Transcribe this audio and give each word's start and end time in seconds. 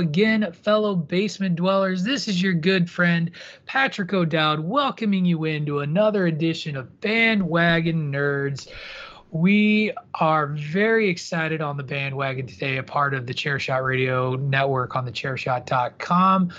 Again, 0.00 0.50
fellow 0.52 0.96
basement 0.96 1.56
dwellers. 1.56 2.02
This 2.02 2.26
is 2.26 2.42
your 2.42 2.52
good 2.52 2.90
friend 2.90 3.30
Patrick 3.66 4.12
O'Dowd 4.12 4.60
welcoming 4.60 5.24
you 5.24 5.44
into 5.44 5.80
another 5.80 6.26
edition 6.26 6.76
of 6.76 7.00
Bandwagon 7.00 8.10
Nerds. 8.12 8.68
We 9.30 9.92
are 10.14 10.48
very 10.48 11.08
excited 11.08 11.60
on 11.60 11.76
the 11.76 11.82
bandwagon 11.82 12.46
today, 12.46 12.78
a 12.78 12.82
part 12.82 13.14
of 13.14 13.26
the 13.26 13.34
Chairshot 13.34 13.84
Radio 13.84 14.34
Network 14.36 14.96
on 14.96 15.04
the 15.04 15.12
chairshot.com, 15.12 16.52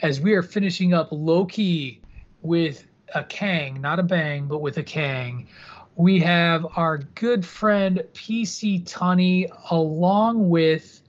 as 0.00 0.20
we 0.20 0.32
are 0.34 0.42
finishing 0.42 0.94
up 0.94 1.08
Loki 1.10 2.00
with 2.40 2.86
a 3.14 3.24
Kang, 3.24 3.80
not 3.80 3.98
a 3.98 4.02
bang, 4.02 4.46
but 4.46 4.62
with 4.62 4.78
a 4.78 4.82
Kang 4.82 5.48
we 5.96 6.20
have 6.20 6.66
our 6.76 6.98
good 6.98 7.44
friend 7.44 8.04
PC 8.12 8.84
Tunney 8.84 9.50
along 9.70 10.50
with 10.50 11.00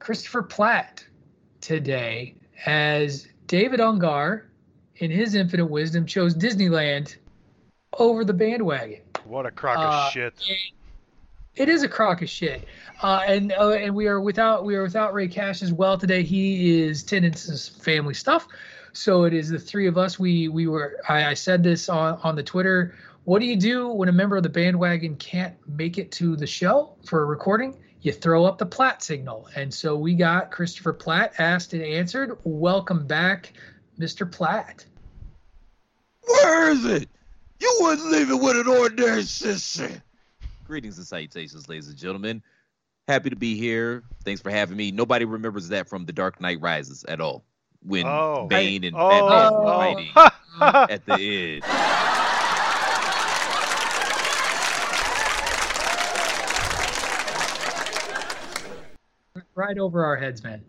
Christopher 0.00 0.42
Platt 0.42 1.04
today 1.60 2.34
as 2.66 3.28
David 3.46 3.78
Ungar, 3.80 4.42
in 4.96 5.10
his 5.10 5.34
infinite 5.34 5.66
wisdom, 5.66 6.04
chose 6.04 6.34
Disneyland 6.34 7.16
over 7.98 8.24
the 8.24 8.34
bandwagon. 8.34 9.00
What 9.24 9.46
a 9.46 9.50
crock 9.50 9.78
of 9.78 9.84
uh, 9.84 10.10
shit. 10.10 10.34
It 11.54 11.68
is 11.68 11.82
a 11.82 11.88
crock 11.88 12.22
of 12.22 12.28
shit. 12.28 12.66
Uh, 13.02 13.22
and 13.26 13.52
uh, 13.52 13.70
and 13.70 13.94
we 13.94 14.08
are 14.08 14.20
without 14.20 14.64
we 14.64 14.74
are 14.74 14.82
without 14.82 15.14
Ray 15.14 15.28
Cash 15.28 15.62
as 15.62 15.72
well 15.72 15.96
today. 15.96 16.22
He 16.22 16.80
is 16.82 17.04
some 17.04 17.56
family 17.80 18.14
stuff. 18.14 18.48
So 18.92 19.24
it 19.24 19.32
is 19.32 19.48
the 19.48 19.58
three 19.58 19.86
of 19.86 19.96
us. 19.96 20.18
We 20.18 20.48
we 20.48 20.66
were 20.66 20.96
I, 21.08 21.28
I 21.28 21.34
said 21.34 21.62
this 21.62 21.88
on, 21.88 22.18
on 22.22 22.34
the 22.34 22.42
Twitter 22.42 22.94
what 23.24 23.40
do 23.40 23.46
you 23.46 23.56
do 23.56 23.88
when 23.88 24.08
a 24.08 24.12
member 24.12 24.36
of 24.36 24.42
the 24.42 24.48
bandwagon 24.48 25.14
can't 25.16 25.54
make 25.68 25.98
it 25.98 26.10
to 26.12 26.36
the 26.36 26.46
show 26.46 26.94
for 27.04 27.22
a 27.22 27.24
recording? 27.26 27.76
You 28.02 28.12
throw 28.12 28.44
up 28.46 28.58
the 28.58 28.66
Platt 28.66 29.02
signal. 29.02 29.48
And 29.54 29.72
so 29.72 29.96
we 29.96 30.14
got 30.14 30.50
Christopher 30.50 30.92
Platt 30.92 31.34
asked 31.38 31.74
and 31.74 31.82
answered. 31.82 32.38
Welcome 32.44 33.06
back, 33.06 33.52
Mr. 33.98 34.30
Platt. 34.30 34.86
Where 36.22 36.70
is 36.70 36.84
it? 36.84 37.08
You 37.58 37.78
wouldn't 37.80 38.10
leave 38.10 38.30
it 38.30 38.40
with 38.40 38.56
an 38.56 38.68
ordinary 38.68 39.22
sister. 39.24 40.02
Greetings 40.66 40.96
and 40.96 41.06
salutations, 41.06 41.68
ladies 41.68 41.88
and 41.88 41.96
gentlemen. 41.96 42.42
Happy 43.06 43.28
to 43.28 43.36
be 43.36 43.56
here. 43.56 44.02
Thanks 44.24 44.40
for 44.40 44.50
having 44.50 44.76
me. 44.76 44.92
Nobody 44.92 45.26
remembers 45.26 45.68
that 45.68 45.88
from 45.88 46.06
The 46.06 46.12
Dark 46.12 46.40
Knight 46.40 46.60
Rises 46.60 47.04
at 47.04 47.20
all. 47.20 47.44
When 47.82 48.06
oh, 48.06 48.46
Bane 48.48 48.84
and 48.84 48.96
oh, 48.96 49.08
Batman 49.08 49.52
oh. 49.52 49.60
were 49.60 49.74
fighting 49.74 50.10
at 50.94 51.06
the 51.06 51.60
end. 51.64 52.06
right 59.60 59.78
over 59.78 60.04
our 60.04 60.16
heads, 60.16 60.42
man. 60.42 60.64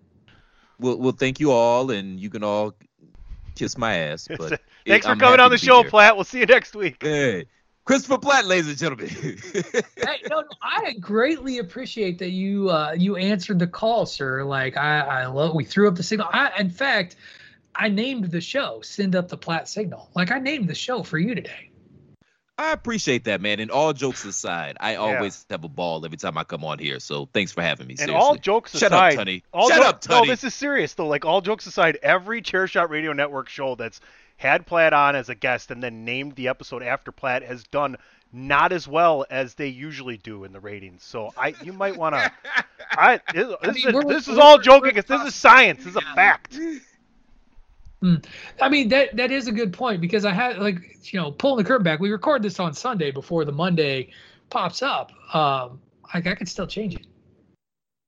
Well, 0.80 0.98
well, 0.98 1.12
thank 1.12 1.40
you 1.40 1.52
all, 1.52 1.92
and 1.92 2.20
you 2.20 2.30
can 2.30 2.44
all 2.44 2.76
kiss 3.56 3.78
my 3.78 3.96
ass. 3.96 4.28
But 4.38 4.40
thanks 4.86 4.86
it, 4.86 5.04
for 5.04 5.10
I'm 5.10 5.20
coming 5.20 5.40
on 5.40 5.52
the 5.52 5.58
show, 5.58 5.84
Platt. 5.84 6.16
We'll 6.16 6.26
see 6.26 6.40
you 6.40 6.46
next 6.46 6.76
week. 6.76 6.98
Hey, 7.02 7.46
Christopher 7.86 8.18
Platt, 8.18 8.46
ladies 8.46 8.68
and 8.68 8.78
gentlemen. 8.78 9.08
hey, 9.10 10.22
no, 10.30 10.42
no, 10.42 10.48
I 10.62 10.94
greatly 11.00 11.60
appreciate 11.60 12.20
that 12.20 12.32
you 12.32 12.70
uh, 12.70 12.94
you 12.98 13.16
answered 13.16 13.60
the 13.60 13.68
call, 13.68 14.06
sir. 14.06 14.44
Like 14.44 14.78
I, 14.78 15.00
I 15.00 15.26
love. 15.28 15.56
We 15.56 15.64
threw 15.64 15.88
up 15.88 15.96
the 15.96 16.04
signal. 16.04 16.28
I, 16.32 16.52
in 16.60 16.70
fact, 16.70 17.16
I 17.76 17.88
named 17.90 18.26
the 18.26 18.42
show 18.42 18.82
"Send 18.82 19.16
Up 19.16 19.30
the 19.30 19.38
Platt 19.38 19.70
Signal." 19.70 20.10
Like 20.16 20.32
I 20.32 20.40
named 20.40 20.68
the 20.68 20.76
show 20.76 21.04
for 21.04 21.18
you 21.18 21.34
today. 21.34 21.71
I 22.62 22.74
appreciate 22.74 23.24
that, 23.24 23.42
man. 23.42 23.60
And 23.60 23.72
all 23.72 23.92
jokes 23.92 24.24
aside, 24.24 24.78
I 24.80 24.96
always 24.96 25.46
yeah. 25.50 25.56
have 25.56 25.64
a 25.64 25.68
ball 25.68 26.06
every 26.06 26.18
time 26.18 26.38
I 26.38 26.44
come 26.44 26.64
on 26.64 26.78
here. 26.78 27.00
So 27.00 27.28
thanks 27.34 27.52
for 27.52 27.64
having 27.64 27.88
me. 27.88 27.96
And 28.00 28.12
all 28.12 28.36
jokes 28.36 28.78
Shut 28.78 28.92
aside, 28.92 29.18
up, 29.18 29.26
Tunney. 29.26 29.42
All 29.52 29.70
Shut 29.70 29.82
jo- 29.82 29.88
up, 29.88 30.02
Tunney. 30.02 30.22
No, 30.22 30.26
this 30.28 30.44
is 30.44 30.54
serious 30.54 30.94
though. 30.94 31.08
Like 31.08 31.26
all 31.26 31.42
jokes 31.42 31.66
aside, 31.66 31.98
every 32.04 32.42
Chairshot 32.42 32.90
Radio 32.90 33.14
Network 33.14 33.50
show 33.50 33.74
that's 33.74 34.00
had 34.38 34.68
Platt 34.68 34.94
on 34.94 35.16
as 35.16 35.30
a 35.30 35.36
guest 35.36 35.72
and 35.72 35.82
then 35.82 36.06
named 36.06 36.36
the 36.36 36.50
episode 36.50 36.84
after 36.84 37.12
Platt 37.12 37.42
has 37.44 37.64
done 37.64 37.98
not 38.32 38.72
as 38.72 38.88
well 38.88 39.26
as 39.30 39.56
they 39.56 39.68
usually 39.68 40.18
do 40.18 40.44
in 40.44 40.54
the 40.54 40.60
ratings. 40.60 41.04
So 41.04 41.34
I, 41.36 41.56
you 41.64 41.74
might 41.74 41.98
want 41.98 42.16
to. 42.16 42.32
I 42.92 43.20
this, 43.34 43.56
I 43.62 43.72
mean, 43.72 43.96
is, 43.96 44.06
this 44.06 44.28
is 44.28 44.38
all 44.38 44.60
joking. 44.60 44.94
This 44.94 45.10
is 45.10 45.36
science. 45.36 45.80
This 45.80 45.88
is 45.88 45.96
a 45.96 46.02
fact. 46.16 46.58
Hmm. 48.02 48.16
I 48.60 48.70
mean 48.70 48.90
that 48.90 49.16
that 49.16 49.32
is 49.32 49.48
a 49.48 49.52
good 49.52 49.74
point 49.74 50.02
because 50.02 50.26
I 50.26 50.32
had 50.32 50.58
like 50.58 51.14
you 51.14 51.20
know 51.20 51.32
pulling 51.32 51.64
the 51.64 51.68
curtain 51.68 51.84
back. 51.84 52.00
We 52.00 52.12
record 52.12 52.42
this 52.42 52.60
on 52.60 52.74
Sunday 52.74 53.12
before 53.12 53.46
the 53.46 53.52
Monday 53.52 54.10
pops 54.50 54.82
up. 54.82 55.12
Um, 55.34 55.80
like 56.14 56.26
I 56.28 56.34
could 56.36 56.50
still 56.50 56.68
change 56.68 56.96
it. 56.96 57.06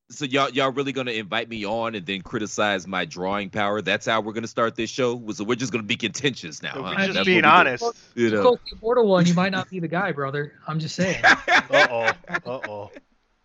So 0.10 0.26
y'all 0.26 0.50
y'all 0.50 0.72
really 0.72 0.94
gonna 0.94 1.12
invite 1.12 1.48
me 1.48 1.64
on 1.66 1.94
and 1.94 2.06
then 2.06 2.22
criticize 2.22 2.88
my 2.88 3.06
drawing 3.06 3.52
power? 3.52 3.82
That's 3.82 4.08
how 4.08 4.22
we're 4.22 4.34
gonna 4.34 4.48
start 4.48 4.76
this 4.76 4.90
show. 4.90 5.22
So 5.32 5.44
we're 5.44 5.56
just 5.56 5.72
gonna 5.72 5.84
be 5.84 5.96
contentious 5.96 6.62
now. 6.62 6.84
Huh? 6.84 6.96
Just 6.98 7.14
That's 7.14 7.26
being 7.26 7.46
honest. 7.46 7.84
You 8.16 8.32
know, 8.32 8.58
Portal 8.80 9.08
one, 9.08 9.28
you 9.28 9.34
might 9.36 9.52
not 9.52 9.70
be 9.70 9.80
the 9.80 9.88
guy, 9.88 10.12
brother. 10.12 10.54
I'm 10.68 10.80
just 10.80 10.96
saying. 10.96 11.24
uh 11.24 11.38
oh. 11.72 12.12
Uh 12.28 12.60
oh. 12.68 12.92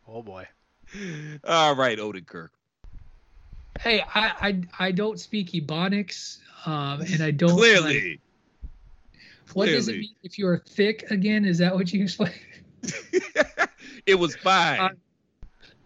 Oh 0.06 0.22
boy. 0.22 0.46
All 1.44 1.74
right, 1.74 1.98
Odenkirk. 1.98 2.48
Hey, 3.80 4.02
I 4.14 4.32
I, 4.40 4.86
I 4.86 4.92
don't 4.92 5.18
speak 5.18 5.52
Ebonics, 5.52 6.38
um, 6.66 7.00
and 7.00 7.22
I 7.22 7.30
don't 7.30 7.50
clearly. 7.50 8.10
Like, 8.10 8.20
what 9.54 9.64
clearly. 9.64 9.76
does 9.78 9.88
it 9.88 9.98
mean 9.98 10.14
if 10.22 10.38
you're 10.38 10.58
thick 10.58 11.10
again? 11.10 11.44
Is 11.44 11.58
that 11.58 11.74
what 11.74 11.92
you 11.92 12.02
explained? 12.02 12.34
it 14.06 14.14
was 14.14 14.36
fine. 14.36 14.80
Uh, 14.80 14.88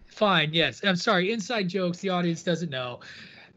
fine. 0.09 0.53
Yes. 0.53 0.83
I'm 0.85 0.97
sorry. 0.97 1.33
Inside 1.33 1.69
jokes. 1.69 1.99
The 1.99 2.09
audience 2.09 2.43
doesn't 2.43 2.71
know. 2.71 3.00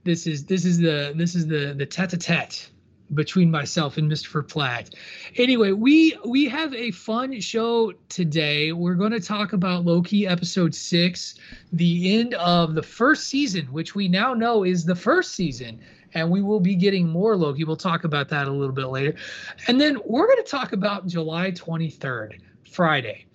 This 0.03 0.27
is 0.27 0.45
this 0.45 0.65
is 0.65 0.77
the 0.77 1.13
this 1.15 1.33
is 1.35 1.47
the 1.47 1.73
the 1.75 1.85
tete-a-tete 1.85 2.69
between 3.13 3.51
myself 3.51 3.97
and 3.97 4.11
Mr. 4.11 4.47
Platt. 4.47 4.89
Anyway, 5.35 5.71
we 5.71 6.17
we 6.25 6.45
have 6.45 6.73
a 6.73 6.91
fun 6.91 7.39
show 7.39 7.93
today. 8.09 8.71
We're 8.71 8.95
going 8.95 9.11
to 9.11 9.19
talk 9.19 9.53
about 9.53 9.85
Loki 9.85 10.27
episode 10.27 10.73
6, 10.73 11.35
the 11.71 12.19
end 12.19 12.33
of 12.35 12.75
the 12.75 12.83
first 12.83 13.27
season, 13.27 13.67
which 13.67 13.95
we 13.95 14.07
now 14.07 14.33
know 14.33 14.63
is 14.63 14.85
the 14.85 14.95
first 14.95 15.33
season. 15.33 15.79
And 16.13 16.31
we 16.31 16.41
will 16.41 16.61
be 16.61 16.75
getting 16.75 17.09
more 17.09 17.35
Loki. 17.35 17.65
We'll 17.65 17.75
talk 17.75 18.05
about 18.05 18.29
that 18.29 18.47
a 18.47 18.51
little 18.51 18.73
bit 18.73 18.87
later. 18.87 19.15
And 19.67 19.81
then 19.81 19.99
we're 20.05 20.27
going 20.27 20.43
to 20.43 20.49
talk 20.49 20.71
about 20.71 21.07
July 21.07 21.51
23rd, 21.51 22.39
Friday. 22.71 23.25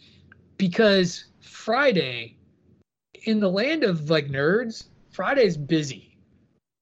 Because 0.57 1.27
Friday, 1.41 2.37
in 3.25 3.39
the 3.39 3.51
land 3.51 3.85
of 3.85 4.09
like 4.09 4.29
nerds, 4.29 4.87
Friday's 5.11 5.59
busy. 5.59 6.17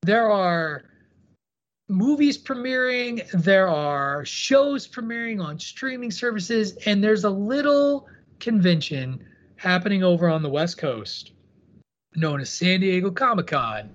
There 0.02 0.30
are 0.30 0.84
movies 1.88 2.36
premiering, 2.36 3.28
there 3.30 3.68
are 3.68 4.24
shows 4.24 4.86
premiering 4.86 5.42
on 5.42 5.58
streaming 5.58 6.10
services, 6.10 6.76
and 6.86 7.02
there's 7.02 7.24
a 7.24 7.30
little 7.30 8.06
convention 8.40 9.24
happening 9.56 10.04
over 10.04 10.28
on 10.28 10.42
the 10.42 10.48
West 10.48 10.78
Coast 10.78 11.32
known 12.14 12.40
as 12.40 12.50
San 12.50 12.80
Diego 12.80 13.10
Comic 13.10 13.48
Con 13.48 13.94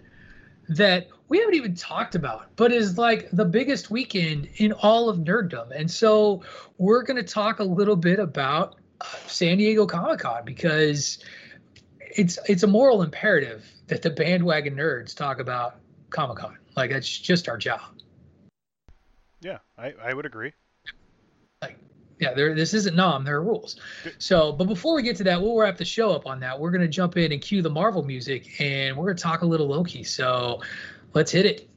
that 0.69 1.07
we 1.29 1.39
haven't 1.39 1.55
even 1.55 1.75
talked 1.75 2.15
about, 2.15 2.55
but 2.55 2.71
is 2.71 2.97
like 2.97 3.29
the 3.31 3.45
biggest 3.45 3.89
weekend 3.89 4.47
in 4.57 4.71
all 4.71 5.09
of 5.09 5.17
nerddom. 5.19 5.71
And 5.75 5.89
so 5.89 6.43
we're 6.77 7.03
going 7.03 7.17
to 7.17 7.23
talk 7.23 7.59
a 7.59 7.63
little 7.63 7.95
bit 7.95 8.19
about 8.19 8.75
San 9.27 9.57
Diego 9.57 9.85
Comic 9.85 10.19
Con 10.19 10.45
because 10.45 11.19
it's 11.99 12.37
it's 12.47 12.63
a 12.63 12.67
moral 12.67 13.01
imperative 13.01 13.65
that 13.87 14.01
the 14.01 14.09
bandwagon 14.09 14.75
nerds 14.75 15.15
talk 15.15 15.39
about 15.39 15.77
Comic 16.13 16.37
Con. 16.37 16.57
Like 16.77 16.91
that's 16.91 17.19
just 17.19 17.49
our 17.49 17.57
job. 17.57 17.81
Yeah, 19.41 19.57
I, 19.77 19.93
I 20.01 20.13
would 20.13 20.25
agree. 20.25 20.53
Like, 21.61 21.77
yeah, 22.19 22.33
there 22.33 22.55
this 22.55 22.73
isn't 22.73 22.95
nom, 22.95 23.25
there 23.25 23.35
are 23.37 23.43
rules. 23.43 23.79
So, 24.19 24.53
but 24.53 24.65
before 24.65 24.95
we 24.95 25.03
get 25.03 25.17
to 25.17 25.23
that, 25.25 25.41
we'll 25.41 25.57
wrap 25.57 25.75
the 25.75 25.85
show 25.85 26.11
up 26.11 26.25
on 26.25 26.39
that. 26.39 26.57
We're 26.57 26.71
gonna 26.71 26.87
jump 26.87 27.17
in 27.17 27.33
and 27.33 27.41
cue 27.41 27.61
the 27.61 27.69
Marvel 27.69 28.03
music, 28.03 28.61
and 28.61 28.95
we're 28.95 29.07
gonna 29.07 29.17
talk 29.17 29.41
a 29.41 29.45
little 29.45 29.67
Loki. 29.67 30.03
So, 30.03 30.61
let's 31.13 31.31
hit 31.31 31.45
it. 31.45 31.69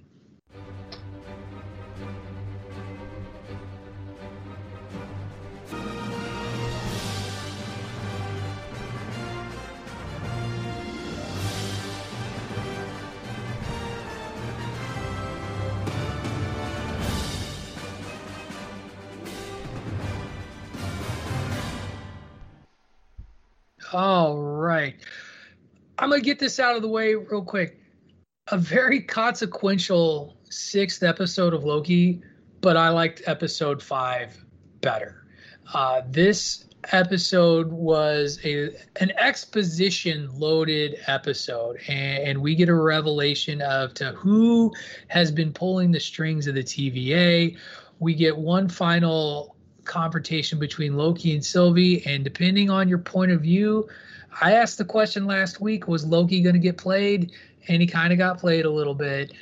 All 23.96 24.37
right. 24.37 24.94
I'm 25.98 26.10
going 26.10 26.20
to 26.20 26.25
get 26.25 26.38
this 26.38 26.60
out 26.60 26.76
of 26.76 26.82
the 26.82 26.88
way 26.88 27.14
real 27.14 27.40
quick. 27.40 27.81
A 28.48 28.58
very 28.58 29.00
consequential 29.00 30.37
sixth 30.50 31.02
episode 31.02 31.54
of 31.54 31.64
Loki, 31.64 32.20
but 32.60 32.76
I 32.76 32.90
liked 32.90 33.22
episode 33.25 33.82
five 33.82 34.37
better. 34.82 35.25
Uh, 35.72 36.02
this 36.10 36.66
episode 36.93 37.72
was 37.72 38.38
a 38.44 38.69
an 39.00 39.12
exposition 39.16 40.28
loaded 40.38 40.99
episode 41.06 41.78
and, 41.88 42.22
and, 42.22 42.42
we 42.42 42.54
get 42.54 42.69
a 42.69 42.75
revelation 42.75 43.62
of 43.62 43.94
to 43.94 44.12
who 44.12 44.70
has 45.08 45.32
been 45.32 45.54
pulling 45.54 45.90
the 45.90 45.99
strings 45.99 46.46
of 46.46 46.54
the 46.54 46.62
TVA. 46.62 47.56
We 47.99 48.14
get 48.14 48.37
one 48.37 48.69
final 48.69 49.55
confrontation 49.86 50.58
between 50.58 50.96
Loki 50.96 51.34
and 51.34 51.44
Sylvie. 51.44 52.04
And 52.06 52.24
depending 52.24 52.70
on 52.70 52.88
your 52.88 52.98
point 52.98 53.32
of 53.32 53.40
view, 53.40 53.88
I 54.40 54.52
asked 54.52 54.78
the 54.78 54.84
question 54.84 55.26
last 55.26 55.60
week 55.60 55.88
was 55.88 56.04
Loki 56.04 56.42
going 56.42 56.54
to 56.54 56.60
get 56.60 56.76
played? 56.76 57.32
And 57.68 57.80
he 57.80 57.86
kind 57.86 58.12
of 58.12 58.18
got 58.18 58.38
played 58.38 58.64
a 58.64 58.70
little 58.70 58.94
bit 58.94 59.32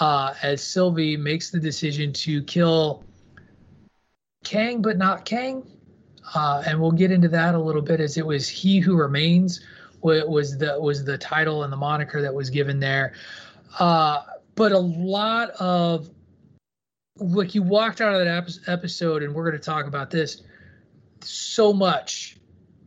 uh, 0.00 0.34
as 0.42 0.62
Sylvie 0.62 1.16
makes 1.16 1.50
the 1.50 1.58
decision 1.58 2.12
to 2.12 2.42
kill 2.42 3.04
Kang, 4.44 4.82
but 4.82 4.98
not 4.98 5.24
Kang. 5.24 5.66
Uh, 6.34 6.62
and 6.66 6.80
we'll 6.80 6.92
get 6.92 7.10
into 7.10 7.28
that 7.28 7.54
a 7.54 7.58
little 7.58 7.82
bit 7.82 8.00
as 8.00 8.16
it 8.16 8.26
was 8.26 8.48
He 8.48 8.78
Who 8.78 8.96
Remains 8.96 9.60
was 10.04 10.58
the 10.58 10.78
was 10.78 11.02
the 11.04 11.16
title 11.16 11.62
and 11.62 11.72
the 11.72 11.76
moniker 11.76 12.20
that 12.20 12.32
was 12.32 12.50
given 12.50 12.78
there. 12.78 13.14
Uh, 13.78 14.22
but 14.54 14.72
a 14.72 14.78
lot 14.78 15.50
of 15.52 16.10
like 17.18 17.54
you 17.54 17.62
walked 17.62 18.00
out 18.00 18.14
of 18.14 18.24
that 18.24 18.58
episode, 18.66 19.22
and 19.22 19.34
we're 19.34 19.48
going 19.48 19.60
to 19.60 19.64
talk 19.64 19.86
about 19.86 20.10
this. 20.10 20.42
So 21.20 21.72
much 21.72 22.36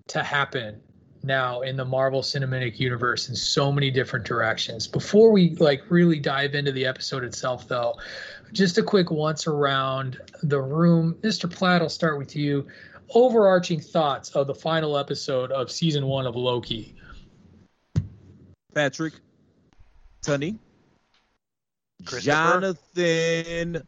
to 0.08 0.24
happen 0.24 0.82
now 1.24 1.62
in 1.62 1.76
the 1.76 1.86
Marvel 1.86 2.22
Cinematic 2.22 2.80
Universe 2.80 3.30
in 3.30 3.36
so 3.36 3.72
many 3.72 3.90
different 3.90 4.26
directions. 4.26 4.88
Before 4.88 5.32
we 5.32 5.56
like 5.56 5.84
really 5.90 6.20
dive 6.20 6.56
into 6.56 6.72
the 6.72 6.86
episode 6.86 7.24
itself, 7.24 7.68
though, 7.68 7.96
just 8.52 8.78
a 8.78 8.84
quick 8.84 9.12
once 9.12 9.48
around 9.48 10.20
the 10.44 10.62
room. 10.62 11.16
Mr. 11.22 11.52
Platt, 11.52 11.82
I'll 11.82 11.90
start 11.90 12.18
with 12.18 12.36
you. 12.36 12.68
Overarching 13.14 13.80
thoughts 13.80 14.32
of 14.32 14.48
the 14.48 14.56
final 14.56 14.98
episode 14.98 15.52
of 15.52 15.72
season 15.72 16.06
one 16.06 16.28
of 16.28 16.36
Loki. 16.36 16.96
Patrick, 18.74 19.14
Tunney, 20.22 20.60
Jonathan 22.04 23.82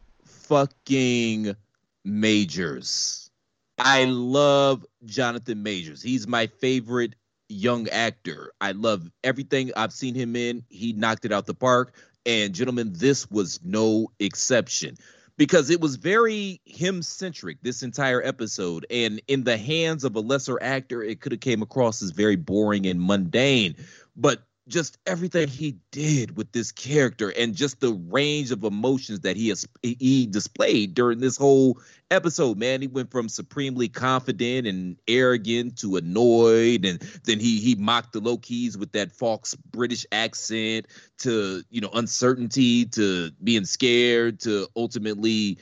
fucking 0.50 1.56
Majors. 2.04 3.30
I 3.78 4.06
love 4.06 4.84
Jonathan 5.06 5.62
Majors. 5.62 6.02
He's 6.02 6.28
my 6.28 6.48
favorite 6.48 7.14
young 7.50 7.88
actor. 7.90 8.52
I 8.60 8.72
love 8.72 9.10
everything 9.24 9.72
I've 9.78 9.94
seen 9.94 10.16
him 10.16 10.36
in. 10.36 10.64
He 10.70 10.92
knocked 10.94 11.26
it 11.26 11.32
out 11.32 11.46
the 11.46 11.54
park. 11.54 11.96
And 12.26 12.54
gentlemen, 12.54 12.94
this 12.96 13.30
was 13.30 13.60
no 13.64 14.12
exception 14.20 14.98
because 15.38 15.70
it 15.70 15.82
was 15.82 15.96
very 15.98 16.60
him 16.66 17.04
centric 17.04 17.60
this 17.62 17.84
entire 17.84 18.22
episode 18.22 18.88
and 18.90 19.22
in 19.28 19.44
the 19.44 19.58
hands 19.58 20.04
of 20.04 20.16
a 20.16 20.20
lesser 20.20 20.62
actor 20.62 21.02
it 21.02 21.22
could 21.22 21.32
have 21.32 21.42
came 21.42 21.62
across 21.62 22.02
as 22.02 22.12
very 22.12 22.36
boring 22.36 22.86
and 22.86 23.02
mundane 23.02 23.74
but 24.18 24.44
just 24.70 24.98
everything 25.06 25.48
he 25.48 25.78
did 25.92 26.38
with 26.38 26.52
this 26.52 26.72
character 26.72 27.34
and 27.36 27.56
just 27.56 27.80
the 27.80 27.94
range 28.10 28.52
of 28.52 28.64
emotions 28.64 29.22
that 29.22 29.36
he 29.36 29.50
has 29.50 29.68
he 29.82 30.28
displayed 30.28 30.94
during 30.94 31.20
this 31.20 31.36
whole 31.36 31.80
episode 32.12 32.58
man. 32.58 32.82
He 32.82 32.88
went 32.88 33.12
from 33.12 33.30
supremely 33.30 33.90
confident 33.90 34.68
and 34.68 34.98
arrogant 35.08 35.80
to 35.80 35.98
annoyed 35.98 36.86
and 36.86 37.00
then 37.24 37.40
he 37.40 37.60
he 37.60 37.76
mocked 37.76 38.14
the 38.14 38.22
Lokis 38.22 38.78
with 38.78 38.92
that 38.94 39.12
fox 39.12 39.56
british 39.56 40.06
accent 40.12 40.86
to 41.20 41.64
you 41.70 41.82
know 41.82 41.90
uncertainty 41.94 42.86
to 42.86 43.32
being 43.44 43.66
scared 43.66 44.40
to 44.42 44.68
ultimately 44.76 45.58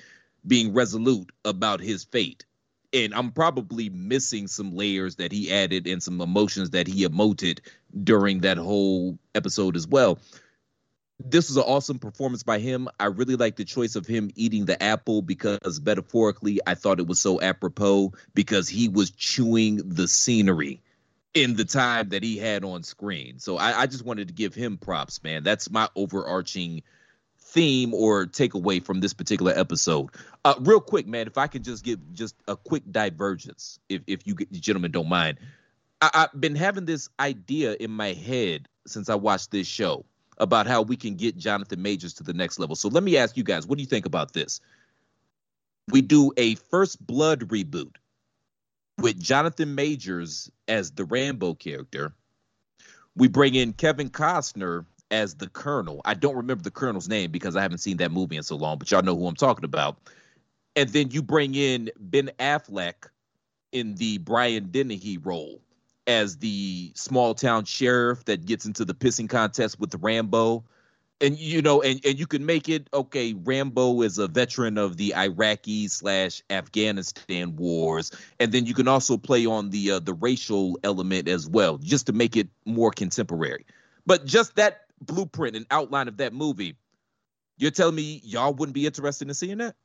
being 0.45 0.73
resolute 0.73 1.31
about 1.45 1.79
his 1.79 2.03
fate 2.03 2.45
and 2.93 3.13
I'm 3.13 3.31
probably 3.31 3.89
missing 3.89 4.47
some 4.47 4.75
layers 4.75 5.17
that 5.17 5.31
he 5.31 5.51
added 5.51 5.87
and 5.87 6.01
some 6.01 6.21
emotions 6.21 6.71
that 6.71 6.87
he 6.87 7.05
emoted 7.05 7.59
during 8.03 8.39
that 8.41 8.57
whole 8.57 9.17
episode 9.35 9.75
as 9.75 9.87
well. 9.87 10.19
This 11.19 11.49
was 11.49 11.57
an 11.57 11.63
awesome 11.63 11.99
performance 11.99 12.43
by 12.43 12.59
him. 12.59 12.87
I 12.99 13.05
really 13.05 13.35
like 13.35 13.55
the 13.55 13.65
choice 13.65 13.95
of 13.95 14.05
him 14.05 14.29
eating 14.35 14.65
the 14.65 14.81
apple 14.81 15.21
because 15.21 15.81
metaphorically, 15.81 16.59
I 16.65 16.75
thought 16.75 16.99
it 16.99 17.07
was 17.07 17.19
so 17.19 17.41
apropos 17.41 18.13
because 18.35 18.69
he 18.69 18.87
was 18.87 19.09
chewing 19.11 19.77
the 19.77 20.07
scenery 20.07 20.81
in 21.33 21.55
the 21.55 21.65
time 21.65 22.09
that 22.09 22.23
he 22.23 22.37
had 22.37 22.63
on 22.63 22.83
screen. 22.83 23.39
So 23.39 23.57
I, 23.57 23.81
I 23.81 23.87
just 23.87 24.05
wanted 24.05 24.27
to 24.27 24.33
give 24.33 24.53
him 24.53 24.77
props, 24.77 25.23
man. 25.23 25.43
That's 25.43 25.69
my 25.71 25.89
overarching 25.95 26.83
theme 27.47 27.93
or 27.93 28.25
takeaway 28.25 28.83
from 28.83 28.99
this 28.99 29.13
particular 29.13 29.53
episode. 29.55 30.09
Uh, 30.43 30.55
real 30.59 30.81
quick, 30.81 31.07
man, 31.07 31.27
if 31.27 31.37
I 31.37 31.47
could 31.47 31.63
just 31.63 31.83
give 31.83 31.99
just 32.13 32.35
a 32.47 32.55
quick 32.55 32.83
divergence, 32.91 33.79
if 33.89 34.01
if 34.07 34.27
you, 34.27 34.35
gentlemen 34.51 34.91
don't 34.91 35.09
mind. 35.09 35.37
I, 36.01 36.09
I've 36.13 36.39
been 36.39 36.55
having 36.55 36.85
this 36.85 37.09
idea 37.19 37.75
in 37.79 37.91
my 37.91 38.13
head 38.13 38.67
since 38.85 39.09
I 39.09 39.15
watched 39.15 39.51
this 39.51 39.67
show 39.67 40.05
about 40.37 40.67
how 40.67 40.81
we 40.81 40.95
can 40.95 41.15
get 41.15 41.37
Jonathan 41.37 41.81
Majors 41.81 42.13
to 42.15 42.23
the 42.23 42.33
next 42.33 42.59
level. 42.59 42.75
So 42.75 42.89
let 42.89 43.03
me 43.03 43.17
ask 43.17 43.37
you 43.37 43.43
guys, 43.43 43.65
what 43.65 43.77
do 43.77 43.81
you 43.81 43.87
think 43.87 44.05
about 44.05 44.33
this? 44.33 44.59
We 45.89 46.01
do 46.01 46.33
a 46.37 46.55
First 46.55 47.05
Blood 47.05 47.47
reboot 47.47 47.95
with 48.99 49.19
Jonathan 49.19 49.73
Majors 49.73 50.51
as 50.67 50.91
the 50.91 51.05
Rambo 51.05 51.53
character. 51.53 52.13
We 53.15 53.29
bring 53.29 53.55
in 53.55 53.73
Kevin 53.73 54.09
Costner 54.09 54.85
as 55.11 55.35
the 55.35 55.47
Colonel. 55.47 56.01
I 56.05 56.13
don't 56.13 56.35
remember 56.35 56.63
the 56.63 56.71
Colonel's 56.71 57.07
name 57.07 57.31
because 57.31 57.55
I 57.55 57.61
haven't 57.61 57.79
seen 57.79 57.97
that 57.97 58.11
movie 58.11 58.37
in 58.37 58.43
so 58.43 58.55
long, 58.55 58.77
but 58.77 58.89
y'all 58.91 59.01
know 59.01 59.15
who 59.15 59.27
I'm 59.27 59.35
talking 59.35 59.65
about. 59.65 59.97
And 60.75 60.89
then 60.89 61.11
you 61.11 61.21
bring 61.21 61.55
in 61.55 61.89
Ben 61.99 62.29
Affleck 62.39 63.09
in 63.71 63.95
the 63.95 64.19
Brian 64.19 64.69
Dennehy 64.69 65.17
role 65.17 65.61
as 66.05 66.37
the 66.37 66.91
small 66.95 67.33
town 67.33 67.65
sheriff 67.65 68.25
that 68.25 68.45
gets 68.45 68.65
into 68.65 68.85
the 68.85 68.93
pissing 68.93 69.29
contest 69.29 69.79
with 69.79 69.95
Rambo 69.95 70.63
and 71.19 71.37
you 71.37 71.61
know, 71.61 71.81
and, 71.81 71.99
and 72.05 72.19
you 72.19 72.27
can 72.27 72.45
make 72.45 72.69
it 72.69 72.87
okay. 72.93 73.33
Rambo 73.33 74.01
is 74.01 74.17
a 74.17 74.27
veteran 74.27 74.77
of 74.77 74.97
the 74.97 75.15
Iraqi 75.15 75.87
slash 75.87 76.43
Afghanistan 76.49 77.55
wars, 77.55 78.11
and 78.39 78.51
then 78.51 78.65
you 78.65 78.73
can 78.73 78.87
also 78.87 79.17
play 79.17 79.45
on 79.45 79.71
the 79.71 79.91
uh, 79.91 79.99
the 79.99 80.13
racial 80.13 80.77
element 80.83 81.27
as 81.27 81.47
well, 81.47 81.77
just 81.79 82.05
to 82.07 82.13
make 82.13 82.35
it 82.37 82.47
more 82.65 82.91
contemporary. 82.91 83.65
But 84.05 84.25
just 84.25 84.55
that 84.55 84.86
blueprint 85.01 85.55
and 85.55 85.65
outline 85.71 86.07
of 86.07 86.17
that 86.17 86.33
movie, 86.33 86.75
you're 87.57 87.71
telling 87.71 87.95
me 87.95 88.21
y'all 88.23 88.53
wouldn't 88.53 88.73
be 88.73 88.85
interested 88.85 89.27
in 89.27 89.33
seeing 89.33 89.57
that? 89.59 89.75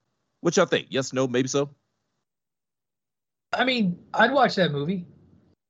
What 0.40 0.56
y'all 0.56 0.66
think? 0.66 0.88
Yes, 0.90 1.12
no, 1.12 1.26
maybe 1.26 1.48
so. 1.48 1.70
I 3.52 3.64
mean, 3.64 3.98
I'd 4.14 4.32
watch 4.32 4.54
that 4.56 4.72
movie. 4.72 5.06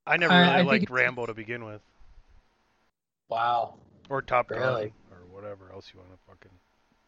I 0.05 0.17
never 0.17 0.33
really 0.33 0.45
I, 0.45 0.59
I 0.59 0.61
liked 0.61 0.89
Rambo 0.89 1.25
to 1.25 1.33
begin 1.33 1.65
with. 1.65 1.81
Wow. 3.29 3.75
Or 4.09 4.21
Top 4.21 4.49
Gun. 4.49 4.59
Really? 4.59 4.93
whatever 5.43 5.71
else 5.73 5.91
you 5.93 5.99
want 5.99 6.11
to 6.11 6.17
fucking 6.25 6.51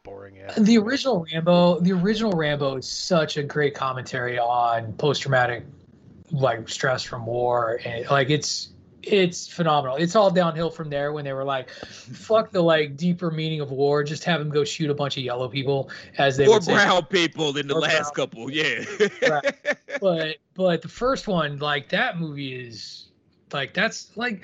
boring 0.04 0.40
ass. 0.40 0.58
The 0.58 0.78
original 0.78 1.26
Rambo, 1.32 1.80
the 1.80 1.94
original 1.94 2.32
Rambo 2.32 2.78
is 2.78 2.90
such 2.90 3.38
a 3.38 3.44
great 3.44 3.74
commentary 3.74 4.38
on 4.38 4.94
post 4.94 5.22
traumatic 5.22 5.64
like 6.32 6.68
stress 6.68 7.04
from 7.04 7.26
war 7.26 7.80
and 7.86 8.10
like 8.10 8.30
it's 8.30 8.70
it's 9.06 9.48
phenomenal. 9.48 9.98
It's 9.98 10.16
all 10.16 10.32
downhill 10.32 10.70
from 10.70 10.90
there 10.90 11.14
when 11.14 11.26
they 11.26 11.34
were 11.34 11.44
like, 11.44 11.70
"Fuck 11.70 12.52
the 12.52 12.62
like 12.62 12.98
deeper 12.98 13.32
meaning 13.32 13.62
of 13.62 13.72
war. 13.72 14.04
Just 14.04 14.24
have 14.24 14.40
them 14.40 14.50
go 14.50 14.64
shoot 14.64 14.90
a 14.90 14.94
bunch 14.94 15.18
of 15.18 15.24
yellow 15.24 15.48
people 15.48 15.90
as 16.18 16.38
they 16.38 16.48
or 16.48 16.60
brown 16.60 17.06
people 17.06 17.56
in 17.58 17.68
the 17.68 17.76
last 17.76 18.14
brown. 18.14 18.28
couple." 18.28 18.52
Yeah, 18.52 18.84
right. 19.28 19.78
but 20.02 20.38
but 20.54 20.82
the 20.82 20.88
first 20.88 21.28
one, 21.28 21.60
like 21.60 21.90
that 21.90 22.20
movie 22.20 22.54
is 22.54 23.08
like 23.52 23.74
that's 23.74 24.16
like 24.16 24.44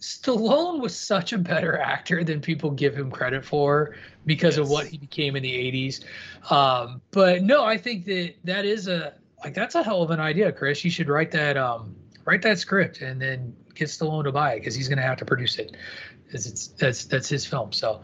Stallone 0.00 0.80
was 0.80 0.96
such 0.96 1.32
a 1.32 1.38
better 1.38 1.78
actor 1.78 2.24
than 2.24 2.40
people 2.40 2.70
give 2.70 2.94
him 2.94 3.10
credit 3.10 3.44
for 3.44 3.94
because 4.26 4.56
yes. 4.56 4.64
of 4.64 4.70
what 4.70 4.86
he 4.86 4.98
became 4.98 5.36
in 5.36 5.44
the 5.44 5.52
80s. 5.52 6.04
Um, 6.52 7.00
but 7.12 7.42
no, 7.42 7.64
I 7.64 7.78
think 7.78 8.04
that 8.06 8.34
that 8.44 8.64
is 8.64 8.88
a 8.88 9.14
like 9.44 9.54
that's 9.54 9.74
a 9.74 9.82
hell 9.82 10.02
of 10.02 10.10
an 10.10 10.20
idea, 10.20 10.52
Chris. 10.52 10.84
You 10.84 10.90
should 10.90 11.08
write 11.08 11.30
that 11.30 11.56
um, 11.56 11.94
write 12.24 12.42
that 12.42 12.58
script 12.58 13.00
and 13.00 13.20
then 13.20 13.54
get 13.74 13.88
Stallone 13.88 14.24
to 14.24 14.32
buy 14.32 14.54
it 14.54 14.60
because 14.60 14.74
he's 14.74 14.88
going 14.88 14.98
to 14.98 15.04
have 15.04 15.18
to 15.18 15.24
produce 15.24 15.58
it. 15.58 15.76
It's, 16.30 16.46
it's 16.46 16.68
that's 16.68 17.04
that's 17.04 17.28
his 17.28 17.44
film. 17.44 17.72
So, 17.72 18.02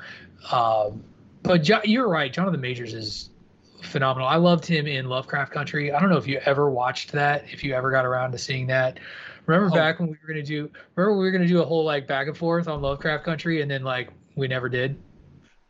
um, 0.52 1.02
but 1.42 1.62
jo- 1.62 1.80
you're 1.84 2.08
right. 2.08 2.32
Jonathan 2.32 2.60
Majors 2.60 2.94
is 2.94 3.30
phenomenal. 3.82 4.28
I 4.28 4.36
loved 4.36 4.66
him 4.66 4.86
in 4.86 5.08
Lovecraft 5.08 5.52
Country. 5.52 5.92
I 5.92 6.00
don't 6.00 6.10
know 6.10 6.16
if 6.16 6.26
you 6.26 6.40
ever 6.44 6.68
watched 6.70 7.12
that, 7.12 7.44
if 7.50 7.64
you 7.64 7.74
ever 7.74 7.90
got 7.90 8.04
around 8.04 8.32
to 8.32 8.38
seeing 8.38 8.66
that. 8.66 8.98
Remember 9.46 9.70
oh. 9.72 9.76
back 9.76 9.98
when 9.98 10.10
we 10.10 10.16
were 10.22 10.28
gonna 10.28 10.42
do? 10.42 10.70
Remember 10.94 11.18
we 11.18 11.24
were 11.24 11.30
gonna 11.30 11.46
do 11.48 11.62
a 11.62 11.64
whole 11.64 11.84
like 11.84 12.06
back 12.06 12.26
and 12.26 12.36
forth 12.36 12.68
on 12.68 12.82
Lovecraft 12.82 13.24
Country, 13.24 13.62
and 13.62 13.70
then 13.70 13.82
like 13.82 14.10
we 14.36 14.46
never 14.46 14.68
did. 14.68 14.98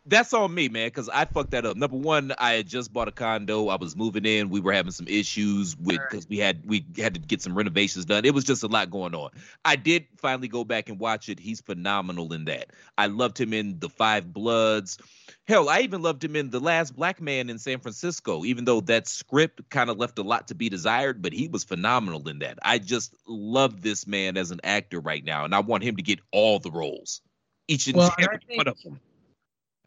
That's 0.09 0.33
on 0.33 0.55
me, 0.55 0.69
man, 0.69 0.87
because 0.87 1.11
I 1.11 1.27
fucked 1.27 1.51
that 1.51 1.67
up. 1.67 1.77
Number 1.77 1.97
one, 1.97 2.33
I 2.39 2.55
had 2.55 2.67
just 2.67 2.93
bought 2.93 3.09
a 3.09 3.13
condo. 3.13 3.69
I 3.69 3.77
was 3.77 3.95
moving 3.95 4.25
in. 4.25 4.49
We 4.49 4.61
were 4.61 4.73
having 4.73 4.93
some 4.93 5.07
issues 5.07 5.77
with 5.77 6.01
because 6.09 6.27
we 6.27 6.39
had 6.39 6.65
we 6.67 6.87
had 6.97 7.13
to 7.15 7.21
get 7.21 7.43
some 7.43 7.55
renovations 7.55 8.07
done. 8.07 8.25
It 8.25 8.33
was 8.33 8.45
just 8.45 8.63
a 8.63 8.69
lot 8.69 8.91
going 8.91 9.15
on. 9.15 9.31
I 9.67 9.77
did 9.77 10.07
finally 10.17 10.49
go 10.49 10.65
back 10.65 10.89
and 10.89 10.99
watch 10.99 11.29
it. 11.29 11.39
He's 11.39 11.61
phenomenal 11.61 12.33
in 12.33 12.47
that. 12.47 12.71
I 12.97 13.07
loved 13.07 13.39
him 13.39 13.53
in 13.53 13.81
The 13.81 13.91
Five 13.91 14.33
Bloods. 14.33 14.99
Hell, 15.47 15.69
I 15.69 15.81
even 15.81 16.01
loved 16.01 16.25
him 16.25 16.37
in 16.37 16.49
The 16.49 16.61
Last 16.61 16.97
Black 16.97 17.21
Man 17.21 17.51
in 17.51 17.59
San 17.59 17.81
Francisco, 17.81 18.47
even 18.47 18.65
though 18.65 18.81
that 18.83 19.09
script 19.09 19.69
kind 19.69 19.91
of 19.91 19.99
left 19.99 20.19
a 20.19 20.23
lot 20.23 20.49
to 20.49 20.55
be 20.55 20.71
desired, 20.71 21.21
but 21.21 21.35
he 21.35 21.49
was 21.49 21.65
phenomenal 21.65 22.27
in 22.29 22.39
that. 22.39 22.59
I 22.63 22.79
just 22.79 23.15
love 23.27 23.83
this 23.83 24.07
man 24.07 24.39
as 24.39 24.53
an 24.53 24.61
actor 24.65 25.01
right 25.01 25.25
now, 25.25 25.45
and 25.45 25.55
I 25.55 25.61
want 25.61 25.85
him 25.85 25.97
to 25.97 26.03
get 26.03 26.21
all 26.33 26.59
the 26.59 26.71
roles, 26.71 27.21
each 27.67 27.89
and 27.89 27.97
well, 27.97 28.15
every 28.19 28.41
one 28.57 28.69
of 28.69 28.83
them. 28.83 29.01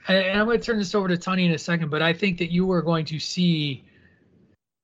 And 0.07 0.39
I'm 0.39 0.45
going 0.45 0.59
to 0.59 0.65
turn 0.65 0.77
this 0.77 0.95
over 0.95 1.07
to 1.07 1.17
Tony 1.17 1.45
in 1.45 1.51
a 1.51 1.57
second, 1.57 1.89
but 1.89 2.01
I 2.01 2.13
think 2.13 2.39
that 2.39 2.51
you 2.51 2.71
are 2.71 2.81
going 2.81 3.05
to 3.05 3.19
see 3.19 3.83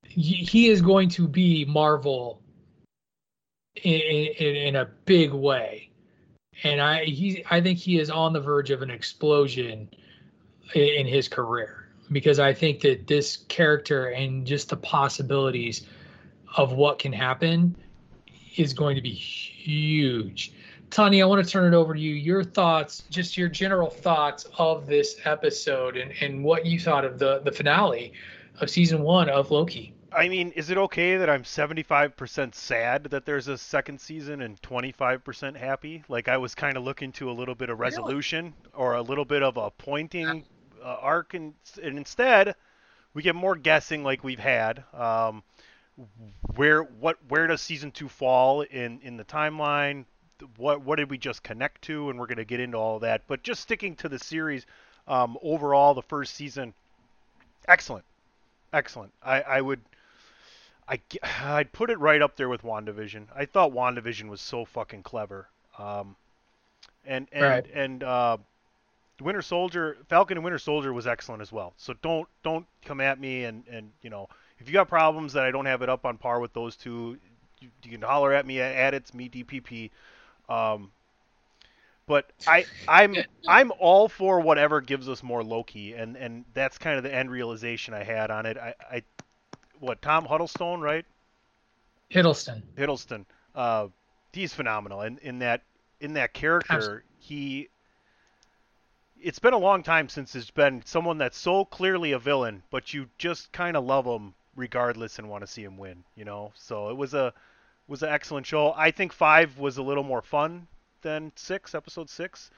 he 0.03 0.69
is 0.69 0.81
going 0.81 1.09
to 1.09 1.27
be 1.27 1.65
Marvel 1.65 2.41
in, 3.75 4.00
in, 4.01 4.55
in 4.55 4.75
a 4.75 4.86
big 5.05 5.31
way, 5.31 5.89
and 6.63 6.81
I 6.81 7.03
he 7.05 7.43
I 7.50 7.62
think 7.62 7.77
he 7.77 8.00
is 8.00 8.09
on 8.09 8.33
the 8.33 8.39
verge 8.39 8.71
of 8.71 8.81
an 8.81 8.89
explosion 8.89 9.89
in 10.74 11.05
his 11.05 11.27
career 11.27 11.88
because 12.12 12.39
I 12.39 12.53
think 12.53 12.81
that 12.81 13.07
this 13.07 13.38
character 13.47 14.07
and 14.07 14.45
just 14.45 14.69
the 14.69 14.77
possibilities 14.77 15.86
of 16.55 16.74
what 16.74 17.00
can 17.00 17.13
happen 17.13 17.75
is 18.55 18.74
going 18.74 18.95
to 18.95 19.01
be 19.01 19.13
huge. 19.13 20.53
Tony, 20.89 21.22
I 21.22 21.25
want 21.25 21.44
to 21.46 21.50
turn 21.50 21.74
it 21.74 21.75
over 21.75 21.94
to 21.94 22.00
you. 22.00 22.15
Your 22.15 22.44
thoughts, 22.44 23.03
just 23.10 23.38
your 23.38 23.50
general 23.50 23.89
thoughts 23.89 24.46
of 24.58 24.88
this 24.88 25.17
episode 25.25 25.98
and, 25.98 26.13
and 26.22 26.44
what 26.44 26.65
you 26.65 26.79
thought 26.79 27.06
of 27.06 27.20
the, 27.20 27.39
the 27.39 27.51
finale 27.51 28.13
of 28.60 28.70
season 28.70 29.01
one 29.01 29.29
of 29.29 29.51
Loki. 29.51 29.94
I 30.12 30.29
mean, 30.29 30.51
is 30.51 30.70
it 30.70 30.77
okay 30.77 31.17
that 31.17 31.29
I'm 31.29 31.44
75% 31.44 32.56
sad 32.56 33.03
that 33.06 33.25
there's 33.25 33.50
a 33.50 33.58
second 33.58 34.00
season 34.00 34.41
and 34.41 34.60
25% 34.62 35.56
happy? 35.56 36.03
Like 36.08 36.27
I 36.29 36.38
was 36.38 36.56
kind 36.56 36.77
of 36.77 36.84
looking 36.84 37.12
to 37.13 37.29
a 37.29 37.34
little 37.34 37.56
bit 37.56 37.70
of 37.70 37.79
resolution 37.79 38.53
or 38.74 38.96
a 38.96 39.01
little 39.01 39.25
bit 39.25 39.44
of 39.44 39.58
a 39.58 39.70
pointing 39.72 40.46
uh, 40.82 40.98
arc, 41.01 41.34
and, 41.34 41.53
and, 41.84 41.98
instead 41.98 42.56
we 43.13 43.22
get 43.22 43.36
more 43.36 43.56
guessing 43.56 44.03
like 44.03 44.24
we've 44.24 44.39
had. 44.39 44.84
Um, 44.94 45.44
where 46.56 46.84
what 46.84 47.17
where 47.27 47.48
does 47.48 47.62
season 47.62 47.91
two 47.91 48.08
fall 48.08 48.62
in 48.62 49.00
in 49.01 49.17
the 49.17 49.25
timeline? 49.25 50.06
What 50.58 50.82
what 50.82 50.98
did 50.98 51.10
we 51.10 51.17
just 51.17 51.44
connect 51.44 51.84
to? 51.84 52.10
And 52.10 52.20
we're 52.20 52.27
going 52.27 52.38
to 52.38 52.46
get 52.46 52.60
into 52.60 52.77
all 52.77 53.00
that. 53.00 53.24
But 53.27 53.44
just 53.44 53.62
sticking 53.62 53.96
to 53.98 54.10
the 54.10 54.20
series 54.20 54.65
um, 55.08 55.38
overall, 55.41 55.94
the 55.94 56.01
first 56.01 56.36
season, 56.36 56.74
excellent, 57.67 58.06
excellent. 58.74 59.13
I, 59.24 59.41
I 59.41 59.62
would. 59.62 59.82
I, 60.88 61.00
I'd 61.44 61.72
put 61.72 61.89
it 61.89 62.00
right 62.00 62.22
up 62.22 62.36
there 62.36 62.50
with 62.50 62.63
WandaVision. 62.63 63.27
I 63.36 63.46
thought 63.46 63.72
WandaVision 63.72 64.29
was 64.29 64.41
so 64.41 64.65
fucking 64.65 65.03
clever. 65.03 65.48
Um, 65.77 66.15
and 67.06 67.27
and 67.32 67.44
right. 67.44 67.65
and 67.74 68.03
uh, 68.03 68.38
Winter 69.22 69.41
Soldier, 69.41 69.98
Falcon 70.10 70.38
and 70.38 70.44
Winter 70.44 70.60
Soldier 70.60 70.94
was 70.94 71.08
excellent 71.08 71.41
as 71.41 71.51
well. 71.51 71.74
So 71.77 71.94
don't 72.01 72.27
don't 72.44 72.65
come 72.86 73.01
at 73.01 73.20
me 73.20 73.46
and 73.46 73.63
and 73.70 73.91
you 74.01 74.10
know 74.10 74.29
if 74.60 74.67
you 74.67 74.74
got 74.74 74.88
problems 74.88 75.34
that 75.34 75.44
I 75.44 75.51
don't 75.51 75.65
have 75.65 75.82
it 75.82 75.89
up 75.89 76.06
on 76.06 76.17
par 76.17 76.39
with 76.39 76.53
those 76.53 76.75
two, 76.75 77.17
you, 77.60 77.70
you 77.84 77.91
can 77.91 78.01
holler 78.01 78.34
at 78.34 78.46
me 78.46 78.60
at 78.60 78.94
it's 78.94 79.13
me 79.13 79.29
DPP. 79.29 79.89
Um, 80.50 80.92
but 82.08 82.32
I 82.48 82.66
I'm 82.88 83.16
I'm 83.48 83.72
all 83.80 84.08
for 84.10 84.39
whatever 84.39 84.82
gives 84.82 85.08
us 85.10 85.22
more 85.22 85.44
Loki, 85.44 85.94
and 85.94 86.16
and 86.16 86.46
that's 86.54 86.77
kind 86.77 86.98
of 86.98 87.04
the 87.04 87.13
end 87.13 87.30
realization 87.30 87.94
I 87.94 88.04
had 88.04 88.32
on 88.32 88.46
it. 88.46 88.58
I, 88.58 88.74
I 88.92 89.04
what 89.80 90.01
Tom 90.01 90.25
Huddlestone 90.25 90.82
right? 90.82 91.06
Hiddleston. 92.12 92.63
Hiddleston. 92.77 93.25
Uh, 93.54 93.88
he's 94.32 94.54
phenomenal, 94.54 95.01
and 95.01 95.20
in, 95.20 95.27
in 95.27 95.39
that 95.39 95.62
in 96.00 96.13
that 96.13 96.34
character, 96.34 96.74
Absolutely. 96.74 97.04
he 97.20 97.70
it's 99.20 99.39
been 99.39 99.54
a 99.54 99.58
long 99.58 99.84
time 99.84 100.08
since 100.10 100.34
there's 100.34 100.51
been 100.51 100.84
someone 100.86 101.18
that's 101.18 101.38
so 101.38 101.66
clearly 101.66 102.12
a 102.12 102.20
villain, 102.20 102.63
but 102.70 102.94
you 102.94 103.10
just 103.18 103.51
kind 103.51 103.75
of 103.75 103.84
love 103.84 104.06
him 104.06 104.34
regardless 104.56 105.18
and 105.20 105.30
want 105.30 105.44
to 105.44 105.48
see 105.48 105.63
him 105.63 105.77
win. 105.77 106.04
You 106.16 106.25
know, 106.25 106.51
so 106.56 106.89
it 106.89 106.98
was 106.98 107.13
a 107.13 107.34
was 107.88 108.03
an 108.03 108.10
excellent 108.10 108.46
show. 108.46 108.74
I 108.75 108.91
think 108.91 109.13
five 109.13 109.58
was 109.58 109.77
a 109.77 109.84
little 109.84 110.03
more 110.03 110.22
fun 110.22 110.67
than 111.01 111.32
six, 111.36 111.74
episode 111.74 112.10
six, 112.10 112.51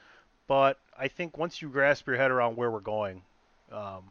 but 0.46 0.78
I 0.98 1.08
think 1.08 1.38
once 1.38 1.62
you 1.62 1.68
grasp 1.68 2.06
your 2.06 2.16
head 2.16 2.30
around 2.30 2.56
where 2.56 2.70
we're 2.70 2.80
going, 2.80 3.22
um, 3.70 4.10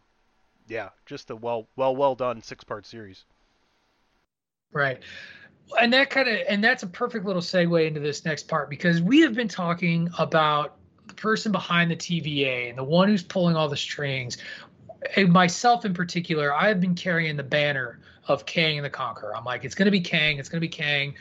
yeah, 0.67 0.89
just 1.05 1.29
a 1.31 1.35
well 1.35 1.67
well 1.75 1.95
well 1.95 2.15
done 2.15 2.41
six 2.41 2.63
part 2.63 2.85
series. 2.85 3.25
Right. 4.71 4.99
And 5.79 5.93
that 5.93 6.09
kind 6.09 6.29
of 6.29 6.39
and 6.47 6.63
that's 6.63 6.83
a 6.83 6.87
perfect 6.87 7.25
little 7.25 7.41
segue 7.41 7.85
into 7.85 7.99
this 7.99 8.25
next 8.25 8.47
part 8.47 8.69
because 8.69 9.01
we 9.01 9.19
have 9.21 9.33
been 9.33 9.47
talking 9.47 10.09
about 10.17 10.77
the 11.07 11.13
person 11.13 11.51
behind 11.51 11.91
the 11.91 11.95
TVA 11.95 12.69
and 12.69 12.77
the 12.77 12.83
one 12.83 13.07
who's 13.09 13.23
pulling 13.23 13.55
all 13.55 13.67
the 13.67 13.77
strings. 13.77 14.37
And 15.15 15.31
myself 15.31 15.85
in 15.85 15.93
particular, 15.93 16.53
I 16.53 16.67
have 16.67 16.79
been 16.79 16.95
carrying 16.95 17.35
the 17.35 17.43
banner 17.43 17.99
of 18.27 18.45
Kang 18.45 18.81
the 18.81 18.89
Conqueror. 18.89 19.35
I'm 19.35 19.43
like, 19.43 19.65
it's 19.65 19.75
gonna 19.75 19.91
be 19.91 20.01
Kang, 20.01 20.37
it's 20.37 20.49
gonna 20.49 20.61
be 20.61 20.67
Kang. 20.67 21.15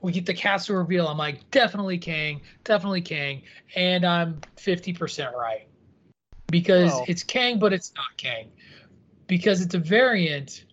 We 0.00 0.12
get 0.12 0.26
the 0.26 0.34
castle 0.34 0.76
reveal. 0.76 1.08
I'm 1.08 1.18
like, 1.18 1.50
definitely 1.50 1.98
Kang, 1.98 2.40
definitely 2.62 3.02
Kang, 3.02 3.42
and 3.74 4.04
I'm 4.04 4.40
50% 4.56 5.32
right 5.34 5.66
because 6.50 6.92
oh. 6.92 7.04
it's 7.08 7.22
Kang, 7.22 7.58
but 7.58 7.72
it's 7.72 7.92
not 7.94 8.16
Kang 8.16 8.50
because 9.26 9.60
it's 9.60 9.74
a 9.74 9.78
variant 9.78 10.64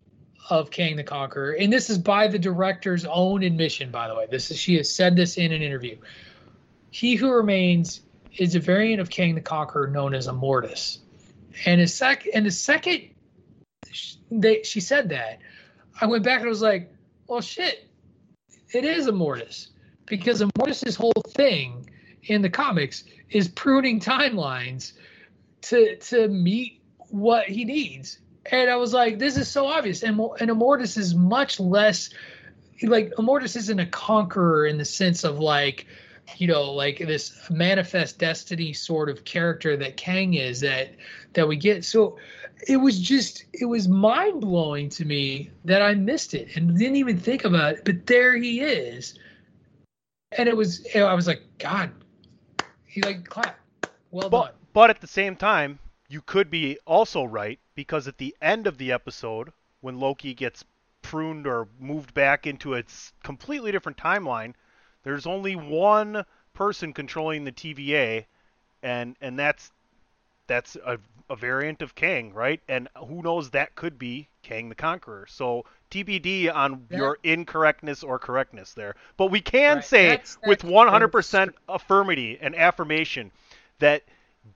of 0.49 0.71
Kang 0.71 0.95
the 0.95 1.03
Conqueror, 1.03 1.53
and 1.53 1.71
this 1.71 1.89
is 1.89 1.97
by 1.97 2.27
the 2.27 2.39
director's 2.39 3.05
own 3.05 3.43
admission, 3.43 3.91
by 3.91 4.07
the 4.07 4.15
way. 4.15 4.27
This 4.29 4.51
is 4.51 4.57
she 4.57 4.75
has 4.75 4.93
said 4.93 5.15
this 5.15 5.37
in 5.37 5.51
an 5.51 5.61
interview. 5.61 5.97
He 6.89 7.15
who 7.15 7.31
remains 7.31 8.01
is 8.37 8.55
a 8.55 8.59
variant 8.59 9.01
of 9.01 9.09
Kang 9.09 9.35
the 9.35 9.41
Conqueror 9.41 9.87
known 9.87 10.13
as 10.13 10.27
Immortus, 10.27 10.99
and 11.65 11.81
a 11.81 11.87
sec 11.87 12.25
and 12.33 12.45
the 12.45 12.51
second 12.51 13.09
they 14.29 14.63
she 14.63 14.79
said 14.79 15.09
that, 15.09 15.39
I 15.99 16.05
went 16.05 16.23
back 16.23 16.39
and 16.39 16.47
I 16.47 16.49
was 16.49 16.61
like, 16.61 16.93
well, 17.27 17.41
shit, 17.41 17.89
it 18.73 18.85
is 18.85 19.07
Immortus 19.07 19.67
because 20.05 20.41
Immortus's 20.41 20.95
whole 20.95 21.23
thing 21.29 21.89
in 22.23 22.41
the 22.41 22.49
comics 22.49 23.03
is 23.29 23.47
pruning 23.47 23.99
timelines 23.99 24.93
to 25.63 25.97
to 25.97 26.27
meet 26.27 26.81
what 27.09 27.47
he 27.47 27.65
needs 27.65 28.19
and 28.45 28.69
I 28.69 28.75
was 28.77 28.93
like, 28.93 29.19
this 29.19 29.37
is 29.37 29.47
so 29.47 29.67
obvious. 29.67 30.03
And 30.03 30.19
and 30.39 30.49
Immortus 30.49 30.97
is 30.97 31.13
much 31.13 31.59
less 31.59 32.09
like 32.81 33.13
Immortus 33.17 33.55
isn't 33.55 33.79
a 33.79 33.85
conqueror 33.85 34.65
in 34.65 34.77
the 34.77 34.85
sense 34.85 35.23
of 35.23 35.39
like, 35.39 35.85
you 36.37 36.47
know, 36.47 36.71
like 36.71 36.99
this 36.99 37.49
manifest 37.49 38.19
destiny 38.19 38.73
sort 38.73 39.09
of 39.09 39.23
character 39.25 39.77
that 39.77 39.97
Kang 39.97 40.35
is 40.35 40.59
that 40.61 40.95
that 41.33 41.47
we 41.47 41.55
get. 41.55 41.85
So 41.85 42.17
it 42.67 42.77
was 42.77 42.99
just 42.99 43.45
it 43.53 43.65
was 43.65 43.87
mind 43.87 44.41
blowing 44.41 44.89
to 44.89 45.05
me 45.05 45.51
that 45.65 45.81
I 45.81 45.93
missed 45.93 46.33
it 46.33 46.55
and 46.55 46.77
didn't 46.77 46.95
even 46.95 47.17
think 47.17 47.45
about 47.45 47.73
it. 47.73 47.85
But 47.85 48.05
there 48.07 48.35
he 48.35 48.61
is. 48.61 49.17
And 50.37 50.47
it 50.47 50.55
was 50.55 50.85
I 50.95 51.13
was 51.13 51.27
like, 51.27 51.43
God, 51.57 51.91
he 52.85 53.01
like 53.01 53.27
clap. 53.27 53.59
Well 54.11 54.29
but, 54.29 54.45
done. 54.45 54.53
But 54.73 54.89
at 54.89 55.01
the 55.01 55.07
same 55.07 55.35
time, 55.35 55.79
you 56.07 56.21
could 56.21 56.49
be 56.49 56.77
also 56.85 57.23
right 57.23 57.59
because 57.75 58.07
at 58.07 58.17
the 58.17 58.35
end 58.41 58.67
of 58.67 58.77
the 58.77 58.91
episode, 58.91 59.51
when 59.81 59.99
Loki 59.99 60.33
gets 60.33 60.63
pruned 61.01 61.47
or 61.47 61.67
moved 61.79 62.13
back 62.13 62.45
into 62.45 62.75
a 62.75 62.83
completely 63.23 63.71
different 63.71 63.97
timeline, 63.97 64.53
there's 65.03 65.25
only 65.25 65.55
one 65.55 66.25
person 66.53 66.93
controlling 66.93 67.43
the 67.43 67.51
TVA, 67.51 68.25
and 68.83 69.15
and 69.21 69.37
that's 69.37 69.71
that's 70.47 70.75
a, 70.75 70.97
a 71.29 71.35
variant 71.35 71.81
of 71.81 71.95
Kang, 71.95 72.33
right? 72.33 72.59
And 72.67 72.89
who 72.95 73.21
knows 73.21 73.51
that 73.51 73.75
could 73.75 73.97
be 73.97 74.27
Kang 74.43 74.69
the 74.69 74.75
Conqueror. 74.75 75.25
So 75.27 75.65
TBD 75.89 76.53
on 76.53 76.87
your 76.89 77.17
incorrectness 77.23 78.03
or 78.03 78.19
correctness 78.19 78.73
there. 78.73 78.95
But 79.17 79.27
we 79.27 79.41
can 79.41 79.77
right. 79.77 79.85
say 79.85 80.07
that's, 80.09 80.35
that's 80.35 80.47
with 80.47 80.61
100% 80.71 81.53
affirmity 81.69 82.37
and 82.41 82.55
affirmation 82.55 83.31
that 83.79 84.03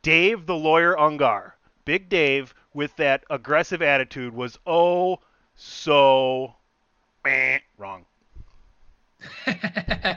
Dave 0.02 0.46
the 0.46 0.56
lawyer 0.56 0.96
Ungar, 0.96 1.54
Big 1.86 2.10
Dave 2.10 2.54
with 2.74 2.96
that 2.98 3.24
aggressive 3.30 3.82
attitude 3.82 4.34
was 4.34 4.60
oh 4.66 5.20
so 5.56 6.56
wrong. 7.78 8.06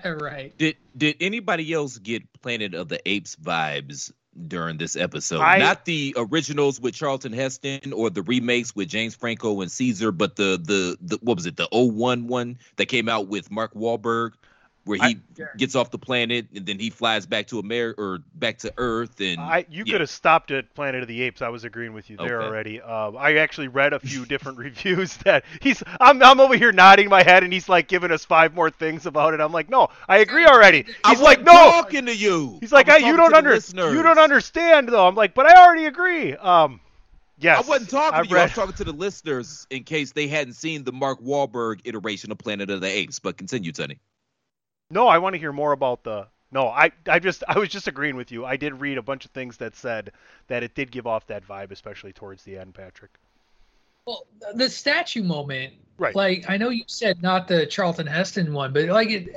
right. 0.05 0.53
Did 0.59 0.77
did 0.97 1.17
anybody 1.21 1.73
else 1.73 1.99
get 1.99 2.23
Planet 2.43 2.75
of 2.75 2.89
the 2.89 3.01
Apes 3.09 3.37
vibes 3.37 4.13
during 4.47 4.79
this 4.79 4.97
episode? 4.97 5.41
I, 5.41 5.59
Not 5.59 5.85
the 5.85 6.15
originals 6.17 6.81
with 6.81 6.95
Charlton 6.95 7.33
Heston 7.33 7.93
or 7.93 8.11
the 8.11 8.23
remakes 8.23 8.75
with 8.75 8.89
James 8.89 9.15
Franco 9.15 9.61
and 9.61 9.71
Caesar, 9.71 10.13
but 10.13 10.37
the 10.37 10.61
the, 10.63 10.97
the 11.01 11.19
what 11.23 11.37
was 11.37 11.47
it, 11.47 11.57
the 11.57 11.69
01 11.71 12.27
one 12.27 12.59
that 12.77 12.87
came 12.87 13.09
out 13.09 13.29
with 13.29 13.51
Mark 13.51 13.75
Wahlberg 13.75 14.33
where 14.85 14.99
he 14.99 15.19
I, 15.39 15.45
gets 15.57 15.75
off 15.75 15.91
the 15.91 15.99
planet 15.99 16.47
and 16.55 16.65
then 16.65 16.79
he 16.79 16.91
flies 16.91 17.27
back 17.27 17.49
to 17.49 17.59
America 17.59 18.01
or 18.01 18.19
back 18.35 18.59
to 18.59 18.73
Earth. 18.79 19.21
And 19.21 19.39
I, 19.39 19.67
you 19.71 19.85
yeah. 19.87 19.93
could 19.93 20.01
have 20.01 20.11
stopped 20.11 20.51
at 20.51 20.75
Planet 20.75 21.03
of 21.03 21.09
the 21.09 21.21
Apes. 21.23 21.43
I 21.43 21.49
was 21.49 21.65
agreeing 21.65 21.93
with 21.93 22.09
you 22.09 22.17
there 22.17 22.41
okay. 22.41 22.47
already. 22.47 22.81
Uh, 22.81 23.13
I 23.13 23.35
actually 23.35 23.69
read 23.69 23.93
a 23.93 24.01
few 24.01 24.25
different 24.25 24.59
reviews 24.59 25.17
that 25.19 25.45
he's. 25.61 25.83
I'm, 26.01 26.23
I'm 26.23 26.41
over 26.41 26.57
here 26.57 26.73
nodding 26.73 27.09
my 27.09 27.23
head 27.23 27.45
and 27.45 27.53
he's 27.53 27.69
like 27.69 27.89
giving 27.89 28.11
us 28.11 28.25
five 28.25 28.55
more 28.55 28.71
things 28.71 29.07
about 29.07 29.35
it. 29.35 29.41
I'm 29.41 29.53
like, 29.53 29.69
no, 29.69 29.89
I 30.09 30.19
agree 30.19 30.47
already. 30.47 30.87
He's 31.07 31.21
like, 31.21 31.43
no, 31.43 31.53
talking 31.53 32.07
to 32.07 32.17
you. 32.17 32.59
He's 32.61 32.73
like, 32.73 32.89
I, 32.89 32.97
you 32.97 33.17
don't 33.17 33.35
understand. 33.35 33.95
You 33.95 34.03
don't 34.03 34.19
understand 34.19 34.89
though. 34.89 35.07
I'm 35.07 35.15
like, 35.15 35.35
but 35.35 35.47
I 35.47 35.65
already 35.65 35.87
agree. 35.87 36.35
Um. 36.35 36.81
Yes, 37.41 37.65
I 37.65 37.69
wasn't 37.69 37.91
talking 37.91 38.19
I 38.19 38.23
to 38.23 38.29
you. 38.29 38.37
I 38.37 38.43
was 38.43 38.53
talking 38.53 38.75
to 38.75 38.85
the 38.85 38.93
listeners 38.93 39.69
in 39.71 39.85
case 39.85 40.11
they 40.11 40.27
hadn't 40.27 40.55
seen 40.55 40.83
the 40.83 40.91
Mark 40.91 41.23
Wahlberg 41.23 41.83
iteration 41.85 42.33
of 42.33 42.39
Planet 42.39 42.69
of 42.69 42.81
the 42.81 42.89
Apes. 42.89 43.21
But 43.21 43.37
continue, 43.37 43.71
Tony. 43.71 44.01
No, 44.91 45.07
I 45.07 45.19
want 45.19 45.35
to 45.35 45.39
hear 45.39 45.53
more 45.53 45.73
about 45.73 46.05
the. 46.05 46.27
No, 46.51 46.69
I 46.69 46.93
I 47.07 47.19
just 47.19 47.45
I 47.47 47.59
was 47.59 47.69
just 47.69 47.89
agreeing 47.89 48.17
with 48.17 48.33
you. 48.33 48.47
I 48.47 48.57
did 48.57 48.81
read 48.81 48.97
a 48.97 49.03
bunch 49.03 49.27
of 49.27 49.31
things 49.33 49.59
that 49.59 49.77
said 49.77 50.13
that 50.47 50.63
it 50.63 50.75
did 50.75 50.91
give 50.91 51.07
off 51.07 51.27
that 51.27 51.47
vibe, 51.47 51.71
especially 51.71 52.13
towards 52.13 52.43
the 52.45 52.57
end, 52.57 52.75
Patrick. 52.75 53.11
Well, 54.07 54.27
the 54.55 54.71
statue 54.71 55.23
moment, 55.23 55.75
right? 55.99 56.15
Like 56.15 56.47
I 56.49 56.57
know 56.57 56.71
you 56.71 56.85
said 56.87 57.21
not 57.23 57.49
the 57.49 57.67
Charlton 57.67 58.07
Heston 58.07 58.55
one, 58.55 58.73
but 58.73 58.87
like 58.87 59.11
it, 59.11 59.29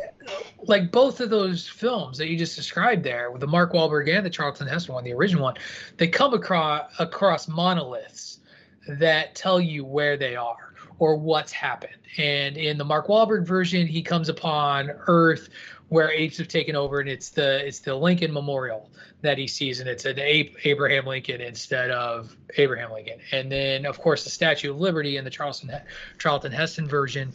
like 0.64 0.90
both 0.90 1.20
of 1.20 1.30
those 1.30 1.68
films 1.68 2.18
that 2.20 2.30
you 2.30 2.38
just 2.38 2.56
described 2.56 3.04
there, 3.04 3.30
with 3.30 3.42
the 3.42 3.48
Mark 3.48 3.74
Wahlberg 3.74 4.10
and 4.10 4.26
the 4.26 4.30
Charlton 4.30 4.68
Heston 4.68 4.96
one, 4.96 5.04
the 5.04 5.12
original 5.12 5.44
one, 5.44 5.56
they 5.98 6.08
come 6.08 6.34
across 6.34 6.90
across 7.00 7.50
monoliths 7.50 8.40
that 8.88 9.36
tell 9.36 9.60
you 9.60 9.84
where 9.84 10.16
they 10.16 10.38
are 10.38 10.71
or 11.02 11.16
what's 11.16 11.52
happened. 11.52 11.98
And 12.20 12.56
in 12.58 12.78
the 12.78 12.86
Mark 12.86 13.08
Wahlberg 13.08 13.48
version, 13.48 13.88
he 13.88 14.04
comes 14.04 14.30
upon 14.30 14.92
Earth 15.08 15.50
where 15.90 16.12
apes 16.12 16.38
have 16.38 16.48
taken 16.48 16.76
over, 16.76 17.00
and 17.00 17.10
it's 17.10 17.30
the 17.30 17.66
it's 17.66 17.80
the 17.80 17.96
Lincoln 17.96 18.32
Memorial 18.32 18.90
that 19.22 19.38
he 19.40 19.48
sees, 19.48 19.80
and 19.80 19.90
it's 19.90 20.06
an 20.06 20.20
ape 20.20 20.56
Abraham 20.64 21.08
Lincoln 21.08 21.42
instead 21.42 21.90
of 21.90 22.38
Abraham 22.56 22.92
Lincoln. 22.92 23.20
And 23.32 23.52
then, 23.52 23.88
of 23.88 24.00
course, 24.00 24.24
the 24.24 24.30
Statue 24.30 24.72
of 24.72 24.80
Liberty 24.80 25.18
in 25.18 25.24
the 25.24 25.32
Charleston 25.32 25.72
Charlton 26.20 26.52
Heston 26.52 26.88
version. 26.88 27.34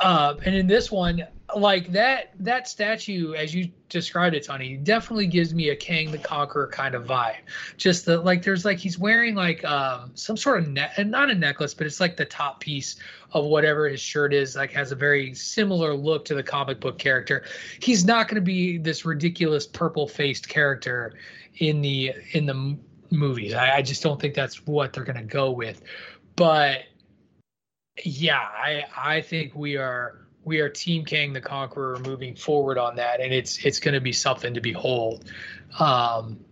Uh, 0.00 0.36
and 0.44 0.54
in 0.54 0.68
this 0.68 0.90
one, 0.90 1.26
like 1.56 1.92
that 1.92 2.32
that 2.38 2.68
statue 2.68 3.34
as 3.34 3.54
you 3.54 3.70
described 3.88 4.34
it 4.34 4.44
tony 4.44 4.76
definitely 4.76 5.26
gives 5.26 5.54
me 5.54 5.68
a 5.68 5.76
kang 5.76 6.10
the 6.10 6.18
conqueror 6.18 6.66
kind 6.66 6.94
of 6.94 7.06
vibe. 7.06 7.36
Just 7.76 8.06
the 8.06 8.18
like 8.18 8.42
there's 8.42 8.64
like 8.64 8.78
he's 8.78 8.98
wearing 8.98 9.34
like 9.34 9.64
um 9.64 10.10
some 10.14 10.36
sort 10.36 10.60
of 10.60 10.68
net 10.68 10.92
and 10.96 11.10
not 11.10 11.30
a 11.30 11.34
necklace 11.34 11.74
but 11.74 11.86
it's 11.86 12.00
like 12.00 12.16
the 12.16 12.24
top 12.24 12.60
piece 12.60 12.96
of 13.32 13.44
whatever 13.44 13.88
his 13.88 14.00
shirt 14.00 14.32
is 14.32 14.56
like 14.56 14.72
has 14.72 14.92
a 14.92 14.96
very 14.96 15.34
similar 15.34 15.94
look 15.94 16.24
to 16.26 16.34
the 16.34 16.42
comic 16.42 16.80
book 16.80 16.98
character. 16.98 17.44
He's 17.80 18.04
not 18.04 18.28
going 18.28 18.36
to 18.36 18.40
be 18.40 18.78
this 18.78 19.04
ridiculous 19.04 19.66
purple 19.66 20.06
faced 20.08 20.48
character 20.48 21.14
in 21.58 21.80
the 21.80 22.12
in 22.32 22.46
the 22.46 22.78
movies. 23.10 23.54
I, 23.54 23.76
I 23.76 23.82
just 23.82 24.02
don't 24.02 24.20
think 24.20 24.34
that's 24.34 24.66
what 24.66 24.92
they're 24.92 25.04
going 25.04 25.16
to 25.16 25.22
go 25.22 25.50
with. 25.50 25.82
But 26.36 26.82
yeah 28.04 28.40
i 28.40 28.82
i 28.96 29.20
think 29.20 29.54
we 29.54 29.76
are 29.76 30.23
we 30.44 30.60
are 30.60 30.68
Team 30.68 31.04
Kang 31.04 31.32
the 31.32 31.40
Conqueror 31.40 31.98
moving 32.00 32.34
forward 32.34 32.78
on 32.78 32.96
that, 32.96 33.20
and 33.20 33.32
it's 33.32 33.64
it's 33.64 33.80
going 33.80 33.94
to 33.94 34.00
be 34.00 34.12
something 34.12 34.54
to 34.54 34.60
behold. 34.60 35.24
Um, 35.78 36.44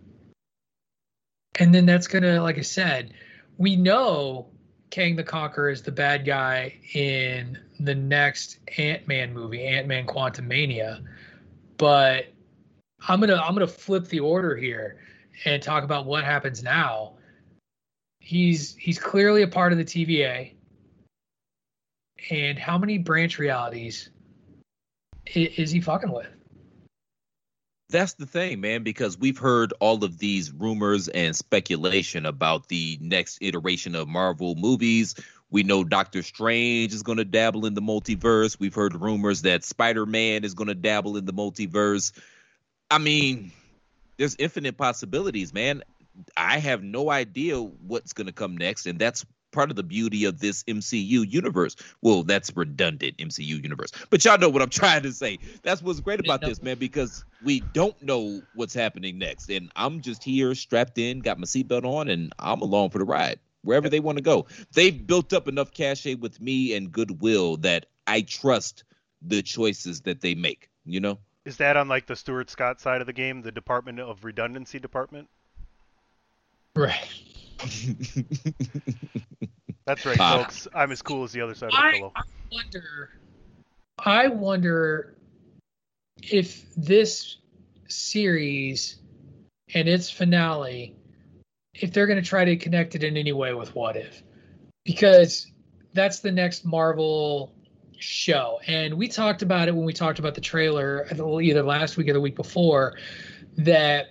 and 1.59 1.73
then 1.73 1.85
that's 1.85 2.07
going 2.07 2.23
to, 2.23 2.41
like 2.41 2.57
I 2.57 2.61
said, 2.61 3.13
we 3.57 3.75
know 3.75 4.47
Kang 4.89 5.15
the 5.15 5.23
Conqueror 5.23 5.69
is 5.69 5.83
the 5.83 5.91
bad 5.91 6.25
guy 6.25 6.75
in 6.93 7.59
the 7.79 7.95
next 7.95 8.59
Ant 8.77 9.07
Man 9.07 9.33
movie, 9.33 9.65
Ant 9.65 9.87
Man 9.87 10.05
Quantumania, 10.05 11.03
but 11.77 12.27
I'm 13.07 13.19
gonna 13.19 13.35
I'm 13.35 13.53
gonna 13.53 13.67
flip 13.67 14.07
the 14.07 14.21
order 14.21 14.55
here 14.55 14.97
and 15.45 15.61
talk 15.61 15.83
about 15.83 16.05
what 16.05 16.23
happens 16.23 16.63
now. 16.63 17.13
He's 18.19 18.75
he's 18.75 18.97
clearly 18.97 19.41
a 19.41 19.47
part 19.47 19.71
of 19.71 19.77
the 19.77 19.85
TVA 19.85 20.53
and 22.29 22.57
how 22.57 22.77
many 22.77 22.97
branch 22.97 23.37
realities 23.37 24.09
is, 25.25 25.71
he 25.71 25.81
fucking 25.81 26.11
with? 26.11 26.27
that's 27.93 28.15
the 28.15 28.25
thing, 28.25 28.59
man, 28.59 28.83
because 28.83 29.17
we've 29.17 29.37
heard 29.37 29.71
all 29.79 30.03
of 30.03 30.17
these 30.17 30.51
rumors 30.51 31.07
and 31.07 31.35
speculation 31.35 32.25
about 32.25 32.67
the 32.67 32.97
next 32.99 33.37
iteration 33.39 33.95
of 33.95 34.07
Marvel 34.07 34.55
movies. 34.55 35.15
We 35.51 35.63
know 35.63 35.83
Doctor 35.83 36.23
Strange 36.23 36.91
is 36.91 37.03
going 37.03 37.19
to 37.19 37.25
dabble 37.25 37.67
in 37.67 37.75
the 37.75 37.81
multiverse. 37.81 38.59
We've 38.59 38.73
heard 38.73 38.99
rumors 38.99 39.43
that 39.43 39.63
Spider 39.63 40.05
Man 40.05 40.43
is 40.43 40.55
going 40.55 40.69
to 40.69 40.75
dabble 40.75 41.15
in 41.15 41.25
the 41.25 41.33
multiverse. 41.33 42.11
I 42.89 42.97
mean, 42.97 43.51
there's 44.17 44.35
infinite 44.37 44.75
possibilities, 44.75 45.53
man. 45.53 45.83
I 46.35 46.57
have 46.57 46.83
no 46.83 47.11
idea 47.11 47.59
what's 47.61 48.13
going 48.13 48.27
to 48.27 48.33
come 48.33 48.57
next, 48.57 48.87
and 48.87 48.97
that's 48.97 49.23
part 49.53 49.69
of 49.69 49.77
the 49.77 49.83
beauty 49.83 50.25
of 50.25 50.39
this 50.39 50.63
MCU 50.63 51.31
universe. 51.31 51.75
Well, 52.01 52.23
that's 52.23 52.55
redundant 52.55 53.17
MCU 53.17 53.63
universe, 53.63 53.91
but 54.09 54.25
y'all 54.25 54.37
know 54.37 54.49
what 54.49 54.61
I'm 54.61 54.69
trying 54.83 55.03
to 55.03 55.13
say. 55.13 55.39
That's 55.61 55.81
what's 55.81 56.01
great 56.01 56.19
about 56.19 56.41
this, 56.41 56.61
man, 56.61 56.77
because 56.77 57.23
we 57.43 57.61
don't 57.61 57.99
know 58.01 58.41
what's 58.55 58.73
happening 58.73 59.17
next, 59.17 59.49
and 59.49 59.71
I'm 59.75 60.01
just 60.01 60.23
here 60.23 60.53
strapped 60.55 60.97
in, 60.97 61.21
got 61.21 61.39
my 61.39 61.45
seatbelt 61.45 61.85
on, 61.85 62.09
and 62.09 62.33
I'm 62.39 62.61
along 62.61 62.89
for 62.89 62.97
the 62.97 63.05
ride 63.05 63.39
wherever 63.63 63.89
they 63.89 63.99
want 63.99 64.17
to 64.17 64.23
go. 64.23 64.47
They've 64.73 65.05
built 65.05 65.31
up 65.31 65.47
enough 65.47 65.71
cachet 65.71 66.15
with 66.15 66.41
me 66.41 66.75
and 66.75 66.91
goodwill 66.91 67.57
that 67.57 67.85
I 68.07 68.21
trust 68.21 68.83
the 69.21 69.41
choices 69.41 70.01
that 70.01 70.21
they 70.21 70.35
make. 70.35 70.69
You 70.85 70.99
know. 70.99 71.19
Is 71.45 71.57
that 71.57 71.75
on 71.77 71.87
like 71.87 72.07
the 72.07 72.15
Stuart 72.15 72.49
Scott 72.49 72.79
side 72.79 73.01
of 73.01 73.07
the 73.07 73.13
game, 73.13 73.41
the 73.41 73.51
Department 73.51 73.99
of 73.99 74.23
Redundancy 74.23 74.79
department? 74.79 75.29
Right. 76.75 77.09
That's 79.85 80.05
right, 80.05 80.19
uh, 80.19 80.43
folks. 80.43 80.67
I'm 80.73 80.91
as 80.91 81.01
cool 81.01 81.23
as 81.23 81.31
the 81.31 81.41
other 81.41 81.55
side 81.55 81.67
of 81.67 81.73
the 81.73 81.77
I, 81.77 81.91
pillow. 81.93 82.11
I 82.15 82.21
wonder. 82.51 83.09
I 83.99 84.27
wonder 84.27 85.15
if 86.21 86.73
this 86.75 87.37
series 87.87 88.97
and 89.73 89.87
its 89.87 90.09
finale, 90.09 90.95
if 91.73 91.93
they're 91.93 92.07
going 92.07 92.21
to 92.21 92.27
try 92.27 92.45
to 92.45 92.55
connect 92.55 92.95
it 92.95 93.03
in 93.03 93.17
any 93.17 93.33
way 93.33 93.53
with 93.53 93.75
What 93.75 93.95
If, 93.95 94.23
because 94.83 95.51
that's 95.93 96.19
the 96.19 96.31
next 96.31 96.65
Marvel 96.65 97.53
show, 97.99 98.59
and 98.67 98.95
we 98.95 99.07
talked 99.07 99.41
about 99.41 99.67
it 99.67 99.75
when 99.75 99.85
we 99.85 99.93
talked 99.93 100.19
about 100.19 100.35
the 100.35 100.41
trailer 100.41 101.07
either 101.41 101.63
last 101.63 101.97
week 101.97 102.09
or 102.09 102.13
the 102.13 102.21
week 102.21 102.35
before. 102.35 102.97
That, 103.57 104.07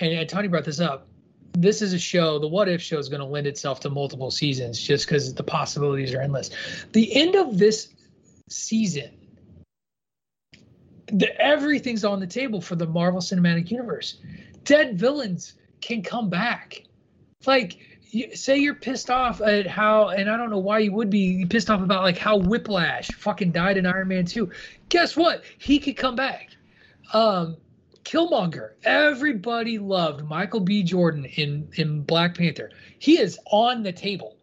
and, 0.00 0.12
and 0.12 0.28
Tony 0.28 0.48
brought 0.48 0.64
this 0.64 0.80
up 0.80 1.09
this 1.52 1.82
is 1.82 1.92
a 1.92 1.98
show, 1.98 2.38
the 2.38 2.48
What 2.48 2.68
If 2.68 2.80
show 2.80 2.98
is 2.98 3.08
going 3.08 3.20
to 3.20 3.26
lend 3.26 3.46
itself 3.46 3.80
to 3.80 3.90
multiple 3.90 4.30
seasons 4.30 4.80
just 4.80 5.06
because 5.06 5.34
the 5.34 5.42
possibilities 5.42 6.14
are 6.14 6.20
endless. 6.20 6.50
The 6.92 7.14
end 7.14 7.34
of 7.34 7.58
this 7.58 7.88
season, 8.48 9.10
the, 11.06 11.36
everything's 11.40 12.04
on 12.04 12.20
the 12.20 12.26
table 12.26 12.60
for 12.60 12.76
the 12.76 12.86
Marvel 12.86 13.20
Cinematic 13.20 13.70
Universe. 13.70 14.18
Dead 14.64 14.98
villains 14.98 15.54
can 15.80 16.02
come 16.02 16.28
back. 16.28 16.84
Like, 17.46 17.78
you, 18.10 18.34
say 18.36 18.58
you're 18.58 18.74
pissed 18.74 19.10
off 19.10 19.40
at 19.40 19.66
how, 19.66 20.08
and 20.08 20.30
I 20.30 20.36
don't 20.36 20.50
know 20.50 20.58
why 20.58 20.80
you 20.80 20.92
would 20.92 21.10
be 21.10 21.46
pissed 21.46 21.70
off 21.70 21.80
about 21.80 22.02
like 22.02 22.18
how 22.18 22.38
Whiplash 22.38 23.08
fucking 23.08 23.52
died 23.52 23.76
in 23.76 23.86
Iron 23.86 24.08
Man 24.08 24.24
2. 24.24 24.50
Guess 24.88 25.16
what? 25.16 25.42
He 25.58 25.78
could 25.78 25.96
come 25.96 26.16
back. 26.16 26.50
Um, 27.12 27.56
Killmonger. 28.04 28.72
Everybody 28.84 29.78
loved 29.78 30.24
Michael 30.24 30.60
B. 30.60 30.82
Jordan 30.82 31.24
in 31.24 31.68
in 31.74 32.02
Black 32.02 32.36
Panther. 32.36 32.70
He 32.98 33.18
is 33.18 33.38
on 33.46 33.82
the 33.82 33.92
table 33.92 34.36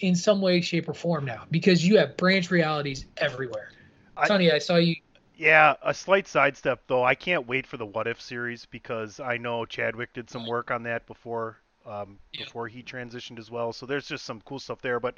in 0.00 0.14
some 0.14 0.40
way, 0.40 0.60
shape, 0.60 0.88
or 0.88 0.94
form 0.94 1.24
now 1.24 1.44
because 1.50 1.86
you 1.86 1.98
have 1.98 2.16
branch 2.16 2.50
realities 2.50 3.06
everywhere. 3.16 3.70
I, 4.16 4.26
Sonny, 4.26 4.50
I 4.50 4.58
saw 4.58 4.76
you. 4.76 4.96
Yeah, 5.36 5.74
a 5.82 5.94
slight 5.94 6.28
sidestep 6.28 6.82
though. 6.86 7.02
I 7.02 7.14
can't 7.14 7.46
wait 7.46 7.66
for 7.66 7.76
the 7.76 7.86
What 7.86 8.06
If 8.06 8.20
series 8.20 8.66
because 8.66 9.20
I 9.20 9.38
know 9.38 9.64
Chadwick 9.64 10.12
did 10.12 10.28
some 10.28 10.46
work 10.46 10.70
on 10.70 10.82
that 10.82 11.06
before 11.06 11.58
um, 11.86 12.18
yeah. 12.32 12.44
before 12.44 12.68
he 12.68 12.82
transitioned 12.82 13.38
as 13.38 13.50
well. 13.50 13.72
So 13.72 13.86
there's 13.86 14.06
just 14.06 14.24
some 14.24 14.40
cool 14.42 14.58
stuff 14.58 14.82
there. 14.82 15.00
But 15.00 15.14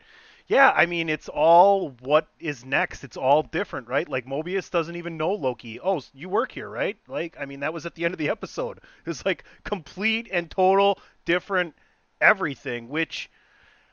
yeah, 0.47 0.71
I 0.75 0.87
mean, 0.87 1.09
it's 1.09 1.29
all 1.29 1.91
what 2.01 2.29
is 2.41 2.65
next. 2.65 3.05
It's 3.05 3.17
all 3.17 3.43
different, 3.43 3.89
right? 3.89 4.09
Like 4.09 4.27
Mobius 4.27 4.71
doesn't 4.71 4.97
even 4.97 5.17
know 5.17 5.33
Loki. 5.33 5.81
Oh, 5.81 6.01
you 6.15 6.29
work 6.29 6.53
here, 6.53 6.69
right? 6.69 6.97
Like, 7.09 7.37
I 7.39 7.47
mean, 7.47 7.61
that 7.61 7.73
was 7.73 7.87
at 7.87 7.95
the 7.95 8.05
end 8.05 8.15
of 8.15 8.19
the 8.19 8.29
episode. 8.37 8.81
It's 9.07 9.25
like 9.25 9.45
complete 9.65 10.29
and 10.33 10.51
total 10.51 10.99
different 11.25 11.75
everything. 12.21 12.89
Which, 12.89 13.31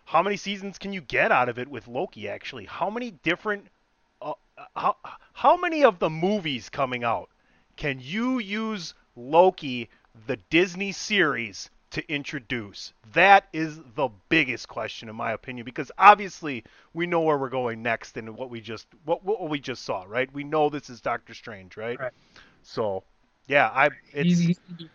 how 0.05 0.21
many 0.23 0.37
seasons 0.37 0.77
can 0.77 0.93
you 0.93 1.01
get 1.01 1.31
out 1.31 1.49
of 1.49 1.59
it 1.59 1.67
with 1.67 1.87
Loki? 1.87 2.27
Actually, 2.29 2.65
how 2.65 2.89
many 2.89 3.11
different, 3.11 3.67
uh, 4.21 4.33
how 4.75 4.97
how 5.33 5.57
many 5.57 5.83
of 5.83 5.99
the 5.99 6.09
movies 6.09 6.69
coming 6.69 7.03
out 7.03 7.29
can 7.77 7.99
you 8.01 8.39
use 8.39 8.93
Loki, 9.15 9.89
the 10.27 10.37
Disney 10.49 10.91
series? 10.91 11.69
To 11.91 12.11
introduce? 12.11 12.93
That 13.13 13.47
is 13.53 13.79
the 13.95 14.09
biggest 14.29 14.67
question 14.67 15.09
in 15.09 15.15
my 15.15 15.31
opinion 15.31 15.65
because 15.65 15.91
obviously 15.97 16.63
we 16.93 17.07
know 17.07 17.21
where 17.21 17.37
we're 17.37 17.49
going 17.49 17.81
next 17.81 18.17
and 18.17 18.35
what 18.35 18.49
we 18.49 18.61
just 18.61 18.87
what 19.05 19.23
what 19.23 19.49
we 19.49 19.59
just 19.59 19.83
saw, 19.83 20.05
right? 20.07 20.31
We 20.33 20.43
know 20.43 20.69
this 20.69 20.89
is 20.89 21.01
Doctor 21.01 21.33
Strange, 21.33 21.77
right? 21.77 21.99
right. 21.99 22.11
So, 22.63 23.03
yeah, 23.47 23.67
I 23.67 23.89
it's 24.13 24.39
he's, 24.39 24.59
he's 24.77 24.87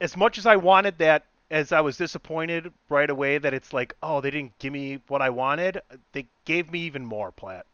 as 0.00 0.16
much 0.16 0.38
as 0.38 0.46
I 0.46 0.56
wanted 0.56 0.98
that 0.98 1.24
as 1.50 1.72
I 1.72 1.80
was 1.80 1.96
disappointed 1.96 2.72
right 2.88 3.08
away 3.08 3.38
that 3.38 3.54
it's 3.54 3.72
like, 3.72 3.94
oh, 4.02 4.20
they 4.20 4.30
didn't 4.30 4.58
give 4.58 4.72
me 4.72 5.00
what 5.08 5.22
I 5.22 5.30
wanted. 5.30 5.80
They 6.12 6.26
gave 6.44 6.70
me 6.70 6.80
even 6.80 7.04
more, 7.04 7.32
Platt. 7.32 7.66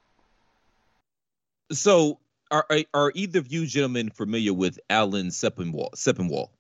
So, 1.73 2.19
are 2.51 2.67
are 2.93 3.13
either 3.15 3.39
of 3.39 3.53
you 3.53 3.67
gentlemen 3.67 4.11
familiar 4.11 4.53
with 4.53 4.79
Alan 4.91 5.29
Sepinwall? 5.29 5.93
Sepinwall? 5.95 6.51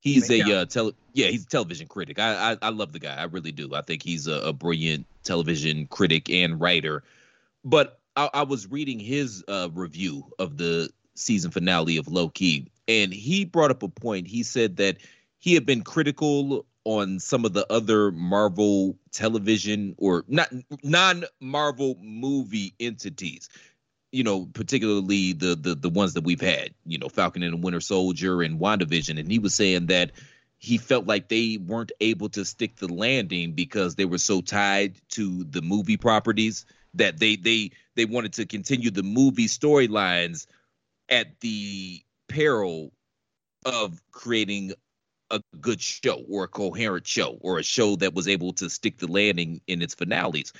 He's 0.00 0.30
a 0.30 0.40
uh, 0.42 0.64
tele 0.66 0.92
yeah, 1.12 1.26
he's 1.26 1.44
a 1.44 1.48
television 1.48 1.88
critic. 1.88 2.18
I, 2.18 2.52
I, 2.52 2.56
I 2.62 2.68
love 2.70 2.92
the 2.92 3.00
guy. 3.00 3.16
I 3.16 3.24
really 3.24 3.52
do. 3.52 3.74
I 3.74 3.82
think 3.82 4.02
he's 4.02 4.26
a, 4.26 4.34
a 4.34 4.52
brilliant 4.52 5.06
television 5.24 5.86
critic 5.86 6.30
and 6.30 6.60
writer. 6.60 7.02
But 7.64 7.98
I, 8.16 8.30
I 8.32 8.42
was 8.44 8.68
reading 8.68 9.00
his 9.00 9.44
uh, 9.48 9.68
review 9.72 10.24
of 10.38 10.56
the 10.56 10.90
season 11.14 11.50
finale 11.50 11.96
of 11.96 12.06
Loki, 12.08 12.70
and 12.86 13.12
he 13.12 13.44
brought 13.44 13.70
up 13.72 13.82
a 13.82 13.88
point. 13.88 14.28
He 14.28 14.44
said 14.44 14.76
that 14.76 14.98
he 15.38 15.54
had 15.54 15.66
been 15.66 15.82
critical 15.82 16.64
on 16.84 17.18
some 17.18 17.44
of 17.44 17.52
the 17.52 17.70
other 17.70 18.12
Marvel 18.12 18.96
television 19.12 19.94
or 19.98 20.24
not 20.28 20.48
non 20.82 21.24
Marvel 21.40 21.96
movie 22.00 22.74
entities 22.80 23.48
you 24.12 24.24
know, 24.24 24.46
particularly 24.46 25.32
the 25.32 25.54
the 25.54 25.74
the 25.74 25.90
ones 25.90 26.14
that 26.14 26.24
we've 26.24 26.40
had, 26.40 26.70
you 26.86 26.98
know, 26.98 27.08
Falcon 27.08 27.42
and 27.42 27.52
the 27.52 27.64
Winter 27.64 27.80
Soldier 27.80 28.42
and 28.42 28.58
WandaVision, 28.58 29.18
and 29.18 29.30
he 29.30 29.38
was 29.38 29.54
saying 29.54 29.86
that 29.86 30.12
he 30.58 30.76
felt 30.78 31.06
like 31.06 31.28
they 31.28 31.56
weren't 31.56 31.92
able 32.00 32.28
to 32.30 32.44
stick 32.44 32.76
the 32.76 32.92
landing 32.92 33.52
because 33.52 33.94
they 33.94 34.04
were 34.04 34.18
so 34.18 34.40
tied 34.40 34.96
to 35.10 35.44
the 35.44 35.62
movie 35.62 35.96
properties 35.96 36.66
that 36.94 37.18
they 37.18 37.36
they 37.36 37.70
they 37.94 38.04
wanted 38.04 38.32
to 38.34 38.46
continue 38.46 38.90
the 38.90 39.02
movie 39.02 39.46
storylines 39.46 40.46
at 41.08 41.40
the 41.40 42.02
peril 42.28 42.92
of 43.64 44.00
creating 44.10 44.72
a 45.30 45.40
good 45.60 45.80
show 45.80 46.24
or 46.28 46.44
a 46.44 46.48
coherent 46.48 47.06
show 47.06 47.36
or 47.40 47.58
a 47.58 47.62
show 47.62 47.96
that 47.96 48.14
was 48.14 48.28
able 48.28 48.52
to 48.54 48.70
stick 48.70 48.98
the 48.98 49.06
landing 49.06 49.60
in 49.66 49.82
its 49.82 49.94
finales. 49.94 50.52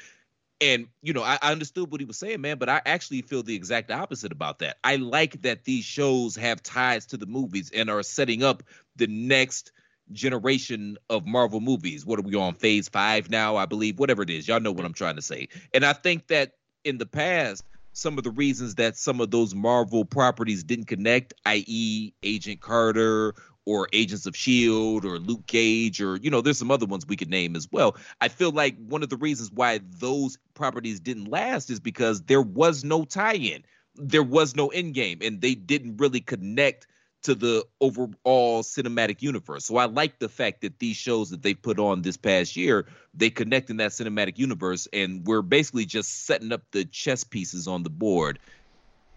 And 0.61 0.88
you 1.03 1.12
know, 1.12 1.23
I, 1.23 1.38
I, 1.40 1.53
understood 1.53 1.90
what 1.90 2.01
he 2.01 2.05
was 2.05 2.18
saying, 2.18 2.40
man, 2.40 2.59
but 2.59 2.68
I 2.68 2.83
actually 2.85 3.23
feel 3.23 3.42
the 3.44 3.55
exact 3.55 3.92
opposite 3.92 4.33
about 4.33 4.59
that. 4.59 4.79
I 4.83 4.97
like 4.97 5.42
that 5.42 5.64
these 5.64 5.85
shows 5.85 6.35
have 6.37 6.62
ties 6.62 7.07
to 7.07 7.16
the 7.16 7.27
movies 7.27 7.71
and 7.73 7.88
are 7.88 8.03
setting 8.03 8.42
up 8.42 8.64
the 8.97 9.07
next 9.07 9.71
generation 10.11 10.97
of 11.11 11.27
Marvel 11.27 11.61
movies. 11.61 12.05
What 12.05 12.18
are 12.18 12.23
we 12.23 12.35
on 12.35 12.55
phase 12.55 12.88
five 12.88 13.31
now? 13.31 13.57
I 13.57 13.66
believe, 13.66 13.99
whatever 13.99 14.23
it 14.23 14.31
is. 14.31 14.49
Y'all 14.49 14.61
know 14.61 14.73
what 14.73 14.85
I'm 14.85 14.94
trying 14.94 15.16
to 15.16 15.23
say. 15.23 15.49
And 15.73 15.85
I 15.85 15.92
think 15.92 16.27
that 16.29 16.55
in 16.85 16.99
the 16.99 17.07
past, 17.07 17.64
some 17.92 18.16
of 18.18 18.25
the 18.25 18.31
reasons 18.31 18.77
that 18.77 18.97
some 18.97 19.21
of 19.21 19.31
those 19.31 19.55
Marvel 19.55 20.05
properties 20.05 20.62
didn't 20.62 20.87
connect, 20.87 21.35
i.e., 21.47 22.12
Agent 22.23 22.61
Carter 22.61 23.35
or 23.68 23.87
Agents 23.92 24.24
of 24.24 24.35
Shield 24.35 25.04
or 25.04 25.18
Luke 25.18 25.46
Cage 25.46 26.00
or 26.00 26.16
you 26.16 26.31
know 26.31 26.40
there's 26.40 26.59
some 26.59 26.70
other 26.70 26.87
ones 26.87 27.07
we 27.07 27.16
could 27.16 27.28
name 27.28 27.54
as 27.54 27.68
well. 27.70 27.96
I 28.22 28.28
feel 28.28 28.50
like 28.50 28.76
one 28.78 29.02
of 29.02 29.11
the 29.11 29.18
reasons 29.18 29.52
why 29.52 29.81
those 29.98 30.38
properties 30.54 31.00
didn't 31.00 31.26
last 31.26 31.68
is 31.68 31.78
because 31.78 32.22
there 32.22 32.40
was 32.40 32.83
no 32.83 33.04
tie-in. 33.04 33.62
There 33.94 34.22
was 34.22 34.57
no 34.57 34.68
end 34.68 34.94
game 34.94 35.18
and 35.20 35.42
they 35.42 35.54
didn't 35.54 35.98
really 35.98 36.20
connect 36.20 36.87
to 37.24 37.35
the 37.35 37.62
overall 37.83 38.62
cinematic 38.62 39.20
universe. 39.20 39.66
So 39.66 39.76
I 39.76 39.85
like 39.85 40.18
the 40.18 40.31
fact 40.31 40.62
that 40.62 40.78
these 40.78 40.96
shows 40.96 41.28
that 41.28 41.42
they 41.42 41.52
put 41.52 41.78
on 41.78 42.00
this 42.00 42.16
past 42.16 42.57
year, 42.57 42.87
they 43.12 43.28
connect 43.28 43.68
in 43.68 43.76
that 43.78 43.90
cinematic 43.90 44.38
universe 44.38 44.88
and 44.94 45.26
we're 45.26 45.42
basically 45.42 45.85
just 45.85 46.24
setting 46.24 46.52
up 46.52 46.62
the 46.70 46.87
chess 46.87 47.22
pieces 47.22 47.68
on 47.68 47.83
the 47.83 47.90
board 47.90 48.38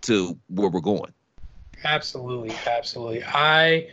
to 0.02 0.38
where 0.50 0.68
we're 0.68 0.82
going. 0.82 1.14
Absolutely, 1.86 2.54
absolutely. 2.68 3.24
I 3.24 3.88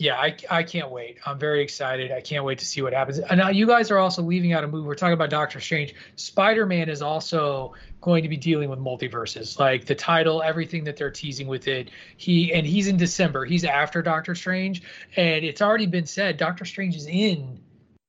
yeah, 0.00 0.16
I, 0.16 0.34
I 0.48 0.62
can't 0.62 0.90
wait. 0.90 1.18
I'm 1.26 1.38
very 1.38 1.62
excited. 1.62 2.10
I 2.10 2.22
can't 2.22 2.42
wait 2.42 2.60
to 2.60 2.64
see 2.64 2.80
what 2.80 2.94
happens. 2.94 3.18
And 3.18 3.38
now 3.38 3.50
you 3.50 3.66
guys 3.66 3.90
are 3.90 3.98
also 3.98 4.22
leaving 4.22 4.54
out 4.54 4.64
a 4.64 4.66
movie. 4.66 4.86
We're 4.86 4.94
talking 4.94 5.12
about 5.12 5.28
Doctor 5.28 5.60
Strange. 5.60 5.94
Spider 6.16 6.64
Man 6.64 6.88
is 6.88 7.02
also 7.02 7.74
going 8.00 8.22
to 8.22 8.30
be 8.30 8.38
dealing 8.38 8.70
with 8.70 8.78
multiverses, 8.78 9.58
like 9.58 9.84
the 9.84 9.94
title, 9.94 10.42
everything 10.42 10.84
that 10.84 10.96
they're 10.96 11.10
teasing 11.10 11.48
with 11.48 11.68
it. 11.68 11.90
He 12.16 12.50
and 12.54 12.66
he's 12.66 12.88
in 12.88 12.96
December. 12.96 13.44
He's 13.44 13.62
after 13.62 14.00
Doctor 14.00 14.34
Strange, 14.34 14.82
and 15.16 15.44
it's 15.44 15.60
already 15.60 15.86
been 15.86 16.06
said 16.06 16.38
Doctor 16.38 16.64
Strange 16.64 16.96
is 16.96 17.06
in 17.06 17.60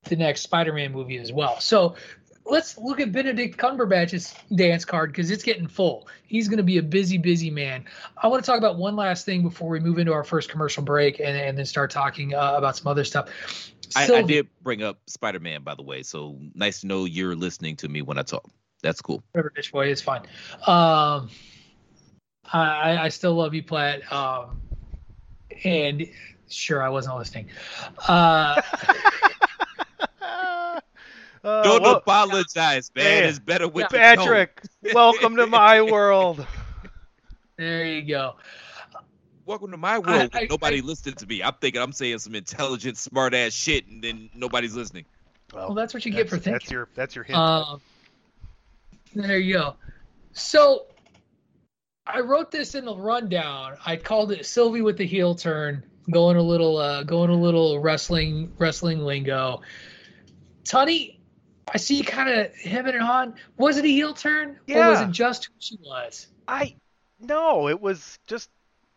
the 0.05 0.15
next 0.15 0.41
Spider 0.41 0.71
Man 0.71 0.93
movie 0.93 1.17
as 1.17 1.33
well. 1.33 1.59
So 1.59 1.95
let's 2.45 2.77
look 2.77 2.99
at 2.99 3.11
Benedict 3.11 3.57
Cumberbatch's 3.57 4.33
dance 4.55 4.85
card 4.85 5.11
because 5.11 5.31
it's 5.31 5.43
getting 5.43 5.67
full. 5.67 6.07
He's 6.27 6.47
going 6.47 6.57
to 6.57 6.63
be 6.63 6.77
a 6.77 6.83
busy, 6.83 7.17
busy 7.17 7.49
man. 7.49 7.85
I 8.21 8.27
want 8.27 8.43
to 8.43 8.49
talk 8.49 8.57
about 8.57 8.77
one 8.77 8.95
last 8.95 9.25
thing 9.25 9.43
before 9.43 9.69
we 9.69 9.79
move 9.79 9.99
into 9.99 10.13
our 10.13 10.23
first 10.23 10.49
commercial 10.49 10.83
break 10.83 11.19
and, 11.19 11.37
and 11.37 11.57
then 11.57 11.65
start 11.65 11.91
talking 11.91 12.33
uh, 12.33 12.53
about 12.55 12.77
some 12.77 12.87
other 12.87 13.03
stuff. 13.03 13.29
I, 13.95 14.11
I, 14.11 14.21
did 14.21 14.47
bring 14.61 14.83
up 14.83 14.99
Spider 15.07 15.39
Man, 15.39 15.63
by 15.63 15.75
the 15.75 15.83
way. 15.83 16.03
So 16.03 16.37
nice 16.55 16.81
to 16.81 16.87
know 16.87 17.05
you're 17.05 17.35
listening 17.35 17.75
to 17.77 17.89
me 17.89 18.01
when 18.01 18.17
I 18.17 18.23
talk. 18.23 18.49
That's 18.81 19.01
cool. 19.01 19.21
Whatever, 19.33 19.51
bitch 19.55 19.71
boy, 19.71 19.87
it's 19.87 20.01
fine. 20.01 20.21
Um, 20.65 21.29
I, 22.51 22.97
I 22.99 23.09
still 23.09 23.33
love 23.35 23.53
you, 23.53 23.63
Platt. 23.63 24.11
Um, 24.11 24.61
and 25.63 26.07
sure, 26.49 26.81
I 26.81 26.89
wasn't 26.89 27.17
listening. 27.17 27.49
Uh, 28.07 28.61
Uh, 31.43 31.63
Don't 31.63 31.81
well, 31.81 31.95
apologize, 31.95 32.91
man. 32.95 33.23
It's 33.23 33.39
better 33.39 33.67
with 33.67 33.89
Patrick. 33.89 34.61
welcome 34.93 35.35
to 35.37 35.47
my 35.47 35.81
world. 35.91 36.45
There 37.57 37.85
you 37.85 38.03
go. 38.03 38.35
Welcome 39.47 39.71
to 39.71 39.77
my 39.77 39.97
world. 39.97 40.29
I, 40.33 40.41
I, 40.41 40.47
nobody 40.47 40.77
I, 40.77 40.81
listening 40.81 41.15
to 41.15 41.25
me. 41.25 41.41
I'm 41.41 41.55
thinking 41.59 41.81
I'm 41.81 41.93
saying 41.93 42.19
some 42.19 42.35
intelligent, 42.35 42.97
smart 42.97 43.33
ass 43.33 43.53
shit, 43.53 43.87
and 43.87 44.03
then 44.03 44.29
nobody's 44.35 44.75
listening. 44.75 45.05
Well, 45.51 45.67
well 45.67 45.75
that's 45.75 45.95
what 45.95 46.05
you 46.05 46.11
get 46.11 46.29
for 46.29 46.37
thinking. 46.37 46.53
That's 46.53 46.71
your 46.71 46.89
that's 46.93 47.15
your 47.15 47.23
hint. 47.23 47.39
Um, 47.39 47.81
there 49.15 49.39
you 49.39 49.53
go. 49.53 49.75
So 50.33 50.85
I 52.05 52.19
wrote 52.19 52.51
this 52.51 52.75
in 52.75 52.85
the 52.85 52.95
rundown. 52.95 53.77
I 53.83 53.95
called 53.95 54.31
it 54.31 54.45
Sylvie 54.45 54.81
with 54.81 54.97
the 54.97 55.05
heel 55.05 55.33
turn, 55.33 55.83
going 56.11 56.37
a 56.37 56.41
little 56.41 56.77
uh, 56.77 57.01
going 57.03 57.31
a 57.31 57.35
little 57.35 57.79
wrestling 57.79 58.51
wrestling 58.59 58.99
lingo. 58.99 59.61
Tunney, 60.63 61.17
I 61.67 61.77
see 61.77 61.95
you 61.95 62.03
kind 62.03 62.29
of 62.29 62.53
hemming 62.55 62.95
and 62.95 63.03
hawing. 63.03 63.33
Was 63.57 63.77
it 63.77 63.85
a 63.85 63.87
heel 63.87 64.13
turn, 64.13 64.59
yeah. 64.67 64.87
or 64.87 64.91
was 64.91 65.01
it 65.01 65.11
just 65.11 65.45
who 65.45 65.53
she 65.59 65.77
was? 65.83 66.27
I 66.47 66.75
no, 67.19 67.69
it 67.69 67.79
was 67.79 68.19
just 68.27 68.49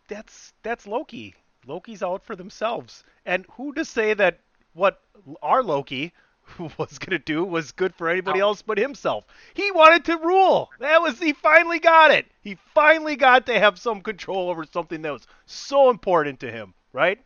that's 0.09 0.53
that's 0.63 0.87
Loki. 0.87 1.35
Loki's 1.67 2.03
out 2.03 2.25
for 2.25 2.37
themselves, 2.37 3.05
and 3.25 3.47
who 3.53 3.73
to 3.75 3.85
say 3.85 4.15
that 4.15 4.41
what 4.75 5.01
our 5.43 5.63
Loki 5.63 6.13
was 6.79 6.99
going 6.99 7.19
to 7.19 7.19
do 7.19 7.45
was 7.45 7.73
good 7.73 7.95
for 7.95 8.09
anybody 8.09 8.41
else 8.41 8.63
but 8.63 8.79
himself. 8.79 9.25
He 9.55 9.71
wanted 9.71 10.05
to 10.07 10.19
rule. 10.19 10.71
That 10.81 11.03
was 11.03 11.19
he 11.19 11.33
finally 11.33 11.79
got 11.79 12.11
it. 12.11 12.27
He 12.43 12.59
finally 12.75 13.17
got 13.17 13.47
to 13.47 13.59
have 13.59 13.79
some 13.79 14.01
control 14.03 14.51
over 14.51 14.65
something 14.65 15.03
that 15.03 15.13
was 15.13 15.27
so 15.47 15.91
important 15.91 16.41
to 16.41 16.51
him, 16.51 16.75
right? 16.93 17.21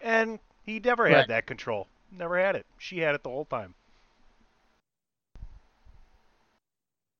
And 0.00 0.38
he 0.64 0.80
never 0.80 1.08
had 1.08 1.16
right. 1.16 1.28
that 1.28 1.46
control. 1.46 1.86
Never 2.16 2.38
had 2.38 2.56
it. 2.56 2.66
She 2.78 2.98
had 2.98 3.14
it 3.14 3.22
the 3.22 3.30
whole 3.30 3.44
time. 3.44 3.74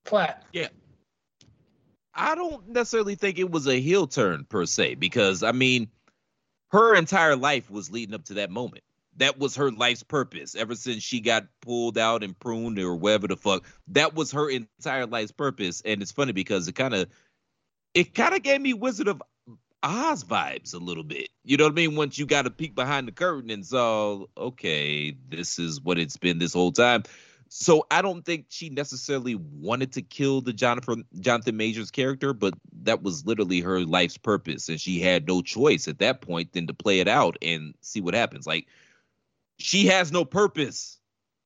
Platt. 0.04 0.44
Yeah. 0.52 0.68
I 2.14 2.34
don't 2.34 2.68
necessarily 2.68 3.16
think 3.16 3.38
it 3.38 3.50
was 3.50 3.66
a 3.66 3.80
heel 3.80 4.06
turn 4.06 4.44
per 4.48 4.66
se, 4.66 4.94
because 4.96 5.42
I 5.42 5.52
mean, 5.52 5.88
her 6.68 6.94
entire 6.94 7.36
life 7.36 7.70
was 7.70 7.90
leading 7.90 8.14
up 8.14 8.24
to 8.26 8.34
that 8.34 8.50
moment. 8.50 8.84
That 9.16 9.38
was 9.38 9.56
her 9.56 9.70
life's 9.70 10.02
purpose 10.02 10.56
ever 10.56 10.74
since 10.74 11.02
she 11.02 11.20
got 11.20 11.46
pulled 11.62 11.96
out 11.96 12.24
and 12.24 12.36
pruned 12.36 12.78
or 12.80 12.96
whatever 12.96 13.28
the 13.28 13.36
fuck. 13.36 13.64
That 13.88 14.14
was 14.14 14.32
her 14.32 14.50
entire 14.50 15.06
life's 15.06 15.30
purpose. 15.30 15.82
And 15.84 16.02
it's 16.02 16.10
funny 16.10 16.32
because 16.32 16.66
it 16.66 16.74
kind 16.74 16.94
of, 16.94 17.08
it 17.94 18.12
kind 18.12 18.34
of 18.34 18.42
gave 18.42 18.60
me 18.60 18.74
Wizard 18.74 19.06
of 19.06 19.22
Oz 19.84 20.24
vibes 20.24 20.74
a 20.74 20.78
little 20.78 21.04
bit. 21.04 21.28
You 21.44 21.56
know 21.56 21.64
what 21.64 21.74
I 21.74 21.76
mean? 21.76 21.94
Once 21.94 22.18
you 22.18 22.26
got 22.26 22.46
a 22.46 22.50
peek 22.50 22.74
behind 22.74 23.06
the 23.06 23.12
curtain 23.12 23.50
and 23.50 23.64
saw, 23.64 24.24
okay, 24.36 25.16
this 25.28 25.60
is 25.60 25.80
what 25.80 25.98
it's 25.98 26.16
been 26.16 26.38
this 26.38 26.54
whole 26.54 26.72
time. 26.72 27.04
So 27.56 27.86
I 27.88 28.02
don't 28.02 28.24
think 28.24 28.46
she 28.48 28.68
necessarily 28.68 29.36
wanted 29.36 29.92
to 29.92 30.02
kill 30.02 30.40
the 30.40 30.52
Jonathan 30.52 31.04
Jonathan 31.20 31.56
Majors 31.56 31.92
character, 31.92 32.32
but 32.32 32.54
that 32.82 33.04
was 33.04 33.24
literally 33.26 33.60
her 33.60 33.84
life's 33.84 34.18
purpose, 34.18 34.68
and 34.68 34.80
she 34.80 34.98
had 34.98 35.28
no 35.28 35.40
choice 35.40 35.86
at 35.86 36.00
that 36.00 36.20
point 36.20 36.52
than 36.52 36.66
to 36.66 36.74
play 36.74 36.98
it 36.98 37.06
out 37.06 37.36
and 37.40 37.72
see 37.80 38.00
what 38.00 38.14
happens. 38.14 38.44
Like 38.44 38.66
she 39.58 39.86
has 39.86 40.10
no 40.10 40.24
purpose, 40.24 40.98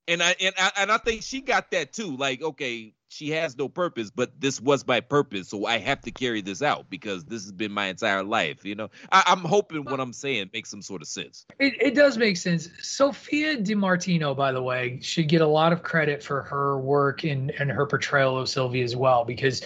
and 0.08 0.22
I 0.22 0.34
and 0.40 0.54
I, 0.58 0.72
and 0.78 0.90
I 0.90 0.98
think 0.98 1.22
she 1.22 1.40
got 1.40 1.70
that 1.70 1.92
too. 1.92 2.16
Like 2.16 2.42
okay, 2.42 2.94
she 3.08 3.30
has 3.30 3.56
no 3.56 3.68
purpose, 3.68 4.10
but 4.10 4.40
this 4.40 4.60
was 4.60 4.86
my 4.86 5.00
purpose, 5.00 5.48
so 5.48 5.66
I 5.66 5.78
have 5.78 6.00
to 6.02 6.10
carry 6.10 6.40
this 6.40 6.62
out 6.62 6.90
because 6.90 7.24
this 7.24 7.42
has 7.42 7.52
been 7.52 7.72
my 7.72 7.86
entire 7.86 8.22
life. 8.22 8.64
You 8.64 8.74
know, 8.74 8.88
I, 9.12 9.22
am 9.26 9.40
hoping 9.40 9.84
what 9.84 10.00
I'm 10.00 10.12
saying 10.12 10.50
makes 10.52 10.70
some 10.70 10.82
sort 10.82 11.02
of 11.02 11.08
sense. 11.08 11.46
It, 11.58 11.74
it 11.80 11.94
does 11.94 12.18
make 12.18 12.36
sense. 12.36 12.68
Sophia 12.80 13.60
Di 13.60 13.74
Martino, 13.74 14.34
by 14.34 14.52
the 14.52 14.62
way, 14.62 14.98
should 15.02 15.28
get 15.28 15.42
a 15.42 15.46
lot 15.46 15.72
of 15.72 15.82
credit 15.82 16.22
for 16.22 16.42
her 16.42 16.78
work 16.78 17.24
and 17.24 17.50
and 17.52 17.70
her 17.70 17.86
portrayal 17.86 18.38
of 18.38 18.48
Sylvie 18.48 18.82
as 18.82 18.96
well, 18.96 19.24
because 19.24 19.62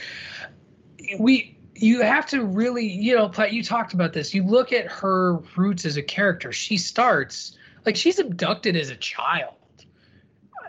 we 1.18 1.57
you 1.74 2.02
have 2.02 2.26
to 2.26 2.44
really, 2.44 2.87
you 2.87 3.16
know, 3.16 3.33
you 3.50 3.64
talked 3.64 3.94
about 3.94 4.12
this. 4.12 4.35
You 4.35 4.44
look 4.44 4.72
at 4.72 4.87
her 4.87 5.38
roots 5.57 5.85
as 5.85 5.96
a 5.96 6.02
character. 6.02 6.52
She 6.52 6.76
starts 6.76 7.57
like 7.87 7.96
she's 7.96 8.18
abducted 8.18 8.76
as 8.76 8.90
a 8.90 8.96
child. 8.96 9.55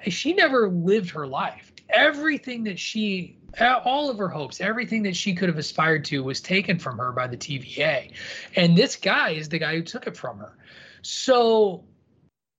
She 0.07 0.33
never 0.33 0.69
lived 0.69 1.11
her 1.11 1.27
life 1.27 1.73
everything 1.93 2.63
that 2.63 2.79
she 2.79 3.37
all 3.59 4.09
of 4.09 4.17
her 4.17 4.29
hopes, 4.29 4.59
everything 4.59 5.03
that 5.03 5.15
she 5.15 5.35
could 5.35 5.47
have 5.47 5.59
aspired 5.59 6.03
to 6.05 6.23
was 6.23 6.41
taken 6.41 6.79
from 6.79 6.97
her 6.97 7.11
by 7.11 7.27
the 7.27 7.37
TVA. 7.37 8.11
And 8.55 8.75
this 8.75 8.95
guy 8.95 9.29
is 9.29 9.47
the 9.47 9.59
guy 9.59 9.75
who 9.75 9.83
took 9.83 10.07
it 10.07 10.17
from 10.17 10.39
her. 10.39 10.57
So 11.03 11.83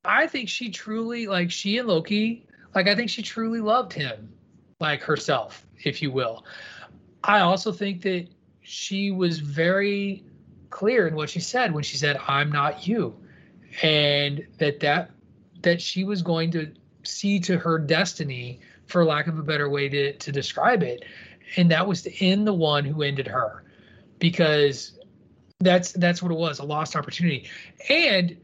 I 0.04 0.28
think 0.28 0.48
she 0.48 0.70
truly, 0.70 1.26
like 1.26 1.50
she 1.50 1.78
and 1.78 1.88
Loki, 1.88 2.46
like 2.76 2.86
I 2.86 2.94
think 2.94 3.10
she 3.10 3.22
truly 3.22 3.60
loved 3.60 3.92
him, 3.92 4.32
like 4.78 5.02
herself, 5.02 5.66
if 5.82 6.00
you 6.00 6.12
will. 6.12 6.44
I 7.24 7.40
also 7.40 7.72
think 7.72 8.02
that 8.02 8.28
she 8.60 9.10
was 9.10 9.40
very 9.40 10.24
clear 10.70 11.08
in 11.08 11.16
what 11.16 11.28
she 11.28 11.40
said 11.40 11.74
when 11.74 11.82
she 11.82 11.96
said, 11.96 12.20
I'm 12.28 12.52
not 12.52 12.86
you. 12.86 13.16
And 13.82 14.46
that 14.58 14.78
that 14.80 15.10
that 15.62 15.82
she 15.82 16.04
was 16.04 16.22
going 16.22 16.52
to 16.52 16.72
see 17.04 17.40
to 17.40 17.58
her 17.58 17.78
destiny 17.78 18.60
for 18.86 19.04
lack 19.04 19.26
of 19.26 19.38
a 19.38 19.42
better 19.42 19.68
way 19.68 19.88
to, 19.88 20.16
to 20.16 20.32
describe 20.32 20.82
it. 20.82 21.04
And 21.56 21.70
that 21.70 21.86
was 21.86 22.02
to 22.02 22.24
end 22.24 22.46
the 22.46 22.54
one 22.54 22.84
who 22.84 23.02
ended 23.02 23.26
her 23.26 23.64
because 24.18 24.98
that's 25.60 25.92
that's 25.92 26.22
what 26.22 26.32
it 26.32 26.38
was 26.38 26.58
a 26.58 26.64
lost 26.64 26.96
opportunity. 26.96 27.48
And, 27.88 28.36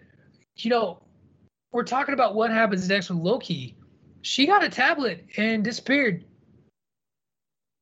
you 0.57 0.71
know, 0.71 1.03
we're 1.73 1.85
talking 1.85 2.15
about 2.15 2.35
what 2.35 2.51
happens 2.51 2.89
next 2.89 3.11
with 3.11 3.19
Loki. 3.19 3.77
She 4.23 4.47
got 4.47 4.65
a 4.65 4.69
tablet 4.69 5.25
and 5.37 5.65
disappeared. 5.65 6.25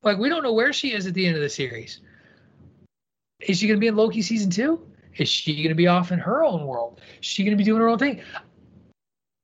Like, 0.03 0.19
we 0.19 0.29
don't 0.29 0.43
know 0.43 0.53
where 0.53 0.73
she 0.73 0.93
is 0.93 1.07
at 1.07 1.14
the 1.14 1.27
end 1.27 1.37
of 1.37 1.43
the 1.43 1.49
series. 1.49 2.01
Is 3.41 3.59
she 3.59 3.67
going 3.67 3.77
to 3.77 3.81
be 3.81 3.88
in 3.88 3.97
Loki 3.97 4.23
season 4.23 4.51
two? 4.51 4.87
Is 5.17 5.29
she 5.29 5.57
going 5.57 5.69
to 5.69 5.75
be 5.75 5.88
off 5.88 6.12
in 6.12 6.19
her 6.21 6.45
own 6.45 6.64
world? 6.64 7.01
Is 7.21 7.27
she 7.27 7.45
going 7.45 7.57
to 7.57 7.59
be 7.59 7.64
doing 7.64 7.81
her 7.81 7.88
own 7.88 7.99
thing? 7.99 8.23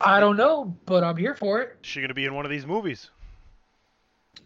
I 0.00 0.20
don't 0.20 0.36
know, 0.36 0.76
but 0.86 1.04
I'm 1.04 1.16
here 1.16 1.34
for 1.34 1.60
it. 1.60 1.76
she 1.82 2.00
going 2.00 2.08
to 2.08 2.14
be 2.14 2.24
in 2.24 2.34
one 2.34 2.44
of 2.44 2.50
these 2.50 2.66
movies? 2.66 3.10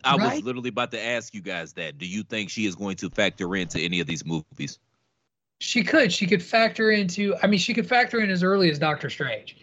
I 0.05 0.17
right? 0.17 0.35
was 0.35 0.45
literally 0.45 0.69
about 0.69 0.91
to 0.93 1.05
ask 1.05 1.35
you 1.35 1.41
guys 1.41 1.73
that. 1.75 1.99
Do 1.99 2.07
you 2.07 2.23
think 2.23 2.51
she 2.51 2.67
is 2.67 2.75
going 2.75 2.97
to 2.97 3.11
factor 3.11 3.55
into 3.57 3.81
any 3.81 4.01
of 4.01 4.07
these 4.07 4.25
movies? 4.25 4.79
She 5.61 5.83
could. 5.83 6.13
She 6.13 6.27
could 6.27 6.43
factor 6.43 6.91
into. 6.91 7.35
I 7.43 7.47
mean, 7.47 7.59
she 7.59 7.75
could 7.75 7.87
factor 7.87 8.21
in 8.21 8.31
as 8.31 8.43
early 8.43 8.71
as 8.71 8.79
Doctor 8.79 9.11
Strange. 9.11 9.57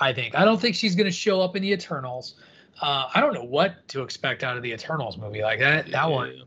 I 0.00 0.12
think. 0.12 0.34
I 0.34 0.44
don't 0.44 0.60
think 0.60 0.74
she's 0.74 0.94
going 0.94 1.06
to 1.06 1.12
show 1.12 1.42
up 1.42 1.56
in 1.56 1.62
the 1.62 1.72
Eternals. 1.72 2.36
Uh, 2.80 3.08
I 3.14 3.20
don't 3.20 3.34
know 3.34 3.44
what 3.44 3.86
to 3.88 4.02
expect 4.02 4.42
out 4.42 4.56
of 4.56 4.62
the 4.62 4.72
Eternals 4.72 5.18
movie. 5.18 5.42
Like 5.42 5.58
that. 5.58 5.86
That 5.86 5.92
yeah. 5.92 6.06
one 6.06 6.42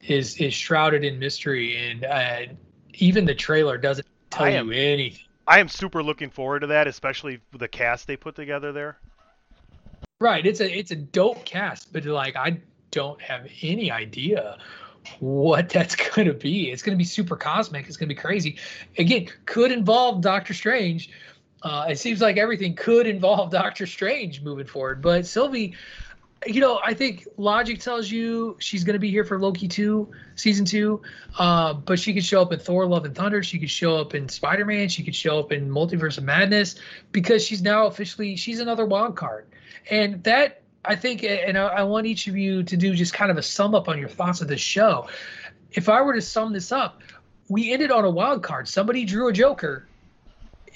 is 0.00 0.36
is 0.38 0.54
shrouded 0.54 1.04
in 1.04 1.18
mystery, 1.18 1.76
and 1.76 2.04
uh, 2.04 2.52
even 2.94 3.26
the 3.26 3.34
trailer 3.34 3.76
doesn't 3.76 4.06
tell 4.30 4.46
am, 4.46 4.72
you 4.72 4.72
anything. 4.72 5.25
I 5.46 5.60
am 5.60 5.68
super 5.68 6.02
looking 6.02 6.30
forward 6.30 6.60
to 6.60 6.66
that, 6.68 6.86
especially 6.86 7.40
the 7.52 7.68
cast 7.68 8.06
they 8.06 8.16
put 8.16 8.34
together 8.34 8.72
there. 8.72 8.98
Right. 10.18 10.44
It's 10.46 10.60
a 10.60 10.78
it's 10.78 10.90
a 10.90 10.96
dope 10.96 11.44
cast, 11.44 11.92
but 11.92 12.04
like 12.04 12.36
I 12.36 12.60
don't 12.90 13.20
have 13.20 13.46
any 13.62 13.90
idea 13.90 14.58
what 15.20 15.68
that's 15.68 15.94
going 16.14 16.26
to 16.26 16.34
be. 16.34 16.70
It's 16.70 16.82
going 16.82 16.96
to 16.96 16.98
be 16.98 17.04
super 17.04 17.36
cosmic. 17.36 17.86
It's 17.86 17.96
going 17.96 18.08
to 18.08 18.14
be 18.14 18.20
crazy. 18.20 18.56
Again, 18.98 19.28
could 19.44 19.72
involve 19.72 20.20
Doctor 20.20 20.54
Strange. 20.54 21.10
Uh, 21.62 21.86
it 21.90 21.98
seems 21.98 22.20
like 22.20 22.36
everything 22.36 22.74
could 22.74 23.06
involve 23.06 23.50
Doctor 23.62 23.86
Strange 23.86 24.42
moving 24.42 24.66
forward. 24.66 25.02
But 25.02 25.26
Sylvie, 25.26 25.74
you 26.44 26.60
know, 26.60 26.80
I 26.84 26.94
think 26.94 27.26
logic 27.36 27.80
tells 27.80 28.10
you 28.10 28.56
she's 28.58 28.84
going 28.84 28.94
to 28.94 29.00
be 29.00 29.10
here 29.10 29.24
for 29.24 29.38
Loki 29.38 29.68
two, 29.68 30.12
season 30.34 30.64
two. 30.64 31.02
Uh, 31.38 31.72
but 31.72 31.98
she 31.98 32.12
could 32.12 32.24
show 32.24 32.42
up 32.42 32.52
in 32.52 32.58
Thor: 32.58 32.86
Love 32.86 33.04
and 33.04 33.14
Thunder. 33.14 33.42
She 33.42 33.58
could 33.58 33.70
show 33.70 33.96
up 33.96 34.14
in 34.14 34.28
Spider 34.28 34.64
Man. 34.64 34.88
She 34.88 35.02
could 35.02 35.14
show 35.14 35.38
up 35.38 35.52
in 35.52 35.70
Multiverse 35.70 36.18
of 36.18 36.24
Madness 36.24 36.76
because 37.12 37.44
she's 37.44 37.62
now 37.62 37.86
officially 37.86 38.36
she's 38.36 38.60
another 38.60 38.84
wild 38.84 39.16
card, 39.16 39.46
and 39.90 40.22
that 40.24 40.62
I 40.84 40.94
think, 40.94 41.24
and 41.24 41.58
I, 41.58 41.66
I 41.66 41.82
want 41.84 42.06
each 42.06 42.28
of 42.28 42.36
you 42.36 42.62
to 42.64 42.76
do 42.76 42.94
just 42.94 43.12
kind 43.12 43.30
of 43.30 43.38
a 43.38 43.42
sum 43.42 43.74
up 43.74 43.88
on 43.88 43.98
your 43.98 44.08
thoughts 44.08 44.40
of 44.40 44.48
this 44.48 44.60
show. 44.60 45.08
If 45.72 45.88
I 45.88 46.02
were 46.02 46.14
to 46.14 46.22
sum 46.22 46.52
this 46.52 46.70
up, 46.70 47.02
we 47.48 47.72
ended 47.72 47.90
on 47.90 48.04
a 48.04 48.10
wild 48.10 48.42
card. 48.42 48.68
Somebody 48.68 49.04
drew 49.04 49.28
a 49.28 49.32
Joker, 49.32 49.86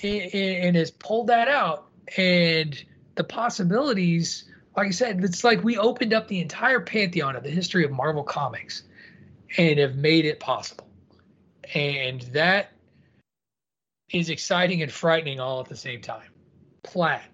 and, 0.03 0.35
and 0.35 0.77
has 0.77 0.91
pulled 0.91 1.29
that 1.29 1.49
out, 1.49 1.87
and 2.17 2.83
the 3.15 3.25
possibilities 3.25 4.45
like 4.77 4.89
I 4.89 4.91
said, 4.91 5.23
it's 5.25 5.45
like 5.45 5.63
we 5.65 5.77
opened 5.79 6.13
up 6.13 6.29
the 6.29 6.41
entire 6.41 6.81
pantheon 6.81 7.37
of 7.37 7.43
the 7.43 7.51
history 7.51 7.85
of 7.85 7.91
Marvel 7.91 8.23
Comics 8.23 8.85
and 9.57 9.79
have 9.79 9.97
made 9.97 10.25
it 10.25 10.41
possible. 10.41 10.89
And 11.75 12.21
that 12.33 12.73
is 14.13 14.31
exciting 14.31 14.83
and 14.83 14.91
frightening 14.91 15.41
all 15.41 15.61
at 15.61 15.69
the 15.69 15.77
same 15.77 16.01
time. 16.01 16.29
Platt. 16.83 17.25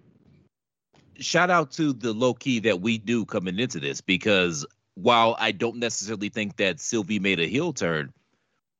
Shout 1.18 1.50
out 1.50 1.70
to 1.72 1.92
the 1.92 2.12
Loki 2.12 2.58
that 2.60 2.80
we 2.80 2.98
do 2.98 3.24
coming 3.24 3.58
into 3.58 3.80
this 3.80 4.00
because 4.00 4.66
while 4.94 5.36
I 5.38 5.52
don't 5.52 5.76
necessarily 5.76 6.28
think 6.28 6.56
that 6.56 6.80
Sylvie 6.80 7.18
made 7.18 7.40
a 7.40 7.46
heel 7.46 7.72
turn, 7.72 8.12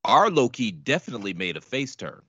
our 0.04 0.30
Loki 0.30 0.70
definitely 0.70 1.34
made 1.34 1.56
a 1.56 1.60
face 1.60 1.96
turn. 1.96 2.20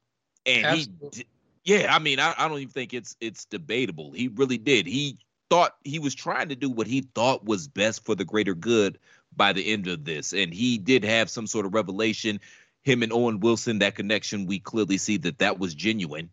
And 0.45 0.65
Absolutely. 0.65 1.09
he 1.13 1.25
yeah, 1.67 1.93
I 1.93 1.99
mean, 1.99 2.17
I, 2.17 2.33
I 2.37 2.47
don't 2.47 2.59
even 2.59 2.71
think 2.71 2.93
it's 2.93 3.17
it's 3.19 3.43
debatable. 3.43 4.13
He 4.13 4.29
really 4.29 4.57
did. 4.57 4.87
He 4.87 5.17
thought 5.49 5.75
he 5.83 5.99
was 5.99 6.15
trying 6.15 6.49
to 6.49 6.55
do 6.55 6.69
what 6.69 6.87
he 6.87 7.01
thought 7.01 7.45
was 7.45 7.67
best 7.67 8.05
for 8.05 8.15
the 8.15 8.25
greater 8.25 8.55
good 8.55 8.99
by 9.35 9.53
the 9.53 9.71
end 9.71 9.87
of 9.87 10.03
this. 10.03 10.33
And 10.33 10.53
he 10.53 10.77
did 10.77 11.03
have 11.03 11.29
some 11.29 11.47
sort 11.47 11.65
of 11.65 11.73
revelation. 11.73 12.39
Him 12.83 13.03
and 13.03 13.13
Owen 13.13 13.39
Wilson, 13.39 13.79
that 13.79 13.95
connection, 13.95 14.45
we 14.45 14.59
clearly 14.59 14.97
see 14.97 15.17
that 15.17 15.39
that 15.39 15.59
was 15.59 15.75
genuine. 15.75 16.29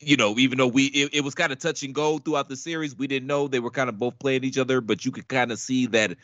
You 0.00 0.16
know, 0.16 0.38
even 0.38 0.58
though 0.58 0.68
we 0.68 0.86
it, 0.86 1.14
it 1.14 1.24
was 1.24 1.34
kind 1.34 1.52
of 1.52 1.58
touch 1.58 1.82
and 1.82 1.94
go 1.94 2.18
throughout 2.18 2.48
the 2.48 2.56
series, 2.56 2.96
we 2.96 3.08
didn't 3.08 3.26
know 3.26 3.48
they 3.48 3.58
were 3.58 3.70
kind 3.70 3.88
of 3.88 3.98
both 3.98 4.18
playing 4.18 4.44
each 4.44 4.58
other, 4.58 4.80
but 4.80 5.04
you 5.04 5.10
could 5.10 5.26
kind 5.26 5.50
of 5.50 5.58
see 5.58 5.86
that 5.86 6.16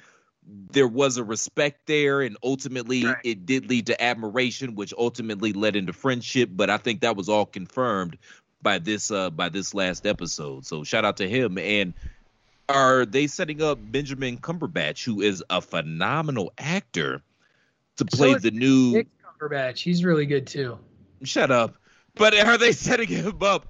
there 0.70 0.86
was 0.86 1.16
a 1.16 1.24
respect 1.24 1.86
there, 1.86 2.20
and 2.20 2.36
ultimately 2.42 3.04
right. 3.04 3.16
it 3.24 3.46
did 3.46 3.68
lead 3.68 3.86
to 3.86 4.00
admiration, 4.00 4.76
which 4.76 4.94
ultimately 4.96 5.52
led 5.52 5.74
into 5.74 5.92
friendship. 5.92 6.50
But 6.52 6.70
I 6.70 6.76
think 6.76 7.00
that 7.00 7.16
was 7.16 7.28
all 7.28 7.46
confirmed 7.46 8.18
by 8.62 8.78
this 8.78 9.10
uh 9.10 9.30
by 9.30 9.48
this 9.48 9.74
last 9.74 10.06
episode. 10.06 10.66
So 10.66 10.84
shout 10.84 11.04
out 11.04 11.18
to 11.18 11.28
him 11.28 11.58
and 11.58 11.94
are 12.68 13.04
they 13.04 13.26
setting 13.26 13.62
up 13.62 13.78
Benjamin 13.80 14.38
Cumberbatch, 14.38 15.04
who 15.04 15.20
is 15.20 15.42
a 15.50 15.60
phenomenal 15.60 16.52
actor, 16.58 17.22
to 17.96 18.04
play 18.04 18.32
so 18.32 18.38
the 18.38 18.50
new 18.50 18.92
Nick 18.92 19.08
Cumberbatch? 19.22 19.78
He's 19.78 20.04
really 20.04 20.26
good 20.26 20.46
too. 20.46 20.78
Shut 21.22 21.50
up. 21.50 21.76
But 22.14 22.36
are 22.38 22.58
they 22.58 22.72
setting 22.72 23.08
him 23.08 23.42
up 23.42 23.66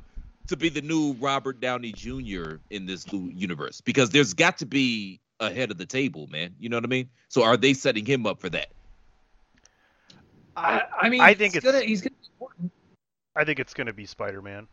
to 0.48 0.56
be 0.56 0.68
the 0.68 0.82
new 0.82 1.12
Robert 1.14 1.60
Downey 1.60 1.92
Jr. 1.92 2.56
in 2.70 2.86
this 2.86 3.10
new 3.12 3.30
universe? 3.30 3.80
Because 3.80 4.10
there's 4.10 4.34
got 4.34 4.58
to 4.58 4.66
be 4.66 5.20
a 5.40 5.50
head 5.50 5.70
of 5.70 5.78
the 5.78 5.86
table, 5.86 6.26
man. 6.28 6.54
You 6.58 6.68
know 6.68 6.76
what 6.76 6.84
I 6.84 6.88
mean? 6.88 7.08
So 7.28 7.42
are 7.42 7.56
they 7.56 7.74
setting 7.74 8.06
him 8.06 8.26
up 8.26 8.40
for 8.40 8.50
that? 8.50 8.68
I, 10.56 10.82
I 11.00 11.08
mean, 11.08 11.20
I 11.20 11.34
think 11.34 11.56
it's 11.56 11.64
gonna, 11.64 11.80
he's 11.80 12.02
gonna. 12.02 12.70
I 13.34 13.44
think 13.44 13.58
it's 13.58 13.74
gonna 13.74 13.92
be 13.92 14.06
Spider 14.06 14.40
Man. 14.40 14.68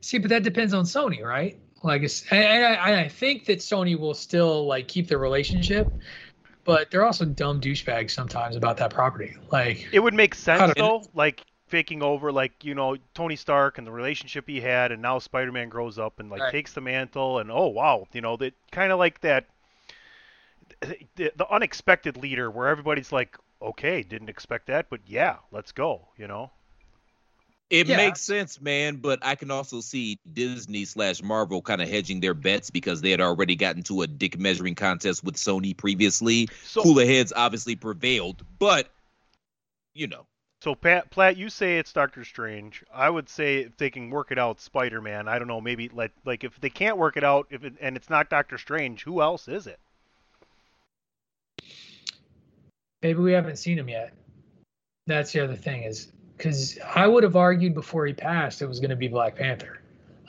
See, 0.00 0.18
but 0.18 0.28
that 0.28 0.44
depends 0.44 0.72
on 0.74 0.84
Sony, 0.84 1.22
right? 1.22 1.58
Like, 1.84 2.02
and 2.30 2.64
I, 2.64 3.02
I 3.02 3.08
think 3.08 3.44
that 3.44 3.58
Sony 3.58 3.98
will 3.98 4.14
still 4.14 4.66
like 4.66 4.88
keep 4.88 5.06
the 5.06 5.18
relationship, 5.18 5.92
but 6.64 6.90
they're 6.90 7.04
also 7.04 7.26
dumb 7.26 7.60
douchebags 7.60 8.12
sometimes 8.12 8.56
about 8.56 8.78
that 8.78 8.90
property. 8.90 9.36
Like, 9.52 9.86
it 9.92 10.00
would 10.00 10.14
make 10.14 10.34
sense 10.34 10.72
though, 10.76 11.04
like 11.14 11.44
faking 11.68 12.02
over 12.02 12.32
like 12.32 12.64
you 12.64 12.74
know 12.74 12.96
Tony 13.14 13.36
Stark 13.36 13.76
and 13.76 13.86
the 13.86 13.92
relationship 13.92 14.48
he 14.48 14.60
had, 14.60 14.92
and 14.92 15.02
now 15.02 15.18
Spider-Man 15.18 15.68
grows 15.68 15.98
up 15.98 16.20
and 16.20 16.30
like 16.30 16.40
right. 16.40 16.52
takes 16.52 16.72
the 16.72 16.80
mantle, 16.80 17.38
and 17.38 17.50
oh 17.50 17.66
wow, 17.66 18.06
you 18.12 18.22
know 18.22 18.36
that 18.38 18.54
kind 18.72 18.90
of 18.90 18.98
like 18.98 19.20
that 19.20 19.46
the, 21.16 21.32
the 21.36 21.50
unexpected 21.52 22.16
leader 22.16 22.50
where 22.50 22.68
everybody's 22.68 23.12
like, 23.12 23.36
okay, 23.60 24.02
didn't 24.02 24.28
expect 24.28 24.66
that, 24.66 24.88
but 24.90 25.00
yeah, 25.06 25.36
let's 25.50 25.72
go, 25.72 26.08
you 26.16 26.26
know. 26.26 26.50
It 27.70 27.88
yeah. 27.88 27.96
makes 27.96 28.20
sense, 28.20 28.60
man, 28.60 28.96
but 28.96 29.24
I 29.24 29.34
can 29.36 29.50
also 29.50 29.80
see 29.80 30.18
Disney 30.30 30.84
slash 30.84 31.22
Marvel 31.22 31.62
kind 31.62 31.80
of 31.80 31.88
hedging 31.88 32.20
their 32.20 32.34
bets 32.34 32.70
because 32.70 33.00
they 33.00 33.10
had 33.10 33.20
already 33.20 33.56
gotten 33.56 33.82
to 33.84 34.02
a 34.02 34.06
dick 34.06 34.38
measuring 34.38 34.74
contest 34.74 35.24
with 35.24 35.36
Sony 35.36 35.76
previously. 35.76 36.48
So, 36.64 36.82
Cooler 36.82 37.06
heads 37.06 37.32
obviously 37.34 37.74
prevailed, 37.74 38.44
but 38.58 38.88
you 39.94 40.06
know. 40.06 40.26
So 40.62 40.74
Pat 40.74 41.10
Platt, 41.10 41.36
you 41.36 41.50
say 41.50 41.78
it's 41.78 41.92
Doctor 41.92 42.24
Strange. 42.24 42.84
I 42.92 43.10
would 43.10 43.28
say 43.28 43.58
if 43.58 43.76
they 43.76 43.90
can 43.90 44.08
work 44.08 44.30
it 44.30 44.38
out, 44.38 44.60
Spider 44.60 45.00
Man. 45.00 45.28
I 45.28 45.38
don't 45.38 45.48
know, 45.48 45.60
maybe 45.60 45.90
let 45.92 46.10
like 46.24 46.44
if 46.44 46.58
they 46.60 46.70
can't 46.70 46.96
work 46.96 47.16
it 47.16 47.24
out, 47.24 47.46
if 47.50 47.64
it, 47.64 47.74
and 47.80 47.96
it's 47.96 48.08
not 48.08 48.30
Doctor 48.30 48.56
Strange, 48.56 49.02
who 49.02 49.20
else 49.20 49.48
is 49.48 49.66
it? 49.66 49.78
Maybe 53.02 53.18
we 53.20 53.32
haven't 53.32 53.56
seen 53.56 53.78
him 53.78 53.88
yet. 53.88 54.14
That's 55.06 55.32
the 55.32 55.40
other 55.40 55.56
thing 55.56 55.82
is 55.82 56.12
because 56.36 56.78
I 56.94 57.06
would 57.06 57.22
have 57.22 57.36
argued 57.36 57.74
before 57.74 58.06
he 58.06 58.12
passed 58.12 58.62
it 58.62 58.66
was 58.66 58.80
going 58.80 58.90
to 58.90 58.96
be 58.96 59.08
Black 59.08 59.36
Panther. 59.36 59.80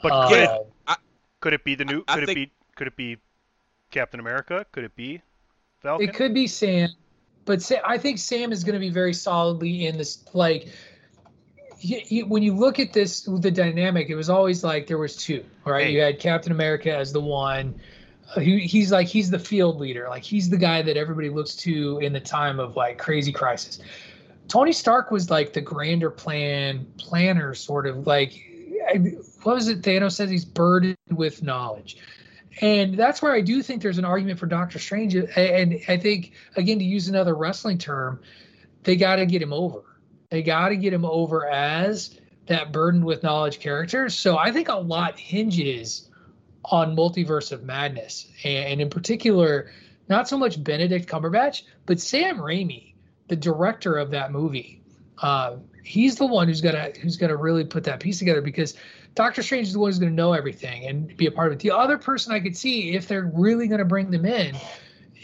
But 0.02 0.12
uh, 0.12 0.30
could, 0.30 0.40
it, 0.40 0.68
I, 0.88 0.96
could 1.42 1.54
it 1.54 1.64
be 1.64 1.76
the 1.76 1.86
new? 1.86 2.04
Could 2.04 2.20
I 2.20 2.22
it 2.24 2.26
think, 2.26 2.36
be? 2.36 2.52
Could 2.76 2.88
it 2.88 2.96
be 2.96 3.18
Captain 3.92 4.20
America? 4.20 4.66
Could 4.72 4.84
it 4.84 4.96
be 4.96 5.22
Falcon? 5.80 6.08
It 6.08 6.14
could 6.14 6.34
be 6.34 6.48
Sam, 6.48 6.90
but 7.46 7.62
Sam, 7.62 7.82
I 7.86 7.98
think 7.98 8.20
Sam 8.20 8.52
is 8.52 8.64
going 8.64 8.74
to 8.74 8.80
be 8.80 8.90
very 8.90 9.14
solidly 9.14 9.88
in 9.88 9.98
this. 9.98 10.24
Like, 10.34 10.70
when 12.28 12.44
you 12.44 12.54
look 12.54 12.80
at 12.80 12.94
this, 12.94 13.22
the 13.22 13.52
dynamic, 13.52 14.10
it 14.10 14.16
was 14.16 14.30
always 14.30 14.64
like 14.64 14.88
there 14.88 14.98
was 14.98 15.16
two, 15.16 15.44
right? 15.66 15.88
Hey. 15.88 15.94
You 15.94 16.02
had 16.02 16.20
Captain 16.20 16.52
America 16.52 16.96
as 16.96 17.12
the 17.14 17.22
one. 17.22 17.80
Uh, 18.36 18.40
he, 18.40 18.60
he's 18.60 18.92
like 18.92 19.08
he's 19.08 19.30
the 19.30 19.40
field 19.40 19.80
leader, 19.80 20.08
like 20.10 20.24
he's 20.24 20.50
the 20.50 20.58
guy 20.58 20.82
that 20.82 20.98
everybody 20.98 21.30
looks 21.30 21.56
to 21.56 22.00
in 22.00 22.12
the 22.12 22.20
time 22.20 22.60
of 22.60 22.76
like 22.76 22.98
crazy 22.98 23.32
crisis. 23.32 23.80
Tony 24.48 24.74
Stark 24.74 25.12
was 25.12 25.30
like 25.30 25.54
the 25.54 25.62
grander 25.62 26.10
plan 26.10 26.86
planner, 26.98 27.54
sort 27.54 27.88
of 27.88 28.08
like 28.08 28.34
what 29.44 29.56
was 29.56 29.68
it? 29.68 29.82
Thanos 29.82 30.14
says 30.14 30.30
he's 30.30 30.46
burdened 30.46 30.98
with 31.10 31.44
knowledge, 31.44 31.98
and 32.62 32.98
that's 32.98 33.22
where 33.22 33.34
I 33.34 33.42
do 33.42 33.62
think 33.62 33.82
there's 33.82 33.98
an 33.98 34.06
argument 34.06 34.40
for 34.40 34.46
Doctor 34.46 34.80
Strange. 34.80 35.16
And 35.16 35.82
I 35.88 35.98
think 35.98 36.34
again, 36.56 36.80
to 36.80 36.86
use 36.86 37.08
another 37.08 37.36
wrestling 37.36 37.78
term, 37.78 38.22
they 38.84 38.96
got 38.96 39.18
to 39.18 39.26
get 39.26 39.42
him 39.42 39.54
over. 39.54 39.84
They 40.30 40.42
got 40.42 40.70
to 40.70 40.76
get 40.76 40.94
him 40.94 41.06
over 41.06 41.48
as 41.48 42.20
that 42.48 42.72
burdened 42.72 43.06
with 43.06 43.24
knowledge 43.24 43.60
character. 43.60 44.10
So 44.10 44.38
I 44.38 44.52
think 44.52 44.70
a 44.70 44.76
lot 44.76 45.20
hinges 45.20 46.10
on 46.66 46.96
Multiverse 46.96 47.52
of 47.52 47.64
Madness, 47.64 48.28
and 48.44 48.82
in 48.82 48.90
particular, 48.90 49.72
not 50.10 50.28
so 50.28 50.38
much 50.38 50.64
Benedict 50.64 51.08
Cumberbatch, 51.08 51.64
but 51.86 52.00
Sam 52.00 52.38
Raimi 52.38 52.95
the 53.28 53.36
director 53.36 53.98
of 53.98 54.12
that 54.12 54.32
movie. 54.32 54.82
Uh, 55.22 55.58
he's 55.84 56.16
the 56.16 56.26
one 56.26 56.48
who's 56.48 56.62
gonna 56.62 56.92
who's 57.02 57.18
gonna 57.18 57.36
really 57.36 57.64
put 57.64 57.84
that 57.86 58.00
piece 58.00 58.20
together 58.20 58.42
because 58.42 58.76
Doctor 59.14 59.42
Strange 59.42 59.68
is 59.68 59.74
the 59.74 59.80
one 59.80 59.90
who's 59.90 60.00
gonna 60.00 60.12
know 60.12 60.34
everything 60.34 60.86
and 60.86 61.16
be 61.16 61.26
a 61.26 61.32
part 61.32 61.48
of 61.48 61.54
it. 61.54 61.60
The 61.60 61.72
other 61.72 61.98
person 61.98 62.34
I 62.34 62.40
could 62.40 62.58
see 62.58 62.96
if 62.96 63.08
they're 63.08 63.32
really 63.34 63.68
gonna 63.68 63.86
bring 63.86 64.12
them 64.12 64.26
in 64.26 64.56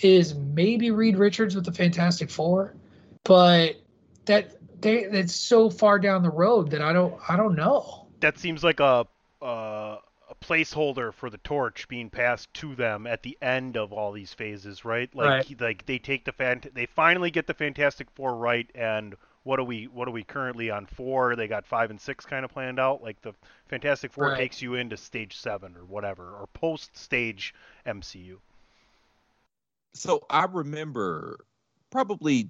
is 0.02 0.34
maybe 0.34 0.92
Reed 0.92 1.18
Richards 1.18 1.56
with 1.56 1.66
the 1.66 1.74
Fantastic 1.74 2.30
Four, 2.30 2.76
but 3.24 3.82
that 4.26 4.56
they 4.82 5.06
that's 5.06 5.36
so 5.36 5.70
far 5.70 6.00
down 6.00 6.24
the 6.24 6.30
road 6.32 6.72
that 6.72 6.82
I 6.82 6.94
don't 6.94 7.20
I 7.28 7.36
don't 7.36 7.56
know. 7.56 8.08
That 8.22 8.38
seems 8.38 8.64
like 8.64 8.80
a 8.80 9.06
uh, 9.42 9.98
placeholder 10.42 11.14
for 11.14 11.30
the 11.30 11.38
torch 11.40 11.88
being 11.88 12.10
passed 12.10 12.54
to 12.56 12.76
them 12.76 13.08
at 13.08 13.24
the 13.24 13.38
end 13.42 13.78
of 13.78 13.94
all 13.94 14.12
these 14.12 14.34
phases, 14.34 14.84
right? 14.84 15.14
Like 15.16 15.28
right. 15.28 15.62
like 15.62 15.86
they 15.86 16.00
take 16.00 16.26
the 16.26 16.32
fan 16.32 16.62
they 16.74 16.86
finally 16.86 17.32
get 17.32 17.48
the 17.48 17.54
Fantastic 17.54 18.10
Four 18.12 18.36
right 18.36 18.70
and 18.76 19.16
what 19.44 19.60
are 19.60 19.64
we 19.64 19.86
what 19.86 20.08
are 20.08 20.12
we 20.12 20.24
currently 20.24 20.70
on 20.70 20.86
four? 20.86 21.36
They 21.36 21.48
got 21.48 21.66
five 21.66 21.90
and 21.90 22.00
six 22.00 22.26
kind 22.26 22.46
of 22.46 22.52
planned 22.52 22.80
out. 22.80 23.02
Like 23.02 23.22
the 23.22 23.34
Fantastic 23.68 24.14
Four 24.14 24.30
right. 24.30 24.38
takes 24.38 24.62
you 24.62 24.76
into 24.76 24.98
stage 24.98 25.38
seven 25.38 25.76
or 25.76 25.86
whatever, 25.86 26.36
or 26.36 26.48
post 26.54 26.96
stage 26.98 27.54
MCU. 27.86 28.38
So 29.94 30.26
I 30.30 30.46
remember 30.46 31.46
probably 31.90 32.50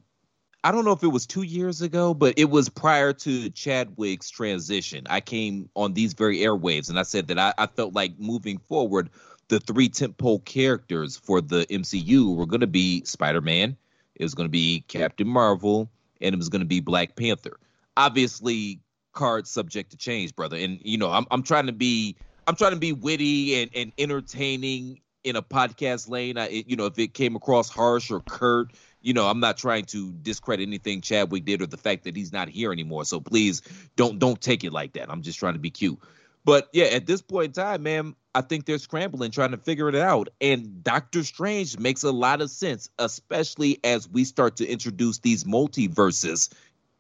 I 0.64 0.72
don't 0.72 0.86
know 0.86 0.92
if 0.92 1.04
it 1.04 1.08
was 1.08 1.26
two 1.26 1.42
years 1.42 1.82
ago, 1.82 2.14
but 2.14 2.36
it 2.38 2.50
was 2.50 2.70
prior 2.70 3.14
to 3.14 3.50
Chadwick's 3.50 4.30
transition. 4.30 5.08
I 5.10 5.20
came 5.20 5.70
on 5.76 5.94
these 5.94 6.14
very 6.14 6.40
airwaves 6.40 6.90
and 6.90 7.00
I 7.00 7.04
said 7.04 7.28
that 7.28 7.40
I, 7.40 7.54
I 7.58 7.66
felt 7.66 7.94
like 7.94 8.20
moving 8.20 8.60
forward, 8.60 9.10
the 9.48 9.60
three 9.60 9.90
tentpole 9.90 10.46
characters 10.46 11.18
for 11.18 11.42
the 11.42 11.66
MCU 11.66 12.36
were 12.36 12.46
going 12.46 12.62
to 12.62 12.68
be 12.68 13.04
Spider 13.06 13.42
Man, 13.42 13.76
it 14.16 14.24
was 14.24 14.36
going 14.36 14.46
to 14.46 14.52
be 14.52 14.86
Captain 14.88 15.28
Marvel, 15.28 15.90
and 16.22 16.34
it 16.34 16.38
was 16.38 16.50
going 16.50 16.62
to 16.62 16.68
be 16.68 16.80
Black 16.80 17.16
Panther. 17.16 17.58
Obviously, 17.98 18.80
cards 19.14 19.50
subject 19.50 19.92
to 19.92 19.98
change, 19.98 20.36
brother. 20.36 20.58
And 20.58 20.80
you 20.84 20.98
know, 20.98 21.12
I'm 21.12 21.26
I'm 21.32 21.44
trying 21.44 21.66
to 21.66 21.74
be 21.74 22.16
I'm 22.48 22.56
trying 22.56 22.74
to 22.74 22.80
be 22.80 22.94
witty 22.94 23.62
and, 23.62 23.72
and 23.76 23.92
entertaining 23.98 25.02
in 25.24 25.36
a 25.36 25.42
podcast 25.42 26.10
lane. 26.10 26.38
I, 26.38 26.48
it, 26.48 26.68
you 26.68 26.76
know, 26.76 26.86
if 26.86 26.98
it 27.00 27.14
came 27.14 27.36
across 27.36 27.70
harsh 27.70 28.12
or 28.12 28.22
curt, 28.22 28.74
you 29.02 29.14
know, 29.14 29.28
I'm 29.28 29.40
not 29.40 29.58
trying 29.58 29.86
to 29.86 30.12
discredit 30.12 30.68
anything 30.68 31.02
Chadwick 31.02 31.46
did 31.46 31.62
or 31.62 31.68
the 31.68 31.78
fact 31.78 32.04
that 32.04 32.16
he's 32.16 32.32
not 32.32 32.50
here 32.50 32.72
anymore. 32.72 33.06
So 33.06 33.20
please 33.20 33.62
don't 33.96 34.20
don't 34.20 34.40
take 34.40 34.64
it 34.64 34.72
like 34.72 34.94
that. 34.94 35.10
I'm 35.10 35.22
just 35.22 35.40
trying 35.40 35.54
to 35.54 35.60
be 35.60 35.72
cute. 35.72 36.00
But 36.44 36.70
yeah, 36.74 36.86
at 36.86 37.06
this 37.06 37.22
point 37.22 37.46
in 37.46 37.52
time, 37.52 37.84
man, 37.84 38.16
I 38.34 38.42
think 38.42 38.66
they're 38.66 38.80
scrambling, 38.80 39.32
trying 39.32 39.52
to 39.52 39.58
figure 39.58 39.90
it 39.90 39.96
out. 39.96 40.30
And 40.40 40.84
Doctor 40.84 41.24
Strange 41.24 41.78
makes 41.78 42.04
a 42.04 42.12
lot 42.12 42.42
of 42.42 42.50
sense, 42.50 42.90
especially 42.98 43.80
as 43.84 44.10
we 44.10 44.24
start 44.24 44.56
to 44.58 44.68
introduce 44.68 45.20
these 45.20 45.44
multiverses 45.44 46.52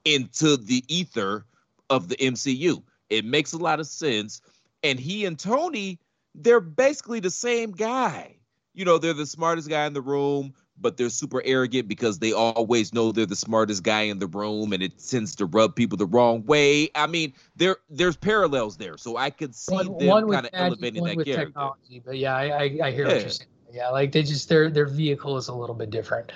into 0.05 0.57
the 0.57 0.83
ether 0.87 1.45
of 1.89 2.07
the 2.07 2.15
MCU. 2.17 2.83
It 3.09 3.25
makes 3.25 3.53
a 3.53 3.57
lot 3.57 3.79
of 3.79 3.87
sense. 3.87 4.41
And 4.83 4.99
he 4.99 5.25
and 5.25 5.37
Tony, 5.37 5.99
they're 6.35 6.59
basically 6.59 7.19
the 7.19 7.29
same 7.29 7.71
guy. 7.71 8.35
You 8.73 8.85
know, 8.85 8.97
they're 8.97 9.13
the 9.13 9.25
smartest 9.25 9.69
guy 9.69 9.85
in 9.85 9.93
the 9.93 10.01
room 10.01 10.53
but 10.81 10.97
they're 10.97 11.09
super 11.09 11.41
arrogant 11.45 11.87
because 11.87 12.19
they 12.19 12.33
always 12.33 12.93
know 12.93 13.11
they're 13.11 13.25
the 13.25 13.35
smartest 13.35 13.83
guy 13.83 14.03
in 14.03 14.19
the 14.19 14.27
room 14.27 14.73
and 14.73 14.81
it 14.81 14.93
tends 14.99 15.35
to 15.37 15.45
rub 15.45 15.75
people 15.75 15.97
the 15.97 16.05
wrong 16.05 16.45
way. 16.45 16.89
I 16.95 17.07
mean, 17.07 17.33
there 17.55 17.77
there's 17.89 18.17
parallels 18.17 18.77
there. 18.77 18.97
So 18.97 19.17
I 19.17 19.29
could 19.29 19.55
see 19.55 19.75
one, 19.75 20.23
them 20.23 20.31
kind 20.31 20.45
of 20.45 20.51
elevating 20.53 21.03
that 21.03 21.15
character. 21.25 21.45
Technology, 21.45 22.01
but 22.05 22.17
yeah, 22.17 22.35
I, 22.35 22.43
I, 22.43 22.79
I 22.83 22.91
hear 22.91 23.05
yeah. 23.05 23.13
what 23.13 23.21
you're 23.21 23.29
saying. 23.29 23.49
Yeah, 23.73 23.89
like 23.89 24.11
they 24.11 24.23
just 24.23 24.49
their 24.49 24.69
their 24.69 24.87
vehicle 24.87 25.37
is 25.37 25.47
a 25.47 25.53
little 25.53 25.75
bit 25.75 25.89
different. 25.89 26.31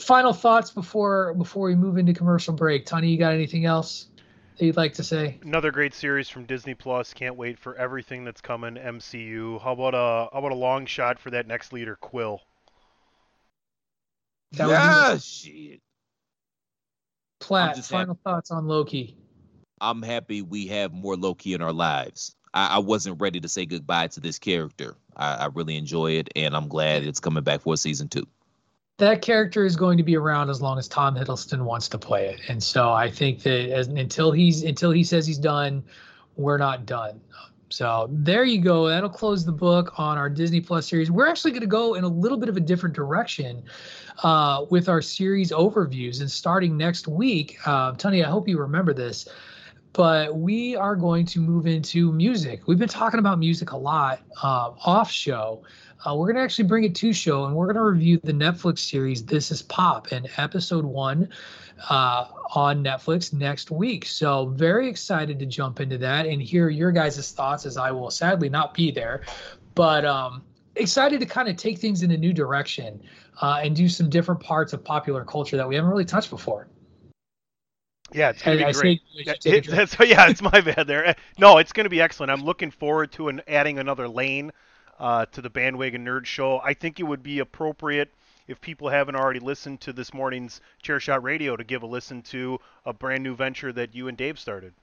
Final 0.00 0.32
thoughts 0.32 0.70
before 0.70 1.34
before 1.34 1.66
we 1.68 1.74
move 1.74 1.98
into 1.98 2.12
commercial 2.12 2.54
break. 2.54 2.86
Tony, 2.86 3.10
you 3.10 3.18
got 3.18 3.32
anything 3.32 3.66
else? 3.66 4.08
that 4.58 4.64
you'd 4.64 4.76
like 4.76 4.94
to 4.94 5.04
say? 5.04 5.38
Another 5.42 5.70
great 5.70 5.94
series 5.94 6.28
from 6.28 6.44
Disney 6.44 6.74
Plus. 6.74 7.12
Can't 7.12 7.36
wait 7.36 7.58
for 7.58 7.74
everything 7.76 8.24
that's 8.24 8.40
coming 8.40 8.74
MCU. 8.74 9.60
How 9.60 9.72
about 9.72 9.94
a 9.94 10.28
how 10.32 10.38
about 10.38 10.52
a 10.52 10.56
long 10.56 10.86
shot 10.86 11.18
for 11.18 11.30
that 11.30 11.46
next 11.46 11.72
leader, 11.72 11.96
Quill? 11.96 12.40
That 14.56 14.68
yeah, 14.68 15.18
shit. 15.18 15.80
Platt, 17.40 17.76
final 17.84 18.14
happy. 18.14 18.20
thoughts 18.24 18.50
on 18.50 18.66
Loki. 18.66 19.16
I'm 19.80 20.02
happy 20.02 20.42
we 20.42 20.68
have 20.68 20.92
more 20.92 21.16
Loki 21.16 21.52
in 21.52 21.60
our 21.60 21.72
lives. 21.72 22.34
I, 22.54 22.76
I 22.76 22.78
wasn't 22.78 23.20
ready 23.20 23.40
to 23.40 23.48
say 23.48 23.66
goodbye 23.66 24.08
to 24.08 24.20
this 24.20 24.38
character. 24.38 24.96
I, 25.16 25.34
I, 25.34 25.46
really 25.46 25.76
enjoy 25.76 26.12
it, 26.12 26.30
and 26.36 26.56
I'm 26.56 26.68
glad 26.68 27.04
it's 27.04 27.20
coming 27.20 27.42
back 27.42 27.60
for 27.60 27.76
season 27.76 28.08
two. 28.08 28.26
That 28.98 29.22
character 29.22 29.64
is 29.64 29.76
going 29.76 29.98
to 29.98 30.04
be 30.04 30.16
around 30.16 30.50
as 30.50 30.62
long 30.62 30.78
as 30.78 30.86
Tom 30.86 31.16
Hiddleston 31.16 31.64
wants 31.64 31.88
to 31.90 31.98
play 31.98 32.28
it, 32.28 32.40
and 32.48 32.62
so 32.62 32.92
I 32.92 33.10
think 33.10 33.42
that 33.42 33.72
as, 33.72 33.88
until 33.88 34.30
he's 34.30 34.62
until 34.62 34.92
he 34.92 35.02
says 35.02 35.26
he's 35.26 35.38
done, 35.38 35.82
we're 36.36 36.58
not 36.58 36.86
done. 36.86 37.20
So 37.74 38.06
there 38.08 38.44
you 38.44 38.60
go. 38.60 38.86
That'll 38.86 39.08
close 39.08 39.44
the 39.44 39.50
book 39.50 39.98
on 39.98 40.16
our 40.16 40.30
Disney 40.30 40.60
Plus 40.60 40.86
series. 40.86 41.10
We're 41.10 41.26
actually 41.26 41.50
going 41.50 41.62
to 41.62 41.66
go 41.66 41.94
in 41.94 42.04
a 42.04 42.08
little 42.08 42.38
bit 42.38 42.48
of 42.48 42.56
a 42.56 42.60
different 42.60 42.94
direction 42.94 43.64
uh, 44.22 44.64
with 44.70 44.88
our 44.88 45.02
series 45.02 45.50
overviews. 45.50 46.20
And 46.20 46.30
starting 46.30 46.76
next 46.76 47.08
week, 47.08 47.58
uh, 47.66 47.90
Tony, 47.94 48.22
I 48.22 48.30
hope 48.30 48.46
you 48.46 48.60
remember 48.60 48.94
this, 48.94 49.26
but 49.92 50.36
we 50.36 50.76
are 50.76 50.94
going 50.94 51.26
to 51.26 51.40
move 51.40 51.66
into 51.66 52.12
music. 52.12 52.68
We've 52.68 52.78
been 52.78 52.88
talking 52.88 53.18
about 53.18 53.40
music 53.40 53.72
a 53.72 53.76
lot 53.76 54.20
uh, 54.40 54.70
off 54.84 55.10
show. 55.10 55.64
Uh, 56.06 56.14
we're 56.14 56.26
going 56.26 56.36
to 56.36 56.42
actually 56.42 56.68
bring 56.68 56.84
it 56.84 56.94
to 56.94 57.12
show 57.12 57.46
and 57.46 57.56
we're 57.56 57.66
going 57.66 57.74
to 57.74 57.82
review 57.82 58.20
the 58.22 58.32
Netflix 58.32 58.78
series 58.78 59.24
This 59.24 59.50
Is 59.50 59.62
Pop 59.62 60.12
and 60.12 60.28
episode 60.36 60.84
one 60.84 61.28
uh, 61.88 62.26
on 62.54 62.84
Netflix 62.84 63.32
next 63.32 63.70
week. 63.70 64.06
So, 64.06 64.46
very 64.46 64.88
excited 64.88 65.38
to 65.40 65.46
jump 65.46 65.80
into 65.80 65.98
that 65.98 66.26
and 66.26 66.40
hear 66.40 66.68
your 66.68 66.92
guys' 66.92 67.32
thoughts 67.32 67.66
as 67.66 67.76
I 67.76 67.90
will 67.90 68.10
sadly 68.10 68.48
not 68.48 68.74
be 68.74 68.90
there. 68.90 69.22
But 69.74 70.04
um, 70.04 70.44
excited 70.76 71.20
to 71.20 71.26
kind 71.26 71.48
of 71.48 71.56
take 71.56 71.78
things 71.78 72.02
in 72.02 72.10
a 72.10 72.16
new 72.16 72.32
direction 72.32 73.02
uh, 73.40 73.60
and 73.62 73.74
do 73.74 73.88
some 73.88 74.08
different 74.08 74.40
parts 74.40 74.72
of 74.72 74.84
popular 74.84 75.24
culture 75.24 75.56
that 75.56 75.68
we 75.68 75.74
haven't 75.74 75.90
really 75.90 76.04
touched 76.04 76.30
before. 76.30 76.68
Yeah, 78.12 78.30
it's 78.30 78.42
gonna 78.42 78.58
be 78.58 78.64
I 78.64 78.72
great. 78.72 79.00
It, 79.14 79.66
that's, 79.66 79.96
yeah, 80.00 80.28
it's 80.28 80.42
my 80.42 80.60
bad 80.60 80.86
there. 80.86 81.16
No, 81.38 81.58
it's 81.58 81.72
gonna 81.72 81.88
be 81.88 82.00
excellent. 82.00 82.30
I'm 82.30 82.44
looking 82.44 82.70
forward 82.70 83.12
to 83.12 83.28
an, 83.28 83.42
adding 83.48 83.78
another 83.78 84.08
lane 84.08 84.52
uh, 85.00 85.26
to 85.26 85.42
the 85.42 85.50
bandwagon 85.50 86.04
nerd 86.04 86.26
show. 86.26 86.60
I 86.62 86.74
think 86.74 87.00
it 87.00 87.02
would 87.04 87.22
be 87.22 87.40
appropriate 87.40 88.12
if 88.46 88.60
people 88.60 88.88
haven't 88.88 89.16
already 89.16 89.40
listened 89.40 89.80
to 89.82 89.92
this 89.92 90.12
morning's 90.12 90.60
Chairshot 90.82 91.22
Radio 91.22 91.56
to 91.56 91.64
give 91.64 91.82
a 91.82 91.86
listen 91.86 92.22
to 92.22 92.58
a 92.84 92.92
brand 92.92 93.22
new 93.22 93.34
venture 93.34 93.72
that 93.72 93.94
you 93.94 94.08
and 94.08 94.16
Dave 94.16 94.38
started. 94.38 94.74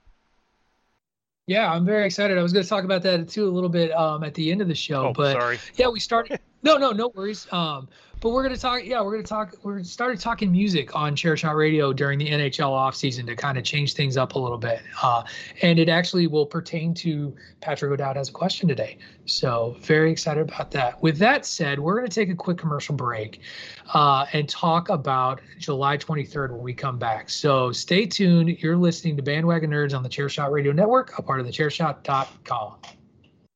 Yeah, 1.48 1.72
I'm 1.72 1.86
very 1.86 2.06
excited. 2.06 2.38
I 2.38 2.44
was 2.44 2.54
going 2.54 2.64
to 2.64 2.70
talk 2.70 2.84
about 2.84 3.02
that 3.04 3.28
too 3.28 3.48
a 3.48 3.52
little 3.52 3.70
bit 3.70 3.92
um, 3.92 4.24
at 4.24 4.34
the 4.34 4.52
end 4.52 4.62
of 4.62 4.68
the 4.68 4.76
show, 4.76 5.08
oh, 5.08 5.14
but 5.14 5.34
sorry. 5.34 5.60
yeah, 5.76 5.90
we 5.90 6.00
started. 6.00 6.40
no, 6.64 6.78
no, 6.78 6.92
no 6.92 7.12
worries. 7.14 7.48
Um, 7.52 7.90
but 8.22 8.30
we're 8.30 8.44
going 8.44 8.54
to 8.54 8.62
talk. 8.62 8.86
Yeah, 8.86 9.02
we're 9.02 9.14
going 9.14 9.24
to 9.24 9.30
talk. 9.30 9.56
We 9.64 9.84
started 9.84 10.20
talking 10.20 10.52
music 10.52 10.96
on 10.96 11.16
Chairshot 11.16 11.56
Radio 11.56 11.92
during 11.92 12.20
the 12.20 12.30
NHL 12.30 12.70
offseason 12.70 13.26
to 13.26 13.36
kind 13.36 13.58
of 13.58 13.64
change 13.64 13.96
things 13.96 14.16
up 14.16 14.36
a 14.36 14.40
little 14.40 14.60
bit, 14.60 14.84
uh, 15.02 15.24
and 15.64 15.80
it 15.80 15.90
actually 15.90 16.28
will 16.28 16.46
pertain 16.46 16.94
to 16.94 17.36
Patrick 17.62 17.92
O'Dowd 17.92 18.16
has 18.16 18.30
a 18.30 18.32
question 18.32 18.70
today. 18.70 19.00
So 19.26 19.76
very 19.82 20.12
excited 20.12 20.42
about 20.42 20.70
that. 20.72 21.02
With 21.02 21.18
that 21.18 21.48
said, 21.48 21.80
we're 21.80 21.96
going 21.96 22.08
to 22.08 22.14
take 22.14 22.30
a 22.30 22.36
quick 22.36 22.60
commercial 22.60 22.96
break 22.96 23.42
uh, 23.94 24.28
and 24.34 24.48
talk 24.48 24.90
about 24.90 25.42
July 25.58 25.98
23rd 25.98 26.52
when 26.52 26.62
we 26.62 26.74
come 26.76 27.00
back. 27.00 27.28
So 27.30 27.72
stay 27.72 28.06
tuned. 28.06 28.50
You're 28.62 28.78
listening 28.78 29.18
to 29.18 29.24
Bandwagon 29.24 29.72
Nerds 29.72 29.96
on 29.96 30.04
the 30.04 30.10
Chairshot 30.10 30.52
Radio 30.52 30.72
Network, 30.72 31.18
a 31.18 31.24
part 31.24 31.40
of 31.40 31.48
the 31.48 31.52
Chairshot.com. 31.52 33.01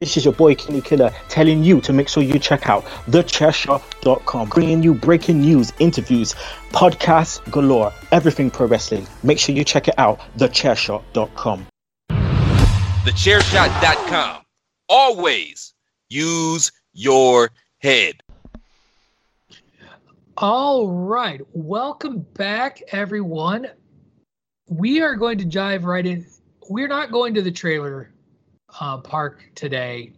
This 0.00 0.16
is 0.16 0.24
your 0.24 0.34
boy 0.34 0.54
Kenny 0.54 0.80
Killer 0.80 1.10
telling 1.28 1.64
you 1.64 1.80
to 1.80 1.92
make 1.92 2.08
sure 2.08 2.22
you 2.22 2.38
check 2.38 2.68
out 2.68 2.84
thechairshot.com, 3.10 4.48
bringing 4.50 4.80
you 4.80 4.94
breaking 4.94 5.40
news, 5.40 5.72
interviews, 5.80 6.36
podcasts 6.70 7.42
galore, 7.50 7.92
everything 8.12 8.48
pro 8.48 8.68
wrestling. 8.68 9.08
Make 9.24 9.40
sure 9.40 9.56
you 9.56 9.64
check 9.64 9.88
it 9.88 9.98
out, 9.98 10.20
thechairshot.com. 10.36 11.66
Thechairshot.com. 12.10 14.42
Always 14.88 15.74
use 16.08 16.70
your 16.92 17.50
head. 17.78 18.22
All 20.36 20.88
right. 20.88 21.40
Welcome 21.54 22.20
back, 22.34 22.80
everyone. 22.92 23.66
We 24.68 25.00
are 25.00 25.16
going 25.16 25.38
to 25.38 25.44
dive 25.44 25.84
right 25.84 26.06
in. 26.06 26.24
We're 26.70 26.86
not 26.86 27.10
going 27.10 27.34
to 27.34 27.42
the 27.42 27.50
trailer 27.50 28.12
uh, 28.80 28.98
park 28.98 29.44
today. 29.54 30.12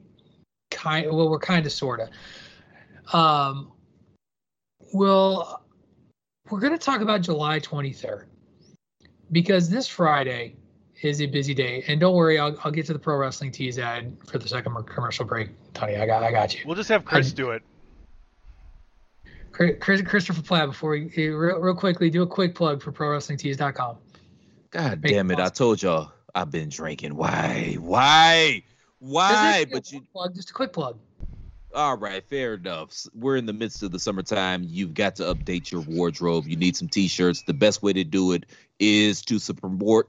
Kind 0.70 1.10
well, 1.10 1.28
we're 1.28 1.38
kind 1.38 1.66
of 1.66 1.72
sorta. 1.72 2.10
Um, 3.12 3.72
well, 4.92 5.64
we're 6.50 6.60
going 6.60 6.72
to 6.72 6.78
talk 6.78 7.00
about 7.00 7.22
July 7.22 7.60
23rd 7.60 8.26
because 9.32 9.68
this 9.68 9.86
Friday 9.86 10.56
is 11.02 11.20
a 11.22 11.26
busy 11.26 11.54
day. 11.54 11.84
And 11.88 12.00
don't 12.00 12.14
worry, 12.14 12.38
I'll, 12.38 12.56
I'll 12.64 12.70
get 12.70 12.86
to 12.86 12.92
the 12.92 12.98
pro 12.98 13.16
wrestling 13.16 13.52
tease 13.52 13.78
ad 13.78 14.16
for 14.26 14.38
the 14.38 14.48
second 14.48 14.74
commercial 14.86 15.24
break. 15.24 15.50
Tony, 15.74 15.96
I 15.96 16.06
got 16.06 16.22
I 16.22 16.30
got 16.30 16.54
you. 16.54 16.60
We'll 16.66 16.76
just 16.76 16.88
have 16.88 17.04
Chris 17.04 17.32
I, 17.32 17.34
do 17.34 17.50
it. 17.50 17.62
Chris, 19.52 20.00
Christopher 20.02 20.42
Platt, 20.42 20.68
before 20.68 20.90
we 20.90 21.10
real, 21.16 21.58
real 21.58 21.74
quickly 21.74 22.08
do 22.08 22.22
a 22.22 22.26
quick 22.26 22.54
plug 22.54 22.80
for 22.80 22.92
ProWrestlingTees.com. 22.92 23.96
God 24.70 25.02
Make 25.02 25.12
damn 25.12 25.30
it! 25.30 25.38
I 25.38 25.48
told 25.48 25.82
y'all 25.82 26.12
I've 26.34 26.50
been 26.50 26.68
drinking. 26.68 27.16
Why? 27.16 27.76
Why? 27.78 28.62
Why? 28.98 29.66
But 29.70 29.90
you 29.92 30.02
plug 30.12 30.34
just 30.34 30.50
a 30.50 30.52
quick 30.52 30.72
plug. 30.72 30.98
All 31.74 31.96
right, 31.96 32.24
fair 32.24 32.54
enough. 32.54 33.06
We're 33.14 33.36
in 33.36 33.46
the 33.46 33.52
midst 33.52 33.82
of 33.82 33.92
the 33.92 33.98
summertime. 33.98 34.64
You've 34.66 34.94
got 34.94 35.14
to 35.16 35.34
update 35.34 35.70
your 35.70 35.82
wardrobe. 35.82 36.46
You 36.46 36.56
need 36.56 36.76
some 36.76 36.88
t-shirts. 36.88 37.42
The 37.42 37.54
best 37.54 37.82
way 37.82 37.92
to 37.92 38.02
do 38.02 38.32
it 38.32 38.46
is 38.80 39.22
to 39.22 39.38
support 39.38 40.06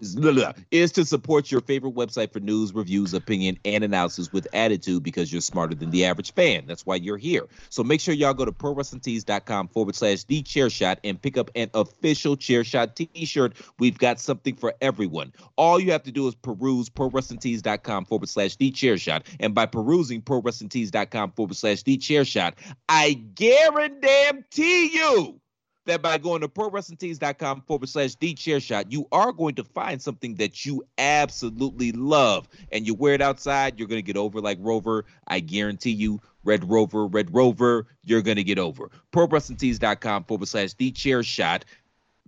is 0.72 0.92
to 0.94 1.06
support 1.06 1.52
your 1.52 1.62
favorite 1.62 1.94
website 1.94 2.32
for 2.32 2.40
news, 2.40 2.74
reviews, 2.74 3.14
opinion, 3.14 3.60
and 3.66 3.84
analysis 3.84 4.32
with 4.32 4.48
attitude 4.54 5.04
because 5.04 5.32
you're 5.32 5.42
smarter 5.42 5.76
than 5.76 5.92
the 5.92 6.06
average 6.06 6.34
fan. 6.34 6.64
That's 6.66 6.86
why 6.86 6.96
you're 6.96 7.18
here. 7.18 7.48
So 7.70 7.84
make 7.84 8.00
sure 8.00 8.14
y'all 8.14 8.34
go 8.34 8.46
to 8.46 8.52
prowrestlingtees.com 8.52 9.68
forward 9.68 9.96
slash 9.96 10.24
the 10.24 10.42
chair 10.42 10.70
shot 10.70 11.00
and 11.04 11.22
pick 11.22 11.38
up 11.38 11.52
an 11.56 11.70
official 11.74 12.38
chair 12.38 12.64
shot 12.64 12.96
t-shirt. 12.96 13.54
We've 13.78 13.98
got 13.98 14.20
something 14.20 14.56
for 14.56 14.74
everyone. 14.82 15.34
All 15.58 15.80
you 15.80 15.92
have 15.92 16.04
to 16.04 16.12
do 16.12 16.28
is 16.28 16.36
peruse 16.36 16.90
prowrestlingtees.com 16.90 18.06
forward 18.06 18.30
slash 18.30 18.56
the 18.56 18.72
chair 18.72 18.98
shot. 18.98 19.26
And 19.42 19.54
by 19.54 19.66
perusing 19.66 20.22
prowrestlingtees.com 20.22 21.34
forward 21.34 21.56
slash 21.56 21.84
the 21.84 21.98
chair 21.98 22.24
shot, 22.24 22.56
I 22.88 23.14
guarantee 23.36 24.96
you 24.96 25.41
that 25.86 26.02
by 26.02 26.18
going 26.18 26.42
to 26.42 26.48
prowrestlingtees.com 26.48 27.62
forward 27.62 27.90
slash 27.90 28.16
the 28.16 28.34
chair 28.34 28.60
shot, 28.60 28.92
you 28.92 29.08
are 29.12 29.32
going 29.32 29.56
to 29.56 29.64
find 29.64 30.02
something 30.02 30.36
that 30.36 30.66
you 30.66 30.84
absolutely 30.98 31.92
love. 31.92 32.48
And 32.72 32.86
you 32.86 32.94
wear 32.94 33.14
it 33.14 33.22
outside, 33.22 33.80
you're 33.80 33.88
going 33.88 34.00
to 34.00 34.06
get 34.06 34.18
over 34.18 34.42
like 34.42 34.58
Rover. 34.62 35.06
I 35.28 35.40
guarantee 35.40 35.92
you, 35.92 36.22
Red 36.44 36.70
Rover, 36.70 37.08
Red 37.08 37.34
Rover, 37.34 37.88
you're 38.04 38.22
going 38.22 38.38
to 38.38 38.44
get 38.44 38.60
over. 38.60 38.90
ProWrestlingTees.com 39.12 40.26
forward 40.26 40.48
slash 40.48 40.74
the 40.74 40.92
chair 40.92 41.24
shot. 41.24 41.66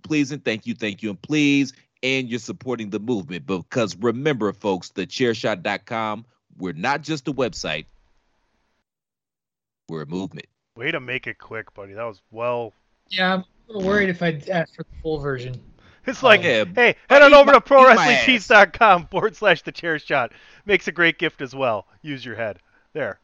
Please 0.02 0.32
and 0.32 0.44
thank 0.44 0.66
you, 0.66 0.74
thank 0.74 1.02
you, 1.02 1.10
and 1.10 1.22
please. 1.22 1.72
And 2.02 2.28
you're 2.28 2.38
supporting 2.38 2.90
the 2.90 3.00
movement. 3.00 3.46
Because 3.46 3.96
remember, 3.96 4.52
folks, 4.52 4.90
the 4.90 5.06
chairshot.com, 5.06 6.26
we're 6.58 6.74
not 6.74 7.02
just 7.02 7.28
a 7.28 7.32
website, 7.32 7.86
we're 9.88 10.02
a 10.02 10.06
movement. 10.06 10.46
Way 10.76 10.90
to 10.90 11.00
make 11.00 11.26
it 11.26 11.38
quick, 11.38 11.72
buddy. 11.72 11.94
That 11.94 12.04
was 12.04 12.20
well. 12.30 12.72
Yeah, 13.08 13.34
I'm 13.34 13.40
a 13.40 13.44
little 13.72 13.88
worried 13.88 14.08
if 14.08 14.22
I 14.22 14.40
asked 14.50 14.76
for 14.76 14.82
the 14.82 14.96
full 15.02 15.18
version. 15.18 15.60
It's 16.06 16.22
like, 16.22 16.44
oh, 16.44 16.66
hey, 16.74 16.96
head 17.08 17.22
on 17.22 17.32
over 17.32 17.52
to 17.52 17.60
ProWrestlingTees.com 17.60 19.06
forward 19.10 19.36
slash 19.36 19.62
the 19.62 19.72
chair 19.72 19.98
shot. 19.98 20.32
Makes 20.66 20.86
a 20.86 20.92
great 20.92 21.18
gift 21.18 21.40
as 21.40 21.54
well. 21.54 21.86
Use 22.02 22.24
your 22.24 22.34
head. 22.34 22.58
There. 22.92 23.18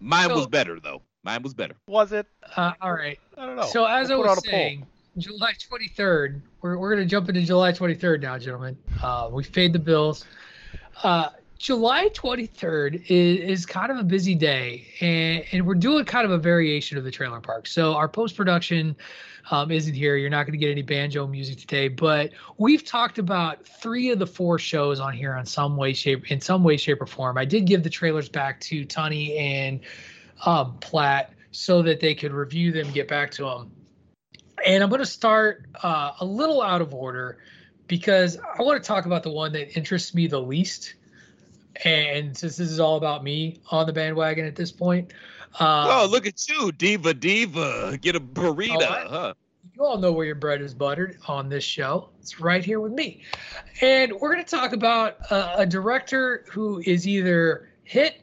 Mine 0.00 0.28
so, 0.28 0.36
was 0.36 0.46
better 0.46 0.78
though. 0.78 1.02
Mine 1.24 1.42
was 1.42 1.54
better. 1.54 1.74
Was 1.86 2.12
it? 2.12 2.26
Uh, 2.56 2.72
all 2.80 2.92
right. 2.92 3.18
I 3.36 3.46
don't 3.46 3.56
know. 3.56 3.66
So 3.66 3.84
as 3.84 4.08
we'll 4.10 4.24
I 4.24 4.34
was 4.34 4.44
saying, 4.44 4.86
July 5.16 5.52
23rd. 5.52 6.40
We're 6.62 6.78
we're 6.78 6.90
gonna 6.90 7.06
jump 7.06 7.28
into 7.28 7.42
July 7.42 7.72
23rd 7.72 8.20
now, 8.20 8.38
gentlemen. 8.38 8.76
Uh, 9.02 9.28
we 9.32 9.44
paid 9.44 9.72
the 9.72 9.78
bills. 9.78 10.24
Uh, 11.02 11.30
July 11.58 12.08
23rd 12.10 13.02
is, 13.08 13.58
is 13.60 13.66
kind 13.66 13.90
of 13.90 13.98
a 13.98 14.04
busy 14.04 14.36
day, 14.36 14.86
and, 15.00 15.44
and 15.50 15.66
we're 15.66 15.74
doing 15.74 16.04
kind 16.04 16.24
of 16.24 16.30
a 16.30 16.38
variation 16.38 16.96
of 16.96 17.02
the 17.02 17.10
trailer 17.10 17.40
park. 17.40 17.66
So 17.66 17.94
our 17.94 18.08
post 18.08 18.36
production 18.36 18.96
um, 19.50 19.72
isn't 19.72 19.94
here. 19.94 20.16
You're 20.16 20.30
not 20.30 20.44
going 20.44 20.52
to 20.52 20.58
get 20.58 20.70
any 20.70 20.82
banjo 20.82 21.26
music 21.26 21.58
today, 21.58 21.88
but 21.88 22.30
we've 22.58 22.84
talked 22.84 23.18
about 23.18 23.66
three 23.66 24.10
of 24.10 24.20
the 24.20 24.26
four 24.26 24.60
shows 24.60 25.00
on 25.00 25.12
here 25.12 25.34
on 25.34 25.46
some 25.46 25.76
way, 25.76 25.94
shape, 25.94 26.30
in 26.30 26.40
some 26.40 26.62
way, 26.62 26.76
shape, 26.76 27.02
or 27.02 27.06
form. 27.06 27.36
I 27.36 27.44
did 27.44 27.64
give 27.64 27.82
the 27.82 27.90
trailers 27.90 28.28
back 28.28 28.60
to 28.60 28.86
Tunney 28.86 29.36
and 29.36 29.80
um, 30.46 30.78
Platt 30.78 31.34
so 31.50 31.82
that 31.82 31.98
they 31.98 32.14
could 32.14 32.32
review 32.32 32.70
them, 32.70 32.88
get 32.92 33.08
back 33.08 33.32
to 33.32 33.44
them. 33.44 33.72
And 34.64 34.82
I'm 34.82 34.90
going 34.90 35.00
to 35.00 35.06
start 35.06 35.66
uh, 35.82 36.12
a 36.20 36.24
little 36.24 36.62
out 36.62 36.82
of 36.82 36.94
order 36.94 37.38
because 37.88 38.38
I 38.38 38.62
want 38.62 38.80
to 38.80 38.86
talk 38.86 39.06
about 39.06 39.24
the 39.24 39.30
one 39.30 39.52
that 39.54 39.76
interests 39.76 40.14
me 40.14 40.28
the 40.28 40.40
least 40.40 40.94
and 41.84 42.36
since 42.36 42.56
this 42.56 42.70
is 42.70 42.80
all 42.80 42.96
about 42.96 43.22
me 43.22 43.60
on 43.70 43.86
the 43.86 43.92
bandwagon 43.92 44.44
at 44.46 44.56
this 44.56 44.72
point. 44.72 45.12
Um, 45.60 45.88
oh, 45.90 46.08
look 46.10 46.26
at 46.26 46.48
you, 46.48 46.72
Diva 46.72 47.14
Diva. 47.14 47.98
Get 48.00 48.16
a 48.16 48.20
burrito, 48.20 49.08
huh? 49.08 49.34
You 49.74 49.84
all 49.84 49.98
know 49.98 50.12
where 50.12 50.26
your 50.26 50.34
bread 50.34 50.60
is 50.60 50.74
buttered 50.74 51.18
on 51.28 51.48
this 51.48 51.64
show. 51.64 52.10
It's 52.20 52.40
right 52.40 52.64
here 52.64 52.80
with 52.80 52.92
me. 52.92 53.22
And 53.80 54.12
we're 54.12 54.32
going 54.32 54.44
to 54.44 54.50
talk 54.50 54.72
about 54.72 55.16
a 55.30 55.66
director 55.66 56.44
who 56.50 56.82
is 56.84 57.06
either 57.06 57.70
hit 57.84 58.22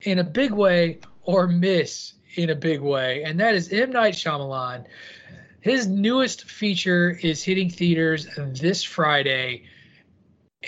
in 0.00 0.18
a 0.18 0.24
big 0.24 0.52
way 0.52 1.00
or 1.22 1.46
miss 1.46 2.14
in 2.36 2.50
a 2.50 2.54
big 2.54 2.80
way. 2.80 3.22
And 3.22 3.38
that 3.40 3.54
is 3.54 3.70
M. 3.72 3.90
Night 3.90 4.14
Shyamalan. 4.14 4.86
His 5.60 5.86
newest 5.86 6.44
feature 6.44 7.18
is 7.22 7.42
hitting 7.42 7.70
theaters 7.70 8.26
this 8.36 8.82
Friday, 8.82 9.64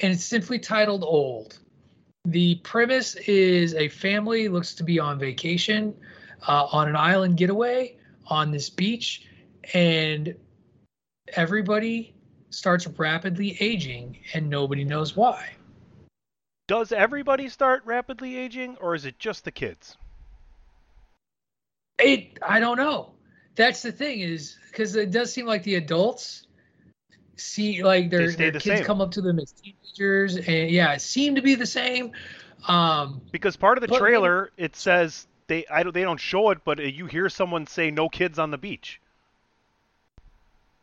and 0.02 0.12
it's 0.12 0.24
simply 0.24 0.58
titled 0.58 1.04
Old. 1.04 1.58
The 2.26 2.56
premise 2.56 3.14
is 3.14 3.74
a 3.74 3.88
family 3.88 4.48
looks 4.48 4.74
to 4.74 4.82
be 4.84 4.98
on 4.98 5.16
vacation 5.16 5.94
uh, 6.48 6.66
on 6.72 6.88
an 6.88 6.96
island 6.96 7.36
getaway 7.36 7.98
on 8.26 8.50
this 8.50 8.68
beach, 8.68 9.28
and 9.72 10.34
everybody 11.28 12.16
starts 12.50 12.84
rapidly 12.88 13.56
aging, 13.60 14.18
and 14.34 14.50
nobody 14.50 14.82
knows 14.82 15.14
why. 15.14 15.52
Does 16.66 16.90
everybody 16.90 17.48
start 17.48 17.82
rapidly 17.84 18.36
aging, 18.36 18.76
or 18.80 18.96
is 18.96 19.04
it 19.04 19.20
just 19.20 19.44
the 19.44 19.52
kids? 19.52 19.96
It 22.00 22.38
I 22.42 22.58
don't 22.58 22.76
know. 22.76 23.12
That's 23.54 23.82
the 23.82 23.92
thing 23.92 24.18
is 24.18 24.56
because 24.66 24.96
it 24.96 25.12
does 25.12 25.32
seem 25.32 25.46
like 25.46 25.62
the 25.62 25.76
adults 25.76 26.45
see 27.36 27.82
like 27.82 28.10
their, 28.10 28.30
their 28.32 28.50
the 28.50 28.60
kids 28.60 28.78
same. 28.78 28.84
come 28.84 29.00
up 29.00 29.10
to 29.12 29.20
them 29.20 29.38
as 29.38 29.52
teenagers 29.52 30.36
and 30.36 30.70
yeah 30.70 30.92
it 30.92 31.00
seemed 31.00 31.36
to 31.36 31.42
be 31.42 31.54
the 31.54 31.66
same. 31.66 32.12
Um 32.68 33.20
because 33.30 33.56
part 33.56 33.78
of 33.78 33.88
the 33.88 33.96
trailer 33.96 34.50
it 34.56 34.76
says 34.76 35.26
they 35.46 35.64
I 35.70 35.82
don't 35.82 35.92
they 35.92 36.02
don't 36.02 36.20
show 36.20 36.50
it 36.50 36.58
but 36.64 36.78
you 36.78 37.06
hear 37.06 37.28
someone 37.28 37.66
say 37.66 37.90
no 37.90 38.08
kids 38.08 38.38
on 38.38 38.50
the 38.50 38.58
beach. 38.58 39.00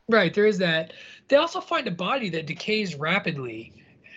Right 0.09 0.33
there 0.33 0.45
is 0.45 0.57
that. 0.57 0.93
They 1.29 1.37
also 1.37 1.61
find 1.61 1.87
a 1.87 1.91
body 1.91 2.29
that 2.29 2.45
decays 2.45 2.95
rapidly 2.95 3.73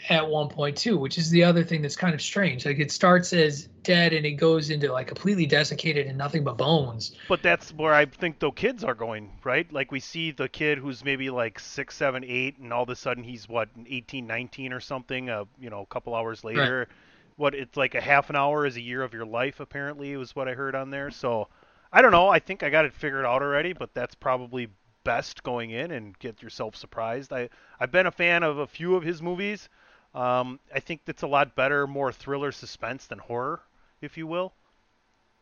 at 0.09 0.29
one 0.29 0.49
point 0.49 0.77
too, 0.77 0.99
which 0.99 1.19
is 1.19 1.31
the 1.31 1.43
other 1.43 1.65
thing 1.65 1.83
that's 1.83 1.97
kind 1.97 2.15
of 2.15 2.23
strange. 2.23 2.65
Like 2.65 2.79
it 2.79 2.93
starts 2.93 3.33
as 3.33 3.65
dead 3.83 4.13
and 4.13 4.25
it 4.25 4.33
goes 4.33 4.71
into 4.71 4.93
like 4.93 5.09
completely 5.09 5.47
desiccated 5.47 6.07
and 6.07 6.17
nothing 6.17 6.45
but 6.45 6.57
bones. 6.57 7.13
But 7.29 7.43
that's 7.43 7.73
where 7.73 7.93
I 7.93 8.07
think 8.07 8.39
the 8.39 8.51
kids 8.51 8.85
are 8.85 8.95
going, 8.95 9.33
right? 9.45 9.71
Like 9.73 9.91
we 9.91 10.01
see 10.01 10.31
the 10.31 10.49
kid 10.49 10.79
who's 10.79 11.05
maybe 11.05 11.31
like 11.31 11.59
six, 11.59 11.97
seven, 11.97 12.25
eight, 12.25 12.59
and 12.59 12.73
all 12.73 12.85
of 12.85 12.89
a 12.89 12.97
sudden 12.97 13.25
he's 13.25 13.49
what 13.49 13.69
18, 13.87 14.27
19 14.27 14.73
or 14.73 14.81
something. 14.81 15.29
Uh, 15.29 15.45
you 15.59 15.71
know, 15.71 15.81
a 15.81 15.87
couple 15.87 16.15
hours 16.15 16.45
later. 16.45 16.81
Right. 16.81 16.89
What 17.37 17.55
it's 17.55 17.77
like 17.77 17.95
a 17.95 18.01
half 18.01 18.31
an 18.31 18.37
hour 18.37 18.65
is 18.65 18.77
a 18.77 18.81
year 18.81 19.03
of 19.03 19.13
your 19.13 19.27
life. 19.27 19.61
Apparently, 19.61 20.17
was 20.17 20.35
what 20.35 20.49
I 20.49 20.55
heard 20.55 20.75
on 20.75 20.91
there. 20.91 21.11
So 21.11 21.49
I 21.93 22.01
don't 22.01 22.13
know. 22.13 22.29
I 22.29 22.39
think 22.39 22.63
I 22.63 22.71
got 22.71 22.87
it 22.87 22.95
figured 22.95 23.27
out 23.27 23.43
already, 23.43 23.75
but 23.75 23.93
that's 23.93 24.15
probably 24.15 24.69
best 25.05 25.43
going 25.43 25.71
in 25.71 25.91
and 25.91 26.19
get 26.19 26.43
yourself 26.43 26.75
surprised. 26.75 27.33
I 27.33 27.51
I've 27.79 27.93
been 27.93 28.07
a 28.07 28.11
fan 28.11 28.43
of 28.43 28.59
a 28.59 28.67
few 28.67 28.97
of 28.97 29.03
his 29.03 29.21
movies. 29.21 29.69
Um, 30.17 30.59
I 30.75 30.81
think 30.81 31.03
that's 31.05 31.23
a 31.23 31.27
lot 31.27 31.55
better, 31.55 31.87
more 31.87 32.11
thriller 32.11 32.51
suspense 32.51 33.05
than 33.07 33.19
horror, 33.19 33.61
if 34.01 34.17
you 34.17 34.27
will. 34.27 34.55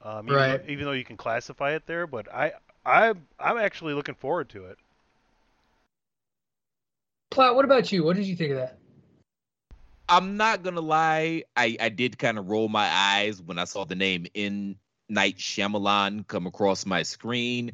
Um, 0.03 0.27
even 0.27 0.37
right. 0.37 0.67
Though, 0.67 0.73
even 0.73 0.85
though 0.85 0.93
you 0.93 1.05
can 1.05 1.17
classify 1.17 1.75
it 1.75 1.87
there, 1.87 2.09
but 2.09 2.33
I, 2.35 2.53
I, 2.85 3.15
I'm 3.39 3.57
actually 3.57 3.95
looking 3.95 4.17
forward 4.17 4.49
to 4.51 4.65
it. 4.65 4.79
Platt, 7.31 7.55
what 7.55 7.65
about 7.65 7.93
you? 7.93 8.03
What 8.03 8.17
did 8.17 8.27
you 8.27 8.35
think 8.35 8.51
of 8.51 8.57
that? 8.57 8.79
I'm 10.09 10.37
not 10.37 10.65
gonna 10.65 10.81
lie, 10.81 11.45
I, 11.57 11.77
I 11.81 11.89
did 11.89 12.19
kind 12.19 12.37
of 12.37 12.49
roll 12.49 12.69
my 12.69 12.89
eyes 12.93 13.41
when 13.41 13.61
I 13.61 13.65
saw 13.65 13.85
the 13.85 13.95
name 13.95 14.27
M. 14.35 14.75
Night 15.09 15.39
Shyamalan 15.39 16.27
come 16.27 16.49
across 16.49 16.85
my 16.85 17.05
screen. 17.05 17.73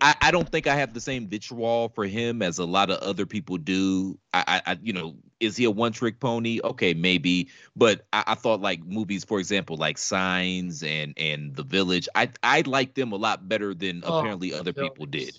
I, 0.00 0.14
I, 0.20 0.30
don't 0.30 0.48
think 0.48 0.66
I 0.66 0.74
have 0.76 0.94
the 0.94 1.00
same 1.00 1.28
vitriol 1.28 1.90
for 1.90 2.06
him 2.06 2.40
as 2.40 2.58
a 2.58 2.64
lot 2.64 2.90
of 2.90 2.98
other 2.98 3.26
people 3.26 3.58
do. 3.58 4.18
I, 4.32 4.62
I 4.66 4.78
you 4.82 4.94
know, 4.94 5.14
is 5.42 5.56
he 5.56 5.64
a 5.64 5.70
one 5.70 5.92
trick 5.92 6.20
pony? 6.20 6.60
Okay, 6.62 6.94
maybe. 6.94 7.48
But 7.76 8.06
I, 8.12 8.24
I, 8.28 8.34
thought 8.34 8.60
like 8.60 8.84
movies, 8.84 9.24
for 9.24 9.40
example, 9.40 9.76
like 9.76 9.98
Signs 9.98 10.82
and 10.82 11.12
and 11.16 11.54
The 11.54 11.64
Village. 11.64 12.08
I 12.14 12.30
I 12.42 12.62
liked 12.62 12.94
them 12.94 13.12
a 13.12 13.16
lot 13.16 13.48
better 13.48 13.74
than 13.74 14.02
oh, 14.06 14.18
apparently 14.18 14.54
other 14.54 14.72
people 14.72 15.06
did. 15.06 15.38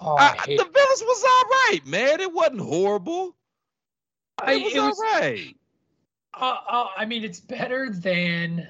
Oh, 0.00 0.16
I, 0.16 0.34
the 0.46 0.56
Village 0.56 0.72
was 0.74 1.24
all 1.24 1.50
right, 1.50 1.80
man. 1.86 2.20
It 2.20 2.32
wasn't 2.32 2.60
horrible. 2.60 3.36
It 4.46 4.64
was, 4.64 4.74
it 4.74 4.80
was 4.80 4.98
all 4.98 5.20
right. 5.20 5.56
Uh, 6.34 6.56
uh, 6.68 6.86
I 6.96 7.04
mean, 7.04 7.22
it's 7.22 7.38
better 7.38 7.90
than 7.90 8.66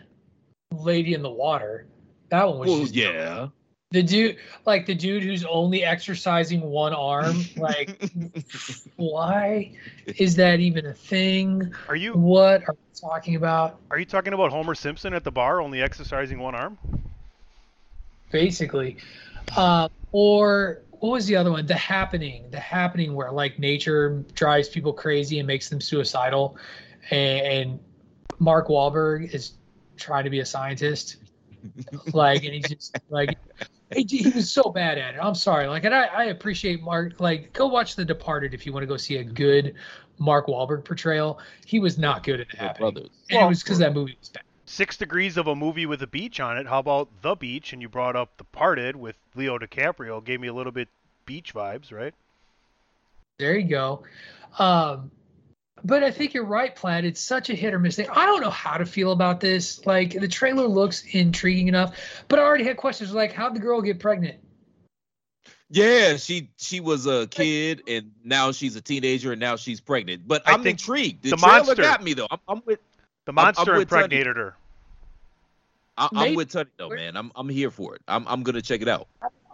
Lady 0.70 1.14
in 1.14 1.22
the 1.22 1.30
Water. 1.30 1.86
That 2.28 2.46
one 2.46 2.58
was 2.58 2.68
well, 2.68 2.88
yeah 2.88 3.48
the 3.94 4.02
dude 4.02 4.36
like 4.66 4.86
the 4.86 4.94
dude 4.94 5.22
who's 5.22 5.44
only 5.44 5.84
exercising 5.84 6.60
one 6.60 6.92
arm 6.92 7.36
like 7.56 8.12
why 8.96 9.72
is 10.18 10.34
that 10.34 10.58
even 10.58 10.84
a 10.86 10.92
thing? 10.92 11.72
Are 11.88 11.94
you 11.94 12.12
what 12.14 12.68
are 12.68 12.74
you 12.74 13.00
talking 13.00 13.36
about? 13.36 13.78
Are 13.90 13.98
you 13.98 14.04
talking 14.04 14.32
about 14.34 14.50
homer 14.50 14.74
simpson 14.74 15.14
at 15.14 15.22
the 15.22 15.30
bar 15.30 15.60
only 15.60 15.80
exercising 15.80 16.40
one 16.40 16.56
arm? 16.56 16.76
Basically. 18.32 18.96
Uh, 19.56 19.88
or 20.10 20.82
what 20.90 21.10
was 21.10 21.26
the 21.26 21.36
other 21.36 21.52
one? 21.52 21.64
The 21.66 21.74
happening. 21.74 22.50
The 22.50 22.60
happening 22.60 23.14
where 23.14 23.30
like 23.30 23.60
nature 23.60 24.24
drives 24.34 24.68
people 24.68 24.92
crazy 24.92 25.38
and 25.38 25.46
makes 25.46 25.68
them 25.68 25.80
suicidal. 25.80 26.56
And, 27.10 27.46
and 27.46 27.80
mark 28.40 28.66
Wahlberg 28.66 29.32
is 29.32 29.52
trying 29.96 30.24
to 30.24 30.30
be 30.30 30.40
a 30.40 30.46
scientist. 30.46 31.18
Like 32.12 32.44
and 32.44 32.52
he's 32.52 32.68
just 32.68 32.98
like 33.08 33.38
he, 33.94 34.04
he, 34.04 34.30
was 34.30 34.50
so 34.50 34.70
bad 34.70 34.98
at 34.98 35.14
it. 35.14 35.18
I'm 35.18 35.34
sorry. 35.34 35.66
Like, 35.66 35.84
and 35.84 35.94
I, 35.94 36.04
I 36.04 36.24
appreciate 36.24 36.82
Mark. 36.82 37.20
Like, 37.20 37.52
go 37.52 37.66
watch 37.66 37.96
The 37.96 38.04
Departed 38.04 38.54
if 38.54 38.66
you 38.66 38.72
want 38.72 38.82
to 38.82 38.86
go 38.86 38.96
see 38.96 39.16
a 39.16 39.24
good 39.24 39.74
Mark 40.18 40.46
Wahlberg 40.46 40.84
portrayal. 40.84 41.38
He 41.64 41.80
was 41.80 41.98
not 41.98 42.22
good 42.22 42.40
at 42.40 42.48
that. 42.58 42.80
And 42.80 43.10
well, 43.30 43.46
it 43.46 43.48
was 43.48 43.62
because 43.62 43.78
that 43.78 43.94
movie 43.94 44.16
was 44.18 44.28
bad. 44.28 44.42
Six 44.66 44.96
degrees 44.96 45.36
of 45.36 45.46
a 45.46 45.54
movie 45.54 45.86
with 45.86 46.02
a 46.02 46.06
beach 46.06 46.40
on 46.40 46.56
it. 46.56 46.66
How 46.66 46.78
about 46.78 47.08
The 47.20 47.34
Beach? 47.34 47.72
And 47.72 47.82
you 47.82 47.88
brought 47.88 48.16
up 48.16 48.36
The 48.38 48.44
Departed 48.44 48.96
with 48.96 49.16
Leo 49.34 49.58
DiCaprio. 49.58 50.24
Gave 50.24 50.40
me 50.40 50.48
a 50.48 50.54
little 50.54 50.72
bit 50.72 50.88
beach 51.26 51.54
vibes, 51.54 51.92
right? 51.92 52.14
There 53.38 53.58
you 53.58 53.68
go. 53.68 54.04
Um, 54.58 55.10
but 55.84 56.02
I 56.02 56.10
think 56.10 56.32
you're 56.32 56.44
right, 56.46 56.74
Platt. 56.74 57.04
It's 57.04 57.20
such 57.20 57.50
a 57.50 57.54
hit 57.54 57.74
or 57.74 57.78
miss 57.78 57.96
thing. 57.96 58.08
I 58.10 58.24
don't 58.24 58.40
know 58.40 58.50
how 58.50 58.78
to 58.78 58.86
feel 58.86 59.12
about 59.12 59.40
this. 59.40 59.84
Like 59.84 60.18
the 60.18 60.28
trailer 60.28 60.66
looks 60.66 61.04
intriguing 61.04 61.68
enough, 61.68 61.96
but 62.28 62.38
I 62.38 62.42
already 62.42 62.64
had 62.64 62.78
questions 62.78 63.12
like, 63.12 63.32
how'd 63.32 63.54
the 63.54 63.60
girl 63.60 63.82
get 63.82 64.00
pregnant? 64.00 64.36
Yeah, 65.70 66.16
she 66.16 66.50
she 66.56 66.80
was 66.80 67.06
a 67.06 67.26
kid 67.26 67.82
and 67.88 68.12
now 68.22 68.52
she's 68.52 68.76
a 68.76 68.80
teenager 68.80 69.32
and 69.32 69.40
now 69.40 69.56
she's 69.56 69.80
pregnant. 69.80 70.26
But 70.26 70.42
I'm 70.46 70.66
intrigued. 70.66 71.22
The, 71.22 71.30
the 71.30 71.36
monster 71.36 71.74
got 71.74 72.02
me 72.02 72.14
though. 72.14 72.28
I'm, 72.30 72.38
I'm 72.48 72.62
with 72.64 72.80
the 73.26 73.32
monster 73.32 73.72
I'm, 73.72 73.76
I'm 73.76 73.82
impregnated 73.82 74.36
her. 74.36 74.56
I, 75.96 76.28
am 76.28 76.34
with 76.34 76.50
Tony 76.50 76.70
though, 76.76 76.88
man. 76.88 77.16
I'm 77.16 77.30
I'm 77.36 77.48
here 77.48 77.70
for 77.70 77.94
it. 77.94 78.02
I'm 78.08 78.26
I'm 78.26 78.42
gonna 78.42 78.62
check 78.62 78.82
it 78.82 78.88
out. 78.88 79.08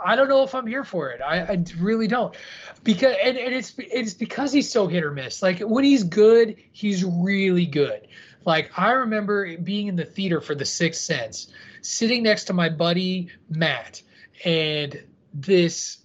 I 0.05 0.17
don't 0.17 0.29
know 0.29 0.43
if 0.43 0.55
I'm 0.55 0.67
here 0.67 0.85
for 0.85 1.11
it. 1.11 1.21
I, 1.21 1.41
I 1.41 1.65
really 1.79 2.07
don't, 2.07 2.35
because 2.83 3.17
and, 3.23 3.37
and 3.37 3.55
it's 3.55 3.75
it's 3.79 4.15
because 4.15 4.53
he's 4.53 4.71
so 4.71 4.87
hit 4.87 5.05
or 5.05 5.13
miss. 5.13 5.43
Like 5.43 5.61
when 5.61 5.85
he's 5.85 6.05
good, 6.05 6.57
he's 6.73 7.05
really 7.05 7.67
good. 7.67 8.09
Like 8.47 8.71
I 8.79 8.93
remember 8.93 9.57
being 9.59 9.89
in 9.89 9.97
the 9.97 10.05
theater 10.05 10.41
for 10.41 10.55
The 10.55 10.65
Sixth 10.65 11.03
Sense, 11.03 11.53
sitting 11.83 12.23
next 12.23 12.45
to 12.45 12.53
my 12.53 12.69
buddy 12.69 13.29
Matt, 13.51 14.03
and 14.45 15.03
this 15.35 15.99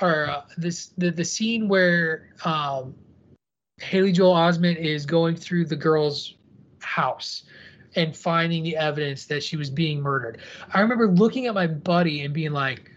or 0.00 0.30
uh, 0.30 0.42
this 0.56 0.92
the 0.98 1.10
the 1.10 1.24
scene 1.24 1.68
where 1.68 2.28
um, 2.44 2.94
Haley 3.80 4.12
Joel 4.12 4.34
Osment 4.34 4.76
is 4.76 5.06
going 5.06 5.34
through 5.34 5.66
the 5.66 5.76
girl's 5.76 6.36
house 6.80 7.44
and 7.96 8.16
finding 8.16 8.62
the 8.62 8.76
evidence 8.76 9.26
that 9.26 9.42
she 9.42 9.56
was 9.56 9.70
being 9.70 10.00
murdered. 10.00 10.38
I 10.72 10.80
remember 10.80 11.08
looking 11.08 11.46
at 11.46 11.54
my 11.54 11.66
buddy 11.66 12.22
and 12.22 12.32
being 12.32 12.52
like, 12.52 12.90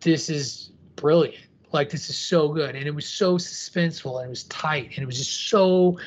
"This 0.00 0.28
is 0.28 0.72
brilliant! 0.96 1.44
Like 1.72 1.90
this 1.90 2.10
is 2.10 2.18
so 2.18 2.48
good!" 2.48 2.74
And 2.74 2.86
it 2.86 2.94
was 2.94 3.06
so 3.06 3.36
suspenseful 3.36 4.18
and 4.18 4.26
it 4.26 4.30
was 4.30 4.44
tight 4.44 4.90
and 4.94 4.98
it 5.02 5.06
was 5.06 5.18
just 5.18 5.48
so 5.48 5.98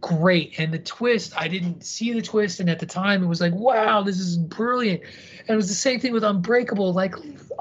great. 0.00 0.58
And 0.58 0.74
the 0.74 0.78
twist, 0.78 1.32
I 1.36 1.48
didn't 1.48 1.84
see 1.84 2.12
the 2.12 2.22
twist, 2.22 2.60
and 2.60 2.68
at 2.68 2.78
the 2.78 2.86
time 2.86 3.22
it 3.22 3.26
was 3.26 3.40
like, 3.40 3.54
"Wow, 3.54 4.02
this 4.02 4.18
is 4.18 4.36
brilliant!" 4.36 5.00
And 5.40 5.50
it 5.50 5.56
was 5.56 5.68
the 5.68 5.74
same 5.74 6.00
thing 6.00 6.12
with 6.12 6.24
Unbreakable. 6.24 6.92
Like 6.92 7.14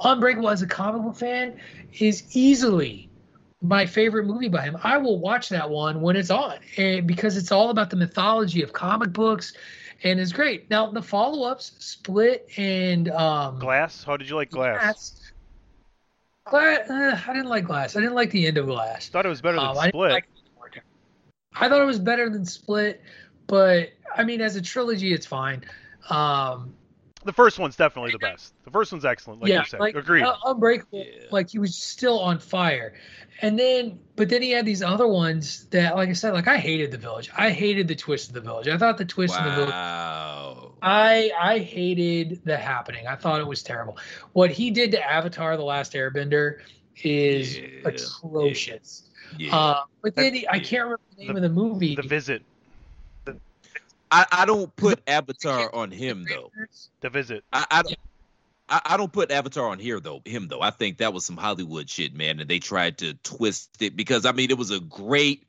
Unbreakable, 0.04 0.50
as 0.50 0.62
a 0.62 0.68
comic 0.68 1.04
book 1.04 1.16
fan, 1.16 1.58
is 2.00 2.24
easily 2.36 3.10
my 3.62 3.86
favorite 3.86 4.26
movie 4.26 4.50
by 4.50 4.64
him. 4.64 4.76
I 4.84 4.98
will 4.98 5.20
watch 5.20 5.50
that 5.50 5.70
one 5.70 6.02
when 6.02 6.16
it's 6.16 6.32
on, 6.32 6.58
and 6.78 7.08
because 7.08 7.38
it's 7.38 7.52
all 7.52 7.70
about 7.70 7.90
the 7.90 7.96
mythology 7.96 8.64
of 8.64 8.74
comic 8.74 9.14
books 9.14 9.54
and 10.04 10.20
it's 10.20 10.32
great. 10.32 10.70
Now 10.70 10.92
the 10.92 11.02
follow-ups, 11.02 11.74
Split 11.80 12.50
and 12.58 13.10
um, 13.10 13.60
Glass. 13.60 14.04
How 14.04 14.18
did 14.18 14.30
you 14.30 14.36
like 14.36 14.50
Glass? 14.50 15.32
Glass. 16.46 16.90
uh, 16.90 17.20
I 17.28 17.34
didn't 17.34 17.50
like 17.50 17.66
Glass. 17.66 17.96
I 17.96 18.00
didn't 18.00 18.16
like 18.16 18.32
the 18.32 18.48
end 18.48 18.58
of 18.58 18.66
Glass. 18.66 19.10
Thought 19.10 19.26
it 19.26 19.30
was 19.30 19.42
better 19.42 19.58
than 19.58 19.66
um, 19.66 19.76
Split. 19.76 20.12
I, 20.12 20.14
like 20.14 20.28
I, 21.54 21.70
thought 21.70 21.82
it 21.82 21.86
was 21.86 22.00
better 22.00 22.30
than 22.30 22.46
Split, 22.46 23.02
but 23.48 23.90
I 24.16 24.24
mean, 24.24 24.42
as 24.42 24.56
a 24.56 24.62
trilogy, 24.62 25.14
it's 25.14 25.26
fine. 25.26 25.64
Um, 26.10 26.74
the 27.26 27.34
first 27.34 27.60
one's 27.60 27.76
definitely 27.76 28.12
the 28.12 28.20
best. 28.20 28.54
The 28.64 28.72
first 28.72 28.92
one's 28.92 29.06
excellent, 29.06 29.42
like 29.42 29.50
yeah, 29.50 29.60
you 29.60 29.66
said. 29.66 29.80
Like, 29.80 29.96
Agreed. 29.96 30.24
Uh, 30.24 30.36
Unbreakable, 30.46 31.00
yeah. 31.00 31.28
like 31.32 31.50
he 31.50 31.60
was 31.60 31.76
still 31.76 32.20
on 32.20 32.40
fire. 32.40 32.94
And 33.42 33.58
then, 33.58 34.00
but 34.16 34.30
then 34.30 34.42
he 34.42 34.52
had 34.52 34.66
these 34.66 34.84
other 34.84 35.08
ones 35.08 35.66
that, 35.68 35.96
like 35.96 36.10
I 36.10 36.14
said, 36.14 36.34
like 36.34 36.48
I 36.48 36.58
hated 36.58 36.92
the 36.92 36.98
village. 36.98 37.30
I 37.36 37.50
hated 37.50 37.88
the 37.88 37.96
twist 37.96 38.30
of 38.30 38.34
the 38.36 38.42
village. 38.42 38.68
I 38.68 38.78
thought 38.78 38.98
the 38.98 39.06
twist 39.06 39.36
wow. 39.36 39.40
of 39.40 39.46
the 39.46 39.56
village. 39.56 39.72
Wow. 39.72 40.72
I 40.82 41.32
I 41.40 41.60
hated 41.60 42.42
the 42.44 42.58
happening. 42.58 43.08
I 43.08 43.16
thought 43.16 43.40
it 43.40 43.48
was 43.48 43.64
terrible. 43.64 43.98
What 44.34 44.52
he 44.52 44.72
did 44.72 44.92
to 44.92 45.04
Avatar: 45.04 45.58
The 45.58 45.64
Last 45.64 45.94
Airbender 45.94 46.60
is 47.04 47.58
yeah. 47.58 47.68
atrocious. 47.86 49.10
Yeah. 49.38 49.56
Uh, 49.56 49.84
but 50.02 50.16
then 50.16 50.34
he, 50.34 50.48
I 50.48 50.60
can't 50.60 50.84
remember 50.84 51.02
the 51.18 51.24
name 51.24 51.34
the, 51.34 51.38
of 51.38 51.42
the 51.44 51.50
movie. 51.50 51.96
The 51.96 52.02
Visit. 52.02 52.44
I, 54.12 54.26
I 54.32 54.46
don't 54.46 54.76
put 54.76 55.02
Avatar 55.08 55.74
on 55.74 55.90
him 55.90 56.26
though. 56.28 56.52
The 57.00 57.10
Visit. 57.10 57.44
I, 57.54 57.66
I 57.72 57.82
don't. 57.82 57.98
I, 58.70 58.82
I 58.86 58.98
don't 58.98 59.12
put 59.12 59.32
Avatar 59.32 59.70
on 59.70 59.80
here 59.80 60.00
though. 60.00 60.22
Him 60.26 60.48
though, 60.48 60.62
I 60.62 60.70
think 60.70 60.98
that 60.98 61.14
was 61.14 61.26
some 61.26 61.38
Hollywood 61.38 61.90
shit, 61.90 62.14
man, 62.14 62.40
and 62.40 62.50
they 62.50 62.60
tried 62.60 62.98
to 63.00 63.14
twist 63.16 63.82
it 63.82 63.96
because 63.96 64.26
I 64.26 64.34
mean 64.34 64.52
it 64.52 64.58
was 64.58 64.72
a 64.72 64.80
great 64.80 65.46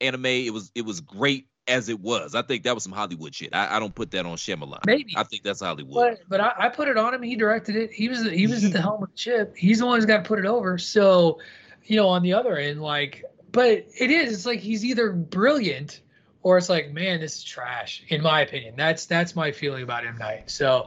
anime. 0.00 0.26
It 0.26 0.52
was 0.52 0.72
it 0.74 0.84
was 0.84 1.00
great 1.00 1.46
as 1.68 1.88
it 1.88 2.00
was. 2.00 2.34
I 2.34 2.42
think 2.42 2.64
that 2.64 2.74
was 2.74 2.82
some 2.82 2.92
Hollywood 2.92 3.34
shit. 3.34 3.54
I, 3.54 3.76
I 3.76 3.78
don't 3.78 3.94
put 3.94 4.10
that 4.12 4.24
on 4.24 4.36
Shyamalan. 4.36 4.86
Maybe 4.86 5.14
I 5.16 5.22
think 5.22 5.42
that's 5.42 5.60
Hollywood. 5.60 6.18
But, 6.28 6.28
but 6.28 6.40
I, 6.40 6.66
I, 6.66 6.68
put 6.70 6.88
it 6.88 6.96
on 6.96 7.12
him. 7.12 7.22
He 7.22 7.36
directed 7.36 7.76
it. 7.76 7.92
He 7.92 8.08
was 8.08 8.22
he 8.22 8.46
was 8.46 8.64
at 8.64 8.72
the 8.72 8.80
helm 8.80 9.02
of 9.02 9.10
the 9.12 9.18
ship. 9.18 9.54
He's 9.56 9.80
the 9.80 9.86
one 9.86 9.98
who's 9.98 10.06
got 10.06 10.24
to 10.24 10.28
put 10.28 10.38
it 10.38 10.46
over. 10.46 10.78
So, 10.78 11.40
you 11.84 11.96
know, 11.96 12.08
on 12.08 12.22
the 12.22 12.32
other 12.32 12.56
end, 12.56 12.80
like, 12.80 13.24
but 13.52 13.68
it 13.68 14.10
is. 14.10 14.32
It's 14.32 14.46
like 14.46 14.60
he's 14.60 14.84
either 14.84 15.12
brilliant 15.12 16.00
or 16.48 16.56
it's 16.56 16.70
like, 16.70 16.92
man, 16.92 17.20
this 17.20 17.36
is 17.36 17.44
trash. 17.44 18.02
In 18.08 18.22
my 18.22 18.40
opinion, 18.40 18.74
that's 18.74 19.04
that's 19.04 19.36
my 19.36 19.52
feeling 19.52 19.82
about 19.82 20.06
M 20.06 20.16
Night. 20.16 20.50
So, 20.50 20.86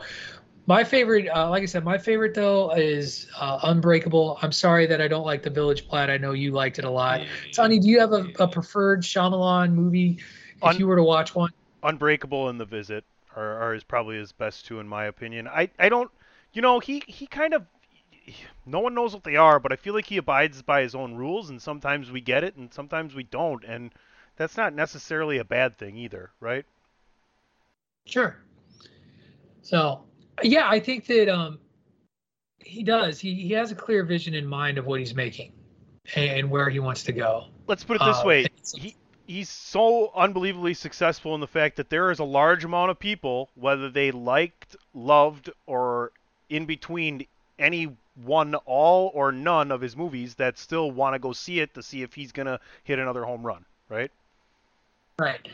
my 0.66 0.84
favorite, 0.84 1.28
uh, 1.28 1.52
like 1.52 1.62
I 1.62 1.68
said, 1.68 1.84
my 1.84 2.00
favorite 2.00 2.34
though 2.34 2.72
is 2.72 3.28
uh, 3.40 3.60
Unbreakable. 3.62 4.40
I'm 4.42 4.52
sorry 4.52 4.88
that 4.88 5.02
I 5.02 5.08
don't 5.08 5.26
like 5.26 5.44
The 5.44 5.52
Village 5.52 5.88
Platt. 5.88 6.10
I 6.10 6.18
know 6.18 6.32
you 6.32 6.52
liked 6.52 6.80
it 6.80 6.86
a 6.86 6.90
lot. 6.90 7.22
Yeah, 7.22 7.28
Tony, 7.54 7.80
do 7.80 7.88
you 7.88 8.00
have 8.00 8.12
a, 8.12 8.26
a, 8.40 8.48
preferred 8.48 9.04
Shyamalan 9.04 9.74
movie 9.74 10.18
if 10.58 10.64
Un- 10.64 10.80
you 10.80 10.88
were 10.88 10.96
to 10.96 11.04
watch 11.04 11.36
one? 11.36 11.52
Unbreakable 11.84 12.50
and 12.50 12.60
The 12.60 12.66
Visit 12.66 13.04
are, 13.36 13.62
are 13.62 13.74
his, 13.76 13.84
probably 13.84 14.18
his 14.18 14.32
best 14.32 14.66
two 14.66 14.80
in 14.80 14.88
my 14.88 15.06
opinion. 15.06 15.48
I, 15.48 15.70
I 15.78 15.90
don't, 15.90 16.10
you 16.54 16.64
know, 16.64 16.80
he, 16.80 17.04
he 17.06 17.28
kind 17.28 17.54
of, 17.54 17.68
no 18.66 18.80
one 18.80 18.96
knows 18.96 19.14
what 19.14 19.24
they 19.24 19.36
are, 19.36 19.60
but 19.60 19.72
I 19.72 19.76
feel 19.76 19.94
like 19.94 20.08
he 20.08 20.18
abides 20.18 20.64
by 20.64 20.82
his 20.82 20.96
own 20.96 21.14
rules, 21.14 21.52
and 21.52 21.62
sometimes 21.62 22.10
we 22.10 22.22
get 22.22 22.44
it, 22.44 22.56
and 22.56 22.74
sometimes 22.74 23.14
we 23.14 23.24
don't, 23.24 23.64
and 23.64 23.92
that's 24.42 24.58
not 24.58 24.74
necessarily 24.74 25.38
a 25.38 25.44
bad 25.44 25.78
thing 25.78 25.96
either, 25.96 26.32
right? 26.40 26.66
Sure. 28.06 28.38
So 29.62 30.04
yeah, 30.42 30.68
I 30.68 30.80
think 30.80 31.06
that 31.06 31.30
um, 31.30 31.60
he 32.58 32.82
does. 32.82 33.20
He 33.20 33.36
he 33.36 33.54
has 33.54 33.72
a 33.72 33.76
clear 33.76 34.04
vision 34.04 34.34
in 34.34 34.48
mind 34.48 34.80
of 34.80 34.88
what 34.88 35.00
he's 35.00 35.14
making 35.14 35.54
and 36.16 36.50
where 36.50 36.72
he 36.72 36.80
wants 36.80 37.04
to 37.04 37.12
go. 37.12 37.46
Let's 37.68 37.84
put 37.84 37.98
it 37.98 38.04
this 38.04 38.18
uh, 38.18 38.24
way: 38.26 38.48
he 38.74 38.96
he's 39.28 39.50
so 39.50 40.12
unbelievably 40.16 40.74
successful 40.74 41.36
in 41.36 41.42
the 41.42 41.48
fact 41.48 41.76
that 41.76 41.92
there 41.92 42.10
is 42.10 42.18
a 42.18 42.24
large 42.24 42.66
amount 42.66 42.90
of 42.90 42.98
people, 42.98 43.50
whether 43.54 43.92
they 43.92 44.10
liked, 44.10 44.76
loved, 44.96 45.52
or 45.68 46.12
in 46.50 46.66
between 46.66 47.28
any 47.60 47.96
one, 48.16 48.56
all, 48.56 49.12
or 49.14 49.32
none 49.32 49.72
of 49.72 49.82
his 49.82 49.96
movies, 49.96 50.34
that 50.36 50.58
still 50.58 50.90
want 50.90 51.14
to 51.14 51.20
go 51.20 51.32
see 51.32 51.60
it 51.60 51.76
to 51.76 51.84
see 51.84 52.02
if 52.02 52.16
he's 52.16 52.32
gonna 52.32 52.60
hit 52.84 52.98
another 52.98 53.24
home 53.24 53.46
run. 53.46 53.66
Right. 53.88 54.10
Right. 55.20 55.48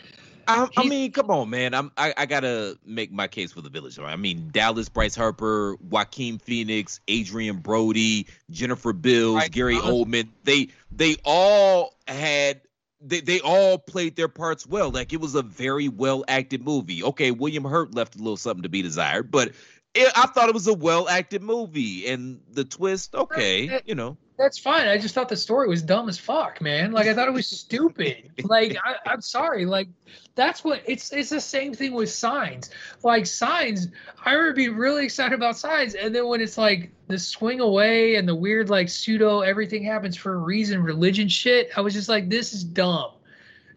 I, 0.48 0.68
I, 0.78 0.88
mean, 0.88 1.12
come 1.12 1.30
on, 1.30 1.50
man. 1.50 1.74
I'm 1.74 1.92
I, 1.98 2.14
I, 2.16 2.26
gotta 2.26 2.78
make 2.86 3.12
my 3.12 3.28
case 3.28 3.52
for 3.52 3.62
the 3.62 3.70
village. 3.70 4.00
I 4.00 4.16
mean, 4.16 4.48
Dallas, 4.52 4.88
Bryce 4.88 5.16
Harper, 5.16 5.76
Joaquin 5.90 6.38
Phoenix, 6.40 7.02
Adrien 7.10 7.58
Brody, 7.58 8.28
Jennifer 8.50 8.94
Bills, 8.94 9.36
right. 9.36 9.52
Gary 9.52 9.76
Oldman. 9.76 10.30
They 10.46 10.70
they 10.90 11.18
all 11.26 11.96
had 12.08 12.62
they 13.02 13.20
they 13.20 13.42
all 13.42 13.78
played 13.78 14.16
their 14.16 14.30
parts 14.30 14.66
well. 14.66 14.90
Like 14.90 15.12
it 15.12 15.20
was 15.20 15.36
a 15.36 15.42
very 15.42 15.90
well 15.90 16.24
acted 16.30 16.64
movie. 16.64 17.04
Okay, 17.04 17.32
William 17.32 17.66
Hurt 17.66 17.94
left 17.94 18.16
a 18.16 18.20
little 18.20 18.38
something 18.38 18.64
to 18.64 18.70
be 18.70 18.82
desired, 18.82 19.30
but 19.30 19.52
it, 19.98 20.12
I 20.16 20.28
thought 20.28 20.50
it 20.50 20.54
was 20.54 20.68
a 20.68 20.74
well 20.74 21.08
acted 21.10 21.42
movie. 21.42 22.08
And 22.08 22.42
the 22.52 22.64
twist, 22.64 23.16
okay, 23.16 23.82
you 23.86 23.96
know. 23.96 24.18
That's 24.38 24.60
fine. 24.60 24.88
I 24.88 25.00
just 25.00 25.16
thought 25.16 25.30
the 25.30 25.36
story 25.36 25.68
was 25.68 25.82
dumb 25.82 26.08
as 26.08 26.20
fuck, 26.20 26.62
man. 26.62 26.92
Like 26.92 27.08
I 27.08 27.16
thought 27.16 27.28
it 27.28 27.34
was 27.34 27.48
stupid. 27.48 28.32
Like 28.44 28.78
I, 28.84 29.14
am 29.14 29.22
sorry. 29.22 29.66
Like 29.66 29.90
that's 30.36 30.64
what 30.64 30.84
it's. 30.86 31.12
It's 31.12 31.30
the 31.30 31.42
same 31.42 31.74
thing 31.74 31.94
with 31.94 32.10
signs. 32.10 32.70
Like 33.04 33.26
signs, 33.26 33.88
I 34.24 34.34
remember 34.34 34.54
being 34.54 34.76
really 34.76 35.04
excited 35.04 35.34
about 35.34 35.58
signs, 35.58 35.96
and 35.96 36.14
then 36.14 36.28
when 36.28 36.40
it's 36.40 36.58
like 36.58 36.92
the 37.08 37.18
swing 37.18 37.60
away 37.60 38.16
and 38.16 38.28
the 38.28 38.36
weird 38.36 38.70
like 38.70 38.90
pseudo 38.90 39.42
everything 39.42 39.84
happens 39.84 40.16
for 40.16 40.36
a 40.36 40.38
reason 40.38 40.84
religion 40.84 41.28
shit, 41.28 41.72
I 41.76 41.82
was 41.82 41.94
just 41.94 42.10
like, 42.10 42.30
this 42.30 42.54
is 42.54 42.64
dumb. 42.64 43.12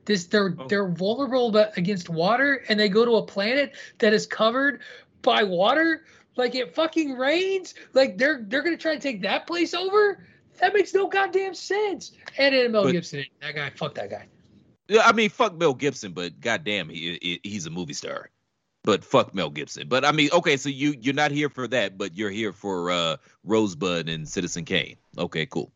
This 0.04 0.26
they're 0.26 0.54
oh. 0.58 0.66
they're 0.68 0.88
vulnerable 0.88 1.56
against 1.76 2.10
water, 2.10 2.62
and 2.68 2.78
they 2.78 2.88
go 2.88 3.04
to 3.04 3.16
a 3.16 3.22
planet 3.22 3.72
that 3.98 4.12
is 4.12 4.26
covered 4.26 4.80
by 5.22 5.42
water. 5.42 6.04
Like 6.36 6.54
it 6.54 6.74
fucking 6.74 7.16
rains. 7.16 7.74
Like 7.92 8.16
they're 8.16 8.44
they're 8.46 8.62
gonna 8.62 8.76
try 8.76 8.94
to 8.94 9.00
take 9.00 9.22
that 9.22 9.46
place 9.46 9.74
over 9.74 10.24
that 10.60 10.74
makes 10.74 10.94
no 10.94 11.08
goddamn 11.08 11.54
sense. 11.54 12.12
And 12.38 12.54
then 12.54 12.72
Mel 12.72 12.84
but, 12.84 12.92
Gibson, 12.92 13.24
that 13.40 13.54
guy, 13.54 13.70
fuck 13.70 13.94
that 13.94 14.10
guy. 14.10 14.26
Yeah, 14.88 15.02
I 15.06 15.12
mean, 15.12 15.30
fuck 15.30 15.56
Mel 15.56 15.74
Gibson, 15.74 16.12
but 16.12 16.40
goddamn, 16.40 16.88
he, 16.88 17.18
he 17.20 17.40
he's 17.42 17.66
a 17.66 17.70
movie 17.70 17.94
star. 17.94 18.30
But 18.82 19.04
fuck 19.04 19.34
Mel 19.34 19.50
Gibson. 19.50 19.88
But 19.88 20.04
I 20.04 20.12
mean, 20.12 20.30
okay, 20.32 20.56
so 20.56 20.68
you 20.68 20.94
you're 20.98 21.14
not 21.14 21.30
here 21.30 21.48
for 21.48 21.68
that, 21.68 21.98
but 21.98 22.16
you're 22.16 22.30
here 22.30 22.52
for 22.52 22.90
uh, 22.90 23.16
Rosebud 23.44 24.08
and 24.08 24.28
Citizen 24.28 24.64
Kane. 24.64 24.96
Okay, 25.18 25.46
cool. 25.46 25.72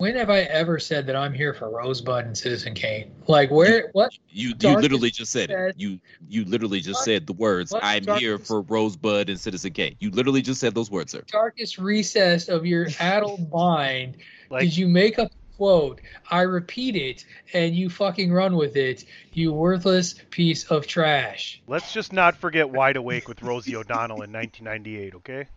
When 0.00 0.14
have 0.14 0.30
I 0.30 0.42
ever 0.42 0.78
said 0.78 1.08
that 1.08 1.16
I'm 1.16 1.34
here 1.34 1.52
for 1.52 1.68
Rosebud 1.68 2.24
and 2.24 2.38
Citizen 2.38 2.72
Kane? 2.72 3.10
Like 3.26 3.50
where? 3.50 3.82
You, 3.82 3.88
what? 3.94 4.12
You 4.30 4.54
you 4.60 4.76
literally 4.76 5.10
just 5.10 5.32
said, 5.32 5.50
said, 5.50 5.70
it. 5.70 5.74
You 5.76 5.98
you 6.28 6.44
literally 6.44 6.78
just 6.78 7.02
said 7.02 7.26
the 7.26 7.32
words. 7.32 7.74
I'm 7.82 8.06
here 8.06 8.38
for 8.38 8.60
Rosebud 8.62 9.28
and 9.28 9.40
Citizen 9.40 9.72
Kane. 9.72 9.96
You 9.98 10.12
literally 10.12 10.40
just 10.40 10.60
said 10.60 10.72
those 10.72 10.88
words, 10.88 11.10
sir. 11.10 11.24
Darkest 11.26 11.78
recess 11.78 12.48
of 12.48 12.64
your 12.64 12.86
addled 13.00 13.50
mind. 13.52 14.18
Like, 14.50 14.62
did 14.62 14.76
you 14.76 14.86
make 14.86 15.18
up 15.18 15.32
a 15.32 15.56
quote? 15.56 16.00
I 16.30 16.42
repeat 16.42 16.94
it, 16.94 17.24
and 17.52 17.74
you 17.74 17.90
fucking 17.90 18.32
run 18.32 18.54
with 18.54 18.76
it. 18.76 19.04
You 19.32 19.52
worthless 19.52 20.14
piece 20.30 20.62
of 20.70 20.86
trash. 20.86 21.60
Let's 21.66 21.92
just 21.92 22.12
not 22.12 22.36
forget 22.36 22.70
Wide 22.70 22.96
Awake 22.96 23.26
with 23.26 23.42
Rosie 23.42 23.74
O'Donnell 23.74 24.22
in 24.22 24.32
1998. 24.32 25.16
Okay. 25.16 25.48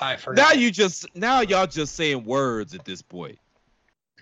I 0.00 0.16
forgot. 0.16 0.40
Now 0.42 0.52
you 0.52 0.70
just 0.70 1.06
now 1.14 1.40
y'all 1.40 1.66
just 1.66 1.94
saying 1.94 2.24
words 2.24 2.74
at 2.74 2.84
this 2.84 3.02
point. 3.02 3.38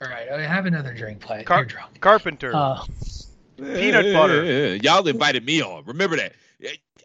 All 0.01 0.09
right, 0.09 0.29
I 0.29 0.43
have 0.43 0.67
another 0.67 0.95
drink. 0.95 1.21
Play. 1.21 1.45
Car- 1.45 1.67
Carpenter. 2.01 2.53
Uh, 2.55 2.85
Peanut 3.57 4.13
butter. 4.15 4.77
Y'all 4.77 5.07
invited 5.07 5.45
me 5.45 5.63
on. 5.63 5.85
Remember 5.85 6.17
that. 6.17 6.33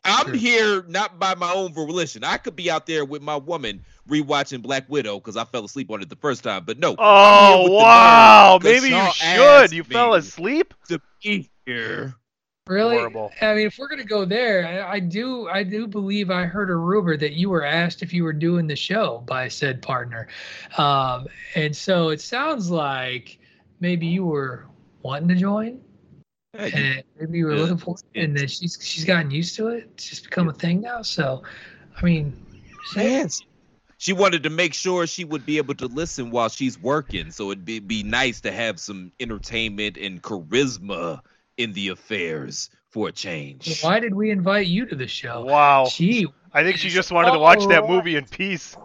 I'm 0.06 0.34
here 0.34 0.84
not 0.88 1.20
by 1.20 1.36
my 1.36 1.52
own 1.52 1.74
volition. 1.74 2.24
I 2.24 2.38
could 2.38 2.56
be 2.56 2.72
out 2.72 2.86
there 2.86 3.04
with 3.04 3.22
my 3.22 3.36
woman 3.36 3.84
rewatching 4.08 4.62
Black 4.62 4.86
Widow 4.88 5.20
because 5.20 5.36
I 5.36 5.44
fell 5.44 5.66
asleep 5.66 5.92
on 5.92 6.02
it 6.02 6.10
the 6.10 6.16
first 6.16 6.44
time. 6.44 6.64
But 6.66 6.80
no. 6.80 6.96
Oh 6.98 7.70
wow! 7.72 8.60
Maybe 8.64 8.88
you 8.90 9.12
should. 9.12 9.72
You 9.74 9.84
fell 9.84 10.14
asleep 10.14 10.74
to 10.88 11.02
be 11.22 11.50
here. 11.66 12.16
Really? 12.68 12.98
Horrible. 12.98 13.32
I 13.42 13.54
mean, 13.54 13.68
if 13.68 13.78
we're 13.78 13.88
gonna 13.88 14.04
go 14.04 14.26
there, 14.26 14.86
I, 14.86 14.94
I, 14.94 15.00
do 15.00 15.48
I 15.48 15.64
do 15.64 15.88
believe 15.88 16.30
I 16.30 16.46
heard 16.46 16.70
a 16.70 16.76
rumor 16.76 17.16
that 17.18 17.34
you 17.34 17.50
were 17.50 17.64
asked 17.64 18.02
if 18.04 18.14
you 18.14 18.24
were 18.24 18.34
doing 18.34 18.68
the 18.68 18.76
show 18.76 19.24
by 19.26 19.48
said 19.48 19.82
partner, 19.82 20.28
um, 20.78 21.28
and 21.56 21.76
so 21.76 22.10
it 22.10 22.22
sounds 22.22 22.70
like 22.70 23.40
maybe 23.80 24.08
you 24.08 24.26
were 24.26 24.66
wanting 25.02 25.30
to 25.30 25.36
join. 25.36 25.82
and 26.54 27.04
maybe 27.20 27.38
you 27.38 27.46
were 27.46 27.56
looking 27.56 27.78
for 27.78 27.96
it, 27.96 28.22
and 28.22 28.36
then 28.36 28.48
she's 28.48 28.78
she's 28.82 29.06
gotten 29.06 29.32
used 29.32 29.56
to 29.56 29.68
it. 29.68 29.90
It's 29.94 30.10
just 30.10 30.24
become 30.24 30.50
a 30.50 30.54
thing 30.54 30.82
now. 30.82 31.02
So, 31.04 31.44
I 31.96 32.04
mean, 32.04 32.34
yes. 32.96 33.42
She 34.00 34.14
wanted 34.14 34.44
to 34.44 34.52
make 34.52 34.76
sure 34.76 35.08
she 35.08 35.26
would 35.26 35.46
be 35.46 35.58
able 35.58 35.74
to 35.76 35.88
listen 35.88 36.30
while 36.30 36.50
she's 36.50 36.80
working, 36.80 37.32
so 37.32 37.50
it'd 37.50 37.66
be, 37.66 37.80
be 37.80 38.04
nice 38.04 38.42
to 38.42 38.52
have 38.52 38.80
some 38.80 39.12
entertainment 39.20 39.98
and 39.98 40.22
charisma 40.22 41.22
in 41.58 41.74
the 41.74 41.90
affairs 41.90 42.70
for 42.90 43.10
a 43.10 43.12
change. 43.12 43.82
Why 43.82 44.00
did 44.00 44.14
we 44.14 44.32
invite 44.32 44.68
you 44.68 44.86
to 44.86 44.96
the 44.96 45.08
show? 45.08 45.46
Wow. 45.46 45.88
Gee, 45.90 46.28
I 46.54 46.64
think 46.64 46.78
she 46.78 46.90
just 46.90 47.12
wanted 47.12 47.32
to 47.32 47.40
watch 47.40 47.66
that 47.68 47.88
movie 47.88 48.16
in 48.16 48.26
peace. 48.26 48.76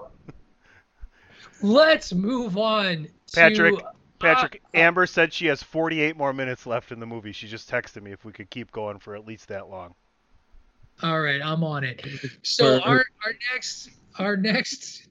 Let's 1.63 2.13
move 2.13 2.59
on. 2.59 3.09
Patrick, 3.33 3.79
to, 3.79 3.85
Patrick, 4.19 4.63
uh, 4.75 4.79
Amber 4.79 5.07
said 5.07 5.33
she 5.33 5.47
has 5.47 5.63
48 5.63 6.17
more 6.17 6.33
minutes 6.33 6.67
left 6.67 6.91
in 6.91 6.99
the 6.99 7.07
movie. 7.07 7.33
She 7.33 7.47
just 7.47 7.71
texted 7.71 8.03
me 8.03 8.13
if 8.13 8.25
we 8.25 8.33
could 8.33 8.51
keep 8.51 8.73
going 8.73 8.99
for 8.99 9.15
at 9.15 9.27
least 9.27 9.49
that 9.49 9.71
long. 9.71 9.95
All 11.03 11.21
right, 11.21 11.41
I'm 11.43 11.65
on 11.65 11.85
it. 11.85 12.05
So 12.43 12.81
our 12.81 13.05
our 13.25 13.35
next 13.53 13.91
our 14.19 14.37
next 14.37 15.09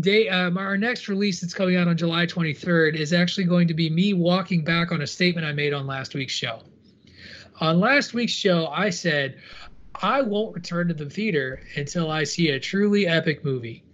day 0.00 0.28
um, 0.28 0.58
our 0.58 0.76
next 0.76 1.08
release 1.08 1.40
that's 1.40 1.54
coming 1.54 1.76
out 1.76 1.88
on 1.88 1.96
July 1.96 2.26
23rd 2.26 2.94
is 2.94 3.12
actually 3.12 3.44
going 3.44 3.68
to 3.68 3.74
be 3.74 3.90
me 3.90 4.12
walking 4.12 4.64
back 4.64 4.92
on 4.92 5.02
a 5.02 5.06
statement 5.06 5.46
I 5.46 5.52
made 5.52 5.72
on 5.72 5.86
last 5.86 6.14
week's 6.14 6.32
show. 6.32 6.62
On 7.60 7.80
last 7.80 8.14
week's 8.14 8.32
show, 8.32 8.68
I 8.68 8.90
said 8.90 9.38
I 9.94 10.22
won't 10.22 10.54
return 10.54 10.88
to 10.88 10.94
the 10.94 11.10
theater 11.10 11.60
until 11.76 12.10
I 12.10 12.24
see 12.24 12.50
a 12.50 12.60
truly 12.60 13.06
epic 13.06 13.44
movie. 13.44 13.84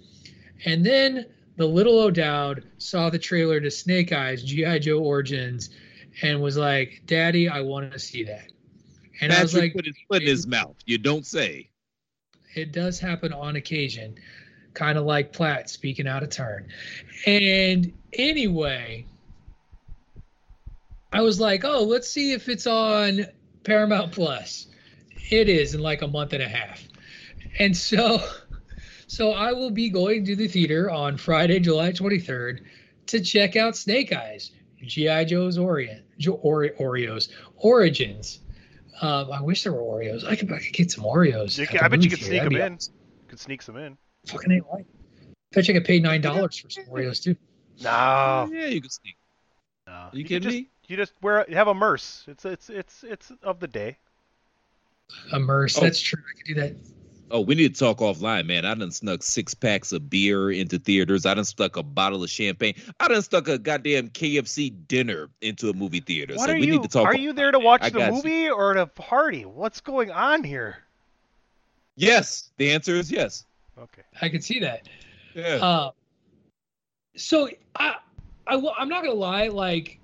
And 0.65 0.85
then 0.85 1.27
the 1.57 1.67
little 1.67 2.01
O'Dowd 2.01 2.65
saw 2.79 3.11
the 3.11 3.19
trailer 3.19 3.61
to 3.61 3.71
Snake 3.71 4.13
Eyes 4.13 4.43
G.I. 4.43 4.81
Joe 4.81 4.99
Origins 4.99 5.71
and 6.23 6.41
was 6.43 6.57
like, 6.57 7.03
Daddy, 7.07 7.49
I 7.49 7.61
want 7.61 7.91
to 7.93 7.99
see 7.99 8.25
that. 8.25 8.53
And 9.21 9.31
Patrick 9.31 9.39
I 9.39 9.43
was 9.43 9.55
like, 9.55 9.75
put 9.75 9.87
his 9.87 9.97
foot 10.09 10.23
in 10.23 10.29
his 10.29 10.47
mouth. 10.47 10.77
You 10.85 10.99
don't 10.99 11.25
say. 11.25 11.71
It 12.55 12.73
does 12.73 13.01
happen 13.01 13.33
on 13.33 13.57
occasion 13.57 14.17
kind 14.75 14.99
of 14.99 15.05
like 15.05 15.33
Platt 15.33 15.71
speaking 15.71 16.07
out 16.07 16.23
of 16.23 16.31
turn. 16.31 16.67
And 17.27 17.93
anyway, 18.13 19.07
I 21.13 21.23
was 21.23 21.41
like, 21.41 21.65
oh, 21.65 21.85
let's 21.85 22.09
see 22.09 22.33
if 22.33 22.49
it's 22.49 22.67
on 22.67 23.27
Paramount 23.63 24.13
Plus. 24.13 24.67
It 25.31 25.49
is 25.49 25.75
in 25.75 25.81
like 25.81 26.03
a 26.03 26.09
month 26.09 26.33
and 26.33 26.43
a 26.43 26.49
half. 26.49 26.83
And 27.59 27.77
so 27.77 28.21
so 29.07 29.31
I 29.31 29.53
will 29.53 29.71
be 29.71 29.89
going 29.91 30.25
to 30.27 30.37
the 30.37 30.49
theater 30.49 30.91
on 30.91 31.17
Friday, 31.17 31.61
July 31.61 31.93
23rd 31.93 32.61
to 33.07 33.21
check 33.21 33.57
out 33.57 33.77
Snake 33.77 34.13
Eyes, 34.13 34.51
G.I. 34.83 35.25
Joe's 35.25 35.57
Orient, 35.57 36.03
or, 36.43 36.69
Oreos, 36.81 37.29
Origins. 37.57 38.41
Um, 39.01 39.31
I 39.33 39.41
wish 39.41 39.63
there 39.65 39.73
were 39.73 39.81
Oreos. 39.81 40.25
I 40.25 40.37
could, 40.37 40.53
I 40.53 40.59
could 40.59 40.73
get 40.73 40.91
some 40.91 41.05
Oreos. 41.05 41.65
Can, 41.69 41.81
I 41.81 41.89
bet 41.89 42.03
you 42.03 42.11
could 42.11 42.21
sneak 42.23 42.43
them 42.43 42.57
in. 42.57 42.75
Awesome. 42.75 42.95
Could 43.29 43.41
sneak 43.41 43.63
some 43.63 43.77
in. 43.77 43.97
Fucking 44.27 44.53
ain't 44.53 44.65
right. 44.73 44.87
Bet 45.53 45.69
you 45.69 45.75
could 45.75 45.85
pay 45.85 46.01
nine 46.01 46.21
dollars 46.21 46.59
for 46.59 46.71
some 46.71 46.85
Oreos 46.85 47.23
too. 47.23 47.37
No. 47.83 48.49
Yeah, 48.53 48.67
you 48.67 48.81
can 48.81 48.91
sneak. 48.91 49.17
No. 49.87 49.93
Are 49.93 50.11
you, 50.13 50.21
you 50.21 50.25
kidding 50.25 50.43
just, 50.43 50.55
me? 50.55 50.69
You 50.87 50.97
just 50.97 51.13
wear 51.23 51.47
have 51.53 51.69
a 51.69 51.75
merce. 51.75 52.25
It's 52.27 52.45
it's 52.45 52.71
it's 52.71 53.05
it's 53.05 53.33
of 53.43 53.61
the 53.61 53.69
day. 53.69 53.99
A 55.33 55.39
merce. 55.39 55.79
Oh. 55.79 55.81
That's 55.81 56.01
true. 56.01 56.21
I 56.21 56.37
could 56.37 56.47
do 56.47 56.61
that. 56.61 56.77
Oh, 57.31 57.41
we 57.41 57.55
need 57.55 57.75
to 57.75 57.81
talk 57.81 57.99
offline, 57.99 58.47
man. 58.47 58.65
I 58.65 58.75
done 58.75 58.91
snuck 58.91 59.23
six 59.23 59.55
packs 59.55 59.93
of 59.93 60.11
beer 60.11 60.51
into 60.51 60.79
theaters. 60.79 61.25
I 61.25 61.35
done 61.35 61.45
stuck 61.45 61.77
a 61.77 61.83
bottle 61.83 62.23
of 62.23 62.31
champagne. 62.31 62.75
I 63.01 63.09
done 63.09 63.23
stuck 63.23 63.49
a 63.49 63.59
goddamn 63.59 64.11
KFC 64.11 64.73
dinner 64.87 65.31
into 65.41 65.71
a 65.71 65.73
movie 65.73 66.01
theater. 66.01 66.35
What 66.35 66.47
so 66.47 66.53
are 66.53 66.59
we 66.59 66.67
you, 66.67 66.73
need 66.73 66.83
to 66.83 66.89
talk. 66.89 67.07
Are 67.07 67.17
you 67.17 67.33
there 67.33 67.51
to 67.51 67.59
watch 67.59 67.83
I 67.83 67.91
the 67.91 68.11
movie 68.11 68.31
you. 68.31 68.55
or 68.55 68.75
to 68.75 68.87
party? 68.87 69.47
What's 69.47 69.81
going 69.81 70.11
on 70.11 70.45
here? 70.45 70.79
Yes, 71.97 72.51
the 72.57 72.71
answer 72.71 72.95
is 72.95 73.11
yes. 73.11 73.45
Okay. 73.79 74.03
I 74.21 74.29
can 74.29 74.41
see 74.41 74.61
that. 74.61 74.89
Yeah. 75.35 75.57
Uh, 75.57 75.91
so 77.17 77.49
I, 77.75 77.97
I, 78.47 78.73
I'm 78.79 78.89
not 78.89 79.03
gonna 79.03 79.15
lie. 79.15 79.49
Like, 79.49 80.01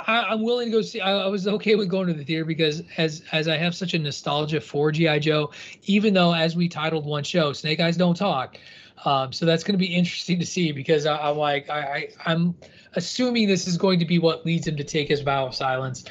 I, 0.00 0.32
am 0.32 0.42
willing 0.42 0.66
to 0.68 0.72
go 0.72 0.82
see. 0.82 1.00
I, 1.00 1.12
I, 1.12 1.26
was 1.26 1.46
okay 1.46 1.74
with 1.76 1.88
going 1.88 2.08
to 2.08 2.14
the 2.14 2.24
theater 2.24 2.44
because 2.44 2.82
as 2.96 3.22
as 3.32 3.48
I 3.48 3.56
have 3.56 3.74
such 3.74 3.94
a 3.94 3.98
nostalgia 3.98 4.60
for 4.60 4.90
GI 4.90 5.20
Joe, 5.20 5.52
even 5.84 6.14
though 6.14 6.34
as 6.34 6.56
we 6.56 6.68
titled 6.68 7.04
one 7.04 7.24
show, 7.24 7.52
Snake 7.52 7.80
Eyes 7.80 7.96
don't 7.96 8.16
talk. 8.16 8.58
Um, 9.04 9.32
so 9.32 9.46
that's 9.46 9.64
going 9.64 9.74
to 9.74 9.84
be 9.84 9.94
interesting 9.94 10.38
to 10.38 10.46
see 10.46 10.70
because 10.70 11.06
I, 11.06 11.30
am 11.30 11.36
like 11.36 11.68
I, 11.68 12.08
I 12.24 12.32
am 12.32 12.54
assuming 12.94 13.48
this 13.48 13.66
is 13.66 13.76
going 13.76 13.98
to 13.98 14.04
be 14.04 14.18
what 14.18 14.46
leads 14.46 14.66
him 14.66 14.76
to 14.76 14.84
take 14.84 15.08
his 15.08 15.20
vow 15.20 15.46
of 15.46 15.54
silence. 15.54 16.04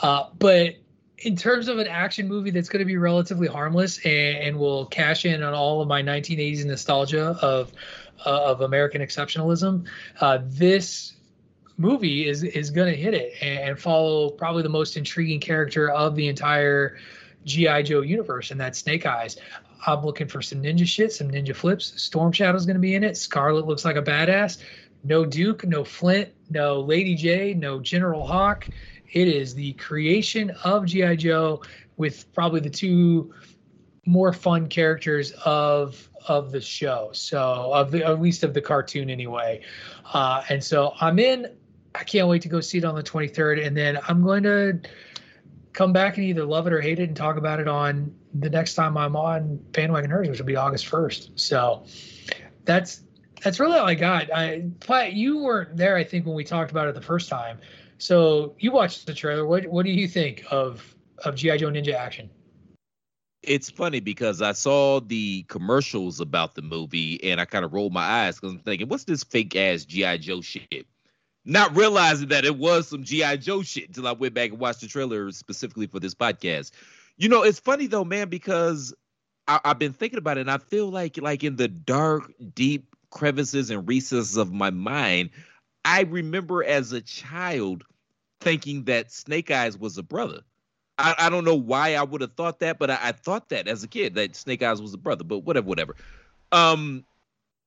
Uh, 0.00 0.28
but 0.38 0.76
in 1.20 1.36
terms 1.36 1.68
of 1.68 1.78
an 1.78 1.86
action 1.88 2.28
movie 2.28 2.50
that's 2.50 2.68
going 2.68 2.80
to 2.80 2.84
be 2.84 2.96
relatively 2.96 3.48
harmless 3.48 3.98
and, 4.04 4.38
and, 4.38 4.58
will 4.58 4.86
cash 4.86 5.24
in 5.24 5.42
on 5.42 5.52
all 5.52 5.80
of 5.80 5.88
my 5.88 6.02
1980s 6.02 6.64
nostalgia 6.64 7.36
of 7.42 7.72
uh, 8.24 8.50
of 8.50 8.60
American 8.60 9.00
exceptionalism, 9.00 9.86
uh, 10.20 10.38
this 10.42 11.14
movie 11.76 12.26
is 12.26 12.42
is 12.42 12.70
going 12.70 12.92
to 12.92 13.00
hit 13.00 13.14
it 13.14 13.32
and 13.40 13.78
follow 13.78 14.30
probably 14.30 14.62
the 14.62 14.68
most 14.68 14.96
intriguing 14.96 15.40
character 15.40 15.90
of 15.90 16.16
the 16.16 16.28
entire 16.28 16.98
GI 17.44 17.84
Joe 17.84 18.02
universe, 18.02 18.50
and 18.50 18.60
that's 18.60 18.78
Snake 18.78 19.06
Eyes. 19.06 19.36
I'm 19.86 20.04
looking 20.04 20.26
for 20.26 20.42
some 20.42 20.62
ninja 20.62 20.86
shit, 20.86 21.12
some 21.12 21.30
ninja 21.30 21.54
flips. 21.54 22.00
Storm 22.02 22.32
Shadow's 22.32 22.66
going 22.66 22.74
to 22.74 22.80
be 22.80 22.94
in 22.94 23.04
it. 23.04 23.16
Scarlett 23.16 23.66
looks 23.66 23.84
like 23.84 23.96
a 23.96 24.02
badass. 24.02 24.58
No 25.04 25.24
Duke, 25.24 25.64
no 25.64 25.84
Flint, 25.84 26.30
no 26.50 26.80
Lady 26.80 27.16
Jaye, 27.16 27.56
no 27.56 27.78
General 27.80 28.26
Hawk. 28.26 28.68
It 29.12 29.28
is 29.28 29.54
the 29.54 29.72
creation 29.74 30.50
of 30.64 30.86
GI 30.86 31.16
Joe 31.16 31.62
with 31.96 32.32
probably 32.32 32.60
the 32.60 32.70
two 32.70 33.34
more 34.06 34.32
fun 34.32 34.68
characters 34.68 35.32
of 35.44 36.08
of 36.28 36.50
the 36.50 36.60
show. 36.60 37.10
So 37.12 37.72
of 37.72 37.90
the 37.90 38.04
at 38.04 38.20
least 38.20 38.42
of 38.42 38.54
the 38.54 38.60
cartoon 38.60 39.10
anyway. 39.10 39.62
Uh, 40.12 40.42
and 40.48 40.62
so 40.62 40.94
I'm 41.00 41.18
in. 41.18 41.46
I 41.94 42.04
can't 42.04 42.28
wait 42.28 42.42
to 42.42 42.48
go 42.48 42.60
see 42.60 42.78
it 42.78 42.84
on 42.84 42.94
the 42.94 43.02
23rd, 43.02 43.66
and 43.66 43.76
then 43.76 43.98
I'm 44.06 44.22
going 44.22 44.42
to 44.44 44.80
come 45.72 45.92
back 45.92 46.16
and 46.16 46.26
either 46.26 46.44
love 46.44 46.66
it 46.66 46.72
or 46.72 46.80
hate 46.80 46.98
it 46.98 47.04
and 47.04 47.16
talk 47.16 47.36
about 47.36 47.60
it 47.60 47.68
on 47.68 48.14
the 48.34 48.50
next 48.50 48.74
time 48.74 48.96
I'm 48.96 49.16
on 49.16 49.56
Bandwagon 49.72 50.10
Nerds, 50.10 50.28
which 50.28 50.38
will 50.38 50.46
be 50.46 50.56
August 50.56 50.86
1st. 50.86 51.38
So 51.38 51.84
that's 52.64 53.02
that's 53.42 53.60
really 53.60 53.78
all 53.78 53.86
I 53.86 53.94
got. 53.94 54.32
I 54.32 54.64
you 55.12 55.38
weren't 55.38 55.76
there, 55.76 55.96
I 55.96 56.04
think, 56.04 56.26
when 56.26 56.34
we 56.34 56.44
talked 56.44 56.70
about 56.70 56.88
it 56.88 56.94
the 56.94 57.02
first 57.02 57.28
time. 57.28 57.58
So 57.98 58.54
you 58.58 58.70
watched 58.70 59.06
the 59.06 59.14
trailer. 59.14 59.46
What 59.46 59.66
what 59.66 59.84
do 59.84 59.90
you 59.90 60.08
think 60.08 60.44
of 60.50 60.94
of 61.24 61.34
GI 61.34 61.58
Joe 61.58 61.68
Ninja 61.68 61.94
Action? 61.94 62.30
It's 63.42 63.70
funny 63.70 64.00
because 64.00 64.42
I 64.42 64.52
saw 64.52 65.00
the 65.00 65.44
commercials 65.44 66.20
about 66.20 66.54
the 66.54 66.62
movie 66.62 67.22
and 67.22 67.40
I 67.40 67.44
kind 67.44 67.64
of 67.64 67.72
rolled 67.72 67.92
my 67.92 68.02
eyes 68.02 68.36
because 68.36 68.54
I'm 68.54 68.60
thinking, 68.60 68.88
what's 68.88 69.04
this 69.04 69.24
fake 69.24 69.54
ass 69.56 69.84
GI 69.84 70.18
Joe 70.18 70.40
shit? 70.40 70.86
Not 71.44 71.76
realizing 71.76 72.28
that 72.28 72.44
it 72.44 72.56
was 72.56 72.88
some 72.88 73.04
GI 73.04 73.38
Joe 73.38 73.62
shit 73.62 73.88
until 73.88 74.06
I 74.06 74.12
went 74.12 74.34
back 74.34 74.50
and 74.50 74.58
watched 74.58 74.80
the 74.80 74.86
trailer 74.88 75.30
specifically 75.30 75.86
for 75.86 76.00
this 76.00 76.14
podcast. 76.14 76.72
You 77.16 77.28
know, 77.28 77.42
it's 77.42 77.60
funny 77.60 77.86
though, 77.86 78.04
man, 78.04 78.28
because 78.28 78.92
I, 79.46 79.60
have 79.64 79.78
been 79.78 79.92
thinking 79.92 80.18
about 80.18 80.36
it 80.36 80.42
and 80.42 80.50
I 80.50 80.58
feel 80.58 80.90
like 80.90 81.16
like 81.16 81.42
in 81.42 81.56
the 81.56 81.68
dark, 81.68 82.32
deep 82.54 82.94
crevices 83.10 83.70
and 83.70 83.88
recesses 83.88 84.36
of 84.36 84.52
my 84.52 84.70
mind, 84.70 85.30
I 85.84 86.02
remember 86.02 86.62
as 86.62 86.92
a 86.92 87.00
child 87.00 87.84
thinking 88.40 88.84
that 88.84 89.12
Snake 89.12 89.50
Eyes 89.50 89.78
was 89.78 89.98
a 89.98 90.02
brother. 90.02 90.40
I, 90.98 91.14
I 91.18 91.30
don't 91.30 91.44
know 91.44 91.54
why 91.54 91.94
I 91.94 92.02
would 92.02 92.20
have 92.20 92.34
thought 92.34 92.58
that, 92.60 92.78
but 92.78 92.90
I, 92.90 92.98
I, 93.00 93.12
thought 93.12 93.50
that 93.50 93.68
as 93.68 93.84
a 93.84 93.88
kid 93.88 94.14
that 94.14 94.34
Snake 94.34 94.62
Eyes 94.62 94.82
was 94.82 94.94
a 94.94 94.98
brother. 94.98 95.22
But 95.24 95.40
whatever, 95.40 95.66
whatever. 95.66 95.94
Um, 96.50 97.04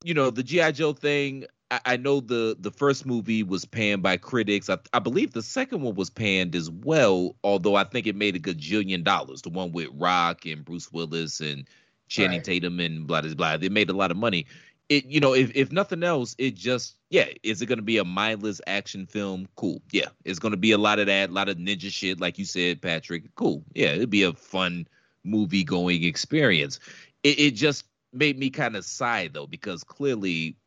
you 0.03 0.13
know 0.13 0.29
the 0.29 0.43
GI 0.43 0.73
Joe 0.73 0.93
thing. 0.93 1.45
I, 1.69 1.79
I 1.85 1.97
know 1.97 2.19
the 2.19 2.57
the 2.59 2.71
first 2.71 3.05
movie 3.05 3.43
was 3.43 3.65
panned 3.65 4.03
by 4.03 4.17
critics. 4.17 4.69
I, 4.69 4.77
I 4.93 4.99
believe 4.99 5.31
the 5.31 5.41
second 5.41 5.81
one 5.81 5.95
was 5.95 6.09
panned 6.09 6.55
as 6.55 6.69
well, 6.69 7.35
although 7.43 7.75
I 7.75 7.83
think 7.83 8.07
it 8.07 8.15
made 8.15 8.35
a 8.35 8.39
gajillion 8.39 9.03
dollars. 9.03 9.41
The 9.41 9.49
one 9.49 9.71
with 9.71 9.89
Rock 9.93 10.45
and 10.45 10.65
Bruce 10.65 10.91
Willis 10.91 11.39
and 11.39 11.67
Channing 12.07 12.39
right. 12.39 12.43
Tatum 12.43 12.79
and 12.79 13.07
blah 13.07 13.21
blah 13.21 13.33
blah. 13.33 13.57
They 13.57 13.69
made 13.69 13.89
a 13.89 13.93
lot 13.93 14.11
of 14.11 14.17
money. 14.17 14.45
It 14.91 15.05
you 15.05 15.21
know 15.21 15.33
if 15.33 15.55
if 15.55 15.71
nothing 15.71 16.03
else, 16.03 16.35
it 16.37 16.53
just 16.53 16.97
yeah. 17.09 17.27
Is 17.43 17.61
it 17.61 17.67
going 17.67 17.79
to 17.79 17.83
be 17.83 17.97
a 17.97 18.03
mindless 18.03 18.59
action 18.67 19.05
film? 19.05 19.47
Cool. 19.55 19.81
Yeah, 19.91 20.09
it's 20.25 20.39
going 20.39 20.51
to 20.51 20.57
be 20.57 20.73
a 20.73 20.77
lot 20.77 20.99
of 20.99 21.07
that, 21.07 21.29
a 21.29 21.33
lot 21.33 21.47
of 21.47 21.55
ninja 21.55 21.89
shit, 21.89 22.19
like 22.19 22.37
you 22.37 22.43
said, 22.43 22.81
Patrick. 22.81 23.33
Cool. 23.35 23.63
Yeah, 23.73 23.93
it'd 23.93 24.09
be 24.09 24.23
a 24.23 24.33
fun 24.33 24.85
movie 25.23 25.63
going 25.63 26.03
experience. 26.03 26.81
It, 27.23 27.39
it 27.39 27.51
just 27.51 27.85
made 28.11 28.37
me 28.37 28.49
kind 28.49 28.75
of 28.75 28.83
sigh 28.83 29.29
though 29.31 29.47
because 29.47 29.85
clearly 29.85 30.57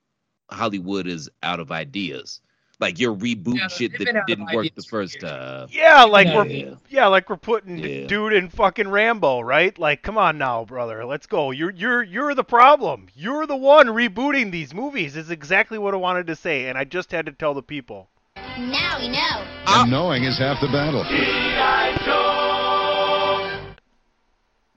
Hollywood 0.50 1.06
is 1.06 1.28
out 1.42 1.60
of 1.60 1.70
ideas. 1.70 2.40
Like 2.84 2.98
your 2.98 3.14
reboot 3.14 3.56
yeah, 3.56 3.68
shit 3.68 3.92
that 3.98 4.24
didn't 4.26 4.52
work 4.52 4.66
the 4.74 4.82
first 4.82 5.18
time. 5.18 5.62
Uh, 5.62 5.66
yeah, 5.70 6.04
like 6.04 6.26
yeah, 6.26 6.36
we're 6.36 6.46
yeah. 6.46 6.74
yeah. 6.90 7.06
like 7.06 7.30
we're 7.30 7.38
putting 7.38 7.78
dude 7.78 8.34
in 8.34 8.50
fucking 8.50 8.88
Rambo, 8.88 9.40
right? 9.40 9.78
Like, 9.78 10.02
come 10.02 10.18
on 10.18 10.36
now, 10.36 10.66
brother, 10.66 11.06
let's 11.06 11.24
go. 11.24 11.50
You're 11.50 11.70
you're 11.70 12.02
you're 12.02 12.34
the 12.34 12.44
problem. 12.44 13.06
You're 13.14 13.46
the 13.46 13.56
one 13.56 13.86
rebooting 13.86 14.52
these 14.52 14.74
movies. 14.74 15.16
Is 15.16 15.30
exactly 15.30 15.78
what 15.78 15.94
I 15.94 15.96
wanted 15.96 16.26
to 16.26 16.36
say, 16.36 16.66
and 16.66 16.76
I 16.76 16.84
just 16.84 17.10
had 17.10 17.24
to 17.24 17.32
tell 17.32 17.54
the 17.54 17.62
people. 17.62 18.10
Now 18.36 18.98
we 18.98 19.08
know. 19.08 19.46
And 19.66 19.90
knowing 19.90 20.24
is 20.24 20.38
half 20.38 20.60
the 20.60 20.66
battle. 20.66 21.04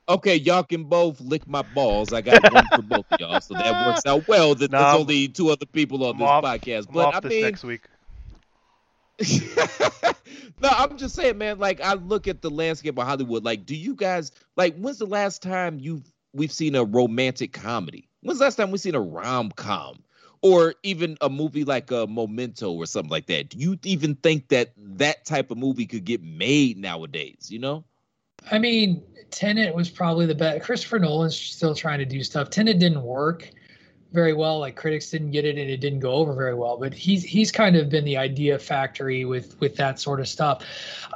Okay, 0.09 0.35
y'all 0.37 0.63
can 0.63 0.85
both 0.85 1.19
lick 1.19 1.45
my 1.45 1.61
balls. 1.75 2.13
I 2.13 2.21
got 2.21 2.53
one 2.53 2.65
for 2.73 2.81
both 2.81 3.05
of 3.11 3.19
y'all, 3.19 3.41
so 3.41 3.53
that 3.53 3.85
works 3.87 4.05
out 4.05 4.25
well. 4.29 4.55
That 4.55 4.71
there's 4.71 4.95
only 4.95 5.27
two 5.27 5.49
other 5.49 5.65
people 5.65 6.05
on 6.05 6.17
this 6.17 6.25
podcast. 6.25 6.87
But 6.89 7.13
I 7.13 7.27
mean, 7.27 7.41
next 7.41 7.65
week. 7.65 7.81
no, 10.61 10.69
I'm 10.69 10.97
just 10.97 11.15
saying, 11.15 11.37
man. 11.37 11.59
Like, 11.59 11.81
I 11.81 11.93
look 11.93 12.27
at 12.27 12.41
the 12.41 12.49
landscape 12.49 12.97
of 12.97 13.07
Hollywood. 13.07 13.43
Like, 13.43 13.65
do 13.65 13.75
you 13.75 13.95
guys 13.95 14.31
like? 14.55 14.75
When's 14.77 14.99
the 14.99 15.05
last 15.05 15.41
time 15.41 15.79
you 15.79 16.03
we've 16.33 16.51
seen 16.51 16.75
a 16.75 16.83
romantic 16.83 17.53
comedy? 17.53 18.07
When's 18.21 18.39
the 18.39 18.45
last 18.45 18.55
time 18.55 18.71
we've 18.71 18.81
seen 18.81 18.95
a 18.95 19.01
rom 19.01 19.51
com? 19.51 20.03
Or 20.43 20.75
even 20.83 21.17
a 21.19 21.29
movie 21.29 21.63
like 21.63 21.89
a 21.89 22.05
Memento 22.05 22.71
or 22.71 22.85
something 22.85 23.09
like 23.09 23.25
that. 23.25 23.49
Do 23.49 23.57
you 23.57 23.79
even 23.83 24.15
think 24.15 24.49
that 24.49 24.71
that 24.77 25.25
type 25.25 25.49
of 25.49 25.57
movie 25.57 25.87
could 25.87 26.05
get 26.05 26.21
made 26.21 26.77
nowadays? 26.77 27.47
You 27.49 27.57
know? 27.57 27.83
I 28.51 28.59
mean, 28.59 29.03
Tenet 29.31 29.73
was 29.73 29.89
probably 29.89 30.27
the 30.27 30.35
best. 30.35 30.63
Christopher 30.63 30.99
Nolan's 30.99 31.35
still 31.35 31.73
trying 31.73 31.99
to 31.99 32.05
do 32.05 32.23
stuff. 32.23 32.51
Tenet 32.51 32.77
didn't 32.77 33.01
work 33.01 33.49
very 34.11 34.33
well. 34.33 34.59
Like 34.59 34.75
critics 34.75 35.09
didn't 35.09 35.31
get 35.31 35.45
it, 35.45 35.57
and 35.57 35.69
it 35.69 35.77
didn't 35.77 35.99
go 35.99 36.13
over 36.13 36.33
very 36.33 36.55
well. 36.55 36.77
But 36.77 36.93
he's 36.93 37.23
he's 37.23 37.51
kind 37.51 37.75
of 37.75 37.89
been 37.89 38.05
the 38.05 38.17
idea 38.17 38.57
factory 38.59 39.25
with 39.25 39.59
with 39.59 39.75
that 39.77 39.99
sort 39.99 40.19
of 40.19 40.27
stuff. 40.27 40.63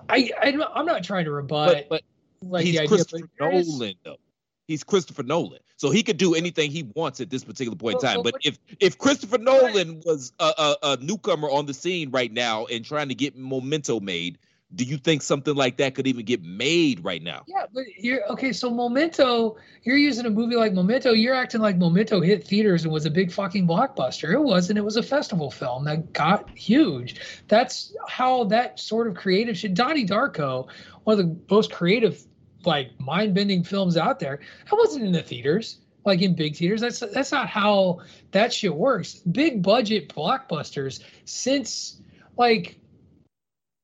I, 0.10 0.32
I 0.42 0.48
am 0.50 0.86
not 0.86 1.04
trying 1.04 1.26
to 1.26 1.32
rebut, 1.32 1.88
but, 1.90 2.02
but 2.42 2.50
like 2.50 2.66
he's 2.66 2.80
Christopher 2.88 3.28
Nolan 3.40 3.94
though. 4.04 4.18
He's 4.68 4.84
Christopher 4.84 5.24
Nolan, 5.24 5.60
so 5.76 5.90
he 5.90 6.02
could 6.02 6.18
do 6.18 6.34
anything 6.34 6.72
he 6.72 6.84
wants 6.96 7.20
at 7.20 7.30
this 7.30 7.44
particular 7.44 7.76
point 7.76 7.96
in 7.96 8.02
time. 8.02 8.22
But 8.24 8.36
if 8.44 8.58
if 8.80 8.98
Christopher 8.98 9.38
Nolan 9.38 10.02
was 10.06 10.32
a, 10.40 10.54
a, 10.58 10.76
a 10.84 10.98
newcomer 10.98 11.50
on 11.50 11.66
the 11.66 11.74
scene 11.74 12.12
right 12.12 12.32
now 12.32 12.66
and 12.68 12.86
trying 12.86 13.10
to 13.10 13.16
get 13.16 13.36
Memento 13.36 14.00
made, 14.00 14.38
do 14.74 14.84
you 14.84 14.98
think 14.98 15.22
something 15.22 15.54
like 15.54 15.78
that 15.78 15.96
could 15.96 16.08
even 16.08 16.26
get 16.26 16.42
made 16.44 17.04
right 17.04 17.22
now? 17.22 17.44
Yeah, 17.48 17.66
but 17.74 17.84
you're 17.98 18.26
okay. 18.32 18.54
So 18.54 18.70
Memento, 18.70 19.58
you're 19.84 19.98
using 19.98 20.26
a 20.26 20.30
movie 20.30 20.56
like 20.56 20.74
Memento. 20.74 21.12
You're 21.12 21.36
acting 21.36 21.62
like 21.62 21.78
Memento 21.78 22.22
hit 22.22 22.48
theaters 22.48 22.84
and 22.84 22.94
was 22.94 23.06
a 23.06 23.12
big 23.12 23.32
fucking 23.32 23.68
blockbuster. 23.68 24.32
It 24.32 24.40
wasn't. 24.40 24.80
It 24.80 24.84
was 24.84 24.96
a 24.96 25.04
festival 25.04 25.52
film 25.52 25.86
that 25.86 26.14
got 26.14 26.50
huge. 26.58 27.16
That's 27.48 27.96
how 28.08 28.46
that 28.46 28.80
sort 28.80 29.08
of 29.08 29.16
creative 29.16 29.58
shit. 29.58 29.74
Donnie 29.74 30.06
Darko, 30.06 30.68
one 31.04 31.20
of 31.20 31.26
the 31.26 31.38
most 31.54 31.72
creative, 31.72 32.24
like 32.64 32.98
mind-bending 33.00 33.64
films 33.64 33.98
out 33.98 34.20
there. 34.20 34.40
That 34.70 34.76
wasn't 34.76 35.06
in 35.06 35.12
the 35.12 35.24
theaters 35.24 35.80
like 36.06 36.22
in 36.22 36.34
big 36.34 36.56
theaters. 36.56 36.82
That's 36.82 37.00
that's 37.00 37.32
not 37.32 37.48
how 37.48 38.00
that 38.32 38.54
shit 38.54 38.74
works. 38.74 39.16
Big 39.16 39.62
budget 39.62 40.10
blockbusters 40.10 41.04
since 41.26 42.02
like 42.38 42.81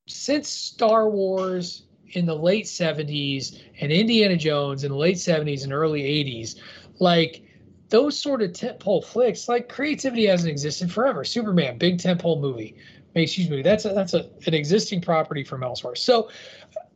since 0.08 0.50
Star 0.50 1.10
Wars 1.10 1.84
in 2.12 2.26
the 2.26 2.36
late 2.36 2.66
70s 2.66 3.62
and 3.80 3.92
Indiana 3.92 4.38
Jones 4.38 4.84
in 4.84 4.92
the 4.92 4.98
late 4.98 5.18
70s 5.18 5.64
and 5.64 5.74
early 5.74 6.02
80s, 6.02 6.56
like 7.00 7.44
those 7.90 8.20
sort 8.20 8.42
of 8.42 8.52
tentpole 8.52 9.04
flicks, 9.04 9.48
like 9.48 9.70
creativity 9.70 10.26
hasn't 10.26 10.50
existed 10.50 10.92
forever. 10.92 11.24
Superman, 11.24 11.78
big 11.78 11.98
tentpole 12.00 12.40
movie, 12.40 12.76
huge 13.16 13.50
movie. 13.50 13.62
That's 13.62 13.86
a, 13.86 13.90
that's 13.90 14.14
a, 14.14 14.30
an 14.46 14.54
existing 14.54 15.02
property 15.02 15.44
from 15.44 15.64
elsewhere. 15.64 15.96
So, 15.96 16.30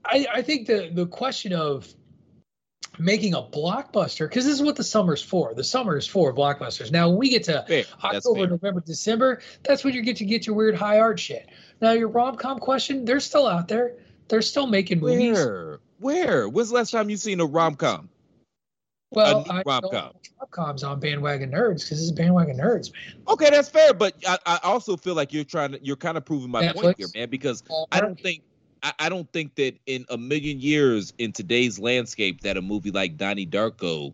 I, 0.05 0.25
I 0.33 0.41
think 0.41 0.67
the 0.67 0.89
the 0.91 1.05
question 1.05 1.53
of 1.53 1.93
making 2.99 3.33
a 3.33 3.41
blockbuster 3.41 4.27
because 4.27 4.45
this 4.45 4.55
is 4.55 4.61
what 4.61 4.75
the 4.75 4.83
summer's 4.83 5.21
for. 5.21 5.53
The 5.53 5.63
summer 5.63 5.97
is 5.97 6.07
for 6.07 6.33
blockbusters. 6.33 6.91
Now 6.91 7.09
we 7.09 7.29
get 7.29 7.43
to 7.45 7.63
fair. 7.67 7.85
October, 8.03 8.47
November, 8.47 8.81
December. 8.81 9.41
That's 9.63 9.83
when 9.83 9.93
you 9.93 10.01
get 10.01 10.17
to 10.17 10.25
get 10.25 10.45
your 10.45 10.55
weird 10.55 10.75
high 10.75 10.99
art 10.99 11.19
shit. 11.19 11.49
Now 11.81 11.91
your 11.91 12.09
rom 12.09 12.35
com 12.35 12.59
question, 12.59 13.05
they're 13.05 13.19
still 13.19 13.47
out 13.47 13.67
there. 13.67 13.95
They're 14.27 14.41
still 14.41 14.67
making 14.67 14.99
movies. 14.99 15.33
Where? 15.33 15.79
Where? 15.99 16.49
When's 16.49 16.69
the 16.69 16.75
last 16.75 16.91
time 16.91 17.09
you 17.09 17.17
seen 17.17 17.39
a 17.39 17.45
rom 17.45 17.75
com? 17.75 18.09
Well, 19.11 19.45
I 19.49 19.63
rom 19.65 19.83
com. 19.91 20.13
Rom 20.39 20.49
coms 20.51 20.83
on 20.83 20.99
bandwagon 20.99 21.51
nerds 21.51 21.83
because 21.83 21.89
this 21.89 21.99
is 21.99 22.11
bandwagon 22.11 22.57
nerds, 22.57 22.93
man. 22.93 23.21
Okay, 23.27 23.49
that's 23.49 23.69
fair, 23.69 23.93
but 23.93 24.15
I, 24.27 24.37
I 24.45 24.59
also 24.63 24.95
feel 24.95 25.15
like 25.15 25.33
you're 25.33 25.43
trying 25.43 25.73
to 25.73 25.83
you're 25.83 25.97
kind 25.97 26.17
of 26.17 26.25
proving 26.25 26.49
my 26.49 26.63
Netflix. 26.63 26.81
point 26.81 26.97
here, 26.97 27.07
man, 27.13 27.29
because 27.29 27.63
I 27.91 27.99
don't 27.99 28.19
think 28.19 28.43
I, 28.83 28.93
I 28.99 29.09
don't 29.09 29.31
think 29.31 29.55
that 29.55 29.77
in 29.85 30.05
a 30.09 30.17
million 30.17 30.59
years 30.59 31.13
in 31.17 31.31
today's 31.31 31.79
landscape 31.79 32.41
that 32.41 32.57
a 32.57 32.61
movie 32.61 32.91
like 32.91 33.17
Donnie 33.17 33.45
Darko 33.45 34.13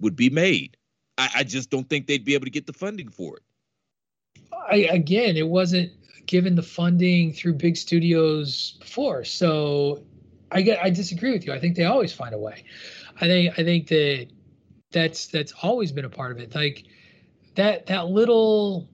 would 0.00 0.16
be 0.16 0.30
made. 0.30 0.76
I, 1.16 1.30
I 1.36 1.44
just 1.44 1.70
don't 1.70 1.88
think 1.88 2.06
they'd 2.06 2.24
be 2.24 2.34
able 2.34 2.44
to 2.44 2.50
get 2.50 2.66
the 2.66 2.72
funding 2.72 3.08
for 3.08 3.36
it. 3.36 3.42
I, 4.70 4.76
again, 4.90 5.36
it 5.36 5.48
wasn't 5.48 5.92
given 6.26 6.54
the 6.54 6.62
funding 6.62 7.32
through 7.32 7.54
big 7.54 7.76
studios 7.76 8.76
before, 8.80 9.24
so 9.24 10.04
I 10.50 10.62
get 10.62 10.82
I 10.82 10.90
disagree 10.90 11.32
with 11.32 11.46
you. 11.46 11.52
I 11.52 11.58
think 11.58 11.76
they 11.76 11.84
always 11.84 12.12
find 12.12 12.34
a 12.34 12.38
way. 12.38 12.64
I 13.20 13.26
think 13.26 13.58
I 13.58 13.64
think 13.64 13.88
that 13.88 14.28
that's 14.90 15.26
that's 15.26 15.52
always 15.62 15.92
been 15.92 16.04
a 16.04 16.10
part 16.10 16.32
of 16.32 16.38
it. 16.38 16.54
Like 16.54 16.84
that 17.56 17.86
that 17.86 18.08
little 18.08 18.88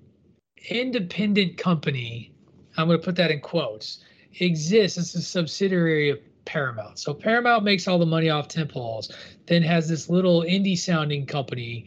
independent 0.69 1.57
company. 1.57 2.33
I'm 2.77 2.89
going 2.89 2.99
to 2.99 3.05
put 3.05 3.17
that 3.17 3.31
in 3.31 3.41
quotes 3.41 4.05
exists 4.41 4.99
as 4.99 5.15
a 5.15 5.23
subsidiary 5.23 6.11
of 6.11 6.19
Paramount. 6.45 6.99
So 6.99 7.15
Paramount 7.15 7.65
makes 7.65 7.89
all 7.89 7.99
the 7.99 8.07
money 8.07 8.31
off 8.31 8.49
tentpoles, 8.49 9.13
then 9.47 9.63
has 9.63 9.89
this 9.89 10.09
little 10.09 10.43
indie 10.43 10.79
sounding 10.79 11.27
company, 11.27 11.87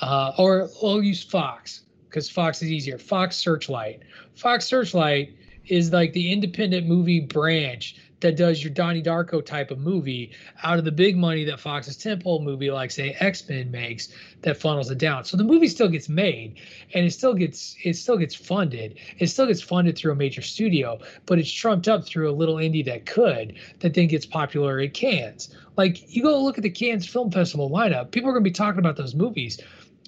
uh, 0.00 0.32
or 0.38 0.68
we'll 0.82 1.02
use 1.02 1.22
Fox 1.22 1.82
because 2.08 2.28
Fox 2.28 2.62
is 2.62 2.70
easier. 2.70 2.98
Fox 2.98 3.36
Searchlight. 3.36 4.00
Fox 4.34 4.64
Searchlight 4.64 5.36
is 5.66 5.92
like 5.92 6.12
the 6.12 6.32
independent 6.32 6.86
movie 6.86 7.20
branch 7.20 7.96
that 8.26 8.36
does 8.36 8.62
your 8.62 8.72
Donnie 8.72 9.04
Darko 9.04 9.44
type 9.44 9.70
of 9.70 9.78
movie 9.78 10.32
out 10.64 10.80
of 10.80 10.84
the 10.84 10.90
big 10.90 11.16
money 11.16 11.44
that 11.44 11.60
Fox's 11.60 11.96
tentpole 11.96 12.42
movie, 12.42 12.72
like 12.72 12.90
say 12.90 13.16
X 13.20 13.48
Men, 13.48 13.70
makes 13.70 14.08
that 14.42 14.56
funnels 14.56 14.90
it 14.90 14.98
down. 14.98 15.24
So 15.24 15.36
the 15.36 15.44
movie 15.44 15.68
still 15.68 15.88
gets 15.88 16.08
made, 16.08 16.58
and 16.92 17.06
it 17.06 17.12
still 17.12 17.34
gets 17.34 17.76
it 17.84 17.94
still 17.94 18.16
gets 18.16 18.34
funded. 18.34 18.98
It 19.18 19.28
still 19.28 19.46
gets 19.46 19.62
funded 19.62 19.96
through 19.96 20.10
a 20.10 20.16
major 20.16 20.42
studio, 20.42 20.98
but 21.24 21.38
it's 21.38 21.50
trumped 21.50 21.86
up 21.86 22.04
through 22.04 22.28
a 22.28 22.34
little 22.34 22.56
indie 22.56 22.84
that 22.86 23.06
could 23.06 23.54
that 23.78 23.94
then 23.94 24.08
gets 24.08 24.26
popular 24.26 24.80
at 24.80 24.92
Cannes. 24.92 25.54
Like 25.76 26.12
you 26.12 26.22
go 26.22 26.42
look 26.42 26.58
at 26.58 26.64
the 26.64 26.70
Cannes 26.70 27.06
Film 27.06 27.30
Festival 27.30 27.70
lineup, 27.70 28.10
people 28.10 28.28
are 28.28 28.32
going 28.32 28.42
to 28.42 28.50
be 28.50 28.54
talking 28.54 28.80
about 28.80 28.96
those 28.96 29.14
movies. 29.14 29.60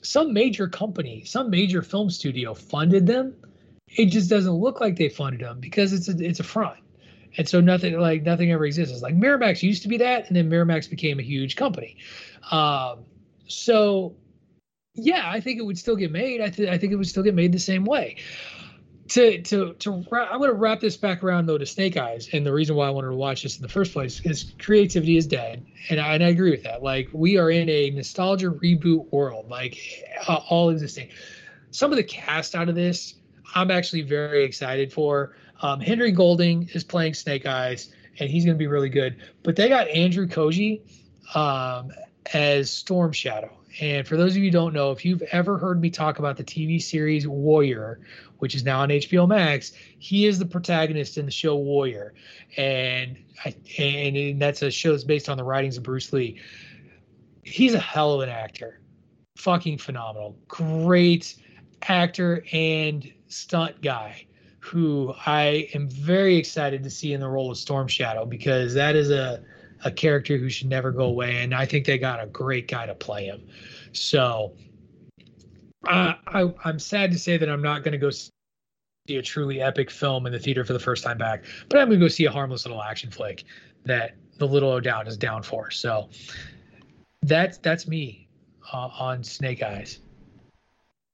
Some 0.03 0.33
major 0.33 0.67
company, 0.67 1.23
some 1.25 1.51
major 1.51 1.83
film 1.83 2.11
studio 2.11 2.55
funded 2.55 3.07
them. 3.07 3.35
It 3.87 4.07
just 4.07 4.29
doesn't 4.29 4.53
look 4.53 4.81
like 4.81 4.97
they 4.97 5.09
funded 5.09 5.43
them 5.43 5.61
because 5.61 5.93
it's 5.93 6.09
a 6.09 6.19
it's 6.19 6.41
a 6.41 6.45
front 6.45 6.79
and 7.37 7.49
so 7.49 7.61
nothing 7.61 7.99
like 7.99 8.23
nothing 8.23 8.53
ever 8.53 8.65
exists. 8.65 9.03
Like 9.03 9.15
Miramax 9.15 9.63
used 9.63 9.83
to 9.83 9.89
be 9.89 9.99
that, 9.99 10.29
and 10.29 10.37
then 10.37 10.51
Miramax 10.51 10.89
became 10.89 11.19
a 11.19 11.23
huge 11.23 11.57
company. 11.57 11.97
Um, 12.51 13.05
so 13.47 14.15
yeah, 14.95 15.31
I 15.31 15.41
think 15.41 15.59
it 15.59 15.63
would 15.63 15.79
still 15.79 15.97
get 15.97 16.11
made. 16.11 16.41
I, 16.41 16.49
th- 16.49 16.69
I 16.69 16.79
think 16.79 16.93
it 16.93 16.97
would 16.97 17.07
still 17.07 17.23
get 17.23 17.35
made 17.35 17.53
the 17.53 17.59
same 17.59 17.85
way. 17.85 18.17
To 19.09 19.41
to 19.41 19.73
to 19.75 20.05
ra- 20.11 20.29
I'm 20.31 20.39
going 20.39 20.51
to 20.51 20.57
wrap 20.57 20.81
this 20.81 20.99
back 20.99 21.25
around 21.25 21.47
though 21.47 21.57
to 21.57 21.65
Snake 21.65 21.97
Eyes, 21.97 22.29
and 22.35 22.45
the 22.45 22.53
reason 22.53 22.77
why 22.77 22.89
I 22.89 22.91
wanted 22.91 23.09
to 23.09 23.15
watch 23.15 23.43
this 23.43 23.57
in 23.57 23.63
the 23.63 23.69
first 23.69 23.95
place 23.95 24.21
is 24.21 24.53
creativity 24.59 25.17
is 25.17 25.27
dead, 25.27 25.65
and 25.89 25.99
I, 25.99 26.15
and 26.15 26.23
I 26.23 26.29
agree 26.29 26.51
with 26.51 26.63
that. 26.65 26.83
Like 26.83 27.09
we 27.15 27.39
are 27.39 27.51
in 27.51 27.71
a 27.71 27.91
nostalgia 27.91 28.51
reboot 28.51 29.11
world, 29.11 29.49
like 29.49 29.79
uh, 30.27 30.41
all 30.51 30.69
existing. 30.69 31.09
Some 31.71 31.91
of 31.91 31.97
the 31.97 32.05
cast 32.05 32.55
out 32.55 32.69
of 32.69 32.75
this, 32.75 33.15
I'm 33.55 33.71
actually 33.71 34.03
very 34.03 34.45
excited 34.45 34.93
for. 34.93 35.35
Um, 35.61 35.81
Henry 35.81 36.13
Golding 36.13 36.69
is 36.73 36.85
playing 36.85 37.15
Snake 37.15 37.47
Eyes, 37.47 37.93
and 38.19 38.31
he's 38.31 38.45
going 38.45 38.57
to 38.57 38.59
be 38.59 38.67
really 38.67 38.89
good. 38.89 39.17
But 39.43 39.57
they 39.57 39.69
got 39.69 39.89
Andrew 39.89 40.27
Koji 40.27 40.81
um, 41.35 41.91
as 42.33 42.71
Storm 42.71 43.13
Shadow. 43.13 43.51
And 43.81 44.07
for 44.07 44.17
those 44.17 44.33
of 44.33 44.39
you 44.39 44.45
who 44.45 44.51
don't 44.51 44.73
know, 44.73 44.93
if 44.93 45.05
you've 45.05 45.23
ever 45.23 45.59
heard 45.59 45.81
me 45.81 45.91
talk 45.91 46.19
about 46.19 46.37
the 46.37 46.45
TV 46.45 46.83
series 46.83 47.29
Warrior, 47.29 48.01
which 48.39 48.55
is 48.55 48.65
now 48.65 48.81
on 48.81 48.89
HBO 48.89 49.29
Max, 49.29 49.73
he 49.99 50.27
is 50.27 50.39
the 50.39 50.47
protagonist 50.47 51.19
in 51.19 51.27
the 51.27 51.31
show 51.31 51.57
Warrior, 51.57 52.15
and 52.57 53.19
I, 53.45 53.55
and 53.79 54.41
that's 54.41 54.63
a 54.63 54.71
show 54.71 54.93
that's 54.93 55.05
based 55.05 55.29
on 55.29 55.37
the 55.37 55.45
writings 55.45 55.77
of 55.77 55.83
Bruce 55.83 56.13
Lee. 56.13 56.41
he's 57.43 57.75
a 57.75 57.79
hell 57.79 58.15
of 58.15 58.21
an 58.21 58.29
actor. 58.29 58.81
Fucking 59.37 59.79
phenomenal. 59.79 60.37
Great 60.49 61.37
actor 61.83 62.45
and 62.53 63.13
stunt 63.29 63.81
guy 63.81 64.28
who 64.61 65.15
I 65.27 65.69
am 65.75 65.89
very 65.89 66.37
excited 66.37 66.83
to 66.83 66.91
see 66.91 67.13
in 67.13 67.21
the 67.21 67.29
role 67.29 67.51
of 67.51 67.59
Storm 67.59 67.89
Shadow 67.89 68.25
because 68.25 68.75
that 68.75 68.97
is 68.97 69.11
a 69.11 69.43
a 69.85 69.91
character 69.93 70.37
who 70.37 70.49
should 70.49 70.69
never 70.69 70.91
go 70.91 71.05
away 71.05 71.37
and 71.37 71.55
I 71.55 71.65
think 71.65 71.87
they 71.87 71.99
got 71.99 72.21
a 72.21 72.27
great 72.27 72.67
guy 72.67 72.87
to 72.87 72.95
play 72.95 73.27
him. 73.27 73.47
So 73.93 74.55
uh, 75.87 76.15
I 76.27 76.53
I'm 76.65 76.79
sad 76.79 77.13
to 77.13 77.19
say 77.19 77.37
that 77.37 77.49
I'm 77.49 77.63
not 77.63 77.85
going 77.85 77.93
to 77.93 77.99
go 77.99 78.11
see 78.11 78.31
a 79.11 79.23
truly 79.23 79.63
epic 79.63 79.91
film 79.91 80.27
in 80.27 80.33
the 80.33 80.39
theater 80.39 80.65
for 80.65 80.73
the 80.73 80.81
first 80.81 81.05
time 81.05 81.19
back, 81.19 81.45
but 81.69 81.79
I'm 81.79 81.89
going 81.89 82.01
to 82.01 82.05
go 82.05 82.09
see 82.09 82.25
a 82.25 82.31
harmless 82.31 82.67
little 82.67 82.83
action 82.83 83.11
flick 83.11 83.45
that 83.85 84.17
the 84.39 84.47
little 84.47 84.71
O'Dowd 84.71 85.09
is 85.09 85.17
down 85.17 85.43
for. 85.43 85.71
So 85.71 86.09
that's 87.23 87.59
that's 87.59 87.87
me 87.87 88.29
uh, 88.73 88.89
on 88.99 89.23
Snake 89.23 89.63
Eyes. 89.63 90.01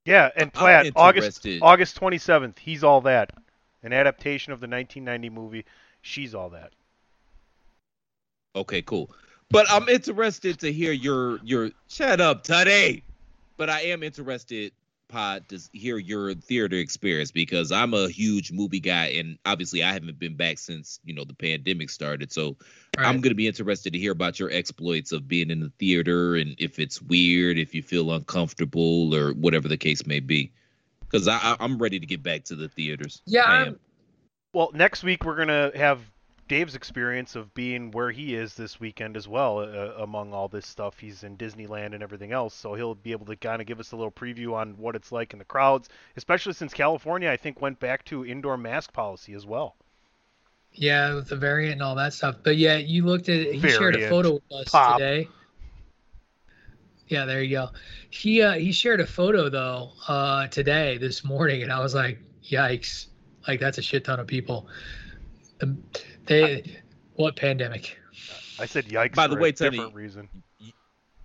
Yeah, 0.05 0.31
and 0.37 0.53
Platt, 0.53 0.91
August 0.97 1.47
August 1.63 1.99
27th, 2.01 2.59
he's 2.59 2.85
all 2.85 3.01
that. 3.03 3.33
An 3.83 3.93
adaptation 3.93 4.53
of 4.53 4.61
the 4.61 4.67
1990 4.67 5.31
movie, 5.31 5.65
she's 6.03 6.35
all 6.35 6.51
that. 6.51 6.73
Okay, 8.57 8.83
cool. 8.83 9.11
But 9.51 9.67
I'm 9.71 9.89
interested 9.89 10.59
to 10.61 10.73
hear 10.73 10.93
your 10.93 11.39
your 11.43 11.71
shut 11.89 12.21
up, 12.21 12.45
Tuddy. 12.45 13.03
But 13.57 13.71
I 13.71 13.83
am 13.83 14.03
interested 14.03 14.73
pod 15.09 15.49
to 15.49 15.61
hear 15.73 15.99
your 15.99 16.35
theater 16.35 16.77
experience 16.77 17.31
because 17.31 17.73
I'm 17.73 17.95
a 17.95 18.09
huge 18.09 18.53
movie 18.53 18.81
guy 18.81 19.07
and 19.07 19.39
obviously 19.45 19.83
I 19.83 19.93
haven't 19.93 20.19
been 20.19 20.37
back 20.37 20.59
since, 20.59 21.01
you 21.05 21.15
know, 21.15 21.25
the 21.25 21.35
pandemic 21.35 21.91
started. 21.91 22.33
So 22.33 22.57
right. 22.97 23.07
I'm 23.07 23.21
going 23.21 23.31
to 23.31 23.35
be 23.35 23.47
interested 23.47 23.93
to 23.93 23.99
hear 23.99 24.13
about 24.13 24.39
your 24.39 24.51
exploits 24.51 25.13
of 25.13 25.29
being 25.29 25.51
in 25.51 25.61
the 25.61 25.73
theater 25.79 26.37
and 26.37 26.55
if 26.59 26.79
it's 26.79 27.01
weird, 27.01 27.59
if 27.59 27.75
you 27.75 27.83
feel 27.83 28.13
uncomfortable 28.13 29.15
or 29.15 29.33
whatever 29.33 29.69
the 29.69 29.77
case 29.77 30.07
may 30.07 30.21
be. 30.21 30.53
Cuz 31.11 31.29
I 31.29 31.57
I'm 31.61 31.79
ready 31.79 32.01
to 32.01 32.07
get 32.07 32.23
back 32.23 32.45
to 32.45 32.57
the 32.57 32.69
theaters. 32.69 33.23
Yeah, 33.27 33.73
well, 34.53 34.71
next 34.73 35.03
week 35.03 35.25
we're 35.25 35.37
going 35.37 35.49
to 35.49 35.73
have 35.77 36.01
Dave's 36.47 36.75
experience 36.75 37.37
of 37.37 37.55
being 37.55 37.91
where 37.91 38.11
he 38.11 38.35
is 38.35 38.55
this 38.55 38.79
weekend 38.79 39.17
as 39.17 39.27
well, 39.27 39.61
uh, 39.61 40.03
among 40.03 40.35
all 40.35 40.49
this 40.49 40.67
stuff. 40.67 40.99
He's 40.99 41.23
in 41.23 41.37
Disneyland 41.39 41.95
and 41.95 42.03
everything 42.03 42.33
else, 42.33 42.55
so 42.55 42.75
he'll 42.75 42.95
be 42.95 43.13
able 43.13 43.27
to 43.27 43.37
kind 43.37 43.63
of 43.63 43.67
give 43.67 43.81
us 43.81 43.93
a 43.93 43.97
little 43.97 44.13
preview 44.13 44.53
on 44.53 44.77
what 44.77 44.95
it's 44.95 45.11
like 45.11 45.33
in 45.33 45.39
the 45.39 45.45
crowds, 45.45 45.89
especially 46.17 46.53
since 46.53 46.75
California, 46.75 47.31
I 47.31 47.37
think, 47.37 47.63
went 47.63 47.81
back 47.81 48.05
to 48.07 48.27
indoor 48.27 48.59
mask 48.59 48.93
policy 48.93 49.33
as 49.33 49.47
well. 49.47 49.77
Yeah, 50.73 51.15
with 51.15 51.29
the 51.29 51.37
variant 51.37 51.75
and 51.75 51.83
all 51.83 51.95
that 51.95 52.13
stuff. 52.13 52.37
But 52.43 52.57
yeah, 52.57 52.77
you 52.77 53.07
looked 53.07 53.29
at 53.29 53.37
it. 53.37 53.55
He 53.55 53.61
variant. 53.61 53.81
shared 53.81 53.97
a 53.97 54.09
photo 54.09 54.33
with 54.35 54.53
us 54.53 54.69
Pop. 54.69 54.99
today. 54.99 55.29
Yeah, 57.09 57.27
there 57.27 57.43
you 57.43 57.51
go. 57.57 57.71
He 58.11 58.43
uh, 58.43 58.55
he 58.55 58.73
shared 58.73 59.01
a 59.01 59.07
photo 59.07 59.49
though 59.49 59.93
uh, 60.09 60.49
today, 60.49 60.99
this 60.99 61.25
morning, 61.25 61.63
and 61.63 61.73
I 61.73 61.81
was 61.81 61.95
like, 61.95 62.19
"Yikes!" 62.43 63.07
Like 63.47 63.61
that's 63.61 63.79
a 63.79 63.83
shit 63.83 64.05
ton 64.05 64.19
of 64.21 64.27
people. 64.27 64.67
The, 65.59 65.77
they 66.27 66.79
what 67.15 67.37
pandemic? 67.37 67.99
I 68.59 68.67
said 68.67 68.87
yikes. 68.87 69.15
By 69.15 69.27
the 69.27 69.37
way, 69.37 69.53
Tony, 69.53 69.77
different 69.77 69.95
reason. 69.95 70.29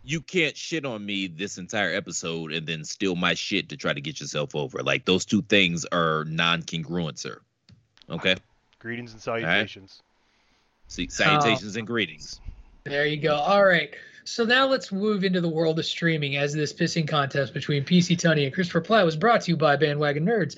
You 0.04 0.22
can't 0.22 0.56
shit 0.56 0.86
on 0.86 1.06
me 1.06 1.28
this 1.28 1.58
entire 1.58 1.94
episode 1.94 2.52
and 2.52 2.66
then 2.66 2.84
steal 2.84 3.16
my 3.16 3.34
shit 3.34 3.70
to 3.70 3.78
try 3.78 3.94
to 3.94 4.02
get 4.02 4.20
yourself 4.20 4.56
over. 4.56 4.82
Like 4.82 5.06
those 5.06 5.26
two 5.26 5.42
things 5.42 5.86
are 5.92 6.26
non-congruent, 6.26 7.20
sir. 7.20 7.42
Okay. 8.10 8.36
Greetings 8.80 9.14
and 9.14 9.22
salutations. 9.22 10.02
Right. 10.02 10.92
See, 10.92 11.10
salutations 11.10 11.76
oh. 11.76 11.80
and 11.80 11.84
um, 11.84 11.94
greetings. 11.94 12.40
There 12.86 13.06
you 13.06 13.18
go. 13.18 13.36
All 13.36 13.64
right. 13.64 13.94
So 14.24 14.46
now 14.46 14.68
let's 14.68 14.92
move 14.92 15.24
into 15.24 15.42
the 15.42 15.50
world 15.50 15.80
of 15.80 15.86
streaming 15.86 16.38
as 16.38 16.54
this 16.54 16.74
pissing 16.74 17.08
contest 17.08 17.54
between 17.54 17.84
PC 17.84 18.18
Tony 18.18 18.46
and 18.46 18.54
Christopher 18.54 18.82
Platt 18.82 19.06
was 19.06 19.16
brought 19.16 19.42
to 19.42 19.52
you 19.52 19.58
by 19.58 19.76
Bandwagon 19.76 20.26
Nerds. 20.26 20.56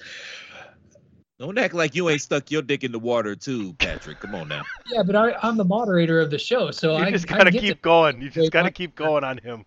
Don't 1.42 1.58
act 1.58 1.74
like 1.74 1.96
you 1.96 2.08
ain't 2.08 2.22
stuck 2.22 2.52
your 2.52 2.62
dick 2.62 2.84
in 2.84 2.92
the 2.92 3.00
water 3.00 3.36
too, 3.36 3.74
Patrick. 3.74 4.20
Come 4.20 4.36
on 4.36 4.48
now. 4.48 4.62
Yeah, 4.92 5.02
but 5.02 5.16
I, 5.16 5.36
am 5.42 5.58
the 5.58 5.66
moderator 5.66 6.20
of 6.20 6.30
the 6.30 6.38
show, 6.38 6.70
so 6.70 6.98
you 6.98 7.04
I 7.04 7.10
just 7.10 7.26
gotta 7.26 7.50
keep 7.50 7.78
to, 7.78 7.82
going. 7.82 8.22
You 8.22 8.30
just 8.30 8.52
gotta 8.52 8.70
keep 8.70 8.94
going 8.94 9.24
on 9.24 9.40
him. 9.40 9.66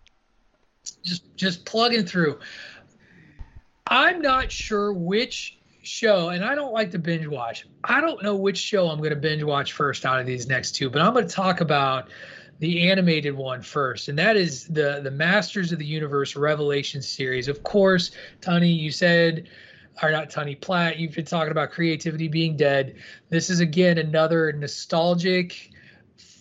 Just 1.02 1.34
just 1.34 1.64
plugging 1.64 2.06
through. 2.06 2.38
I'm 3.88 4.22
not 4.22 4.52
sure 4.52 4.92
which 4.92 5.58
show, 5.82 6.28
and 6.28 6.44
I 6.44 6.54
don't 6.54 6.72
like 6.72 6.92
to 6.92 6.98
binge 7.00 7.26
watch. 7.26 7.66
I 7.82 8.00
don't 8.00 8.22
know 8.22 8.36
which 8.36 8.58
show 8.58 8.88
I'm 8.88 8.98
going 8.98 9.10
to 9.10 9.16
binge 9.16 9.42
watch 9.42 9.72
first 9.72 10.06
out 10.06 10.20
of 10.20 10.26
these 10.26 10.46
next 10.46 10.76
two, 10.76 10.88
but 10.88 11.02
I'm 11.02 11.12
going 11.12 11.26
to 11.26 11.34
talk 11.34 11.60
about 11.60 12.08
the 12.60 12.88
animated 12.88 13.34
one 13.34 13.62
first, 13.62 14.08
and 14.08 14.16
that 14.18 14.36
is 14.36 14.68
the 14.68 15.00
the 15.02 15.10
Masters 15.10 15.72
of 15.72 15.80
the 15.80 15.86
Universe 15.86 16.36
Revelation 16.36 17.02
series. 17.02 17.48
Of 17.48 17.64
course, 17.64 18.12
Tony, 18.40 18.70
you 18.70 18.92
said 18.92 19.48
or 20.02 20.10
not 20.10 20.30
Tony 20.30 20.54
Platt. 20.54 20.98
You've 20.98 21.14
been 21.14 21.24
talking 21.24 21.52
about 21.52 21.70
creativity 21.70 22.28
being 22.28 22.56
dead. 22.56 22.96
This 23.28 23.50
is 23.50 23.60
again 23.60 23.98
another 23.98 24.52
nostalgic 24.52 25.70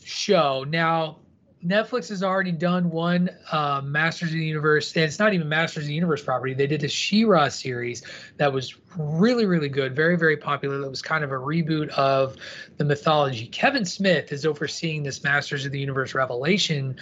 show. 0.04 0.66
Now, 0.68 1.20
Netflix 1.66 2.10
has 2.10 2.24
already 2.24 2.52
done 2.52 2.90
one 2.90 3.30
uh, 3.52 3.82
Masters 3.84 4.30
of 4.30 4.34
the 4.34 4.46
Universe, 4.46 4.94
and 4.98 5.06
it's 5.06 5.18
not 5.18 5.34
even 5.34 5.48
Masters 5.48 5.86
of 5.86 5.88
the 5.88 5.94
Universe 5.94 6.22
property. 6.22 6.54
They 6.54 6.68
did 6.68 6.82
the 6.82 6.90
She-Ra 6.90 7.48
series 7.48 8.04
that 8.36 8.52
was 8.52 8.76
really, 8.98 9.46
really 9.46 9.70
good, 9.70 9.96
very, 9.96 10.18
very 10.18 10.36
popular. 10.36 10.80
That 10.80 10.90
was 10.90 11.02
kind 11.02 11.24
of 11.24 11.32
a 11.32 11.36
reboot 11.36 11.88
of 11.90 12.36
the 12.76 12.84
mythology. 12.84 13.48
Kevin 13.48 13.86
Smith 13.86 14.34
is 14.34 14.46
overseeing 14.46 15.04
this 15.04 15.24
Masters 15.24 15.66
of 15.66 15.72
the 15.72 15.80
Universe 15.80 16.14
Revelation 16.14 16.98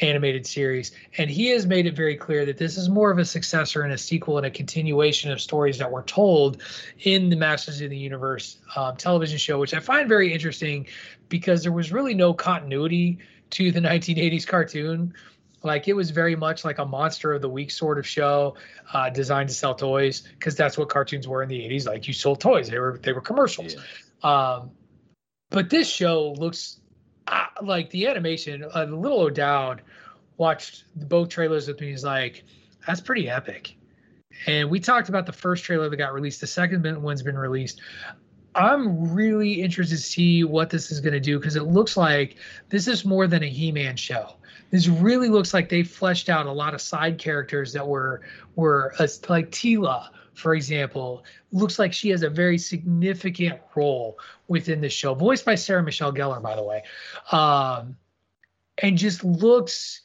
animated 0.00 0.46
series. 0.46 0.92
And 1.18 1.30
he 1.30 1.48
has 1.48 1.66
made 1.66 1.86
it 1.86 1.94
very 1.94 2.16
clear 2.16 2.44
that 2.46 2.58
this 2.58 2.76
is 2.76 2.88
more 2.88 3.10
of 3.10 3.18
a 3.18 3.24
successor 3.24 3.82
and 3.82 3.92
a 3.92 3.98
sequel 3.98 4.36
and 4.36 4.46
a 4.46 4.50
continuation 4.50 5.30
of 5.30 5.40
stories 5.40 5.78
that 5.78 5.90
were 5.90 6.02
told 6.02 6.62
in 7.00 7.28
the 7.28 7.36
Masters 7.36 7.80
of 7.80 7.90
the 7.90 7.96
Universe 7.96 8.58
um, 8.76 8.96
television 8.96 9.38
show, 9.38 9.58
which 9.58 9.74
I 9.74 9.80
find 9.80 10.08
very 10.08 10.32
interesting 10.32 10.86
because 11.28 11.62
there 11.62 11.72
was 11.72 11.92
really 11.92 12.14
no 12.14 12.34
continuity 12.34 13.18
to 13.50 13.70
the 13.70 13.80
1980s 13.80 14.46
cartoon. 14.46 15.14
Like 15.62 15.88
it 15.88 15.94
was 15.94 16.10
very 16.10 16.36
much 16.36 16.64
like 16.64 16.78
a 16.78 16.84
monster 16.84 17.32
of 17.32 17.40
the 17.40 17.48
week 17.48 17.70
sort 17.70 17.98
of 17.98 18.06
show, 18.06 18.56
uh, 18.92 19.08
designed 19.08 19.48
to 19.48 19.54
sell 19.54 19.74
toys 19.74 20.20
because 20.20 20.56
that's 20.56 20.76
what 20.76 20.90
cartoons 20.90 21.26
were 21.26 21.42
in 21.42 21.48
the 21.48 21.58
80s. 21.58 21.86
Like 21.86 22.06
you 22.06 22.12
sold 22.12 22.40
toys; 22.40 22.68
they 22.68 22.78
were 22.78 22.98
they 23.02 23.14
were 23.14 23.22
commercials. 23.22 23.74
Yeah. 23.74 24.56
Um, 24.56 24.72
but 25.48 25.70
this 25.70 25.88
show 25.88 26.32
looks 26.32 26.80
like 27.62 27.90
the 27.90 28.06
animation, 28.06 28.64
uh, 28.74 28.84
little 28.84 29.20
O'Dowd 29.20 29.82
watched 30.36 30.84
both 30.96 31.28
trailers 31.28 31.68
with 31.68 31.80
me. 31.80 31.90
He's 31.90 32.04
like, 32.04 32.44
that's 32.86 33.00
pretty 33.00 33.28
epic. 33.28 33.76
And 34.46 34.68
we 34.68 34.80
talked 34.80 35.08
about 35.08 35.26
the 35.26 35.32
first 35.32 35.64
trailer 35.64 35.88
that 35.88 35.96
got 35.96 36.12
released. 36.12 36.40
The 36.40 36.46
second 36.46 37.02
one's 37.02 37.22
been 37.22 37.38
released. 37.38 37.80
I'm 38.54 39.12
really 39.12 39.62
interested 39.62 39.96
to 39.96 40.02
see 40.02 40.44
what 40.44 40.70
this 40.70 40.92
is 40.92 41.00
going 41.00 41.12
to 41.12 41.20
do 41.20 41.38
because 41.38 41.56
it 41.56 41.64
looks 41.64 41.96
like 41.96 42.36
this 42.68 42.86
is 42.86 43.04
more 43.04 43.26
than 43.26 43.42
a 43.42 43.48
He-Man 43.48 43.96
show. 43.96 44.36
This 44.70 44.86
really 44.86 45.28
looks 45.28 45.54
like 45.54 45.68
they 45.68 45.82
fleshed 45.82 46.28
out 46.28 46.46
a 46.46 46.52
lot 46.52 46.74
of 46.74 46.80
side 46.80 47.18
characters 47.18 47.72
that 47.72 47.86
were 47.86 48.22
were 48.56 48.94
uh, 48.98 49.06
like 49.28 49.50
Teela, 49.50 50.08
for 50.34 50.54
example, 50.54 51.24
looks 51.52 51.78
like 51.78 51.92
she 51.92 52.10
has 52.10 52.22
a 52.22 52.30
very 52.30 52.58
significant 52.58 53.60
role 53.74 54.18
within 54.48 54.80
the 54.80 54.88
show, 54.88 55.14
voiced 55.14 55.44
by 55.44 55.54
Sarah 55.54 55.82
Michelle 55.82 56.12
Gellar, 56.12 56.42
by 56.42 56.56
the 56.56 56.62
way, 56.62 56.82
um, 57.32 57.96
and 58.78 58.98
just 58.98 59.24
looks. 59.24 60.00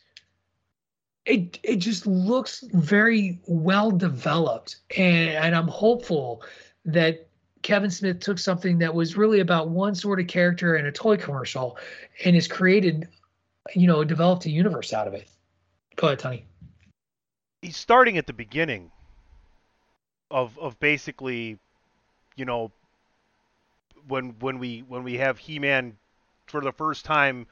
It, 1.26 1.60
it 1.62 1.76
just 1.76 2.08
looks 2.08 2.64
very 2.74 3.40
well 3.46 3.92
developed 3.92 4.78
and, 4.98 5.30
and 5.30 5.56
i'm 5.56 5.68
hopeful 5.68 6.42
that 6.86 7.30
Kevin 7.62 7.92
Smith 7.92 8.20
took 8.20 8.40
something 8.40 8.80
that 8.80 8.94
was 8.94 9.18
really 9.18 9.40
about 9.40 9.70
one 9.70 9.96
sort 9.96 10.20
of 10.20 10.28
character 10.28 10.76
in 10.76 10.86
a 10.86 10.92
toy 10.92 11.18
commercial 11.18 11.78
and 12.24 12.36
has 12.36 12.48
created, 12.48 13.08
you 13.76 13.88
know, 13.88 14.04
developed 14.04 14.46
a 14.46 14.50
universe 14.50 14.94
out 14.94 15.08
of 15.08 15.14
it. 15.14 15.30
Go 15.96 16.08
ahead, 16.08 16.20
Tony. 16.20 16.46
He's 17.62 17.78
starting 17.78 18.18
at 18.18 18.26
the 18.26 18.34
beginning 18.34 18.92
of 20.32 20.58
of 20.60 20.80
basically, 20.80 21.58
you 22.36 22.46
know, 22.46 22.72
when 24.08 24.36
when 24.40 24.60
we 24.60 24.80
when 24.88 25.04
we 25.04 25.18
have 25.18 25.38
He-Man 25.38 25.98
for 26.48 26.62
the 26.62 26.72
first 26.72 27.06
time, 27.06 27.48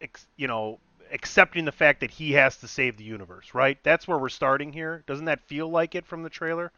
ex, 0.00 0.26
you 0.36 0.46
know, 0.46 0.78
accepting 1.12 1.64
the 1.64 1.72
fact 1.72 2.00
that 2.00 2.10
he 2.10 2.32
has 2.32 2.56
to 2.58 2.68
save 2.68 2.96
the 2.96 3.04
universe, 3.04 3.54
right? 3.54 3.78
That's 3.82 4.06
where 4.06 4.18
we're 4.18 4.28
starting 4.28 4.72
here. 4.72 5.02
Doesn't 5.06 5.26
that 5.26 5.40
feel 5.42 5.68
like 5.68 5.94
it 5.94 6.06
from 6.06 6.22
the 6.22 6.30
trailer? 6.30 6.72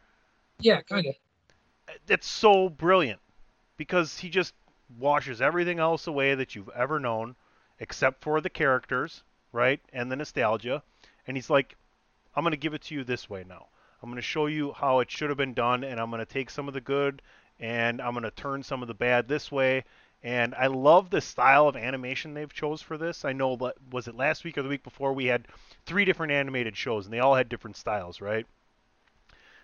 Yeah, 0.59 0.81
kind 0.81 1.07
of. 1.07 1.15
It's 2.07 2.27
so 2.27 2.69
brilliant 2.69 3.19
because 3.77 4.19
he 4.19 4.29
just 4.29 4.53
washes 4.97 5.41
everything 5.41 5.79
else 5.79 6.07
away 6.07 6.35
that 6.35 6.55
you've 6.55 6.69
ever 6.69 6.99
known, 6.99 7.35
except 7.79 8.21
for 8.21 8.41
the 8.41 8.49
characters, 8.49 9.23
right, 9.51 9.79
and 9.93 10.11
the 10.11 10.15
nostalgia, 10.15 10.83
and 11.25 11.37
he's 11.37 11.49
like, 11.49 11.75
"I'm 12.35 12.43
going 12.43 12.51
to 12.51 12.57
give 12.57 12.73
it 12.73 12.83
to 12.83 12.95
you 12.95 13.03
this 13.03 13.29
way 13.29 13.43
now." 13.47 13.67
I'm 14.01 14.09
going 14.09 14.15
to 14.15 14.21
show 14.21 14.47
you 14.47 14.73
how 14.73 14.99
it 14.99 15.11
should 15.11 15.29
have 15.29 15.37
been 15.37 15.53
done, 15.53 15.83
and 15.83 15.99
I'm 15.99 16.09
going 16.09 16.19
to 16.19 16.25
take 16.25 16.49
some 16.49 16.67
of 16.67 16.73
the 16.73 16.81
good 16.81 17.21
and 17.59 18.01
I'm 18.01 18.13
going 18.13 18.23
to 18.23 18.31
turn 18.31 18.63
some 18.63 18.81
of 18.81 18.87
the 18.87 18.93
bad 18.93 19.27
this 19.27 19.51
way. 19.51 19.83
And 20.21 20.53
I 20.55 20.67
love 20.67 21.09
the 21.09 21.21
style 21.21 21.67
of 21.67 21.75
animation 21.77 22.33
they've 22.33 22.51
chose 22.51 22.81
for 22.81 22.97
this. 22.97 23.23
I 23.23 23.31
know 23.33 23.57
was 23.91 24.07
it 24.07 24.15
last 24.15 24.43
week 24.43 24.57
or 24.57 24.63
the 24.63 24.69
week 24.69 24.83
before 24.83 25.13
we 25.13 25.25
had 25.25 25.47
three 25.85 26.03
different 26.03 26.33
animated 26.33 26.75
shows 26.75 27.05
and 27.05 27.13
they 27.13 27.19
all 27.19 27.35
had 27.35 27.47
different 27.47 27.77
styles, 27.77 28.19
right? 28.19 28.45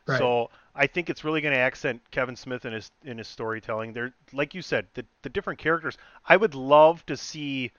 Right. 0.08 0.18
So 0.18 0.50
I 0.74 0.88
think 0.88 1.10
it's 1.10 1.24
really 1.24 1.42
going 1.42 1.54
to 1.54 1.60
accent 1.60 2.02
Kevin 2.12 2.36
Smith 2.36 2.64
in 2.64 2.74
his 2.74 2.92
in 3.04 3.18
his 3.18 3.28
storytelling. 3.28 3.92
There, 3.94 4.14
like 4.32 4.54
you 4.54 4.62
said, 4.62 4.88
the 4.94 5.06
the 5.24 5.30
different 5.30 5.60
characters. 5.60 5.98
I 6.26 6.38
would 6.38 6.54
love 6.54 7.06
to 7.08 7.18
see 7.18 7.72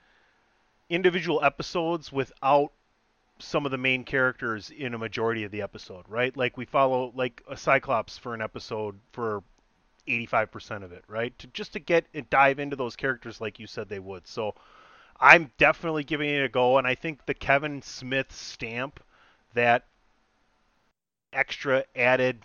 individual 0.89 1.43
episodes 1.43 2.11
without 2.11 2.71
some 3.39 3.65
of 3.65 3.71
the 3.71 3.77
main 3.77 4.03
characters 4.03 4.69
in 4.69 4.93
a 4.93 4.97
majority 4.97 5.43
of 5.43 5.51
the 5.51 5.61
episode, 5.61 6.05
right? 6.07 6.35
Like 6.35 6.57
we 6.57 6.65
follow 6.65 7.11
like 7.15 7.43
a 7.47 7.57
Cyclops 7.57 8.17
for 8.17 8.33
an 8.33 8.41
episode 8.41 8.99
for 9.11 9.43
85% 10.07 10.83
of 10.83 10.91
it, 10.91 11.03
right? 11.07 11.37
To 11.39 11.47
just 11.47 11.73
to 11.73 11.79
get 11.79 12.05
and 12.13 12.29
dive 12.29 12.59
into 12.59 12.75
those 12.75 12.95
characters 12.95 13.39
like 13.41 13.59
you 13.59 13.67
said 13.67 13.89
they 13.89 13.99
would. 13.99 14.27
So 14.27 14.55
I'm 15.19 15.51
definitely 15.57 16.03
giving 16.03 16.29
it 16.29 16.43
a 16.43 16.49
go 16.49 16.77
and 16.77 16.87
I 16.87 16.95
think 16.95 17.25
the 17.25 17.33
Kevin 17.33 17.81
Smith 17.81 18.31
stamp 18.31 18.99
that 19.53 19.85
extra 21.33 21.83
added 21.95 22.41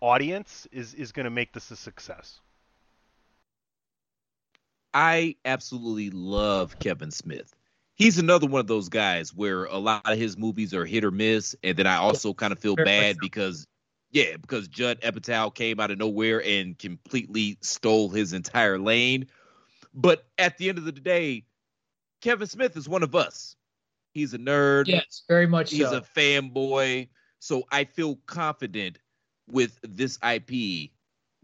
audience 0.00 0.66
is 0.72 0.94
is 0.94 1.12
going 1.12 1.24
to 1.24 1.30
make 1.30 1.52
this 1.52 1.70
a 1.70 1.76
success. 1.76 2.40
I 4.92 5.36
absolutely 5.44 6.10
love 6.10 6.78
Kevin 6.78 7.10
Smith. 7.10 7.55
He's 7.96 8.18
another 8.18 8.46
one 8.46 8.60
of 8.60 8.66
those 8.66 8.90
guys 8.90 9.34
where 9.34 9.64
a 9.64 9.78
lot 9.78 10.02
of 10.04 10.18
his 10.18 10.36
movies 10.36 10.74
are 10.74 10.84
hit 10.84 11.02
or 11.02 11.10
miss, 11.10 11.56
and 11.62 11.76
then 11.76 11.86
I 11.86 11.96
also 11.96 12.34
kind 12.34 12.52
of 12.52 12.58
feel 12.58 12.76
bad 12.76 13.16
because, 13.18 13.66
yeah, 14.10 14.36
because 14.36 14.68
Judd 14.68 15.00
Apatow 15.00 15.54
came 15.54 15.80
out 15.80 15.90
of 15.90 15.98
nowhere 15.98 16.42
and 16.44 16.78
completely 16.78 17.56
stole 17.62 18.10
his 18.10 18.34
entire 18.34 18.78
lane. 18.78 19.26
But 19.94 20.26
at 20.36 20.58
the 20.58 20.68
end 20.68 20.76
of 20.76 20.84
the 20.84 20.92
day, 20.92 21.46
Kevin 22.20 22.46
Smith 22.46 22.76
is 22.76 22.86
one 22.86 23.02
of 23.02 23.14
us. 23.14 23.56
He's 24.12 24.34
a 24.34 24.38
nerd. 24.38 24.88
Yes, 24.88 25.22
very 25.26 25.46
much. 25.46 25.70
He's 25.70 25.88
so. 25.88 25.96
a 25.96 26.00
fanboy. 26.00 27.08
So 27.38 27.64
I 27.72 27.84
feel 27.84 28.16
confident 28.26 28.98
with 29.48 29.78
this 29.82 30.18
IP 30.22 30.90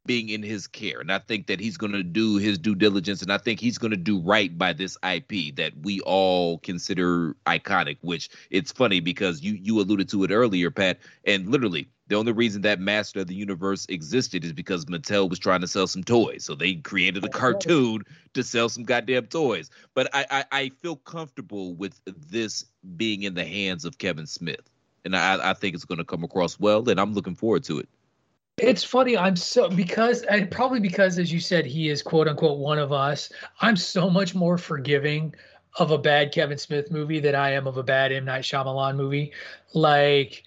being 0.05 0.29
in 0.29 0.43
his 0.43 0.67
care. 0.67 1.01
And 1.01 1.13
I 1.13 1.19
think 1.19 1.47
that 1.47 1.61
he's 1.61 1.77
going 1.77 1.93
to 1.93 2.03
do 2.03 2.37
his 2.37 2.59
due 2.59 2.75
diligence 2.75 3.23
and 3.23 3.33
I 3.33 3.39
think 3.39 3.61
he's 3.61 3.79
going 3.79 3.93
to 3.93 3.97
do 3.97 4.19
right 4.19 4.57
by 4.57 4.73
this 4.73 4.97
IP 5.03 5.55
that 5.57 5.73
we 5.83 6.01
all 6.01 6.59
consider 6.59 7.37
iconic, 7.47 7.99
which 8.01 8.31
it's 8.51 8.73
funny 8.73 9.01
because 9.01 9.43
you 9.43 9.55
you 9.55 9.81
alluded 9.81 10.09
to 10.11 10.25
it 10.25 10.31
earlier, 10.31 10.71
Pat, 10.71 10.99
and 11.25 11.49
literally 11.49 11.89
the 12.09 12.17
only 12.17 12.33
reason 12.33 12.63
that 12.63 12.81
Master 12.81 13.21
of 13.21 13.27
the 13.29 13.35
Universe 13.35 13.87
existed 13.89 14.45
is 14.45 14.53
because 14.53 14.85
Mattel 14.87 15.31
was 15.31 15.39
trying 15.39 15.61
to 15.61 15.69
sell 15.69 15.87
some 15.87 16.05
toys. 16.05 16.45
So 16.45 16.55
they 16.55 16.75
created 16.75 17.25
a 17.25 17.29
cartoon 17.29 18.03
to 18.35 18.43
sell 18.43 18.69
some 18.69 18.83
goddamn 18.83 19.27
toys. 19.27 19.71
But 19.95 20.11
I, 20.13 20.27
I, 20.31 20.45
I 20.53 20.69
feel 20.83 20.97
comfortable 20.97 21.75
with 21.75 21.99
this 22.05 22.67
being 22.97 23.23
in 23.23 23.35
the 23.35 23.45
hands 23.45 23.85
of 23.85 23.99
Kevin 23.99 24.27
Smith 24.27 24.69
and 25.05 25.17
I, 25.17 25.51
I 25.51 25.55
think 25.55 25.75
it's 25.75 25.85
going 25.85 25.99
to 25.99 26.05
come 26.05 26.25
across 26.25 26.59
well, 26.59 26.89
and 26.89 27.01
I'm 27.01 27.15
looking 27.15 27.35
forward 27.35 27.65
to 27.65 27.79
it. 27.79 27.89
It's 28.59 28.85
funny. 28.85 29.17
I'm 29.17 29.37
so 29.37 29.69
because 29.69 30.23
and 30.23 30.51
probably 30.51 30.81
because, 30.81 31.19
as 31.19 31.33
you 31.33 31.41
said, 31.41 31.65
he 31.65 31.89
is 31.89 32.03
quote 32.03 32.29
unquote 32.29 32.59
one 32.59 32.79
of 32.79 32.93
us. 32.93 33.31
I'm 33.61 33.77
so 33.77 34.11
much 34.11 34.35
more 34.35 34.59
forgiving 34.59 35.35
of 35.79 35.91
a 35.91 35.99
bad 35.99 36.33
Kevin 36.33 36.59
Smith 36.59 36.91
movie 36.91 37.19
than 37.19 37.35
I 37.35 37.53
am 37.53 37.67
of 37.67 37.79
a 37.79 37.83
bad 37.83 38.13
M 38.13 38.27
Night 38.27 38.43
Shyamalan 38.43 38.97
movie. 38.97 39.33
Like, 39.73 40.45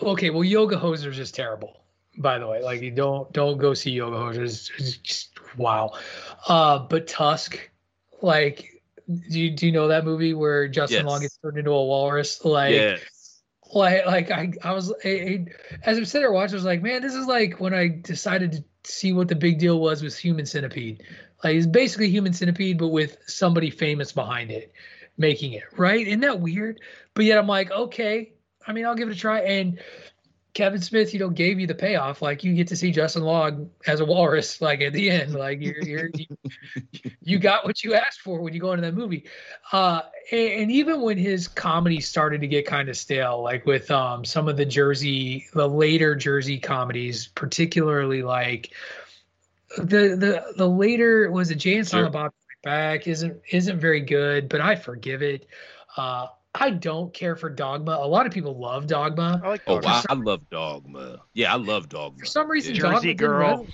okay, 0.00 0.30
well, 0.30 0.44
Yoga 0.44 0.76
Hosers 0.76 1.18
is 1.18 1.32
terrible. 1.32 1.80
By 2.18 2.38
the 2.38 2.46
way, 2.46 2.62
like 2.62 2.80
you 2.82 2.92
don't 2.92 3.32
don't 3.32 3.58
go 3.58 3.74
see 3.74 3.90
Yoga 3.90 4.16
Hosers. 4.16 4.70
It's 4.78 4.96
just 4.98 5.30
wow. 5.56 5.92
Uh, 6.46 6.78
but 6.78 7.08
Tusk, 7.08 7.58
like 8.22 8.74
do 9.06 9.40
you, 9.40 9.50
do 9.50 9.66
you 9.66 9.72
know 9.72 9.88
that 9.88 10.04
movie 10.04 10.34
where 10.34 10.68
Justin 10.68 10.98
yes. 10.98 11.06
Long 11.06 11.20
gets 11.20 11.36
turned 11.36 11.58
into 11.58 11.70
a 11.70 11.84
walrus? 11.84 12.44
Like, 12.44 12.72
yes. 12.72 13.00
Like, 13.74 14.06
like 14.06 14.30
I, 14.30 14.52
I 14.62 14.72
was, 14.72 14.92
I, 15.04 15.08
I, 15.08 15.46
as 15.82 15.98
I'm 15.98 16.04
sitting 16.04 16.22
there 16.22 16.32
watching, 16.32 16.54
I 16.54 16.56
was 16.56 16.64
like, 16.64 16.82
man, 16.82 17.02
this 17.02 17.14
is 17.14 17.26
like 17.26 17.60
when 17.60 17.74
I 17.74 17.88
decided 17.88 18.52
to 18.52 18.64
see 18.90 19.12
what 19.12 19.28
the 19.28 19.34
big 19.34 19.58
deal 19.58 19.80
was 19.80 20.02
with 20.02 20.16
Human 20.16 20.46
Centipede. 20.46 21.02
Like, 21.42 21.56
it's 21.56 21.66
basically 21.66 22.10
Human 22.10 22.32
Centipede, 22.32 22.78
but 22.78 22.88
with 22.88 23.18
somebody 23.26 23.70
famous 23.70 24.12
behind 24.12 24.50
it 24.50 24.72
making 25.16 25.52
it, 25.52 25.64
right? 25.76 26.06
Isn't 26.06 26.20
that 26.20 26.40
weird? 26.40 26.80
But 27.14 27.24
yet 27.24 27.38
I'm 27.38 27.46
like, 27.46 27.70
okay, 27.70 28.32
I 28.66 28.72
mean, 28.72 28.86
I'll 28.86 28.94
give 28.94 29.08
it 29.08 29.16
a 29.16 29.18
try. 29.18 29.40
And 29.40 29.80
Kevin 30.54 30.80
Smith, 30.80 31.12
you 31.12 31.18
know, 31.18 31.28
gave 31.28 31.58
you 31.58 31.66
the 31.66 31.74
payoff. 31.74 32.22
Like 32.22 32.44
you 32.44 32.54
get 32.54 32.68
to 32.68 32.76
see 32.76 32.92
Justin 32.92 33.24
Long 33.24 33.70
as 33.88 33.98
a 33.98 34.04
walrus, 34.04 34.60
like 34.60 34.80
at 34.80 34.92
the 34.92 35.10
end, 35.10 35.34
like 35.34 35.60
you're, 35.60 35.82
you're 35.82 36.10
you, 36.14 36.26
you 37.22 37.38
got 37.38 37.64
what 37.64 37.82
you 37.82 37.94
asked 37.94 38.20
for 38.20 38.40
when 38.40 38.54
you 38.54 38.60
go 38.60 38.72
into 38.72 38.82
that 38.82 38.94
movie. 38.94 39.24
Uh, 39.72 40.02
and, 40.30 40.62
and, 40.62 40.70
even 40.70 41.00
when 41.00 41.18
his 41.18 41.48
comedy 41.48 42.00
started 42.00 42.40
to 42.40 42.46
get 42.46 42.66
kind 42.66 42.88
of 42.88 42.96
stale, 42.96 43.42
like 43.42 43.66
with 43.66 43.90
um, 43.90 44.24
some 44.24 44.48
of 44.48 44.56
the 44.56 44.64
Jersey, 44.64 45.46
the 45.52 45.68
later 45.68 46.14
Jersey 46.14 46.58
comedies, 46.58 47.26
particularly 47.26 48.22
like 48.22 48.72
the 49.76 50.14
the 50.14 50.54
the 50.56 50.68
later 50.68 51.30
was 51.32 51.50
it 51.50 51.56
Jay 51.56 51.78
and 51.78 51.86
Silent 51.86 52.12
sure. 52.14 52.22
Bob 52.22 52.32
Back 52.62 53.06
isn't 53.08 53.42
isn't 53.50 53.78
very 53.78 54.00
good, 54.00 54.48
but 54.48 54.60
I 54.60 54.76
forgive 54.76 55.20
it. 55.22 55.46
Uh, 55.96 56.28
I 56.54 56.70
don't 56.70 57.12
care 57.12 57.34
for 57.34 57.50
Dogma. 57.50 57.98
A 58.00 58.06
lot 58.06 58.26
of 58.26 58.32
people 58.32 58.56
love 58.56 58.86
Dogma. 58.86 59.40
I 59.42 59.48
like 59.48 59.64
Dogma. 59.64 59.88
oh, 59.88 59.92
wow. 59.92 60.02
I 60.08 60.14
love 60.14 60.50
Dogma. 60.50 61.20
Yeah, 61.34 61.52
I 61.52 61.56
love 61.56 61.88
Dogma. 61.88 62.20
For 62.20 62.26
some 62.26 62.48
reason, 62.48 62.74
yeah. 62.74 62.82
Jersey 62.82 63.14
Dogma 63.14 63.28
Girl. 63.28 63.66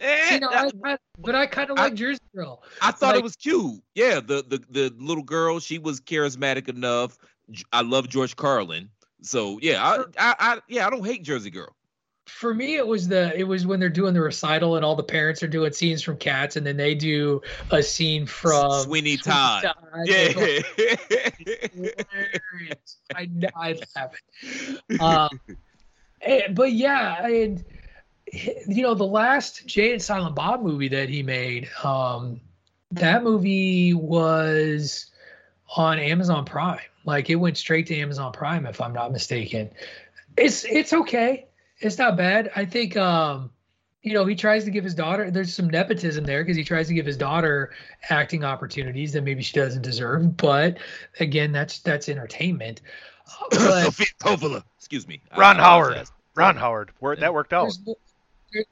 Eh, 0.00 0.34
you 0.34 0.40
know, 0.40 0.48
I, 0.50 0.70
I, 0.84 0.98
but 1.18 1.34
I 1.34 1.46
kind 1.46 1.70
of 1.70 1.78
like 1.78 1.94
Jersey 1.94 2.20
Girl. 2.34 2.62
I 2.82 2.90
thought 2.90 3.14
like, 3.14 3.20
it 3.20 3.22
was 3.22 3.36
cute. 3.36 3.80
Yeah, 3.94 4.16
the, 4.16 4.44
the 4.46 4.62
the 4.68 4.94
little 4.98 5.22
girl, 5.22 5.60
she 5.60 5.78
was 5.78 6.00
charismatic 6.00 6.68
enough. 6.68 7.16
I 7.72 7.82
love 7.82 8.08
George 8.08 8.34
Carlin. 8.36 8.90
So 9.22 9.58
yeah, 9.62 9.82
I, 9.82 9.98
I, 10.18 10.34
I 10.38 10.58
yeah, 10.68 10.86
I 10.86 10.90
don't 10.90 11.04
hate 11.04 11.22
Jersey 11.22 11.50
Girl 11.50 11.75
for 12.26 12.52
me 12.52 12.76
it 12.76 12.86
was 12.86 13.08
the 13.08 13.34
it 13.38 13.44
was 13.44 13.66
when 13.66 13.78
they're 13.78 13.88
doing 13.88 14.12
the 14.12 14.20
recital 14.20 14.76
and 14.76 14.84
all 14.84 14.96
the 14.96 15.02
parents 15.02 15.42
are 15.42 15.48
doing 15.48 15.72
scenes 15.72 16.02
from 16.02 16.16
cats 16.16 16.56
and 16.56 16.66
then 16.66 16.76
they 16.76 16.94
do 16.94 17.40
a 17.70 17.82
scene 17.82 18.26
from 18.26 18.82
sweeney 18.82 19.16
todd, 19.16 19.62
todd. 19.62 19.74
yeah. 20.04 20.32
I 23.14 23.28
i 23.54 23.78
have 23.94 24.14
it. 24.90 25.00
Um 25.00 25.40
and, 26.20 26.54
but 26.54 26.72
yeah 26.72 27.26
and 27.26 27.64
you 28.32 28.82
know 28.82 28.94
the 28.94 29.06
last 29.06 29.64
jay 29.66 29.92
and 29.92 30.02
silent 30.02 30.34
bob 30.34 30.62
movie 30.62 30.88
that 30.88 31.08
he 31.08 31.22
made 31.22 31.68
um 31.84 32.40
that 32.90 33.22
movie 33.22 33.94
was 33.94 35.06
on 35.76 35.98
amazon 35.98 36.44
prime. 36.44 36.80
Like 37.04 37.30
it 37.30 37.36
went 37.36 37.56
straight 37.56 37.86
to 37.86 37.96
amazon 37.96 38.32
prime 38.32 38.66
if 38.66 38.80
i'm 38.80 38.92
not 38.92 39.12
mistaken. 39.12 39.70
It's 40.36 40.64
it's 40.64 40.92
okay 40.92 41.45
it's 41.78 41.98
not 41.98 42.16
bad. 42.16 42.50
I 42.56 42.64
think 42.64 42.96
um, 42.96 43.50
you 44.02 44.14
know, 44.14 44.24
he 44.24 44.36
tries 44.36 44.64
to 44.64 44.70
give 44.70 44.84
his 44.84 44.94
daughter 44.94 45.30
there's 45.32 45.52
some 45.52 45.68
nepotism 45.68 46.24
there 46.24 46.42
because 46.44 46.56
he 46.56 46.62
tries 46.62 46.86
to 46.86 46.94
give 46.94 47.06
his 47.06 47.16
daughter 47.16 47.72
acting 48.08 48.44
opportunities 48.44 49.12
that 49.12 49.24
maybe 49.24 49.42
she 49.42 49.52
doesn't 49.58 49.82
deserve. 49.82 50.36
But 50.36 50.78
again, 51.18 51.50
that's 51.52 51.80
that's 51.80 52.08
entertainment. 52.08 52.82
But, 53.50 53.86
Sofia 53.86 54.06
Coppola, 54.20 54.62
excuse 54.78 55.08
me. 55.08 55.20
Ron 55.36 55.56
Howard. 55.56 56.08
Ron 56.36 56.56
Howard. 56.56 56.92
that 57.18 57.34
worked 57.34 57.52
out. 57.52 57.76
There's, 58.52 58.66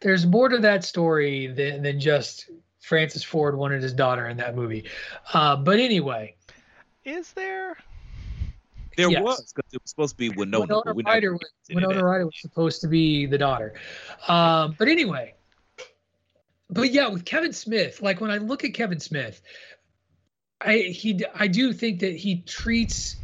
there's 0.00 0.26
more 0.26 0.48
to 0.48 0.58
that 0.58 0.84
story 0.84 1.48
than, 1.48 1.82
than 1.82 1.98
just 1.98 2.48
Francis 2.80 3.24
Ford 3.24 3.56
wanted 3.56 3.82
his 3.82 3.92
daughter 3.92 4.28
in 4.28 4.36
that 4.36 4.54
movie. 4.54 4.84
Uh, 5.34 5.56
but 5.56 5.80
anyway. 5.80 6.36
Is 7.04 7.32
there? 7.32 7.76
There 8.98 9.12
yes. 9.12 9.22
was 9.22 9.52
because 9.52 9.72
it 9.72 9.80
was 9.80 9.90
supposed 9.90 10.14
to 10.14 10.16
be 10.16 10.30
Winona. 10.30 10.82
Winona 10.84 10.92
Ryder 11.04 11.32
was, 11.34 11.50
Winona 11.72 12.04
Ryder 12.04 12.26
was 12.26 12.40
supposed 12.40 12.80
to 12.80 12.88
be 12.88 13.26
the 13.26 13.38
daughter. 13.38 13.74
Um, 14.26 14.74
but 14.76 14.88
anyway, 14.88 15.36
but 16.68 16.90
yeah, 16.90 17.06
with 17.06 17.24
Kevin 17.24 17.52
Smith, 17.52 18.02
like 18.02 18.20
when 18.20 18.32
I 18.32 18.38
look 18.38 18.64
at 18.64 18.74
Kevin 18.74 18.98
Smith, 18.98 19.40
I 20.60 20.78
he 20.78 21.24
I 21.32 21.46
do 21.46 21.72
think 21.72 22.00
that 22.00 22.16
he 22.16 22.40
treats 22.40 23.14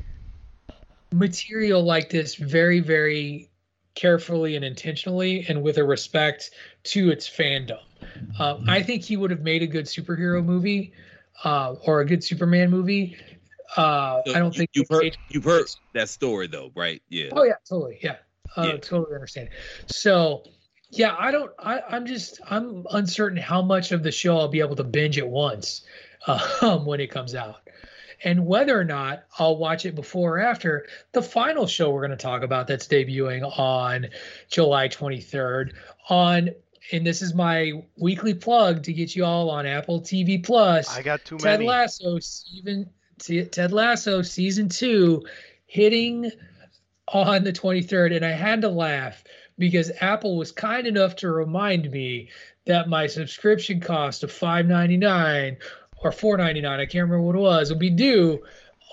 material 1.12 1.82
like 1.82 2.08
this 2.08 2.36
very 2.36 2.78
very 2.78 3.50
carefully 3.96 4.54
and 4.54 4.64
intentionally 4.64 5.44
and 5.48 5.60
with 5.60 5.78
a 5.78 5.84
respect 5.84 6.52
to 6.84 7.10
its 7.10 7.28
fandom. 7.28 7.80
Um, 8.38 8.66
I 8.68 8.80
think 8.80 9.02
he 9.02 9.16
would 9.16 9.32
have 9.32 9.42
made 9.42 9.64
a 9.64 9.66
good 9.66 9.86
superhero 9.86 10.44
movie 10.44 10.92
uh, 11.42 11.74
or 11.84 12.00
a 12.00 12.04
good 12.04 12.22
Superman 12.22 12.70
movie 12.70 13.16
uh, 13.76 14.22
so 14.24 14.34
I 14.34 14.38
don't 14.38 14.54
think 14.54 14.70
you've 14.74 14.88
heard 14.88 15.16
you've 15.28 15.44
heard 15.44 15.66
that 15.92 16.08
story 16.08 16.46
though, 16.46 16.70
right? 16.74 17.02
Yeah. 17.08 17.30
Oh 17.32 17.44
yeah, 17.44 17.54
totally. 17.68 17.98
Yeah, 18.02 18.16
uh, 18.56 18.62
yeah. 18.62 18.76
totally 18.76 19.14
understand. 19.14 19.50
So 19.86 20.44
yeah, 20.90 21.14
I 21.18 21.30
don't. 21.32 21.50
I, 21.58 21.80
I'm 21.88 22.06
just 22.06 22.40
I'm 22.48 22.86
uncertain 22.90 23.38
how 23.38 23.62
much 23.62 23.92
of 23.92 24.02
the 24.02 24.12
show 24.12 24.38
I'll 24.38 24.48
be 24.48 24.60
able 24.60 24.76
to 24.76 24.84
binge 24.84 25.18
at 25.18 25.28
once 25.28 25.82
um, 26.62 26.86
when 26.86 27.00
it 27.00 27.10
comes 27.10 27.34
out, 27.34 27.68
and 28.22 28.46
whether 28.46 28.78
or 28.78 28.84
not 28.84 29.24
I'll 29.38 29.56
watch 29.56 29.86
it 29.86 29.94
before 29.94 30.38
or 30.38 30.40
after 30.40 30.86
the 31.12 31.22
final 31.22 31.66
show 31.66 31.90
we're 31.90 32.06
going 32.06 32.16
to 32.16 32.16
talk 32.16 32.42
about 32.42 32.66
that's 32.66 32.86
debuting 32.86 33.42
on 33.58 34.08
July 34.50 34.88
23rd 34.88 35.72
on 36.08 36.50
and 36.92 37.06
this 37.06 37.22
is 37.22 37.34
my 37.34 37.72
weekly 37.96 38.34
plug 38.34 38.82
to 38.84 38.92
get 38.92 39.16
you 39.16 39.24
all 39.24 39.50
on 39.50 39.66
Apple 39.66 40.02
TV 40.02 40.44
Plus. 40.44 40.94
I 40.94 41.02
got 41.02 41.24
too 41.24 41.38
Ted 41.38 41.60
many. 41.60 41.66
Lasso, 41.66 42.18
even 42.52 42.90
Ted 43.18 43.72
Lasso 43.72 44.22
season 44.22 44.68
two, 44.68 45.22
hitting 45.66 46.30
on 47.08 47.44
the 47.44 47.52
23rd, 47.52 48.16
and 48.16 48.24
I 48.24 48.32
had 48.32 48.60
to 48.62 48.68
laugh 48.68 49.22
because 49.58 49.92
Apple 50.00 50.36
was 50.36 50.52
kind 50.52 50.86
enough 50.86 51.16
to 51.16 51.30
remind 51.30 51.90
me 51.90 52.28
that 52.66 52.88
my 52.88 53.06
subscription 53.06 53.80
cost 53.80 54.24
of 54.24 54.32
5.99 54.32 55.56
or 55.98 56.10
4.99, 56.10 56.66
I 56.68 56.86
can't 56.86 57.08
remember 57.08 57.22
what 57.22 57.36
it 57.36 57.38
was, 57.38 57.70
will 57.70 57.78
be 57.78 57.90
due 57.90 58.42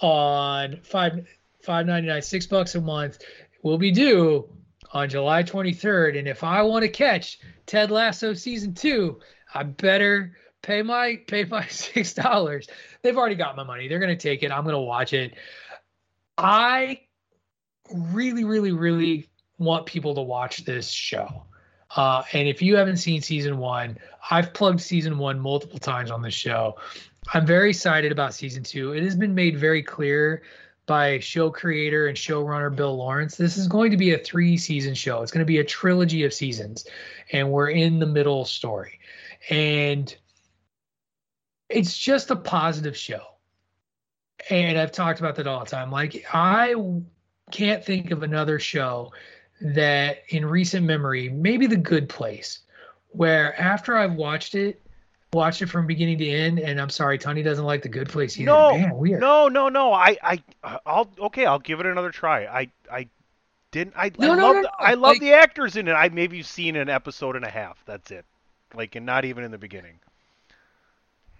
on 0.01 0.79
five 0.83 1.25
5.99, 1.65 2.23
six 2.23 2.47
bucks 2.47 2.75
a 2.75 2.81
month, 2.81 3.19
will 3.61 3.77
be 3.77 3.91
due 3.91 4.49
on 4.93 5.09
July 5.09 5.43
23rd. 5.43 6.17
And 6.17 6.27
if 6.27 6.43
I 6.43 6.61
want 6.63 6.83
to 6.83 6.89
catch 6.89 7.39
Ted 7.65 7.91
Lasso 7.91 8.33
season 8.33 8.73
two, 8.73 9.19
I 9.53 9.63
better 9.63 10.33
pay 10.61 10.81
my 10.81 11.19
pay 11.27 11.43
my 11.45 11.65
six 11.69 12.13
dollars. 12.13 12.67
They've 13.01 13.17
already 13.17 13.35
got 13.35 13.55
my 13.55 13.63
money. 13.63 13.87
They're 13.87 13.99
gonna 13.99 14.15
take 14.15 14.43
it. 14.43 14.51
I'm 14.51 14.65
gonna 14.65 14.81
watch 14.81 15.13
it. 15.13 15.33
I 16.37 17.01
really, 17.93 18.43
really, 18.43 18.71
really 18.71 19.29
want 19.57 19.85
people 19.85 20.15
to 20.15 20.21
watch 20.21 20.65
this 20.65 20.89
show. 20.89 21.45
Uh, 21.95 22.23
and 22.33 22.47
if 22.47 22.61
you 22.61 22.77
haven't 22.77 22.97
seen 22.97 23.21
season 23.21 23.57
one, 23.57 23.97
I've 24.29 24.53
plugged 24.53 24.79
season 24.79 25.17
one 25.17 25.39
multiple 25.39 25.77
times 25.77 26.09
on 26.09 26.21
the 26.21 26.31
show. 26.31 26.77
I'm 27.33 27.45
very 27.45 27.69
excited 27.69 28.11
about 28.11 28.33
season 28.33 28.63
two. 28.63 28.93
It 28.93 29.03
has 29.03 29.15
been 29.15 29.35
made 29.35 29.57
very 29.57 29.83
clear 29.83 30.41
by 30.85 31.19
show 31.19 31.49
creator 31.49 32.07
and 32.07 32.17
showrunner 32.17 32.75
Bill 32.75 32.95
Lawrence. 32.95 33.35
This 33.35 33.57
is 33.57 33.67
going 33.67 33.91
to 33.91 33.97
be 33.97 34.13
a 34.13 34.17
three 34.17 34.57
season 34.57 34.93
show. 34.93 35.21
It's 35.21 35.31
going 35.31 35.39
to 35.39 35.45
be 35.45 35.59
a 35.59 35.63
trilogy 35.63 36.23
of 36.23 36.33
seasons, 36.33 36.85
and 37.31 37.51
we're 37.51 37.69
in 37.69 37.99
the 37.99 38.07
middle 38.07 38.45
story. 38.45 38.99
And 39.49 40.13
it's 41.71 41.97
just 41.97 42.31
a 42.31 42.35
positive 42.35 42.95
show. 42.97 43.21
And 44.49 44.77
I've 44.77 44.91
talked 44.91 45.19
about 45.19 45.35
that 45.35 45.47
all 45.47 45.59
the 45.63 45.69
time. 45.69 45.91
Like, 45.91 46.25
I 46.33 46.73
can't 47.51 47.83
think 47.83 48.11
of 48.11 48.23
another 48.23 48.59
show 48.59 49.11
that 49.61 50.23
in 50.29 50.45
recent 50.45 50.85
memory, 50.85 51.29
maybe 51.29 51.67
The 51.67 51.77
Good 51.77 52.09
Place, 52.09 52.59
where 53.09 53.59
after 53.61 53.95
I've 53.95 54.13
watched 54.13 54.55
it, 54.55 54.81
watched 55.33 55.61
it 55.61 55.67
from 55.67 55.85
beginning 55.85 56.17
to 56.17 56.27
end, 56.27 56.59
and 56.59 56.81
I'm 56.81 56.89
sorry, 56.89 57.17
Tony 57.19 57.43
doesn't 57.43 57.63
like 57.65 57.83
The 57.83 57.89
Good 57.89 58.09
Place 58.09 58.35
either. 58.37 58.45
No, 58.47 58.71
Man, 58.77 59.19
no, 59.19 59.47
no, 59.47 59.69
no. 59.69 59.93
I, 59.93 60.17
I, 60.23 60.43
I'll 60.85 61.09
okay. 61.19 61.45
I'll 61.45 61.59
give 61.59 61.79
it 61.79 61.85
another 61.85 62.09
try. 62.11 62.45
I, 62.45 62.71
I 62.91 63.07
didn't. 63.71 63.93
I, 63.95 64.11
No, 64.17 64.31
I 64.31 64.35
no, 64.35 64.51
love, 64.51 64.63
no, 64.63 64.69
I 64.79 64.93
love 64.95 65.01
like- 65.13 65.21
the 65.21 65.33
actors 65.33 65.75
in 65.77 65.87
it. 65.87 65.93
I 65.93 66.09
maybe 66.09 66.37
you've 66.37 66.47
seen 66.47 66.75
an 66.75 66.89
episode 66.89 67.35
and 67.35 67.45
a 67.45 67.49
half. 67.49 67.81
That's 67.85 68.09
it. 68.09 68.25
Like, 68.73 68.95
and 68.95 69.05
not 69.05 69.25
even 69.25 69.43
in 69.43 69.51
the 69.51 69.57
beginning. 69.57 69.99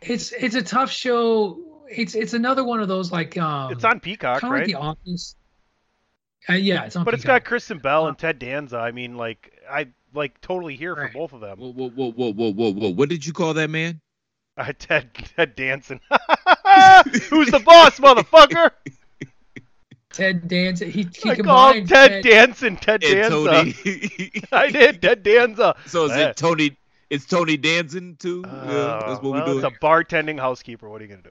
It's 0.02 0.32
it's 0.32 0.56
a 0.56 0.62
tough 0.62 0.92
show. 0.92 1.60
It's 1.90 2.16
it's 2.16 2.34
another 2.34 2.64
one 2.64 2.80
of 2.80 2.88
those 2.88 3.12
like 3.12 3.38
um. 3.38 3.72
It's 3.72 3.84
on 3.84 4.00
Peacock, 4.00 4.44
right? 4.44 4.60
like 4.60 4.66
The 4.66 4.76
Office. 4.76 5.36
Uh, 6.50 6.54
yeah, 6.54 6.86
it's 6.86 6.96
on. 6.96 7.06
but 7.06 7.14
it's 7.14 7.24
got 7.24 7.46
Kristen 7.46 7.78
Bell 7.78 8.08
and 8.08 8.18
Ted 8.18 8.40
Danza. 8.40 8.78
I 8.78 8.92
mean, 8.92 9.16
like, 9.16 9.60
I 9.70 9.88
like 10.14 10.42
totally 10.42 10.76
here 10.76 10.96
for 10.96 11.08
both 11.14 11.34
of 11.34 11.42
them. 11.42 11.60
Whoa, 11.60 11.72
whoa, 11.72 11.90
whoa, 11.90 12.12
whoa, 12.12 12.34
whoa, 12.34 12.52
whoa, 12.52 12.72
whoa! 12.74 12.90
What 12.90 13.10
did 13.10 13.26
you 13.26 13.34
call 13.34 13.54
that 13.54 13.70
man? 13.70 14.02
Uh, 14.58 14.74
Ted, 14.78 15.14
Ted 15.14 15.56
Danson. 15.56 16.00
Who's 17.30 17.50
the 17.52 17.62
boss, 17.64 18.00
motherfucker? 18.00 18.72
Ted 20.12 20.48
Danza. 20.48 20.86
He 20.86 21.08
he 21.16 21.30
I 21.30 21.36
called 21.36 21.76
combined 21.76 21.90
Ted 21.90 22.24
Danson. 22.24 22.76
Ted 22.76 23.02
Danza. 23.02 23.30
Tony. 23.30 23.76
I 24.52 24.70
did. 24.70 25.02
Ted 25.02 25.24
Danza. 25.24 25.76
so 25.86 26.06
is 26.06 26.12
it 26.18 26.36
Tony? 26.36 26.78
It's 27.12 27.26
Tony 27.26 27.58
Danson 27.58 28.16
too. 28.16 28.42
yeah, 28.46 28.52
Uh, 28.52 29.08
that's 29.10 29.22
what 29.22 29.24
well, 29.24 29.34
we 29.34 29.40
do. 29.42 29.46
doing. 29.62 29.66
It's 29.66 29.76
a 29.78 29.80
bartending 29.86 30.40
housekeeper. 30.40 30.90
What 30.90 31.02
are 31.02 31.06
you 31.06 31.18
gonna 31.18 31.30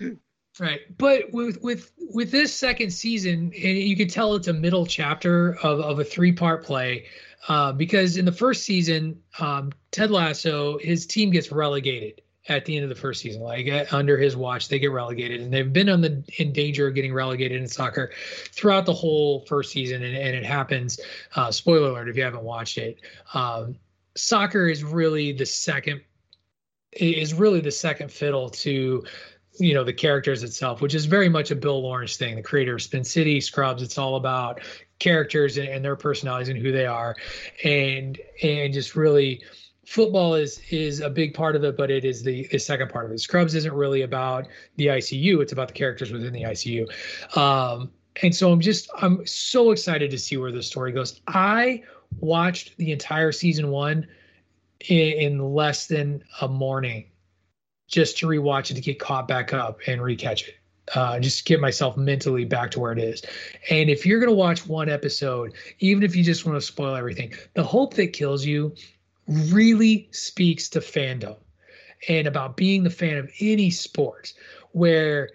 do? 0.00 0.18
Right, 0.58 0.80
but 0.98 1.32
with 1.32 1.62
with 1.62 1.92
with 2.12 2.30
this 2.32 2.52
second 2.52 2.90
season, 2.90 3.52
and 3.54 3.78
you 3.78 3.96
can 3.96 4.08
tell 4.08 4.34
it's 4.34 4.48
a 4.48 4.52
middle 4.52 4.84
chapter 4.84 5.54
of 5.62 5.78
of 5.80 6.00
a 6.00 6.04
three 6.04 6.32
part 6.32 6.64
play, 6.64 7.06
uh, 7.48 7.72
because 7.72 8.16
in 8.16 8.24
the 8.24 8.32
first 8.32 8.64
season, 8.64 9.22
um, 9.38 9.70
Ted 9.92 10.10
Lasso, 10.10 10.76
his 10.78 11.06
team 11.06 11.30
gets 11.30 11.52
relegated 11.52 12.20
at 12.48 12.64
the 12.64 12.74
end 12.74 12.82
of 12.82 12.88
the 12.88 12.96
first 12.96 13.20
season. 13.22 13.42
Like 13.42 13.68
uh, 13.68 13.84
under 13.92 14.18
his 14.18 14.36
watch, 14.36 14.68
they 14.68 14.80
get 14.80 14.90
relegated, 14.90 15.40
and 15.40 15.52
they've 15.54 15.72
been 15.72 15.88
on 15.88 16.00
the 16.00 16.24
in 16.38 16.52
danger 16.52 16.88
of 16.88 16.94
getting 16.96 17.14
relegated 17.14 17.60
in 17.62 17.68
soccer 17.68 18.10
throughout 18.50 18.86
the 18.86 18.92
whole 18.92 19.46
first 19.46 19.70
season, 19.70 20.02
and, 20.02 20.16
and 20.16 20.34
it 20.34 20.44
happens. 20.44 20.98
Uh, 21.36 21.52
spoiler 21.52 21.90
alert 21.90 22.08
if 22.08 22.16
you 22.16 22.24
haven't 22.24 22.42
watched 22.42 22.76
it. 22.76 22.98
Um, 23.34 23.76
soccer 24.20 24.68
is 24.68 24.84
really 24.84 25.32
the 25.32 25.46
second 25.46 26.00
is 26.92 27.34
really 27.34 27.60
the 27.60 27.70
second 27.70 28.10
fiddle 28.10 28.50
to 28.50 29.04
you 29.58 29.74
know 29.74 29.84
the 29.84 29.92
characters 29.92 30.42
itself 30.42 30.80
which 30.80 30.94
is 30.94 31.06
very 31.06 31.28
much 31.28 31.50
a 31.50 31.56
bill 31.56 31.82
lawrence 31.82 32.16
thing. 32.16 32.36
The 32.36 32.42
creator 32.42 32.74
of 32.74 32.82
spin 32.82 33.04
city 33.04 33.40
scrubs 33.40 33.82
it's 33.82 33.98
all 33.98 34.16
about 34.16 34.60
characters 34.98 35.56
and, 35.56 35.68
and 35.68 35.84
their 35.84 35.96
personalities 35.96 36.48
and 36.48 36.58
who 36.58 36.72
they 36.72 36.86
are. 36.86 37.16
And 37.64 38.18
and 38.42 38.72
just 38.72 38.96
really 38.96 39.42
football 39.86 40.34
is 40.34 40.60
is 40.70 41.00
a 41.00 41.10
big 41.10 41.34
part 41.34 41.56
of 41.56 41.64
it 41.64 41.76
but 41.76 41.90
it 41.90 42.04
is 42.04 42.22
the, 42.22 42.46
the 42.50 42.58
second 42.58 42.90
part 42.90 43.06
of 43.06 43.12
it. 43.12 43.18
Scrubs 43.20 43.54
isn't 43.54 43.74
really 43.74 44.02
about 44.02 44.46
the 44.76 44.86
icu 44.86 45.40
it's 45.42 45.52
about 45.52 45.68
the 45.68 45.74
characters 45.74 46.12
within 46.12 46.32
the 46.32 46.42
icu 46.42 46.86
um 47.36 47.90
and 48.22 48.34
so 48.34 48.52
i'm 48.52 48.60
just 48.60 48.90
i'm 49.00 49.24
so 49.26 49.70
excited 49.72 50.10
to 50.10 50.18
see 50.18 50.36
where 50.36 50.52
the 50.52 50.62
story 50.62 50.92
goes. 50.92 51.20
I 51.26 51.82
watched 52.18 52.76
the 52.76 52.92
entire 52.92 53.32
season 53.32 53.70
one 53.70 54.06
in, 54.88 55.12
in 55.12 55.54
less 55.54 55.86
than 55.86 56.24
a 56.40 56.48
morning 56.48 57.06
just 57.88 58.18
to 58.18 58.26
rewatch 58.26 58.70
it 58.70 58.74
to 58.74 58.80
get 58.80 58.98
caught 58.98 59.28
back 59.28 59.52
up 59.52 59.80
and 59.86 60.00
recatch 60.00 60.48
it. 60.48 60.54
Uh, 60.94 61.20
just 61.20 61.44
get 61.44 61.60
myself 61.60 61.96
mentally 61.96 62.44
back 62.44 62.70
to 62.72 62.80
where 62.80 62.92
it 62.92 62.98
is. 62.98 63.22
And 63.70 63.88
if 63.88 64.04
you're 64.04 64.18
going 64.18 64.30
to 64.30 64.34
watch 64.34 64.66
one 64.66 64.88
episode, 64.88 65.54
even 65.78 66.02
if 66.02 66.16
you 66.16 66.24
just 66.24 66.44
want 66.44 66.56
to 66.56 66.60
spoil 66.60 66.96
everything, 66.96 67.32
The 67.54 67.62
Hope 67.62 67.94
That 67.94 68.08
Kills 68.08 68.44
You 68.44 68.74
really 69.28 70.08
speaks 70.10 70.68
to 70.70 70.80
fandom 70.80 71.36
and 72.08 72.26
about 72.26 72.56
being 72.56 72.82
the 72.82 72.90
fan 72.90 73.18
of 73.18 73.30
any 73.40 73.70
sport 73.70 74.32
where 74.72 75.30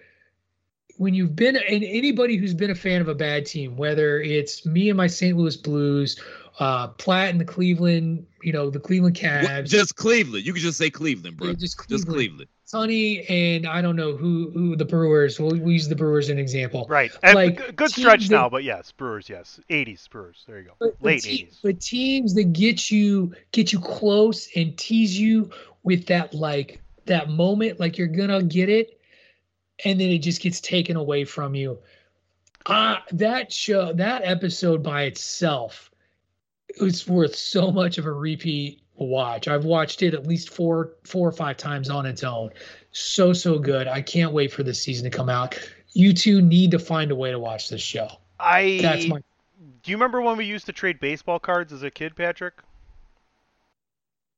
when 0.98 1.14
you've 1.14 1.36
been 1.36 1.56
and 1.56 1.84
anybody 1.84 2.36
who's 2.36 2.54
been 2.54 2.70
a 2.70 2.74
fan 2.74 3.00
of 3.00 3.08
a 3.08 3.14
bad 3.14 3.46
team, 3.46 3.76
whether 3.76 4.20
it's 4.20 4.64
me 4.64 4.88
and 4.88 4.96
my 4.96 5.06
St. 5.06 5.36
Louis 5.36 5.56
Blues, 5.56 6.20
uh, 6.58 6.88
Platt 6.88 7.30
and 7.30 7.40
the 7.40 7.44
Cleveland, 7.44 8.26
you 8.42 8.52
know, 8.52 8.70
the 8.70 8.80
Cleveland 8.80 9.16
What- 9.22 9.30
Cavs, 9.44 9.68
just 9.68 9.96
Cleveland. 9.96 10.46
You 10.46 10.52
can 10.52 10.62
just 10.62 10.78
say 10.78 10.90
Cleveland, 10.90 11.36
bro. 11.36 11.48
Yeah, 11.48 11.54
Just 11.54 11.76
just 11.88 12.06
Cleveland. 12.06 12.06
Cleveland. 12.16 12.48
Sonny 12.64 13.24
and 13.28 13.64
I 13.64 13.80
don't 13.80 13.94
know 13.94 14.16
who 14.16 14.50
who 14.50 14.74
the 14.74 14.84
Brewers. 14.84 15.38
We'll, 15.38 15.50
we'll 15.50 15.70
use 15.70 15.86
the 15.88 15.94
Brewers 15.94 16.26
as 16.26 16.30
an 16.30 16.38
example. 16.40 16.84
Right. 16.88 17.12
And 17.22 17.36
Like, 17.36 17.58
g- 17.64 17.72
good 17.76 17.90
stretch 17.90 18.26
that- 18.28 18.34
now, 18.34 18.48
but 18.48 18.64
yes, 18.64 18.90
Brewers, 18.90 19.28
yes. 19.28 19.60
80s 19.70 20.08
Brewers. 20.10 20.42
There 20.48 20.58
you 20.58 20.64
go. 20.64 20.72
But, 20.80 20.96
but 21.00 21.06
Late 21.06 21.22
te- 21.22 21.44
80s. 21.44 21.58
but 21.62 21.80
teams 21.80 22.34
that 22.34 22.52
get 22.52 22.90
you 22.90 23.34
get 23.52 23.72
you 23.72 23.78
close 23.78 24.48
and 24.56 24.76
tease 24.76 25.16
you 25.16 25.50
with 25.84 26.06
that 26.06 26.34
like 26.34 26.80
that 27.04 27.30
moment, 27.30 27.78
like 27.78 27.98
you're 27.98 28.08
gonna 28.08 28.42
get 28.42 28.68
it, 28.68 28.98
and 29.84 30.00
then 30.00 30.08
it 30.10 30.18
just 30.18 30.40
gets 30.42 30.60
taken 30.60 30.96
away 30.96 31.24
from 31.24 31.54
you. 31.54 31.78
Uh, 32.64 32.96
that 33.12 33.52
show, 33.52 33.92
that 33.92 34.22
episode 34.24 34.82
by 34.82 35.02
itself, 35.04 35.92
it's 36.76 37.06
worth 37.06 37.34
so 37.34 37.70
much 37.70 37.98
of 37.98 38.06
a 38.06 38.12
repeat 38.12 38.82
watch. 38.94 39.48
I've 39.48 39.64
watched 39.64 40.02
it 40.02 40.14
at 40.14 40.26
least 40.26 40.50
four, 40.50 40.92
four 41.04 41.28
or 41.28 41.32
five 41.32 41.56
times 41.56 41.90
on 41.90 42.06
its 42.06 42.24
own. 42.24 42.50
So 42.92 43.32
so 43.32 43.58
good. 43.58 43.88
I 43.88 44.00
can't 44.02 44.32
wait 44.32 44.52
for 44.52 44.62
this 44.62 44.82
season 44.82 45.10
to 45.10 45.16
come 45.16 45.28
out. 45.28 45.58
You 45.92 46.12
two 46.12 46.40
need 46.42 46.70
to 46.72 46.78
find 46.78 47.10
a 47.10 47.14
way 47.14 47.30
to 47.30 47.38
watch 47.38 47.68
this 47.68 47.82
show. 47.82 48.08
I 48.38 48.78
That's 48.82 49.06
my 49.08 49.20
Do 49.82 49.90
you 49.90 49.96
remember 49.96 50.20
when 50.20 50.36
we 50.36 50.44
used 50.44 50.66
to 50.66 50.72
trade 50.72 51.00
baseball 51.00 51.38
cards 51.38 51.72
as 51.72 51.82
a 51.82 51.90
kid, 51.90 52.16
Patrick? 52.16 52.54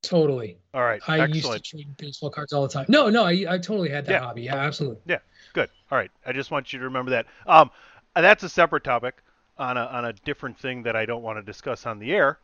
totally. 0.03 0.57
All 0.75 0.83
right. 0.83 1.01
I 1.09 1.19
excellent. 1.21 1.35
used 1.35 1.53
to 1.53 1.61
trade 1.61 1.97
baseball 1.97 2.31
cards 2.31 2.53
all 2.53 2.63
the 2.63 2.69
time. 2.69 2.87
No, 2.89 3.11
no, 3.11 3.25
I, 3.25 3.33
I 3.49 3.59
totally 3.59 3.89
had 3.91 4.07
that 4.07 4.13
Yeah. 4.13 4.21
hobby. 4.21 4.43
Yeah, 4.43 4.57
absolutely. 4.57 4.99
Yeah. 5.07 5.19
Good. 5.53 5.71
All 5.91 5.99
right. 5.99 6.11
I 6.25 6.33
just 6.33 6.51
want 6.51 6.73
you 6.73 6.79
to 6.79 6.85
remember 6.85 7.11
that. 7.11 7.27
Um, 7.47 7.71
that's 8.15 8.43
a 8.43 8.49
separate 8.49 8.85
topic 8.85 9.23
on 9.59 9.77
a 9.77 9.85
on 9.85 10.05
a 10.05 10.13
different 10.13 10.59
thing 10.59 10.83
that 10.85 10.97
I 10.97 11.07
don't 11.07 11.23
want 11.23 11.39
to 11.39 11.43
discuss 11.43 11.87
on 11.87 11.99
the 11.99 12.13
air. 12.13 12.39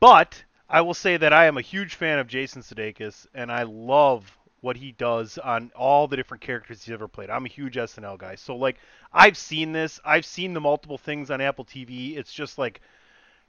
But 0.00 0.44
I 0.68 0.80
will 0.80 0.94
say 0.94 1.16
that 1.16 1.32
I 1.32 1.46
am 1.46 1.58
a 1.58 1.62
huge 1.62 1.94
fan 1.94 2.18
of 2.18 2.28
Jason 2.28 2.62
Sudeikis, 2.62 3.26
and 3.34 3.50
I 3.50 3.64
love 3.64 4.38
what 4.60 4.76
he 4.76 4.92
does 4.92 5.38
on 5.38 5.72
all 5.74 6.06
the 6.06 6.16
different 6.16 6.40
characters 6.40 6.84
he's 6.84 6.92
ever 6.92 7.08
played. 7.08 7.30
I'm 7.30 7.44
a 7.44 7.48
huge 7.48 7.74
SNL 7.74 8.18
guy, 8.18 8.36
so 8.36 8.56
like 8.56 8.76
I've 9.12 9.36
seen 9.36 9.72
this. 9.72 10.00
I've 10.04 10.26
seen 10.26 10.54
the 10.54 10.60
multiple 10.60 10.98
things 10.98 11.30
on 11.30 11.40
Apple 11.40 11.64
TV. 11.64 12.16
It's 12.16 12.32
just 12.32 12.58
like. 12.58 12.80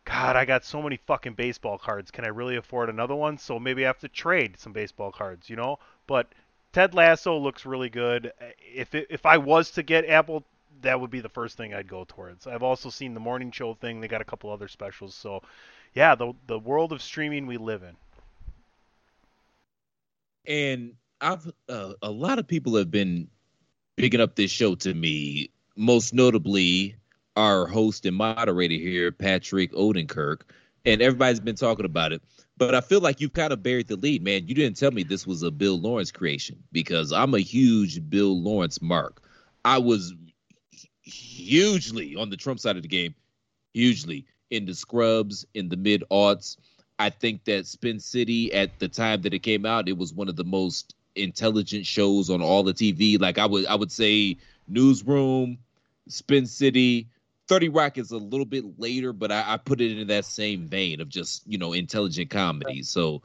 God, 0.05 0.35
I 0.35 0.43
got 0.43 0.65
so 0.65 0.81
many 0.81 0.97
fucking 0.97 1.35
baseball 1.35 1.77
cards. 1.77 2.11
Can 2.11 2.25
I 2.25 2.27
really 2.27 2.57
afford 2.57 2.89
another 2.89 3.15
one? 3.15 3.37
So 3.37 3.57
maybe 3.57 3.85
I 3.85 3.87
have 3.87 3.99
to 3.99 4.09
trade 4.09 4.59
some 4.59 4.73
baseball 4.73 5.13
cards, 5.13 5.49
you 5.49 5.55
know? 5.55 5.79
But 6.07 6.27
Ted 6.73 6.93
Lasso 6.95 7.37
looks 7.37 7.65
really 7.65 7.89
good. 7.89 8.33
If 8.59 8.95
it, 8.95 9.07
if 9.09 9.25
I 9.25 9.37
was 9.37 9.71
to 9.71 9.83
get 9.83 10.09
Apple, 10.09 10.43
that 10.83 10.99
would 10.99 11.09
be 11.09 11.19
the 11.19 11.29
first 11.29 11.57
thing 11.57 11.73
I'd 11.73 11.87
go 11.87 12.05
towards. 12.07 12.47
I've 12.47 12.63
also 12.63 12.89
seen 12.89 13.13
the 13.13 13.19
morning 13.19 13.51
show 13.51 13.73
thing. 13.73 13.99
They 13.99 14.07
got 14.07 14.21
a 14.21 14.25
couple 14.25 14.51
other 14.51 14.67
specials. 14.67 15.15
So, 15.15 15.41
yeah, 15.93 16.15
the 16.15 16.33
the 16.47 16.59
world 16.59 16.91
of 16.91 17.01
streaming 17.01 17.47
we 17.47 17.57
live 17.57 17.83
in. 17.83 17.95
And 20.45 20.93
I've 21.21 21.51
uh, 21.67 21.93
a 22.01 22.11
lot 22.11 22.39
of 22.39 22.47
people 22.47 22.75
have 22.75 22.91
been 22.91 23.27
picking 23.97 24.21
up 24.21 24.35
this 24.35 24.51
show 24.51 24.75
to 24.75 24.93
me, 24.93 25.49
most 25.75 26.13
notably 26.13 26.95
our 27.35 27.65
host 27.65 28.05
and 28.05 28.15
moderator 28.15 28.75
here, 28.75 29.11
Patrick 29.11 29.71
Odenkirk, 29.73 30.41
and 30.85 31.01
everybody's 31.01 31.39
been 31.39 31.55
talking 31.55 31.85
about 31.85 32.11
it. 32.11 32.21
But 32.57 32.75
I 32.75 32.81
feel 32.81 33.01
like 33.01 33.19
you've 33.19 33.33
kind 33.33 33.51
of 33.51 33.63
buried 33.63 33.87
the 33.87 33.95
lead, 33.95 34.23
man. 34.23 34.47
You 34.47 34.53
didn't 34.53 34.77
tell 34.77 34.91
me 34.91 35.03
this 35.03 35.25
was 35.25 35.41
a 35.41 35.49
Bill 35.49 35.79
Lawrence 35.79 36.11
creation 36.11 36.61
because 36.71 37.11
I'm 37.11 37.33
a 37.33 37.39
huge 37.39 38.07
Bill 38.09 38.39
Lawrence 38.39 38.81
mark. 38.81 39.23
I 39.65 39.79
was 39.79 40.13
hugely 41.03 42.15
on 42.15 42.29
the 42.29 42.37
Trump 42.37 42.59
side 42.59 42.75
of 42.75 42.81
the 42.81 42.87
game, 42.87 43.13
hugely 43.73 44.25
in 44.49 44.65
the 44.65 44.73
scrubs 44.73 45.45
in 45.53 45.69
the 45.69 45.77
mid 45.77 46.03
aughts. 46.11 46.57
I 46.99 47.09
think 47.09 47.43
that 47.45 47.67
Spin 47.67 47.99
City 47.99 48.53
at 48.53 48.79
the 48.79 48.87
time 48.87 49.21
that 49.23 49.33
it 49.33 49.39
came 49.39 49.65
out, 49.65 49.89
it 49.89 49.97
was 49.97 50.13
one 50.13 50.29
of 50.29 50.35
the 50.35 50.43
most 50.43 50.95
intelligent 51.15 51.85
shows 51.85 52.29
on 52.29 52.41
all 52.41 52.63
the 52.63 52.73
TV. 52.73 53.19
Like 53.19 53.37
I 53.37 53.45
would 53.45 53.65
I 53.65 53.75
would 53.75 53.91
say 53.91 54.37
Newsroom, 54.67 55.57
Spin 56.07 56.45
City, 56.45 57.07
30 57.47 57.69
Rock 57.69 57.97
is 57.97 58.11
a 58.11 58.17
little 58.17 58.45
bit 58.45 58.79
later, 58.79 59.11
but 59.11 59.31
I, 59.31 59.53
I 59.53 59.57
put 59.57 59.81
it 59.81 59.97
in 59.97 60.07
that 60.07 60.25
same 60.25 60.67
vein 60.67 61.01
of 61.01 61.09
just, 61.09 61.43
you 61.45 61.57
know, 61.57 61.73
intelligent 61.73 62.29
comedy. 62.29 62.83
So 62.83 63.21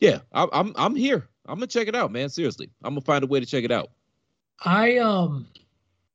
yeah, 0.00 0.20
I, 0.32 0.48
I'm 0.52 0.72
I'm 0.76 0.96
here. 0.96 1.28
I'm 1.46 1.56
gonna 1.56 1.66
check 1.66 1.88
it 1.88 1.94
out, 1.94 2.10
man. 2.10 2.28
Seriously. 2.28 2.70
I'm 2.82 2.94
gonna 2.94 3.02
find 3.02 3.22
a 3.22 3.26
way 3.26 3.40
to 3.40 3.46
check 3.46 3.64
it 3.64 3.70
out. 3.70 3.90
I 4.64 4.98
um 4.98 5.46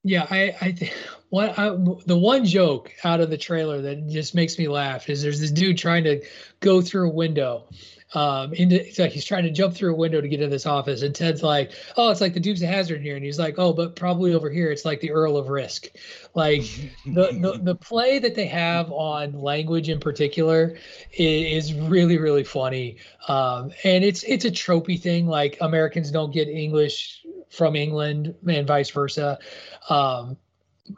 yeah, 0.08 0.26
I 0.30 0.56
I 0.62 0.92
what 1.30 1.58
I, 1.60 1.70
the 2.06 2.18
one 2.18 2.46
joke 2.46 2.94
out 3.04 3.20
of 3.20 3.30
the 3.30 3.38
trailer 3.38 3.82
that 3.82 4.08
just 4.08 4.36
makes 4.36 4.58
me 4.58 4.68
laugh 4.68 5.10
is 5.10 5.22
there's 5.22 5.40
this 5.40 5.52
dude 5.52 5.78
trying 5.78 6.06
to 6.06 6.24
go 6.60 6.82
through 6.82 7.10
a 7.10 7.14
window. 7.14 7.66
Um, 8.14 8.54
into 8.54 8.88
it's 8.88 9.00
like 9.00 9.12
he's 9.12 9.26
trying 9.26 9.44
to 9.44 9.52
jump 9.52 9.76
through 9.76 9.94
a 9.94 9.98
window 9.98 10.22
to 10.22 10.30
get 10.30 10.40
into 10.40 10.50
this 10.50 10.66
office, 10.66 11.02
and 11.02 11.14
Ted's 11.14 11.44
like, 11.44 11.74
"Oh, 11.98 12.10
it's 12.10 12.22
like 12.22 12.34
the 12.34 12.40
Dukes 12.40 12.62
of 12.62 12.70
Hazzard 12.70 13.02
here," 13.02 13.18
and 13.18 13.26
he's 13.26 13.38
like, 13.38 13.56
"Oh, 13.58 13.74
but 13.74 13.98
probably 13.98 14.34
over 14.34 14.50
here 14.50 14.72
it's 14.72 14.86
like 14.86 15.02
the 15.02 15.12
Earl 15.12 15.36
of 15.36 15.50
Risk." 15.50 15.90
Like 16.34 16.62
the 17.06 17.38
the, 17.42 17.60
the 17.62 17.76
play 17.76 18.20
that 18.20 18.34
they 18.34 18.46
have 18.46 18.90
on 18.94 19.34
language 19.34 19.90
in 19.90 20.00
particular 20.00 20.78
is, 21.12 21.72
is 21.72 21.74
really 21.74 22.18
really 22.18 22.46
funny, 22.46 22.96
um, 23.28 23.72
and 23.84 24.06
it's 24.06 24.24
it's 24.24 24.46
a 24.46 24.52
tropey 24.52 24.98
thing. 24.98 25.28
Like 25.28 25.58
Americans 25.60 26.10
don't 26.10 26.32
get 26.32 26.48
English 26.48 27.26
from 27.50 27.76
England 27.76 28.36
and 28.48 28.68
vice 28.68 28.90
versa. 28.90 29.40
Um, 29.90 30.38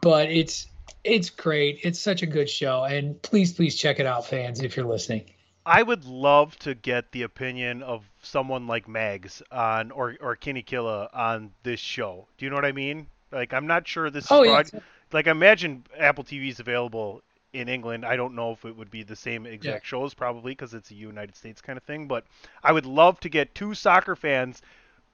but 0.02 0.30
it's 0.30 0.68
it's 1.04 1.30
great. 1.30 1.80
It's 1.84 2.00
such 2.00 2.22
a 2.24 2.26
good 2.26 2.50
show, 2.50 2.84
and 2.84 3.22
please 3.22 3.54
please 3.54 3.76
check 3.76 4.00
it 4.00 4.06
out, 4.06 4.26
fans, 4.26 4.62
if 4.62 4.76
you're 4.76 4.86
listening. 4.86 5.26
I 5.66 5.84
would 5.84 6.06
love 6.06 6.58
to 6.60 6.74
get 6.74 7.12
the 7.12 7.24
opinion 7.24 7.84
of 7.84 8.04
someone 8.22 8.68
like 8.68 8.88
Mags 8.88 9.42
on 9.52 9.92
or 9.92 10.16
or 10.22 10.36
Kenny 10.36 10.62
Killa 10.62 11.10
on 11.14 11.52
this 11.64 11.80
show. 11.80 12.28
Do 12.38 12.46
you 12.46 12.50
know 12.50 12.56
what 12.56 12.66
I 12.66 12.72
mean? 12.72 13.08
Like 13.32 13.54
I'm 13.54 13.68
not 13.68 13.88
sure 13.88 14.10
this 14.10 14.28
oh, 14.32 14.44
is 14.44 14.50
broad, 14.50 14.70
yeah. 14.74 14.80
like 15.12 15.28
I 15.28 15.32
imagine 15.32 15.86
Apple 15.98 16.24
TV 16.24 16.50
is 16.50 16.60
available 16.60 17.22
in 17.54 17.70
England. 17.70 18.06
I 18.06 18.16
don't 18.16 18.36
know 18.36 18.52
if 18.52 18.66
it 18.66 18.76
would 18.76 18.92
be 18.92 19.04
the 19.04 19.16
same 19.16 19.46
exact 19.46 19.86
yeah. 19.86 19.88
shows 19.88 20.14
probably 20.14 20.52
because 20.52 20.74
it's 20.74 20.92
a 20.92 20.96
United 20.96 21.36
States 21.36 21.62
kind 21.62 21.78
of 21.78 21.84
thing, 21.84 22.08
but 22.08 22.26
I 22.64 22.72
would 22.72 22.86
love 22.86 23.20
to 23.22 23.30
get 23.30 23.56
two 23.56 23.74
soccer 23.74 24.16
fans 24.16 24.62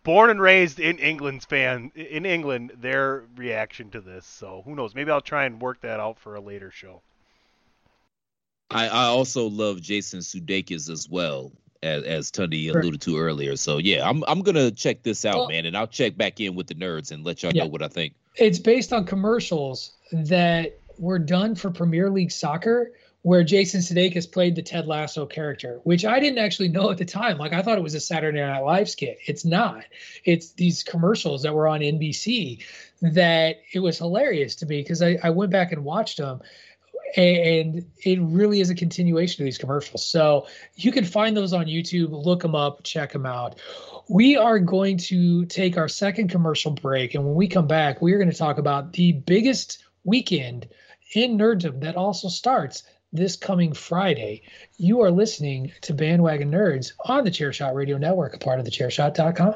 born 0.05 0.29
and 0.29 0.39
raised 0.39 0.79
in 0.79 0.99
England's 0.99 1.43
fan 1.43 1.91
in 1.95 2.25
England 2.25 2.71
their 2.79 3.25
reaction 3.35 3.89
to 3.89 3.99
this. 3.99 4.25
So 4.25 4.61
who 4.63 4.75
knows? 4.75 4.95
Maybe 4.95 5.11
I'll 5.11 5.19
try 5.19 5.43
and 5.43 5.59
work 5.59 5.81
that 5.81 5.99
out 5.99 6.17
for 6.19 6.35
a 6.35 6.39
later 6.39 6.71
show. 6.71 7.01
I, 8.71 8.87
I 8.87 9.05
also 9.05 9.47
love 9.47 9.81
Jason 9.81 10.21
Sudeikis 10.21 10.89
as 10.89 11.09
well, 11.09 11.51
as 11.83 12.03
as 12.03 12.31
Tundi 12.31 12.73
alluded 12.73 13.01
to 13.01 13.17
earlier. 13.17 13.57
So 13.57 13.79
yeah, 13.79 14.07
I'm 14.07 14.23
I'm 14.27 14.41
gonna 14.41 14.71
check 14.71 15.03
this 15.03 15.25
out, 15.25 15.35
well, 15.35 15.47
man, 15.49 15.65
and 15.65 15.75
I'll 15.75 15.87
check 15.87 16.15
back 16.15 16.39
in 16.39 16.55
with 16.55 16.67
the 16.67 16.75
nerds 16.75 17.11
and 17.11 17.25
let 17.25 17.43
y'all 17.43 17.51
yeah. 17.53 17.63
know 17.63 17.69
what 17.69 17.83
I 17.83 17.89
think. 17.89 18.13
It's 18.35 18.59
based 18.59 18.93
on 18.93 19.05
commercials 19.05 19.91
that 20.11 20.79
were 20.97 21.19
done 21.19 21.55
for 21.55 21.71
Premier 21.71 22.09
League 22.09 22.31
soccer 22.31 22.91
where 23.25 23.43
Jason 23.43 23.81
Sudeikis 23.81 24.31
played 24.31 24.55
the 24.55 24.61
Ted 24.61 24.85
Lasso 24.85 25.25
character, 25.25 25.79
which 25.83 26.05
I 26.05 26.19
didn't 26.19 26.37
actually 26.37 26.69
know 26.69 26.91
at 26.91 26.99
the 26.99 27.05
time. 27.05 27.39
Like 27.39 27.53
I 27.53 27.63
thought 27.63 27.79
it 27.79 27.83
was 27.83 27.95
a 27.95 27.99
Saturday 27.99 28.39
Night 28.39 28.59
Live 28.59 28.87
skit. 28.87 29.17
It's 29.25 29.43
not. 29.43 29.83
It's 30.23 30.51
these 30.51 30.83
commercials 30.83 31.41
that 31.41 31.55
were 31.55 31.67
on 31.67 31.79
NBC 31.79 32.63
that 33.01 33.55
it 33.73 33.79
was 33.79 33.97
hilarious 33.97 34.53
to 34.57 34.67
me 34.67 34.79
because 34.79 35.01
I, 35.01 35.17
I 35.23 35.31
went 35.31 35.51
back 35.51 35.71
and 35.71 35.83
watched 35.83 36.19
them 36.19 36.43
and 37.17 37.89
it 38.03 38.19
really 38.21 38.61
is 38.61 38.69
a 38.69 38.75
continuation 38.75 39.41
of 39.41 39.45
these 39.45 39.57
commercials. 39.57 40.05
So 40.05 40.45
you 40.75 40.91
can 40.91 41.03
find 41.03 41.35
those 41.35 41.51
on 41.51 41.65
YouTube, 41.65 42.11
look 42.11 42.43
them 42.43 42.53
up, 42.53 42.83
check 42.83 43.11
them 43.11 43.25
out. 43.25 43.59
We 44.07 44.37
are 44.37 44.59
going 44.59 44.97
to 44.97 45.47
take 45.47 45.79
our 45.79 45.87
second 45.87 46.29
commercial 46.29 46.73
break, 46.73 47.15
and 47.15 47.25
when 47.25 47.33
we 47.33 47.47
come 47.47 47.65
back, 47.65 48.03
we 48.03 48.13
are 48.13 48.19
going 48.19 48.29
to 48.29 48.37
talk 48.37 48.59
about 48.59 48.93
the 48.93 49.13
biggest 49.13 49.83
weekend 50.03 50.67
in 51.15 51.39
nerddom 51.39 51.81
that 51.81 51.95
also 51.95 52.27
starts 52.27 52.83
this 53.15 53.35
coming 53.35 53.73
Friday. 53.73 54.43
You 54.77 55.01
are 55.01 55.11
listening 55.11 55.71
to 55.81 55.93
Bandwagon 55.93 56.51
Nerds 56.51 56.93
on 57.05 57.23
the 57.23 57.31
Chairshot 57.31 57.73
Radio 57.73 57.97
Network, 57.97 58.35
a 58.35 58.39
part 58.39 58.59
of 58.59 58.65
the 58.65 58.71
Chairshot.com. 58.71 59.55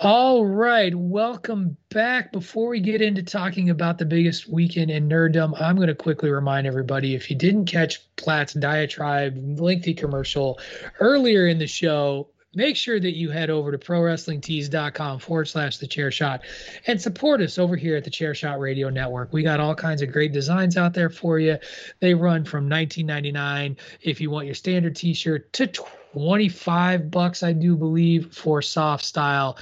All 0.00 0.46
right, 0.46 0.94
welcome 0.94 1.76
back. 1.88 2.30
Before 2.30 2.68
we 2.68 2.78
get 2.78 3.02
into 3.02 3.24
talking 3.24 3.68
about 3.68 3.98
the 3.98 4.04
biggest 4.04 4.48
weekend 4.48 4.92
in 4.92 5.08
nerddom, 5.08 5.60
I'm 5.60 5.74
going 5.74 5.88
to 5.88 5.94
quickly 5.96 6.30
remind 6.30 6.68
everybody 6.68 7.16
if 7.16 7.28
you 7.28 7.34
didn't 7.34 7.64
catch 7.64 8.00
Platt's 8.14 8.52
diatribe 8.52 9.36
lengthy 9.58 9.94
commercial 9.94 10.60
earlier 11.00 11.48
in 11.48 11.58
the 11.58 11.66
show, 11.66 12.28
make 12.54 12.76
sure 12.76 13.00
that 13.00 13.16
you 13.16 13.30
head 13.30 13.50
over 13.50 13.72
to 13.72 13.78
prowrestlingtees.com 13.78 15.18
forward 15.18 15.48
slash 15.48 15.78
the 15.78 15.86
chair 15.88 16.12
shot 16.12 16.42
and 16.86 17.02
support 17.02 17.40
us 17.40 17.58
over 17.58 17.74
here 17.74 17.96
at 17.96 18.04
the 18.04 18.10
chair 18.10 18.36
shot 18.36 18.60
radio 18.60 18.90
network. 18.90 19.32
We 19.32 19.42
got 19.42 19.58
all 19.58 19.74
kinds 19.74 20.00
of 20.00 20.12
great 20.12 20.32
designs 20.32 20.76
out 20.76 20.94
there 20.94 21.10
for 21.10 21.40
you. 21.40 21.58
They 21.98 22.14
run 22.14 22.44
from 22.44 22.70
19.99 22.70 23.76
if 24.02 24.20
you 24.20 24.30
want 24.30 24.46
your 24.46 24.54
standard 24.54 24.94
t-shirt 24.94 25.52
to 25.54 25.66
25 25.66 27.10
bucks 27.10 27.42
i 27.42 27.52
do 27.52 27.76
believe 27.76 28.34
for 28.34 28.62
soft 28.62 29.04
style 29.04 29.58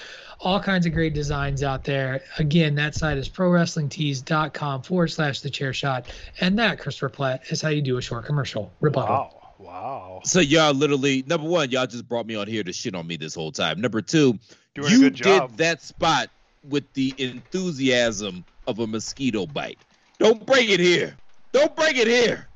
all 0.46 0.60
kinds 0.60 0.86
of 0.86 0.92
great 0.92 1.12
designs 1.12 1.64
out 1.64 1.82
there 1.82 2.22
again 2.38 2.76
that 2.76 2.94
site 2.94 3.18
is 3.18 3.28
prowrestlingtees.com 3.28 4.80
forward 4.80 5.08
slash 5.08 5.40
the 5.40 5.50
chair 5.50 5.72
shot 5.72 6.06
and 6.40 6.56
that 6.56 6.78
christopher 6.78 7.08
platt 7.08 7.42
is 7.50 7.60
how 7.60 7.68
you 7.68 7.82
do 7.82 7.96
a 7.96 8.00
short 8.00 8.24
commercial 8.24 8.72
rebuttal 8.80 9.08
wow 9.08 9.32
Wow. 9.58 10.20
So 10.22 10.40
y'all 10.40 10.74
literally 10.74 11.24
number 11.26 11.48
one, 11.48 11.70
y'all 11.70 11.86
just 11.86 12.06
brought 12.06 12.26
me 12.26 12.34
on 12.34 12.46
here 12.46 12.62
to 12.62 12.74
shit 12.74 12.94
on 12.94 13.06
me 13.06 13.16
this 13.16 13.34
whole 13.34 13.50
time. 13.50 13.80
Number 13.80 14.02
two, 14.02 14.38
Doing 14.74 14.90
you 14.90 15.08
did 15.08 15.56
that 15.56 15.80
spot 15.80 16.28
with 16.68 16.92
the 16.92 17.14
enthusiasm 17.16 18.44
of 18.66 18.80
a 18.80 18.86
mosquito 18.86 19.46
bite. 19.46 19.78
Don't 20.18 20.44
bring 20.44 20.68
it 20.68 20.78
here. 20.80 21.16
Don't 21.52 21.74
bring 21.74 21.96
it 21.96 22.06
here. 22.06 22.48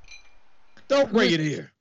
Don't 0.88 1.10
bring 1.10 1.32
it 1.32 1.40
here. 1.40 1.72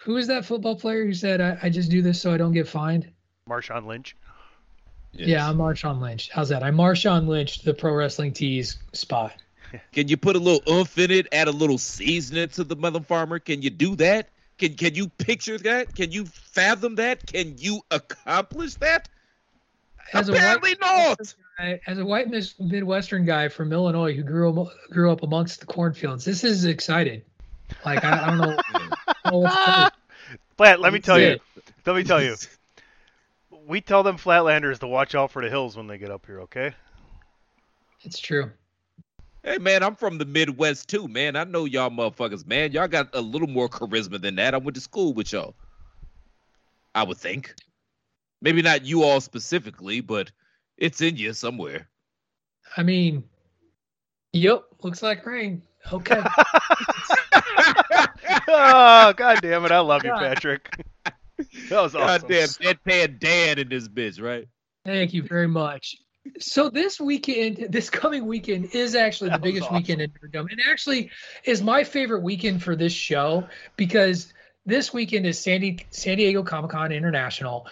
Who 0.00 0.18
is 0.18 0.26
that 0.26 0.44
football 0.44 0.76
player 0.76 1.06
who 1.06 1.14
said, 1.14 1.40
I, 1.40 1.58
I 1.62 1.70
just 1.70 1.90
do 1.90 2.02
this 2.02 2.20
so 2.20 2.32
I 2.32 2.36
don't 2.36 2.52
get 2.52 2.68
fined? 2.68 3.10
Marshawn 3.48 3.86
Lynch. 3.86 4.16
Yes. 5.18 5.28
Yeah, 5.28 5.48
I'm 5.48 5.56
Marshawn 5.56 6.00
Lynch. 6.00 6.30
How's 6.32 6.50
that? 6.50 6.62
I'm 6.62 6.76
Marshawn 6.76 7.26
Lynch, 7.26 7.62
the 7.62 7.74
pro 7.74 7.92
wrestling 7.92 8.32
tees 8.32 8.78
spot. 8.92 9.32
Can 9.92 10.08
you 10.08 10.16
put 10.16 10.36
a 10.36 10.38
little 10.38 10.62
oomph 10.72 10.96
in 10.98 11.10
it, 11.10 11.26
add 11.32 11.48
a 11.48 11.52
little 11.52 11.78
seasoning 11.78 12.48
to 12.50 12.64
the 12.64 12.76
mother 12.76 13.00
farmer? 13.00 13.38
Can 13.38 13.62
you 13.62 13.70
do 13.70 13.96
that? 13.96 14.28
Can 14.58 14.74
can 14.74 14.94
you 14.94 15.08
picture 15.08 15.58
that? 15.58 15.94
Can 15.94 16.12
you 16.12 16.26
fathom 16.26 16.94
that? 16.96 17.26
Can 17.26 17.56
you 17.58 17.80
accomplish 17.90 18.74
that? 18.76 19.08
As 20.12 20.28
Apparently 20.28 20.72
a 20.72 20.86
white, 20.86 21.18
not. 21.18 21.34
Guy, 21.58 21.80
as 21.86 21.98
a 21.98 22.04
white 22.04 22.28
Midwestern 22.60 23.24
guy 23.24 23.48
from 23.48 23.72
Illinois 23.72 24.14
who 24.14 24.22
grew 24.22 24.60
up, 24.60 24.68
grew 24.90 25.10
up 25.10 25.22
amongst 25.22 25.60
the 25.60 25.66
cornfields, 25.66 26.24
this 26.24 26.44
is 26.44 26.64
exciting. 26.64 27.22
Like 27.84 28.04
I, 28.04 28.22
I 28.22 28.26
don't 28.26 28.38
know. 28.38 28.56
I 29.24 29.30
don't 29.30 29.42
know 29.42 29.88
Flat, 30.56 30.80
let 30.80 30.92
me 30.92 31.00
tell 31.00 31.20
you. 31.20 31.38
Let 31.84 31.96
me 31.96 32.04
tell 32.04 32.22
you. 32.22 32.36
We 33.66 33.80
tell 33.80 34.02
them 34.02 34.16
flatlanders 34.16 34.78
to 34.78 34.86
watch 34.86 35.14
out 35.14 35.32
for 35.32 35.42
the 35.42 35.50
hills 35.50 35.76
when 35.76 35.88
they 35.88 35.98
get 35.98 36.10
up 36.10 36.24
here. 36.26 36.40
Okay. 36.42 36.72
It's 38.02 38.20
true. 38.20 38.52
Hey 39.42 39.58
man, 39.58 39.82
I'm 39.82 39.96
from 39.96 40.18
the 40.18 40.24
Midwest 40.24 40.88
too, 40.88 41.08
man. 41.08 41.36
I 41.36 41.44
know 41.44 41.64
y'all 41.64 41.90
motherfuckers, 41.90 42.46
man. 42.46 42.72
Y'all 42.72 42.88
got 42.88 43.08
a 43.12 43.20
little 43.20 43.48
more 43.48 43.68
charisma 43.68 44.20
than 44.20 44.36
that. 44.36 44.54
I 44.54 44.58
went 44.58 44.74
to 44.76 44.80
school 44.80 45.12
with 45.12 45.32
y'all. 45.32 45.54
I 46.94 47.02
would 47.02 47.18
think. 47.18 47.54
Maybe 48.40 48.62
not 48.62 48.84
you 48.84 49.02
all 49.02 49.20
specifically, 49.20 50.00
but 50.00 50.30
it's 50.76 51.00
in 51.00 51.16
you 51.16 51.32
somewhere. 51.32 51.88
I 52.76 52.82
mean, 52.82 53.24
yep, 54.32 54.64
looks 54.82 55.02
like 55.02 55.24
rain. 55.26 55.62
Okay. 55.92 56.20
oh, 58.48 59.12
god 59.16 59.40
damn 59.40 59.64
it. 59.64 59.72
I 59.72 59.80
love 59.80 60.04
you, 60.04 60.12
Patrick. 60.12 60.68
That 61.68 61.82
was 61.82 61.94
awesome. 61.94 61.98
God 61.98 62.28
damn, 62.28 62.48
deadpan 62.48 63.18
Dan 63.18 63.58
in 63.58 63.68
this 63.68 63.88
bitch, 63.88 64.22
right? 64.22 64.46
Thank 64.84 65.12
you 65.12 65.22
very 65.22 65.48
much 65.48 65.96
so 66.38 66.68
this 66.68 67.00
weekend, 67.00 67.66
this 67.70 67.90
coming 67.90 68.26
weekend 68.26 68.74
is 68.74 68.94
actually 68.94 69.30
the 69.30 69.38
biggest 69.38 69.64
awesome. 69.64 69.76
weekend 69.76 70.02
in 70.02 70.10
Nerdom, 70.10 70.50
and 70.50 70.60
actually 70.68 71.10
is 71.44 71.62
my 71.62 71.84
favorite 71.84 72.22
weekend 72.22 72.62
for 72.62 72.76
this 72.76 72.92
show 72.92 73.46
because 73.76 74.32
this 74.64 74.92
weekend 74.92 75.26
is 75.26 75.38
San, 75.38 75.78
San 75.90 76.16
Diego 76.16 76.42
Comic 76.42 76.70
Con 76.70 76.92
International. 76.92 77.66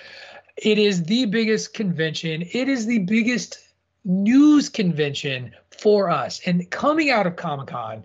It 0.56 0.78
is 0.78 1.02
the 1.04 1.26
biggest 1.26 1.74
convention. 1.74 2.42
It 2.42 2.68
is 2.68 2.86
the 2.86 3.00
biggest 3.00 3.58
news 4.04 4.68
convention 4.68 5.52
for 5.70 6.10
us. 6.10 6.40
And 6.46 6.70
coming 6.70 7.10
out 7.10 7.26
of 7.26 7.36
Comic 7.36 7.68
Con, 7.68 8.04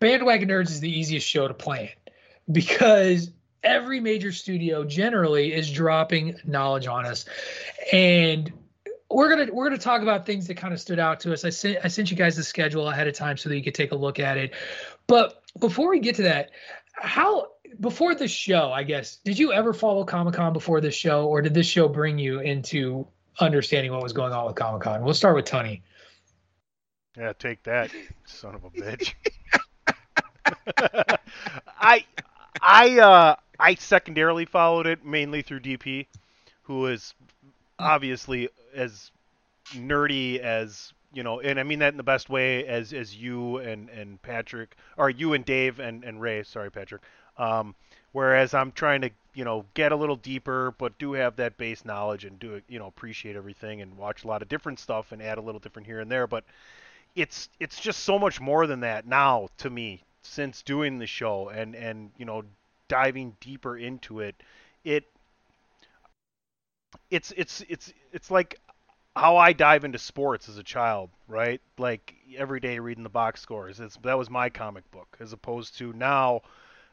Bandwagon 0.00 0.48
Nerds 0.48 0.70
is 0.70 0.80
the 0.80 0.90
easiest 0.90 1.26
show 1.26 1.48
to 1.48 1.54
plan 1.54 1.90
because 2.50 3.30
every 3.62 4.00
major 4.00 4.32
studio 4.32 4.84
generally 4.84 5.52
is 5.52 5.70
dropping 5.70 6.36
knowledge 6.44 6.86
on 6.86 7.06
us. 7.06 7.24
And 7.92 8.52
we're 9.10 9.28
gonna 9.28 9.52
we're 9.52 9.68
gonna 9.68 9.78
talk 9.78 10.02
about 10.02 10.26
things 10.26 10.46
that 10.48 10.56
kind 10.56 10.74
of 10.74 10.80
stood 10.80 10.98
out 10.98 11.20
to 11.20 11.32
us. 11.32 11.44
I 11.44 11.50
sent 11.50 11.78
I 11.84 11.88
sent 11.88 12.10
you 12.10 12.16
guys 12.16 12.36
the 12.36 12.44
schedule 12.44 12.88
ahead 12.88 13.06
of 13.06 13.14
time 13.14 13.36
so 13.36 13.48
that 13.48 13.56
you 13.56 13.62
could 13.62 13.74
take 13.74 13.92
a 13.92 13.96
look 13.96 14.18
at 14.18 14.36
it. 14.36 14.52
But 15.06 15.42
before 15.58 15.90
we 15.90 16.00
get 16.00 16.16
to 16.16 16.22
that, 16.22 16.50
how 16.92 17.48
before 17.78 18.14
the 18.14 18.28
show, 18.28 18.72
I 18.72 18.82
guess, 18.82 19.16
did 19.24 19.38
you 19.38 19.52
ever 19.52 19.72
follow 19.72 20.04
Comic 20.04 20.34
Con 20.34 20.52
before 20.52 20.80
this 20.80 20.94
show, 20.94 21.26
or 21.26 21.42
did 21.42 21.54
this 21.54 21.66
show 21.66 21.88
bring 21.88 22.18
you 22.18 22.40
into 22.40 23.06
understanding 23.38 23.92
what 23.92 24.02
was 24.02 24.12
going 24.12 24.32
on 24.32 24.46
with 24.46 24.56
Comic 24.56 24.82
Con? 24.82 25.02
We'll 25.02 25.14
start 25.14 25.36
with 25.36 25.44
Tony. 25.44 25.82
Yeah, 27.16 27.32
take 27.38 27.62
that, 27.64 27.90
son 28.24 28.54
of 28.54 28.64
a 28.64 28.70
bitch. 28.70 29.14
I 31.78 32.04
I 32.60 32.98
uh 32.98 33.36
I 33.58 33.74
secondarily 33.74 34.44
followed 34.44 34.86
it 34.86 35.04
mainly 35.04 35.42
through 35.42 35.60
DP, 35.60 36.06
who 36.62 36.86
is 36.86 37.14
obviously 37.78 38.48
as 38.74 39.10
nerdy 39.72 40.38
as 40.38 40.92
you 41.12 41.22
know, 41.22 41.40
and 41.40 41.58
I 41.58 41.62
mean 41.62 41.78
that 41.78 41.92
in 41.92 41.96
the 41.96 42.02
best 42.02 42.28
way 42.28 42.66
as 42.66 42.92
as 42.92 43.16
you 43.16 43.58
and 43.58 43.88
and 43.88 44.20
Patrick, 44.22 44.76
or 44.96 45.08
you 45.08 45.32
and 45.32 45.44
Dave 45.44 45.80
and 45.80 46.04
and 46.04 46.20
Ray. 46.20 46.42
Sorry, 46.42 46.70
Patrick. 46.70 47.02
Um, 47.38 47.74
whereas 48.12 48.54
I'm 48.54 48.72
trying 48.72 49.00
to 49.02 49.10
you 49.34 49.44
know 49.44 49.64
get 49.74 49.92
a 49.92 49.96
little 49.96 50.16
deeper, 50.16 50.74
but 50.78 50.98
do 50.98 51.12
have 51.12 51.36
that 51.36 51.56
base 51.56 51.84
knowledge 51.84 52.24
and 52.24 52.38
do 52.38 52.60
you 52.68 52.78
know 52.78 52.86
appreciate 52.86 53.36
everything 53.36 53.80
and 53.80 53.96
watch 53.96 54.24
a 54.24 54.28
lot 54.28 54.42
of 54.42 54.48
different 54.48 54.78
stuff 54.78 55.12
and 55.12 55.22
add 55.22 55.38
a 55.38 55.42
little 55.42 55.60
different 55.60 55.86
here 55.86 56.00
and 56.00 56.10
there. 56.10 56.26
But 56.26 56.44
it's 57.14 57.48
it's 57.60 57.80
just 57.80 58.00
so 58.00 58.18
much 58.18 58.40
more 58.40 58.66
than 58.66 58.80
that 58.80 59.06
now 59.06 59.48
to 59.58 59.70
me 59.70 60.02
since 60.22 60.62
doing 60.62 60.98
the 60.98 61.06
show 61.06 61.48
and 61.48 61.74
and 61.74 62.10
you 62.18 62.26
know 62.26 62.42
diving 62.88 63.36
deeper 63.40 63.76
into 63.76 64.20
it. 64.20 64.34
It 64.84 65.04
it's 67.10 67.32
it's 67.36 67.62
it's 67.68 67.92
it's 68.12 68.30
like 68.30 68.60
how 69.16 69.36
I 69.38 69.52
dive 69.54 69.84
into 69.84 69.98
sports 69.98 70.48
as 70.48 70.58
a 70.58 70.62
child, 70.62 71.08
right? 71.26 71.60
Like 71.78 72.14
every 72.36 72.60
day 72.60 72.78
reading 72.78 73.02
the 73.02 73.08
box 73.08 73.40
scores. 73.40 73.80
It's, 73.80 73.96
that 74.02 74.18
was 74.18 74.28
my 74.28 74.50
comic 74.50 74.88
book, 74.90 75.16
as 75.20 75.32
opposed 75.32 75.78
to 75.78 75.94
now, 75.94 76.42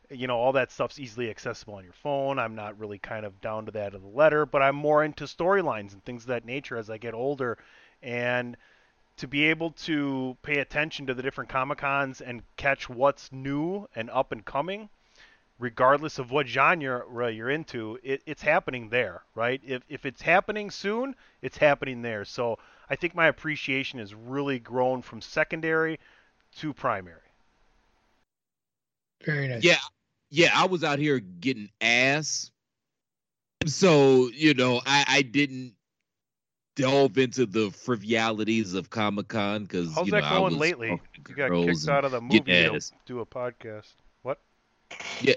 you 0.09 0.27
know, 0.27 0.37
all 0.37 0.53
that 0.53 0.71
stuff's 0.71 0.99
easily 0.99 1.29
accessible 1.29 1.75
on 1.75 1.83
your 1.83 1.93
phone. 1.93 2.39
I'm 2.39 2.55
not 2.55 2.79
really 2.79 2.97
kind 2.97 3.25
of 3.25 3.41
down 3.41 3.65
to 3.65 3.73
that 3.73 3.93
of 3.93 4.01
the 4.01 4.07
letter, 4.07 4.45
but 4.45 4.61
I'm 4.61 4.75
more 4.75 5.03
into 5.03 5.25
storylines 5.25 5.91
and 5.91 6.03
things 6.05 6.23
of 6.23 6.27
that 6.27 6.45
nature 6.45 6.77
as 6.77 6.89
I 6.89 6.97
get 6.97 7.13
older. 7.13 7.57
And 8.01 8.55
to 9.17 9.27
be 9.27 9.45
able 9.45 9.71
to 9.71 10.37
pay 10.43 10.59
attention 10.59 11.07
to 11.07 11.13
the 11.13 11.21
different 11.21 11.49
Comic 11.49 11.79
Cons 11.79 12.21
and 12.21 12.41
catch 12.55 12.89
what's 12.89 13.31
new 13.33 13.87
and 13.95 14.09
up 14.09 14.31
and 14.31 14.45
coming 14.45 14.89
regardless 15.59 16.19
of 16.19 16.31
what 16.31 16.47
genre 16.47 17.31
you're 17.31 17.49
into, 17.49 17.99
it, 18.03 18.21
it's 18.25 18.41
happening 18.41 18.89
there, 18.89 19.23
right? 19.35 19.61
If, 19.65 19.83
if 19.89 20.05
it's 20.05 20.21
happening 20.21 20.71
soon, 20.71 21.15
it's 21.41 21.57
happening 21.57 22.01
there. 22.01 22.25
So 22.25 22.57
I 22.89 22.95
think 22.95 23.15
my 23.15 23.27
appreciation 23.27 23.99
has 23.99 24.13
really 24.13 24.59
grown 24.59 25.01
from 25.01 25.21
secondary 25.21 25.99
to 26.57 26.73
primary. 26.73 27.19
Very 29.23 29.47
nice. 29.47 29.63
Yeah, 29.63 29.77
yeah. 30.29 30.51
I 30.53 30.65
was 30.65 30.83
out 30.83 30.99
here 30.99 31.19
getting 31.19 31.69
ass, 31.79 32.51
so 33.65 34.29
you 34.33 34.53
know, 34.53 34.81
I, 34.85 35.05
I 35.07 35.21
didn't 35.21 35.75
delve 36.75 37.17
into 37.17 37.45
the 37.45 37.71
frivolities 37.71 38.73
of 38.73 38.89
Comic 38.89 39.29
Con 39.29 39.63
because 39.63 39.93
how's 39.93 40.07
you 40.07 40.11
know, 40.11 40.21
that 40.21 40.29
going 40.29 40.57
lately? 40.57 40.99
You 41.27 41.35
got 41.35 41.51
kicked 41.51 41.87
out 41.87 42.03
of 42.03 42.11
the 42.11 42.19
movie 42.19 42.41
to 42.41 42.81
do 43.05 43.21
a 43.21 43.25
podcast. 43.25 43.93
What? 45.19 45.27
Yeah, 45.27 45.35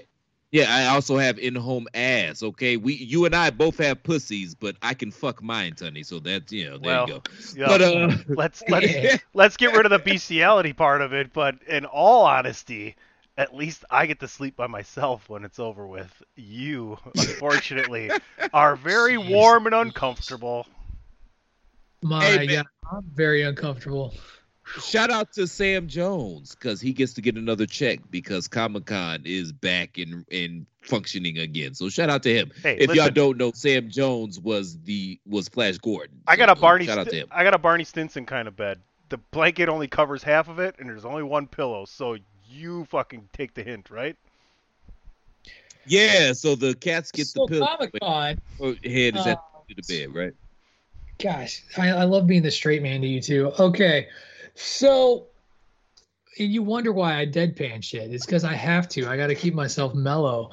yeah, 0.51 0.73
I 0.73 0.95
also 0.95 1.17
have 1.17 1.37
in-home 1.39 1.87
ass. 1.93 2.41
Okay, 2.41 2.77
we, 2.77 2.93
you 2.93 3.25
and 3.25 3.35
I 3.35 3.49
both 3.49 3.77
have 3.79 4.01
pussies, 4.01 4.55
but 4.55 4.77
I 4.81 4.93
can 4.93 5.11
fuck 5.11 5.43
mine, 5.43 5.73
Tony. 5.73 6.03
So 6.03 6.19
that's 6.19 6.53
you 6.53 6.69
know, 6.69 6.77
there 6.77 6.91
well, 6.93 7.07
you 7.07 7.13
go. 7.13 7.21
Yeah, 7.55 7.67
but 7.67 7.81
uh, 7.81 8.17
let's 8.29 8.63
let's 8.69 9.23
let's 9.33 9.57
get 9.57 9.73
rid 9.73 9.85
of 9.85 9.91
the 9.91 9.99
bestiality 9.99 10.71
part 10.71 11.01
of 11.01 11.13
it. 11.13 11.33
But 11.33 11.55
in 11.67 11.85
all 11.85 12.25
honesty, 12.25 12.95
at 13.37 13.53
least 13.55 13.83
I 13.91 14.05
get 14.05 14.21
to 14.21 14.27
sleep 14.27 14.55
by 14.55 14.67
myself 14.67 15.27
when 15.27 15.43
it's 15.43 15.59
over 15.59 15.85
with. 15.85 16.23
You, 16.37 16.97
unfortunately, 17.17 18.11
are 18.53 18.77
very 18.77 19.17
warm 19.17 19.65
and 19.65 19.75
uncomfortable. 19.75 20.65
My 22.01 22.23
hey, 22.23 22.47
God, 22.47 22.65
I'm 22.89 23.03
very 23.13 23.41
uncomfortable. 23.41 24.13
Shout 24.81 25.09
out 25.09 25.31
to 25.33 25.47
Sam 25.47 25.87
Jones 25.87 26.55
because 26.55 26.81
he 26.81 26.93
gets 26.93 27.13
to 27.13 27.21
get 27.21 27.35
another 27.35 27.65
check 27.65 27.99
because 28.11 28.47
Comic 28.47 28.85
Con 28.85 29.21
is 29.25 29.51
back 29.51 29.97
and 29.97 30.25
and 30.31 30.65
functioning 30.81 31.37
again. 31.37 31.73
So 31.73 31.89
shout 31.89 32.09
out 32.09 32.23
to 32.23 32.33
him. 32.33 32.51
Hey, 32.61 32.75
if 32.75 32.89
listen, 32.89 32.95
y'all 32.95 33.09
don't 33.09 33.37
know, 33.37 33.51
Sam 33.53 33.89
Jones 33.89 34.39
was 34.39 34.77
the 34.79 35.19
was 35.25 35.47
Flash 35.47 35.77
Gordon. 35.77 36.21
I 36.27 36.35
got 36.35 36.49
a 36.49 36.55
Barney. 36.55 36.85
Shout 36.85 36.97
out 36.97 37.09
to 37.09 37.15
him. 37.15 37.27
I 37.31 37.43
got 37.43 37.53
a 37.53 37.57
Barney 37.57 37.83
Stinson 37.83 38.25
kind 38.25 38.47
of 38.47 38.55
bed. 38.55 38.79
The 39.09 39.17
blanket 39.17 39.69
only 39.69 39.87
covers 39.87 40.21
half 40.21 40.49
of 40.49 40.59
it, 40.59 40.75
and 40.79 40.89
there's 40.89 41.05
only 41.05 41.23
one 41.23 41.47
pillow. 41.47 41.85
So 41.85 42.17
you 42.49 42.85
fucking 42.85 43.29
take 43.33 43.53
the 43.53 43.63
hint, 43.63 43.89
right? 43.89 44.15
Yeah, 45.85 46.33
so 46.33 46.55
the 46.55 46.75
cats 46.75 47.11
get 47.11 47.27
so 47.27 47.45
the 47.45 47.53
pillow. 47.53 47.67
Comic 47.67 47.91
Con. 48.01 48.41
Head 48.83 49.15
is 49.15 49.25
uh, 49.25 49.29
at 49.29 49.39
the 49.69 49.81
bed, 49.87 50.13
right? 50.13 50.33
Gosh, 51.19 51.63
I, 51.77 51.89
I 51.89 52.03
love 52.03 52.27
being 52.27 52.43
the 52.43 52.51
straight 52.51 52.83
man 52.83 53.01
to 53.01 53.07
you 53.07 53.21
too. 53.21 53.51
Okay, 53.57 54.07
so 54.57 55.27
you 56.35 56.63
wonder 56.63 56.91
why 56.91 57.19
I 57.19 57.25
deadpan 57.25 57.83
shit. 57.83 58.11
It's 58.11 58.25
because 58.25 58.43
I 58.43 58.53
have 58.53 58.87
to. 58.89 59.07
I 59.07 59.17
got 59.17 59.27
to 59.27 59.35
keep 59.35 59.53
myself 59.53 59.93
mellow. 59.93 60.51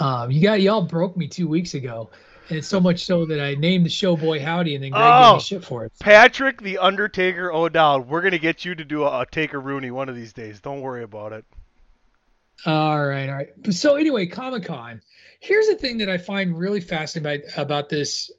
Um, 0.00 0.30
you 0.30 0.42
got 0.42 0.60
y'all 0.60 0.82
broke 0.82 1.16
me 1.16 1.28
two 1.28 1.48
weeks 1.48 1.74
ago, 1.74 2.10
and 2.48 2.58
it's 2.58 2.68
so 2.68 2.80
much 2.80 3.04
so 3.04 3.24
that 3.26 3.40
I 3.40 3.54
named 3.54 3.86
the 3.86 3.90
show 3.90 4.16
Boy 4.16 4.40
Howdy, 4.40 4.74
and 4.74 4.84
then 4.84 4.90
Greg 4.90 5.02
oh, 5.04 5.32
gave 5.32 5.36
me 5.36 5.42
shit 5.42 5.64
for 5.64 5.84
it. 5.84 5.92
Patrick 6.00 6.60
the 6.60 6.78
Undertaker 6.78 7.52
O'Dowd. 7.52 8.08
We're 8.08 8.22
gonna 8.22 8.38
get 8.38 8.64
you 8.64 8.74
to 8.74 8.84
do 8.84 9.04
a, 9.04 9.20
a 9.20 9.26
Taker 9.26 9.60
Rooney 9.60 9.90
one 9.90 10.08
of 10.08 10.16
these 10.16 10.32
days. 10.32 10.60
Don't 10.60 10.80
worry 10.80 11.02
about 11.02 11.32
it. 11.32 11.44
All 12.64 13.06
right, 13.06 13.28
all 13.28 13.34
right. 13.36 13.50
So 13.70 13.96
anyway, 13.96 14.26
Comic 14.26 14.64
Con. 14.64 15.00
Here's 15.38 15.68
the 15.68 15.76
thing 15.76 15.98
that 15.98 16.08
I 16.08 16.18
find 16.18 16.58
really 16.58 16.80
fascinating 16.80 17.48
about, 17.50 17.58
about 17.58 17.88
this 17.88 18.30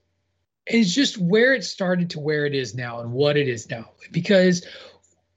is 0.65 0.93
just 0.93 1.17
where 1.17 1.53
it 1.53 1.63
started 1.63 2.09
to 2.11 2.19
where 2.19 2.45
it 2.45 2.53
is 2.53 2.75
now 2.75 2.99
and 2.99 3.11
what 3.11 3.37
it 3.37 3.47
is 3.47 3.69
now. 3.69 3.91
Because 4.11 4.65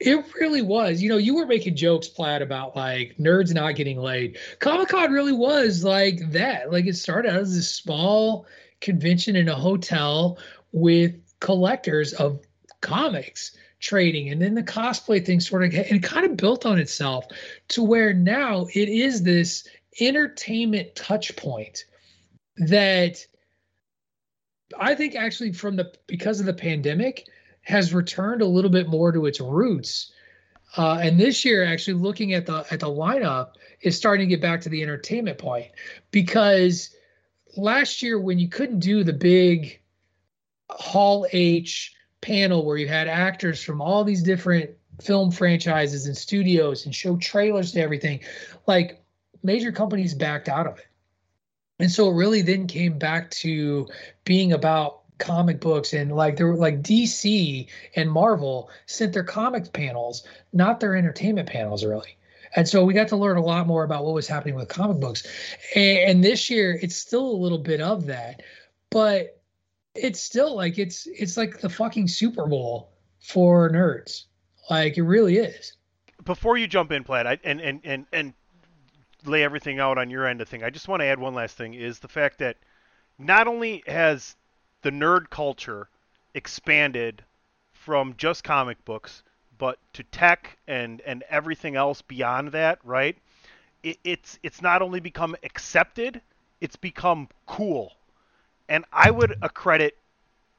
it 0.00 0.24
really 0.34 0.62
was. 0.62 1.02
You 1.02 1.10
know, 1.10 1.18
you 1.18 1.34
were 1.34 1.46
making 1.46 1.76
jokes, 1.76 2.08
Platt, 2.08 2.40
about 2.40 2.74
like 2.74 3.16
nerds 3.18 3.54
not 3.54 3.76
getting 3.76 3.98
laid. 3.98 4.38
Comic 4.58 4.88
Con 4.88 5.12
really 5.12 5.32
was 5.32 5.84
like 5.84 6.32
that. 6.32 6.72
Like 6.72 6.86
it 6.86 6.96
started 6.96 7.30
out 7.30 7.40
as 7.40 7.54
this 7.54 7.72
small 7.72 8.46
convention 8.80 9.36
in 9.36 9.48
a 9.48 9.54
hotel 9.54 10.38
with 10.72 11.14
collectors 11.40 12.14
of 12.14 12.40
comics 12.80 13.52
trading 13.78 14.30
and 14.30 14.40
then 14.40 14.54
the 14.54 14.62
cosplay 14.62 15.24
thing 15.24 15.40
sort 15.40 15.64
of 15.64 15.74
and 15.74 16.02
kind 16.02 16.26
of 16.26 16.36
built 16.36 16.66
on 16.66 16.78
itself 16.78 17.26
to 17.68 17.82
where 17.82 18.12
now 18.12 18.66
it 18.74 18.88
is 18.88 19.22
this 19.22 19.66
entertainment 20.00 20.94
touch 20.94 21.34
point 21.36 21.84
that 22.56 23.26
I 24.78 24.94
think 24.94 25.14
actually 25.14 25.52
from 25.52 25.76
the 25.76 25.92
because 26.06 26.40
of 26.40 26.46
the 26.46 26.52
pandemic 26.52 27.26
has 27.62 27.94
returned 27.94 28.42
a 28.42 28.46
little 28.46 28.70
bit 28.70 28.88
more 28.88 29.12
to 29.12 29.26
its 29.26 29.40
roots. 29.40 30.12
Uh, 30.76 30.98
and 31.02 31.18
this 31.18 31.44
year, 31.44 31.64
actually 31.64 31.94
looking 31.94 32.32
at 32.32 32.46
the 32.46 32.64
at 32.70 32.80
the 32.80 32.86
lineup, 32.86 33.52
is 33.82 33.96
starting 33.96 34.28
to 34.28 34.34
get 34.34 34.40
back 34.40 34.60
to 34.60 34.68
the 34.68 34.82
entertainment 34.82 35.38
point 35.38 35.66
because 36.10 36.94
last 37.56 38.02
year 38.02 38.18
when 38.18 38.38
you 38.38 38.48
couldn't 38.48 38.78
do 38.80 39.02
the 39.02 39.12
big 39.12 39.80
Hall 40.70 41.26
H 41.32 41.94
panel 42.20 42.64
where 42.64 42.76
you 42.76 42.86
had 42.86 43.08
actors 43.08 43.62
from 43.62 43.80
all 43.80 44.04
these 44.04 44.22
different 44.22 44.70
film 45.02 45.30
franchises 45.30 46.06
and 46.06 46.16
studios 46.16 46.84
and 46.84 46.94
show 46.94 47.16
trailers 47.16 47.72
to 47.72 47.80
everything, 47.80 48.20
like 48.66 49.02
major 49.42 49.72
companies 49.72 50.14
backed 50.14 50.48
out 50.48 50.66
of 50.66 50.78
it. 50.78 50.86
And 51.78 51.90
so 51.90 52.10
it 52.10 52.14
really 52.14 52.42
then 52.42 52.66
came 52.66 52.98
back 52.98 53.30
to 53.30 53.88
being 54.24 54.52
about 54.52 54.99
comic 55.20 55.60
books 55.60 55.92
and 55.92 56.12
like 56.14 56.36
there 56.36 56.46
were 56.46 56.56
like 56.56 56.82
DC 56.82 57.66
and 57.94 58.10
Marvel 58.10 58.70
sent 58.86 59.12
their 59.12 59.24
comics 59.24 59.68
panels, 59.68 60.26
not 60.52 60.80
their 60.80 60.96
entertainment 60.96 61.48
panels 61.48 61.84
really. 61.84 62.16
And 62.56 62.68
so 62.68 62.84
we 62.84 62.94
got 62.94 63.08
to 63.08 63.16
learn 63.16 63.36
a 63.36 63.44
lot 63.44 63.68
more 63.68 63.84
about 63.84 64.04
what 64.04 64.14
was 64.14 64.26
happening 64.26 64.56
with 64.56 64.68
comic 64.68 64.98
books. 64.98 65.24
And, 65.76 65.98
and 65.98 66.24
this 66.24 66.50
year 66.50 66.78
it's 66.82 66.96
still 66.96 67.30
a 67.30 67.38
little 67.38 67.58
bit 67.58 67.80
of 67.80 68.06
that, 68.06 68.42
but 68.90 69.40
it's 69.94 70.20
still 70.20 70.56
like 70.56 70.78
it's 70.78 71.06
it's 71.06 71.36
like 71.36 71.60
the 71.60 71.68
fucking 71.68 72.08
Super 72.08 72.46
Bowl 72.46 72.90
for 73.20 73.70
nerds. 73.70 74.24
Like 74.68 74.96
it 74.96 75.02
really 75.02 75.36
is. 75.36 75.74
Before 76.24 76.56
you 76.56 76.66
jump 76.66 76.92
in, 76.92 77.04
Platt, 77.04 77.26
I, 77.26 77.38
and 77.44 77.60
and 77.60 77.80
and 77.84 78.06
and 78.12 78.34
lay 79.24 79.42
everything 79.42 79.78
out 79.78 79.98
on 79.98 80.10
your 80.10 80.26
end 80.26 80.40
of 80.40 80.48
thing, 80.48 80.62
I 80.62 80.70
just 80.70 80.88
want 80.88 81.00
to 81.00 81.06
add 81.06 81.18
one 81.18 81.34
last 81.34 81.56
thing: 81.56 81.74
is 81.74 81.98
the 81.98 82.08
fact 82.08 82.38
that 82.38 82.56
not 83.18 83.46
only 83.46 83.82
has 83.86 84.36
the 84.82 84.90
nerd 84.90 85.30
culture 85.30 85.88
expanded 86.34 87.24
from 87.72 88.14
just 88.16 88.44
comic 88.44 88.84
books, 88.84 89.22
but 89.58 89.78
to 89.92 90.02
tech 90.04 90.58
and 90.66 91.00
and 91.02 91.22
everything 91.28 91.76
else 91.76 92.02
beyond 92.02 92.52
that, 92.52 92.78
right? 92.84 93.16
It, 93.82 93.98
it's 94.04 94.38
it's 94.42 94.62
not 94.62 94.82
only 94.82 95.00
become 95.00 95.36
accepted, 95.42 96.20
it's 96.60 96.76
become 96.76 97.28
cool, 97.46 97.94
and 98.68 98.84
I 98.92 99.10
would 99.10 99.36
accredit 99.42 99.96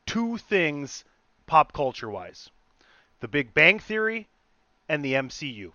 two 0.05 0.37
things 0.37 1.03
pop 1.45 1.73
culture 1.73 2.09
wise: 2.09 2.49
The 3.19 3.27
Big 3.27 3.53
Bang 3.53 3.79
Theory 3.79 4.27
and 4.89 5.05
the 5.05 5.13
MCU. 5.13 5.71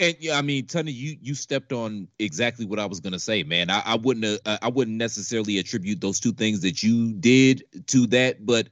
And 0.00 0.16
yeah, 0.18 0.38
I 0.38 0.42
mean, 0.42 0.66
Tony, 0.66 0.92
you 0.92 1.16
you 1.20 1.34
stepped 1.34 1.72
on 1.72 2.08
exactly 2.18 2.64
what 2.64 2.78
I 2.78 2.86
was 2.86 3.00
gonna 3.00 3.18
say, 3.18 3.42
man. 3.42 3.68
I, 3.68 3.82
I 3.84 3.94
wouldn't 3.96 4.40
uh, 4.46 4.58
I 4.62 4.68
wouldn't 4.68 4.96
necessarily 4.96 5.58
attribute 5.58 6.00
those 6.00 6.18
two 6.18 6.32
things 6.32 6.60
that 6.62 6.82
you 6.82 7.12
did 7.12 7.64
to 7.88 8.06
that, 8.08 8.46
but 8.46 8.68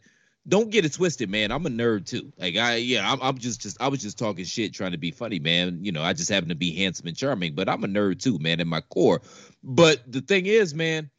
don't 0.48 0.70
get 0.70 0.86
it 0.86 0.94
twisted, 0.94 1.28
man. 1.28 1.52
I'm 1.52 1.66
a 1.66 1.68
nerd 1.68 2.06
too. 2.06 2.32
Like 2.38 2.56
I, 2.56 2.76
yeah, 2.76 3.12
I'm, 3.12 3.20
I'm 3.20 3.36
just 3.36 3.60
just 3.60 3.80
I 3.80 3.88
was 3.88 4.00
just 4.00 4.18
talking 4.18 4.46
shit, 4.46 4.72
trying 4.72 4.92
to 4.92 4.98
be 4.98 5.10
funny, 5.10 5.38
man. 5.38 5.84
You 5.84 5.92
know, 5.92 6.02
I 6.02 6.14
just 6.14 6.30
happen 6.30 6.48
to 6.48 6.54
be 6.54 6.74
handsome 6.74 7.06
and 7.06 7.16
charming, 7.16 7.54
but 7.54 7.68
I'm 7.68 7.84
a 7.84 7.88
nerd 7.88 8.22
too, 8.22 8.38
man, 8.38 8.58
in 8.58 8.66
my 8.66 8.80
core. 8.80 9.20
But 9.62 10.10
the 10.10 10.22
thing 10.22 10.46
is, 10.46 10.74
man, 10.74 11.10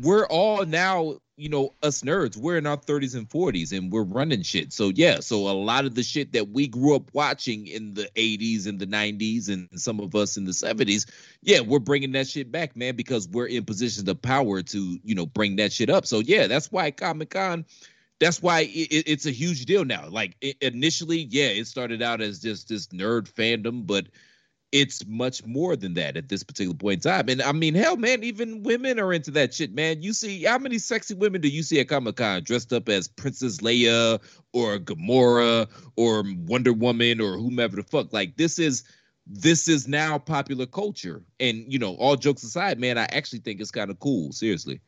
we're 0.00 0.26
all 0.26 0.64
now 0.64 1.16
you 1.36 1.48
know, 1.48 1.74
us 1.82 2.02
nerds, 2.02 2.36
we're 2.36 2.58
in 2.58 2.66
our 2.66 2.76
30s 2.76 3.14
and 3.14 3.28
40s 3.28 3.76
and 3.76 3.90
we're 3.90 4.02
running 4.02 4.42
shit. 4.42 4.72
So 4.72 4.90
yeah, 4.94 5.20
so 5.20 5.48
a 5.48 5.52
lot 5.52 5.86
of 5.86 5.94
the 5.94 6.02
shit 6.02 6.32
that 6.32 6.50
we 6.50 6.68
grew 6.68 6.94
up 6.94 7.10
watching 7.14 7.66
in 7.66 7.94
the 7.94 8.08
80s 8.14 8.66
and 8.66 8.78
the 8.78 8.86
90s 8.86 9.48
and 9.48 9.68
some 9.80 10.00
of 10.00 10.14
us 10.14 10.36
in 10.36 10.44
the 10.44 10.52
70s, 10.52 11.10
yeah, 11.42 11.60
we're 11.60 11.78
bringing 11.78 12.12
that 12.12 12.28
shit 12.28 12.52
back, 12.52 12.76
man, 12.76 12.96
because 12.96 13.28
we're 13.28 13.46
in 13.46 13.64
positions 13.64 14.08
of 14.08 14.20
power 14.20 14.62
to, 14.62 14.98
you 15.02 15.14
know, 15.14 15.26
bring 15.26 15.56
that 15.56 15.72
shit 15.72 15.88
up. 15.88 16.06
So 16.06 16.20
yeah, 16.20 16.46
that's 16.46 16.70
why 16.70 16.90
Comic 16.90 17.30
Con 17.30 17.64
that's 18.22 18.40
why 18.40 18.60
it, 18.60 19.04
it's 19.08 19.26
a 19.26 19.32
huge 19.32 19.64
deal 19.64 19.84
now. 19.84 20.08
Like 20.08 20.36
it, 20.40 20.56
initially, 20.60 21.26
yeah, 21.28 21.48
it 21.48 21.66
started 21.66 22.02
out 22.02 22.20
as 22.20 22.38
just 22.38 22.68
this 22.68 22.86
nerd 22.88 23.28
fandom, 23.28 23.84
but 23.84 24.06
it's 24.72 25.06
much 25.06 25.44
more 25.44 25.76
than 25.76 25.94
that 25.94 26.16
at 26.16 26.30
this 26.30 26.42
particular 26.42 26.74
point 26.74 27.04
in 27.04 27.10
time. 27.12 27.28
And 27.28 27.42
I 27.42 27.52
mean, 27.52 27.74
hell, 27.74 27.96
man, 27.96 28.24
even 28.24 28.62
women 28.62 28.98
are 28.98 29.12
into 29.12 29.30
that 29.32 29.52
shit, 29.52 29.74
man. 29.74 30.02
You 30.02 30.14
see, 30.14 30.44
how 30.44 30.58
many 30.58 30.78
sexy 30.78 31.14
women 31.14 31.42
do 31.42 31.48
you 31.48 31.62
see 31.62 31.78
at 31.78 31.88
Comic 31.88 32.16
Con 32.16 32.42
dressed 32.42 32.72
up 32.72 32.88
as 32.88 33.06
Princess 33.06 33.58
Leia 33.58 34.18
or 34.54 34.78
Gamora 34.78 35.68
or 35.96 36.24
Wonder 36.46 36.72
Woman 36.72 37.20
or 37.20 37.36
whomever 37.36 37.76
the 37.76 37.82
fuck? 37.82 38.12
Like, 38.12 38.36
this 38.36 38.58
is 38.58 38.82
this 39.26 39.68
is 39.68 39.86
now 39.86 40.18
popular 40.18 40.66
culture. 40.66 41.22
And 41.38 41.70
you 41.70 41.78
know, 41.78 41.94
all 41.96 42.16
jokes 42.16 42.42
aside, 42.42 42.80
man, 42.80 42.96
I 42.96 43.04
actually 43.12 43.40
think 43.40 43.60
it's 43.60 43.70
kind 43.70 43.90
of 43.90 44.00
cool. 44.00 44.32
Seriously. 44.32 44.80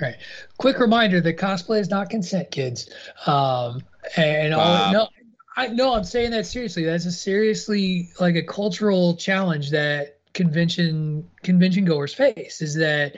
Right. 0.00 0.16
Quick 0.58 0.80
reminder 0.80 1.20
that 1.20 1.38
cosplay 1.38 1.80
is 1.80 1.88
not 1.88 2.10
consent, 2.10 2.50
kids. 2.50 2.90
Um, 3.26 3.80
and 4.16 4.52
all, 4.52 4.92
no, 4.92 5.08
I 5.56 5.68
no, 5.68 5.94
I'm 5.94 6.04
saying 6.04 6.32
that 6.32 6.46
seriously. 6.46 6.84
That's 6.84 7.06
a 7.06 7.12
seriously 7.12 8.10
like 8.20 8.34
a 8.36 8.42
cultural 8.42 9.16
challenge 9.16 9.70
that 9.70 10.18
convention 10.32 11.30
convention 11.42 11.84
goers 11.84 12.12
face. 12.12 12.60
Is 12.60 12.74
that 12.76 13.16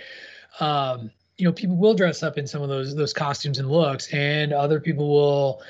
um, 0.61 1.11
you 1.37 1.47
know 1.47 1.53
people 1.53 1.77
will 1.77 1.95
dress 1.95 2.23
up 2.23 2.39
in 2.39 2.47
some 2.47 2.63
of 2.63 2.69
those 2.69 2.95
those 2.95 3.13
costumes 3.13 3.59
and 3.59 3.71
looks, 3.71 4.13
and 4.13 4.53
other 4.53 4.81
people 4.81 5.09
will 5.09 5.63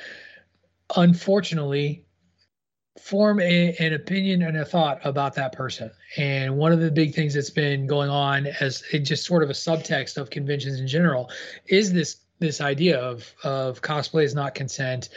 unfortunately 0.97 2.05
form 3.01 3.41
a, 3.41 3.77
an 3.79 3.93
opinion 3.93 4.43
and 4.43 4.57
a 4.57 4.65
thought 4.65 5.01
about 5.05 5.35
that 5.35 5.53
person. 5.53 5.91
And 6.17 6.57
one 6.57 6.73
of 6.73 6.81
the 6.81 6.91
big 6.91 7.15
things 7.15 7.35
that's 7.35 7.51
been 7.51 7.87
going 7.87 8.11
on 8.11 8.47
as 8.47 8.83
it 8.93 9.01
just 9.01 9.25
sort 9.25 9.43
of 9.43 9.51
a 9.51 9.55
subtext 9.55 10.17
of 10.17 10.31
conventions 10.31 10.81
in 10.81 10.89
general 10.89 11.31
is 11.67 11.93
this 11.93 12.17
this 12.39 12.61
idea 12.61 12.99
of 12.99 13.33
of 13.45 13.81
cosplay 13.81 14.25
is 14.25 14.35
not 14.35 14.55
consent 14.55 15.09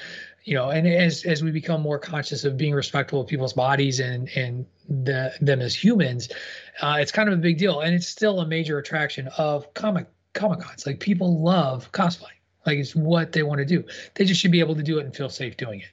you 0.43 0.55
know, 0.55 0.69
and 0.69 0.87
as 0.87 1.23
as 1.25 1.43
we 1.43 1.51
become 1.51 1.81
more 1.81 1.99
conscious 1.99 2.43
of 2.43 2.57
being 2.57 2.73
respectful 2.73 3.21
of 3.21 3.27
people's 3.27 3.53
bodies 3.53 3.99
and 3.99 4.29
and 4.35 4.65
the, 4.87 5.33
them 5.41 5.61
as 5.61 5.75
humans, 5.75 6.29
uh, 6.81 6.97
it's 6.99 7.11
kind 7.11 7.29
of 7.29 7.33
a 7.37 7.41
big 7.41 7.57
deal, 7.57 7.81
and 7.81 7.93
it's 7.93 8.07
still 8.07 8.39
a 8.39 8.47
major 8.47 8.77
attraction 8.77 9.27
of 9.37 9.73
comic 9.73 10.07
comic 10.33 10.59
cons. 10.59 10.85
Like 10.85 10.99
people 10.99 11.41
love 11.41 11.91
cosplay, 11.91 12.31
like 12.65 12.77
it's 12.77 12.95
what 12.95 13.31
they 13.31 13.43
want 13.43 13.59
to 13.59 13.65
do. 13.65 13.83
They 14.15 14.25
just 14.25 14.41
should 14.41 14.51
be 14.51 14.59
able 14.59 14.75
to 14.75 14.83
do 14.83 14.99
it 14.99 15.05
and 15.05 15.15
feel 15.15 15.29
safe 15.29 15.57
doing 15.57 15.81
it. 15.81 15.87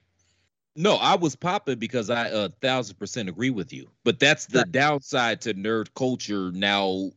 No, 0.79 0.97
I 0.97 1.17
was 1.17 1.35
popping 1.35 1.79
because 1.79 2.11
I 2.11 2.29
a 2.29 2.49
thousand 2.49 2.99
percent 2.99 3.29
agree 3.29 3.51
with 3.51 3.73
you. 3.73 3.89
But 4.05 4.21
that's 4.21 4.47
the 4.47 4.61
right. 4.61 4.73
downside 4.73 5.41
to 5.43 5.55
nerd 5.55 5.89
culture 5.95 6.53
now 6.53 7.11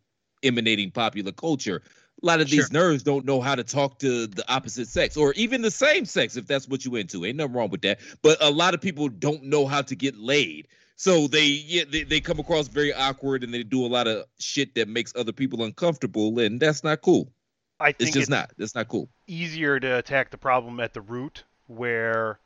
emanating 0.44 0.92
popular 0.92 1.34
culture 1.34 1.82
a 2.22 2.26
lot 2.26 2.42
of 2.42 2.50
these 2.50 2.68
sure. 2.68 2.80
nerds 2.82 3.04
don't 3.04 3.26
know 3.26 3.42
how 3.42 3.56
to 3.56 3.64
talk 3.64 4.00
to 4.00 4.28
the 4.28 4.44
opposite 4.52 4.88
sex 4.88 5.16
or 5.16 5.34
even 5.34 5.62
the 5.62 5.72
same 5.72 6.06
sex 6.06 6.36
if 6.36 6.48
that's 6.48 6.68
what 6.68 6.86
you 6.86 6.96
into. 6.96 7.26
Ain't 7.26 7.38
nothing 7.38 7.54
wrong 7.54 7.70
with 7.70 7.82
that. 7.82 8.00
But 8.22 8.38
a 8.42 8.50
lot 8.50 8.74
of 8.74 8.82
people 8.82 9.08
don't 9.10 9.44
know 9.44 9.66
how 9.66 9.82
to 9.82 9.96
get 9.96 10.18
laid. 10.18 10.68
So 10.96 11.28
they 11.28 11.46
yeah 11.46 11.84
they, 11.90 12.04
they 12.04 12.20
come 12.20 12.40
across 12.40 12.68
very 12.68 12.94
awkward 12.94 13.44
and 13.44 13.54
they 13.54 13.64
do 13.64 13.86
a 13.86 13.88
lot 13.88 14.08
of 14.08 14.26
shit 14.40 14.76
that 14.76 14.90
makes 14.90 15.14
other 15.16 15.32
people 15.32 15.64
uncomfortable 15.64 16.40
and 16.40 16.60
that's 16.60 16.84
not 16.84 17.02
cool. 17.02 17.30
I 17.80 17.94
think 17.94 18.10
it's 18.10 18.12
just 18.12 18.24
it's 18.24 18.30
not. 18.30 18.52
That's 18.58 18.76
not 18.76 18.90
cool. 18.90 19.08
Easier 19.28 19.80
to 19.80 19.98
attack 19.98 20.32
the 20.32 20.38
problem 20.38 20.82
at 20.82 20.94
the 20.94 21.02
root 21.02 21.44
where 21.68 22.40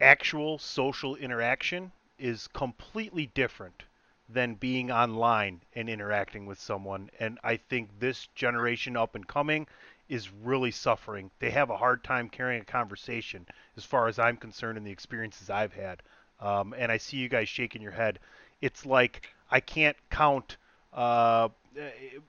actual 0.00 0.58
social 0.58 1.14
interaction 1.16 1.92
is 2.18 2.48
completely 2.48 3.26
different 3.34 3.82
than 4.28 4.54
being 4.54 4.90
online 4.90 5.60
and 5.74 5.88
interacting 5.88 6.46
with 6.46 6.58
someone. 6.58 7.10
And 7.20 7.38
I 7.44 7.56
think 7.56 7.90
this 7.98 8.28
generation 8.34 8.96
up 8.96 9.14
and 9.14 9.26
coming 9.26 9.66
is 10.08 10.30
really 10.42 10.70
suffering. 10.70 11.30
They 11.38 11.50
have 11.50 11.70
a 11.70 11.76
hard 11.76 12.04
time 12.04 12.28
carrying 12.28 12.62
a 12.62 12.64
conversation, 12.64 13.46
as 13.76 13.84
far 13.84 14.08
as 14.08 14.18
I'm 14.18 14.36
concerned, 14.36 14.78
in 14.78 14.84
the 14.84 14.90
experiences 14.90 15.50
I've 15.50 15.72
had. 15.72 16.02
Um, 16.40 16.74
and 16.76 16.90
I 16.90 16.98
see 16.98 17.16
you 17.16 17.28
guys 17.28 17.48
shaking 17.48 17.80
your 17.82 17.92
head. 17.92 18.18
It's 18.60 18.84
like 18.84 19.28
I 19.50 19.60
can't 19.60 19.96
count. 20.10 20.56
Uh, 20.92 21.48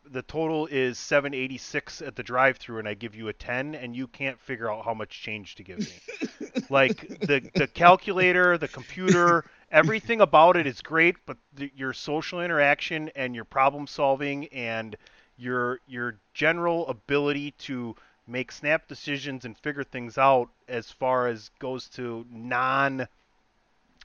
the 0.10 0.24
total 0.24 0.66
is 0.68 0.98
786 0.98 2.02
at 2.02 2.16
the 2.16 2.24
drive-through, 2.24 2.80
and 2.80 2.88
I 2.88 2.96
give 2.96 3.14
you 3.14 3.28
a 3.28 3.34
10, 3.34 3.76
and 3.76 3.96
you 3.96 4.08
can't 4.08 4.40
figure 4.40 4.72
out 4.72 4.86
how 4.86 4.94
much 4.94 5.22
change 5.22 5.56
to 5.56 5.64
give 5.64 5.80
me. 5.80 5.86
like 6.70 6.98
the 7.20 7.48
the 7.54 7.68
calculator, 7.68 8.58
the 8.58 8.68
computer, 8.68 9.46
everything 9.76 10.22
about 10.22 10.56
it 10.56 10.66
is 10.66 10.82
great, 10.82 11.18
but 11.26 11.38
the, 11.54 11.70
your 11.76 11.92
social 11.92 12.42
interaction 12.42 13.12
and 13.14 13.36
your 13.36 13.44
problem 13.44 13.86
solving 13.86 14.48
and 14.48 14.96
your 15.38 15.82
your 15.86 16.18
general 16.34 16.88
ability 16.88 17.52
to 17.52 17.94
make 18.26 18.52
snap 18.52 18.88
decisions 18.88 19.44
and 19.44 19.58
figure 19.58 19.84
things 19.84 20.18
out 20.18 20.50
as 20.70 20.90
far 20.90 21.28
as 21.28 21.52
goes 21.60 21.90
to 21.90 22.26
non 22.32 23.06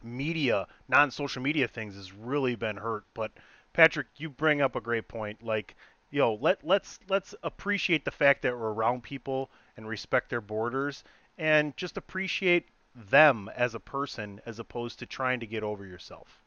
media, 0.02 0.66
non 0.88 1.10
social 1.10 1.40
media 1.40 1.68
things 1.68 1.94
has 1.94 2.12
really 2.12 2.56
been 2.56 2.76
hurt. 2.76 3.04
But 3.14 3.30
Patrick, 3.72 4.08
you 4.16 4.28
bring 4.28 4.60
up 4.60 4.74
a 4.74 4.80
great 4.80 5.06
point. 5.06 5.40
Like, 5.40 5.76
yo, 6.10 6.34
let 6.34 6.64
let's 6.64 6.98
let's 7.08 7.32
appreciate 7.44 8.04
the 8.04 8.10
fact 8.10 8.42
that 8.42 8.58
we're 8.58 8.72
around 8.72 9.04
people 9.04 9.50
and 9.76 9.88
respect 9.88 10.30
their 10.30 10.40
borders 10.40 11.04
and 11.38 11.76
just 11.76 11.96
appreciate 11.96 12.66
them 12.94 13.50
as 13.54 13.74
a 13.74 13.80
person 13.80 14.40
as 14.46 14.58
opposed 14.58 14.98
to 14.98 15.06
trying 15.06 15.40
to 15.40 15.46
get 15.46 15.62
over 15.62 15.84
yourself. 15.84 16.40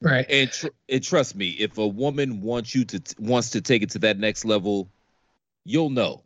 Right. 0.00 0.26
And, 0.28 0.50
tr- 0.50 0.68
and 0.88 1.02
trust 1.02 1.36
me, 1.36 1.50
if 1.50 1.78
a 1.78 1.86
woman 1.86 2.40
wants 2.40 2.74
you 2.74 2.84
to 2.86 3.00
t- 3.00 3.14
wants 3.18 3.50
to 3.50 3.60
take 3.60 3.82
it 3.82 3.90
to 3.90 4.00
that 4.00 4.18
next 4.18 4.44
level, 4.44 4.88
you'll 5.64 5.90
know. 5.90 6.24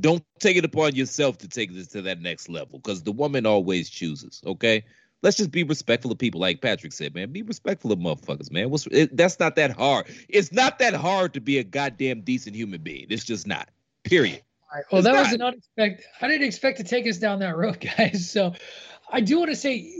Don't 0.00 0.22
take 0.38 0.56
it 0.56 0.64
upon 0.64 0.94
yourself 0.94 1.38
to 1.38 1.48
take 1.48 1.74
this 1.74 1.88
to 1.88 2.02
that 2.02 2.20
next 2.20 2.48
level 2.48 2.78
because 2.78 3.02
the 3.02 3.10
woman 3.10 3.44
always 3.44 3.90
chooses. 3.90 4.40
Okay, 4.46 4.84
let's 5.22 5.36
just 5.36 5.50
be 5.50 5.64
respectful 5.64 6.12
of 6.12 6.18
people, 6.18 6.40
like 6.40 6.60
Patrick 6.60 6.92
said, 6.92 7.14
man. 7.14 7.32
Be 7.32 7.42
respectful 7.42 7.90
of 7.90 7.98
motherfuckers, 7.98 8.52
man. 8.52 8.70
What's 8.70 8.86
it, 8.86 9.16
that's 9.16 9.40
not 9.40 9.56
that 9.56 9.72
hard. 9.72 10.06
It's 10.28 10.52
not 10.52 10.78
that 10.78 10.94
hard 10.94 11.34
to 11.34 11.40
be 11.40 11.58
a 11.58 11.64
goddamn 11.64 12.20
decent 12.20 12.54
human 12.54 12.82
being. 12.82 13.06
It's 13.10 13.24
just 13.24 13.48
not. 13.48 13.68
Period. 14.04 14.42
Right. 14.72 14.84
Well, 14.92 15.00
it's 15.00 15.08
that 15.08 15.18
was 15.18 15.32
an 15.32 15.42
unexpected. 15.42 16.04
I 16.20 16.28
didn't 16.28 16.46
expect 16.46 16.78
to 16.78 16.84
take 16.84 17.06
us 17.06 17.18
down 17.18 17.38
that 17.40 17.56
road, 17.56 17.80
guys. 17.98 18.30
So, 18.30 18.54
I 19.10 19.20
do 19.20 19.38
want 19.38 19.50
to 19.50 19.56
say 19.56 19.94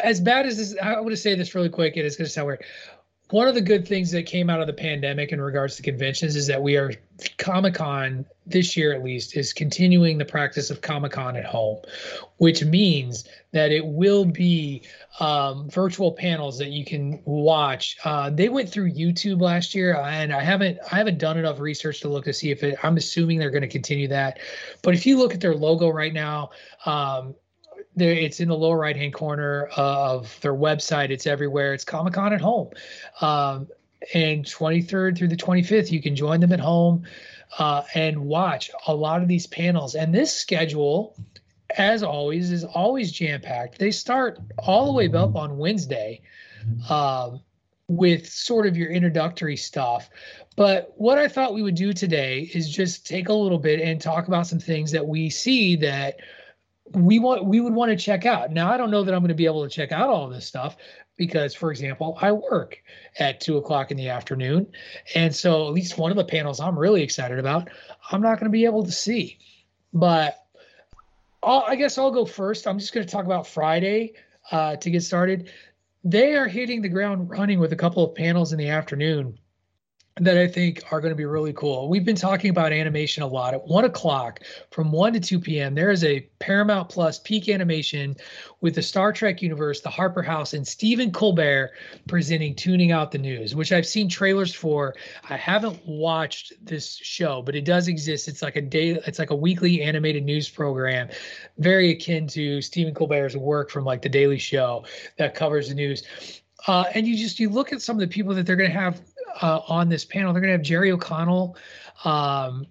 as 0.00 0.20
bad 0.20 0.46
as 0.46 0.58
this, 0.58 0.76
I 0.80 1.00
want 1.00 1.10
to 1.10 1.16
say 1.16 1.34
this 1.34 1.54
really 1.54 1.70
quick. 1.70 1.96
It 1.96 2.04
is 2.04 2.16
going 2.16 2.26
to 2.26 2.30
sound 2.30 2.46
weird. 2.48 2.64
One 3.30 3.48
of 3.48 3.54
the 3.54 3.62
good 3.62 3.88
things 3.88 4.10
that 4.10 4.26
came 4.26 4.50
out 4.50 4.60
of 4.60 4.66
the 4.66 4.74
pandemic 4.74 5.32
in 5.32 5.40
regards 5.40 5.76
to 5.76 5.82
conventions 5.82 6.36
is 6.36 6.46
that 6.48 6.62
we 6.62 6.76
are 6.76 6.92
Comic 7.38 7.74
Con 7.74 8.26
this 8.46 8.76
year, 8.76 8.92
at 8.92 9.02
least, 9.02 9.36
is 9.36 9.54
continuing 9.54 10.18
the 10.18 10.26
practice 10.26 10.70
of 10.70 10.82
Comic 10.82 11.12
Con 11.12 11.34
at 11.34 11.46
home, 11.46 11.78
which 12.36 12.62
means 12.64 13.24
that 13.52 13.72
it 13.72 13.84
will 13.86 14.26
be 14.26 14.82
um, 15.20 15.70
virtual 15.70 16.12
panels 16.12 16.58
that 16.58 16.68
you 16.68 16.84
can 16.84 17.22
watch. 17.24 17.96
Uh, 18.04 18.28
they 18.28 18.50
went 18.50 18.68
through 18.68 18.92
YouTube 18.92 19.40
last 19.40 19.74
year, 19.74 19.96
and 19.96 20.32
I 20.32 20.42
haven't 20.42 20.78
I 20.92 20.96
haven't 20.96 21.18
done 21.18 21.38
enough 21.38 21.60
research 21.60 22.00
to 22.00 22.08
look 22.08 22.26
to 22.26 22.32
see 22.34 22.50
if 22.50 22.62
it. 22.62 22.76
I'm 22.82 22.98
assuming 22.98 23.38
they're 23.38 23.50
going 23.50 23.62
to 23.62 23.68
continue 23.68 24.08
that, 24.08 24.38
but 24.82 24.94
if 24.94 25.06
you 25.06 25.18
look 25.18 25.32
at 25.32 25.40
their 25.40 25.54
logo 25.54 25.88
right 25.88 26.12
now, 26.12 26.50
um, 26.84 27.34
there, 27.96 28.12
it's 28.12 28.40
in 28.40 28.48
the 28.48 28.56
lower 28.56 28.78
right 28.78 28.96
hand 28.96 29.14
corner 29.14 29.68
of 29.76 30.38
their 30.40 30.54
website. 30.54 31.10
It's 31.10 31.26
everywhere. 31.26 31.74
It's 31.74 31.84
Comic 31.84 32.14
Con 32.14 32.32
at 32.32 32.40
home. 32.40 32.70
Um, 33.20 33.68
and 34.12 34.44
23rd 34.44 35.16
through 35.16 35.28
the 35.28 35.36
25th, 35.36 35.90
you 35.90 36.02
can 36.02 36.14
join 36.14 36.40
them 36.40 36.52
at 36.52 36.60
home 36.60 37.04
uh, 37.58 37.82
and 37.94 38.18
watch 38.26 38.70
a 38.86 38.94
lot 38.94 39.22
of 39.22 39.28
these 39.28 39.46
panels. 39.46 39.94
And 39.94 40.14
this 40.14 40.34
schedule, 40.34 41.16
as 41.76 42.02
always, 42.02 42.50
is 42.50 42.64
always 42.64 43.12
jam 43.12 43.40
packed. 43.40 43.78
They 43.78 43.90
start 43.90 44.38
all 44.58 44.86
the 44.86 44.92
way 44.92 45.08
up 45.08 45.36
on 45.36 45.56
Wednesday 45.56 46.20
um, 46.90 47.40
with 47.88 48.28
sort 48.28 48.66
of 48.66 48.76
your 48.76 48.90
introductory 48.90 49.56
stuff. 49.56 50.10
But 50.56 50.92
what 50.96 51.18
I 51.18 51.28
thought 51.28 51.54
we 51.54 51.62
would 51.62 51.74
do 51.74 51.92
today 51.92 52.50
is 52.54 52.68
just 52.68 53.06
take 53.06 53.28
a 53.28 53.34
little 53.34 53.58
bit 53.58 53.80
and 53.80 54.00
talk 54.00 54.28
about 54.28 54.46
some 54.46 54.60
things 54.60 54.90
that 54.92 55.06
we 55.06 55.30
see 55.30 55.76
that 55.76 56.20
we 56.92 57.18
want 57.18 57.44
we 57.44 57.60
would 57.60 57.72
want 57.72 57.90
to 57.90 57.96
check 57.96 58.26
out. 58.26 58.52
Now 58.52 58.70
I 58.70 58.76
don't 58.76 58.90
know 58.90 59.02
that 59.02 59.14
I'm 59.14 59.20
going 59.20 59.28
to 59.28 59.34
be 59.34 59.46
able 59.46 59.64
to 59.64 59.70
check 59.70 59.92
out 59.92 60.08
all 60.08 60.28
this 60.28 60.46
stuff 60.46 60.76
because, 61.16 61.54
for 61.54 61.70
example, 61.70 62.18
I 62.20 62.32
work 62.32 62.82
at 63.18 63.40
two 63.40 63.56
o'clock 63.56 63.90
in 63.90 63.96
the 63.96 64.08
afternoon, 64.08 64.66
and 65.14 65.34
so 65.34 65.66
at 65.66 65.72
least 65.72 65.98
one 65.98 66.10
of 66.10 66.16
the 66.16 66.24
panels 66.24 66.60
I'm 66.60 66.78
really 66.78 67.02
excited 67.02 67.38
about, 67.38 67.68
I'm 68.10 68.20
not 68.20 68.38
going 68.38 68.50
to 68.50 68.50
be 68.50 68.64
able 68.64 68.84
to 68.84 68.92
see. 68.92 69.38
But 69.92 70.44
I'll, 71.42 71.64
i 71.68 71.76
guess 71.76 71.98
I'll 71.98 72.10
go 72.10 72.26
first. 72.26 72.66
I'm 72.66 72.78
just 72.78 72.92
going 72.92 73.06
to 73.06 73.10
talk 73.10 73.26
about 73.26 73.46
Friday 73.46 74.14
uh, 74.50 74.76
to 74.76 74.90
get 74.90 75.02
started. 75.02 75.50
They 76.02 76.34
are 76.34 76.48
hitting 76.48 76.82
the 76.82 76.88
ground 76.88 77.30
running 77.30 77.60
with 77.60 77.72
a 77.72 77.76
couple 77.76 78.04
of 78.04 78.14
panels 78.14 78.52
in 78.52 78.58
the 78.58 78.68
afternoon 78.68 79.38
that 80.20 80.38
I 80.38 80.46
think 80.46 80.84
are 80.92 81.00
going 81.00 81.10
to 81.10 81.16
be 81.16 81.24
really 81.24 81.52
cool. 81.52 81.88
We've 81.88 82.04
been 82.04 82.14
talking 82.14 82.50
about 82.50 82.72
animation 82.72 83.24
a 83.24 83.26
lot. 83.26 83.52
At 83.52 83.66
one 83.66 83.84
o'clock 83.84 84.40
from 84.70 84.92
1 84.92 85.14
to 85.14 85.20
2 85.20 85.40
p.m., 85.40 85.74
there 85.74 85.90
is 85.90 86.04
a 86.04 86.20
Paramount 86.38 86.88
Plus 86.88 87.18
peak 87.18 87.48
animation 87.48 88.14
with 88.60 88.76
the 88.76 88.82
Star 88.82 89.12
Trek 89.12 89.42
universe, 89.42 89.80
the 89.80 89.90
Harper 89.90 90.22
House, 90.22 90.54
and 90.54 90.64
Stephen 90.64 91.10
Colbert 91.10 91.72
presenting 92.06 92.54
Tooning 92.54 92.92
Out 92.92 93.10
the 93.10 93.18
News, 93.18 93.56
which 93.56 93.72
I've 93.72 93.86
seen 93.86 94.08
trailers 94.08 94.54
for. 94.54 94.94
I 95.28 95.36
haven't 95.36 95.84
watched 95.84 96.52
this 96.64 96.94
show, 96.96 97.42
but 97.42 97.56
it 97.56 97.64
does 97.64 97.88
exist. 97.88 98.28
It's 98.28 98.42
like 98.42 98.54
a 98.54 98.62
day, 98.62 98.90
it's 98.90 99.18
like 99.18 99.30
a 99.30 99.36
weekly 99.36 99.82
animated 99.82 100.24
news 100.24 100.48
program, 100.48 101.08
very 101.58 101.90
akin 101.90 102.28
to 102.28 102.62
Stephen 102.62 102.94
Colbert's 102.94 103.34
work 103.34 103.68
from 103.68 103.84
like 103.84 104.02
The 104.02 104.08
Daily 104.08 104.38
Show 104.38 104.84
that 105.18 105.34
covers 105.34 105.70
the 105.70 105.74
news. 105.74 106.04
Uh, 106.66 106.84
and 106.94 107.06
you 107.06 107.16
just 107.16 107.38
you 107.38 107.50
look 107.50 107.72
at 107.72 107.82
some 107.82 107.96
of 107.96 108.00
the 108.00 108.06
people 108.06 108.34
that 108.34 108.46
they're 108.46 108.56
going 108.56 108.70
to 108.70 108.78
have 108.78 109.00
uh, 109.42 109.60
on 109.68 109.88
this 109.88 110.04
panel. 110.04 110.32
They're 110.32 110.40
going 110.40 110.52
to 110.52 110.58
have 110.58 110.62
Jerry 110.62 110.90
O'Connell 110.90 111.56
um, 112.04 112.66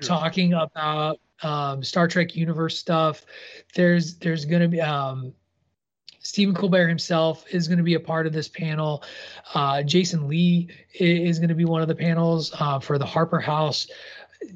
talking 0.00 0.54
about 0.54 1.20
um, 1.42 1.82
Star 1.82 2.08
Trek 2.08 2.36
universe 2.36 2.78
stuff. 2.78 3.24
There's 3.74 4.16
there's 4.16 4.44
going 4.44 4.62
to 4.62 4.68
be 4.68 4.80
um, 4.80 5.32
Stephen 6.20 6.54
Colbert 6.54 6.88
himself 6.88 7.44
is 7.50 7.68
going 7.68 7.78
to 7.78 7.84
be 7.84 7.94
a 7.94 8.00
part 8.00 8.26
of 8.26 8.32
this 8.32 8.48
panel. 8.48 9.02
Uh, 9.54 9.82
Jason 9.82 10.28
Lee 10.28 10.68
is 10.94 11.38
going 11.38 11.48
to 11.48 11.54
be 11.54 11.64
one 11.64 11.82
of 11.82 11.88
the 11.88 11.94
panels 11.94 12.52
uh, 12.58 12.80
for 12.80 12.98
the 12.98 13.06
Harper 13.06 13.40
House. 13.40 13.86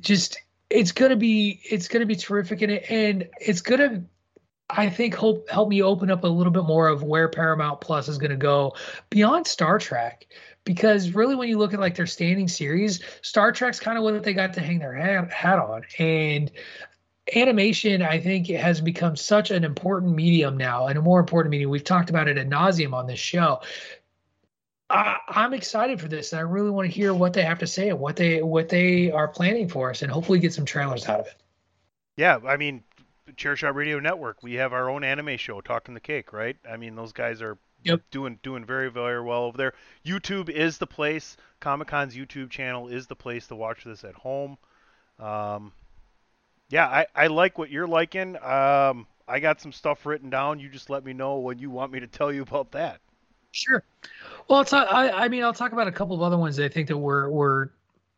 Just 0.00 0.38
it's 0.68 0.92
going 0.92 1.10
to 1.10 1.16
be 1.16 1.60
it's 1.70 1.88
going 1.88 2.00
to 2.00 2.06
be 2.06 2.16
terrific, 2.16 2.62
and 2.62 2.72
and 2.72 3.28
it's 3.40 3.60
going 3.60 3.80
to 3.80 4.02
I 4.76 4.88
think 4.88 5.14
hope 5.14 5.48
help 5.48 5.68
me 5.68 5.82
open 5.82 6.10
up 6.10 6.24
a 6.24 6.28
little 6.28 6.52
bit 6.52 6.64
more 6.64 6.88
of 6.88 7.02
where 7.02 7.28
Paramount 7.28 7.80
Plus 7.80 8.08
is 8.08 8.18
going 8.18 8.30
to 8.30 8.36
go 8.36 8.74
beyond 9.10 9.46
Star 9.46 9.78
Trek 9.78 10.26
because 10.64 11.10
really 11.10 11.34
when 11.34 11.48
you 11.48 11.58
look 11.58 11.74
at 11.74 11.80
like 11.80 11.96
their 11.96 12.06
standing 12.06 12.48
series 12.48 13.00
star 13.22 13.52
trek's 13.52 13.80
kind 13.80 13.96
of 13.96 14.04
what 14.04 14.22
they 14.22 14.34
got 14.34 14.54
to 14.54 14.60
hang 14.60 14.78
their 14.78 14.94
hat, 14.94 15.58
on. 15.58 15.82
And 15.98 16.50
animation 17.36 18.02
i 18.02 18.18
think 18.18 18.48
has 18.48 18.80
become 18.80 19.14
such 19.14 19.52
an 19.52 19.62
important 19.62 20.16
medium 20.16 20.56
now 20.56 20.88
and 20.88 20.98
a 20.98 21.02
more 21.02 21.20
important 21.20 21.50
medium. 21.50 21.70
We've 21.70 21.84
talked 21.84 22.10
about 22.10 22.26
it 22.28 22.38
ad 22.38 22.50
nauseum 22.50 22.92
on 22.92 23.06
this 23.06 23.20
show. 23.20 23.60
I, 24.88 25.18
i'm 25.28 25.54
excited 25.54 26.00
for 26.00 26.08
this 26.08 26.32
and 26.32 26.40
i 26.40 26.42
really 26.42 26.70
want 26.70 26.90
to 26.90 26.94
hear 26.94 27.14
what 27.14 27.32
they 27.32 27.42
have 27.42 27.60
to 27.60 27.66
say 27.68 27.90
and 27.90 28.00
what 28.00 28.16
they 28.16 28.42
what 28.42 28.68
they 28.68 29.12
are 29.12 29.28
planning 29.28 29.68
for 29.68 29.90
us 29.90 30.02
and 30.02 30.10
hopefully 30.10 30.40
get 30.40 30.52
some 30.52 30.64
trailers 30.64 31.08
out 31.08 31.20
of 31.20 31.26
it. 31.26 31.34
Yeah 32.16 32.38
i 32.44 32.56
mean 32.56 32.82
chairshot 33.36 33.74
radio 33.74 33.98
network 33.98 34.42
we 34.42 34.54
have 34.54 34.72
our 34.72 34.90
own 34.90 35.04
anime 35.04 35.36
show 35.36 35.60
talking 35.60 35.94
the 35.94 36.00
cake 36.00 36.32
right 36.32 36.56
i 36.68 36.76
mean 36.76 36.94
those 36.94 37.12
guys 37.12 37.40
are 37.42 37.58
Yep. 37.82 38.02
Doing 38.10 38.38
doing 38.42 38.64
very 38.64 38.90
very 38.90 39.22
well 39.22 39.44
over 39.44 39.56
there. 39.56 39.72
YouTube 40.04 40.48
is 40.48 40.78
the 40.78 40.86
place. 40.86 41.36
Comic 41.60 41.88
Con's 41.88 42.14
YouTube 42.14 42.50
channel 42.50 42.88
is 42.88 43.06
the 43.06 43.16
place 43.16 43.46
to 43.46 43.56
watch 43.56 43.84
this 43.84 44.04
at 44.04 44.14
home. 44.14 44.58
Um, 45.18 45.72
yeah, 46.68 46.86
I, 46.86 47.06
I 47.14 47.26
like 47.28 47.58
what 47.58 47.70
you're 47.70 47.86
liking. 47.86 48.36
Um, 48.36 49.06
I 49.26 49.40
got 49.40 49.60
some 49.60 49.72
stuff 49.72 50.06
written 50.06 50.30
down. 50.30 50.60
You 50.60 50.68
just 50.68 50.90
let 50.90 51.04
me 51.04 51.12
know 51.12 51.38
when 51.38 51.58
you 51.58 51.70
want 51.70 51.92
me 51.92 52.00
to 52.00 52.06
tell 52.06 52.32
you 52.32 52.42
about 52.42 52.72
that. 52.72 53.00
Sure. 53.52 53.82
Well, 54.48 54.58
I'll 54.58 54.64
talk, 54.64 54.86
I, 54.90 55.10
I 55.10 55.28
mean, 55.28 55.42
I'll 55.42 55.52
talk 55.52 55.72
about 55.72 55.88
a 55.88 55.92
couple 55.92 56.14
of 56.14 56.22
other 56.22 56.38
ones 56.38 56.56
that 56.56 56.64
I 56.64 56.68
think 56.68 56.88
that 56.88 56.98
we're 56.98 57.28
we're 57.28 57.70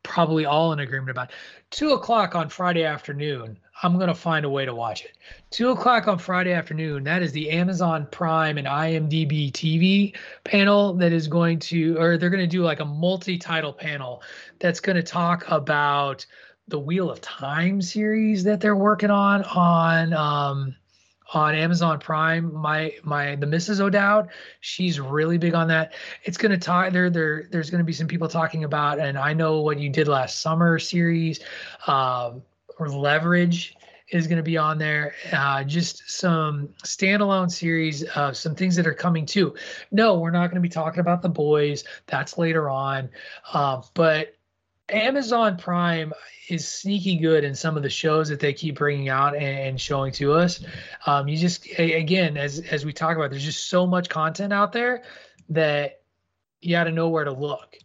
probably 0.02 0.44
all 0.44 0.72
in 0.72 0.80
agreement 0.80 1.10
about. 1.10 1.32
Two 1.70 1.92
o'clock 1.92 2.34
on 2.34 2.48
Friday 2.48 2.84
afternoon. 2.84 3.58
I'm 3.82 3.98
gonna 3.98 4.14
find 4.14 4.44
a 4.44 4.50
way 4.50 4.64
to 4.64 4.74
watch 4.74 5.04
it. 5.04 5.16
Two 5.50 5.70
o'clock 5.70 6.06
on 6.06 6.18
Friday 6.18 6.52
afternoon. 6.52 7.04
That 7.04 7.22
is 7.22 7.32
the 7.32 7.50
Amazon 7.50 8.06
Prime 8.10 8.58
and 8.58 8.66
IMDb 8.66 9.50
TV 9.52 10.14
panel 10.44 10.94
that 10.94 11.12
is 11.12 11.26
going 11.28 11.58
to, 11.60 11.96
or 11.98 12.16
they're 12.16 12.30
going 12.30 12.40
to 12.40 12.46
do 12.46 12.62
like 12.62 12.80
a 12.80 12.84
multi-title 12.84 13.72
panel 13.72 14.22
that's 14.60 14.80
going 14.80 14.96
to 14.96 15.02
talk 15.02 15.44
about 15.48 16.24
the 16.68 16.78
Wheel 16.78 17.10
of 17.10 17.20
Time 17.20 17.82
series 17.82 18.44
that 18.44 18.60
they're 18.60 18.76
working 18.76 19.10
on 19.10 19.42
on 19.44 20.12
um, 20.12 20.76
on 21.32 21.54
Amazon 21.54 21.98
Prime. 21.98 22.52
My 22.52 22.94
my 23.02 23.36
the 23.36 23.46
Mrs. 23.46 23.80
O'Dowd, 23.80 24.28
she's 24.60 25.00
really 25.00 25.38
big 25.38 25.54
on 25.54 25.68
that. 25.68 25.94
It's 26.24 26.36
gonna 26.36 26.58
talk 26.58 26.92
there. 26.92 27.10
There 27.10 27.48
there's 27.50 27.70
gonna 27.70 27.84
be 27.84 27.92
some 27.92 28.06
people 28.06 28.28
talking 28.28 28.64
about, 28.64 28.98
and 28.98 29.18
I 29.18 29.32
know 29.32 29.60
what 29.60 29.78
you 29.78 29.88
did 29.88 30.08
last 30.08 30.40
summer 30.40 30.78
series, 30.78 31.40
um, 31.86 32.42
or 32.78 32.88
Leverage 32.88 33.76
is 34.12 34.26
going 34.26 34.36
to 34.36 34.42
be 34.42 34.58
on 34.58 34.78
there. 34.78 35.14
Uh, 35.32 35.64
just 35.64 36.10
some 36.10 36.68
standalone 36.84 37.50
series 37.50 38.02
of 38.02 38.36
some 38.36 38.54
things 38.54 38.76
that 38.76 38.86
are 38.86 38.94
coming 38.94 39.24
too. 39.26 39.54
No, 39.90 40.18
we're 40.18 40.30
not 40.30 40.48
going 40.48 40.56
to 40.56 40.60
be 40.60 40.68
talking 40.68 41.00
about 41.00 41.22
the 41.22 41.28
boys. 41.28 41.84
That's 42.06 42.36
later 42.36 42.68
on. 42.68 43.08
Uh, 43.52 43.82
but 43.94 44.34
Amazon 44.92 45.56
Prime 45.56 46.12
is 46.48 46.66
sneaky 46.66 47.16
good 47.16 47.44
in 47.44 47.54
some 47.54 47.76
of 47.76 47.82
the 47.82 47.90
shows 47.90 48.28
that 48.28 48.40
they 48.40 48.52
keep 48.52 48.76
bringing 48.76 49.08
out 49.08 49.34
and, 49.36 49.80
showing 49.80 50.12
to 50.12 50.32
us. 50.32 50.64
Um, 51.06 51.28
you 51.28 51.36
just 51.36 51.66
again, 51.78 52.36
as 52.36 52.60
as 52.60 52.84
we 52.84 52.92
talk 52.92 53.16
about, 53.16 53.30
there's 53.30 53.44
just 53.44 53.68
so 53.68 53.86
much 53.86 54.08
content 54.08 54.52
out 54.52 54.72
there 54.72 55.02
that 55.48 56.00
you 56.60 56.72
got 56.72 56.84
to 56.84 56.92
know 56.92 57.08
where 57.08 57.24
to 57.24 57.32
look. 57.32 57.76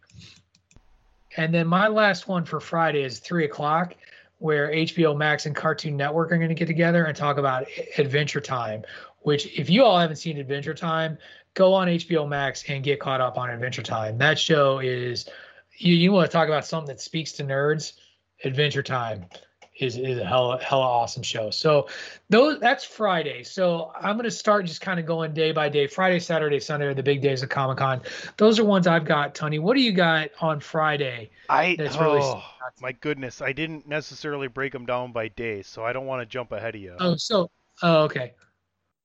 And 1.35 1.53
then 1.53 1.67
my 1.67 1.87
last 1.87 2.27
one 2.27 2.45
for 2.45 2.59
Friday 2.59 3.03
is 3.03 3.19
three 3.19 3.45
o'clock, 3.45 3.95
where 4.39 4.71
HBO 4.71 5.15
Max 5.15 5.45
and 5.45 5.55
Cartoon 5.55 5.95
Network 5.95 6.31
are 6.31 6.37
going 6.37 6.49
to 6.49 6.55
get 6.55 6.67
together 6.67 7.05
and 7.05 7.15
talk 7.15 7.37
about 7.37 7.67
Adventure 7.97 8.41
Time. 8.41 8.83
Which, 9.21 9.45
if 9.57 9.69
you 9.69 9.83
all 9.83 9.99
haven't 9.99 10.15
seen 10.17 10.37
Adventure 10.37 10.73
Time, 10.73 11.17
go 11.53 11.73
on 11.73 11.87
HBO 11.87 12.27
Max 12.27 12.63
and 12.67 12.83
get 12.83 12.99
caught 12.99 13.21
up 13.21 13.37
on 13.37 13.49
Adventure 13.49 13.83
Time. 13.83 14.17
That 14.17 14.39
show 14.39 14.79
is 14.79 15.29
you, 15.77 15.95
you 15.95 16.11
want 16.11 16.29
to 16.29 16.35
talk 16.35 16.47
about 16.47 16.65
something 16.65 16.87
that 16.87 17.01
speaks 17.01 17.33
to 17.33 17.43
nerds, 17.43 17.93
Adventure 18.43 18.83
Time 18.83 19.25
is 19.79 19.97
is 19.97 20.17
a 20.17 20.25
hella 20.25 20.61
hella 20.61 20.85
awesome 20.85 21.23
show. 21.23 21.49
So 21.49 21.87
those 22.29 22.59
that's 22.59 22.83
Friday. 22.83 23.43
So 23.43 23.91
I'm 23.99 24.17
gonna 24.17 24.31
start 24.31 24.65
just 24.65 24.81
kind 24.81 24.99
of 24.99 25.05
going 25.05 25.33
day 25.33 25.51
by 25.51 25.69
day. 25.69 25.87
Friday, 25.87 26.19
Saturday, 26.19 26.59
Sunday 26.59 26.87
are 26.87 26.93
the 26.93 27.03
big 27.03 27.21
days 27.21 27.43
of 27.43 27.49
Comic 27.49 27.77
Con. 27.77 28.01
Those 28.37 28.59
are 28.59 28.65
ones 28.65 28.87
I've 28.87 29.05
got, 29.05 29.35
Tony. 29.35 29.59
What 29.59 29.75
do 29.75 29.81
you 29.81 29.91
got 29.91 30.29
on 30.41 30.59
Friday? 30.59 31.29
I 31.49 31.75
that's 31.77 31.95
oh, 31.97 32.01
really 32.01 32.43
my 32.81 32.91
goodness, 32.91 33.41
I 33.41 33.53
didn't 33.53 33.87
necessarily 33.87 34.47
break 34.47 34.73
them 34.73 34.85
down 34.85 35.11
by 35.11 35.29
day, 35.29 35.61
so 35.61 35.83
I 35.83 35.93
don't 35.93 36.05
want 36.05 36.21
to 36.21 36.25
jump 36.25 36.51
ahead 36.51 36.75
of 36.75 36.81
you. 36.81 36.95
Oh, 36.99 37.15
so 37.15 37.49
oh 37.81 38.03
okay. 38.03 38.33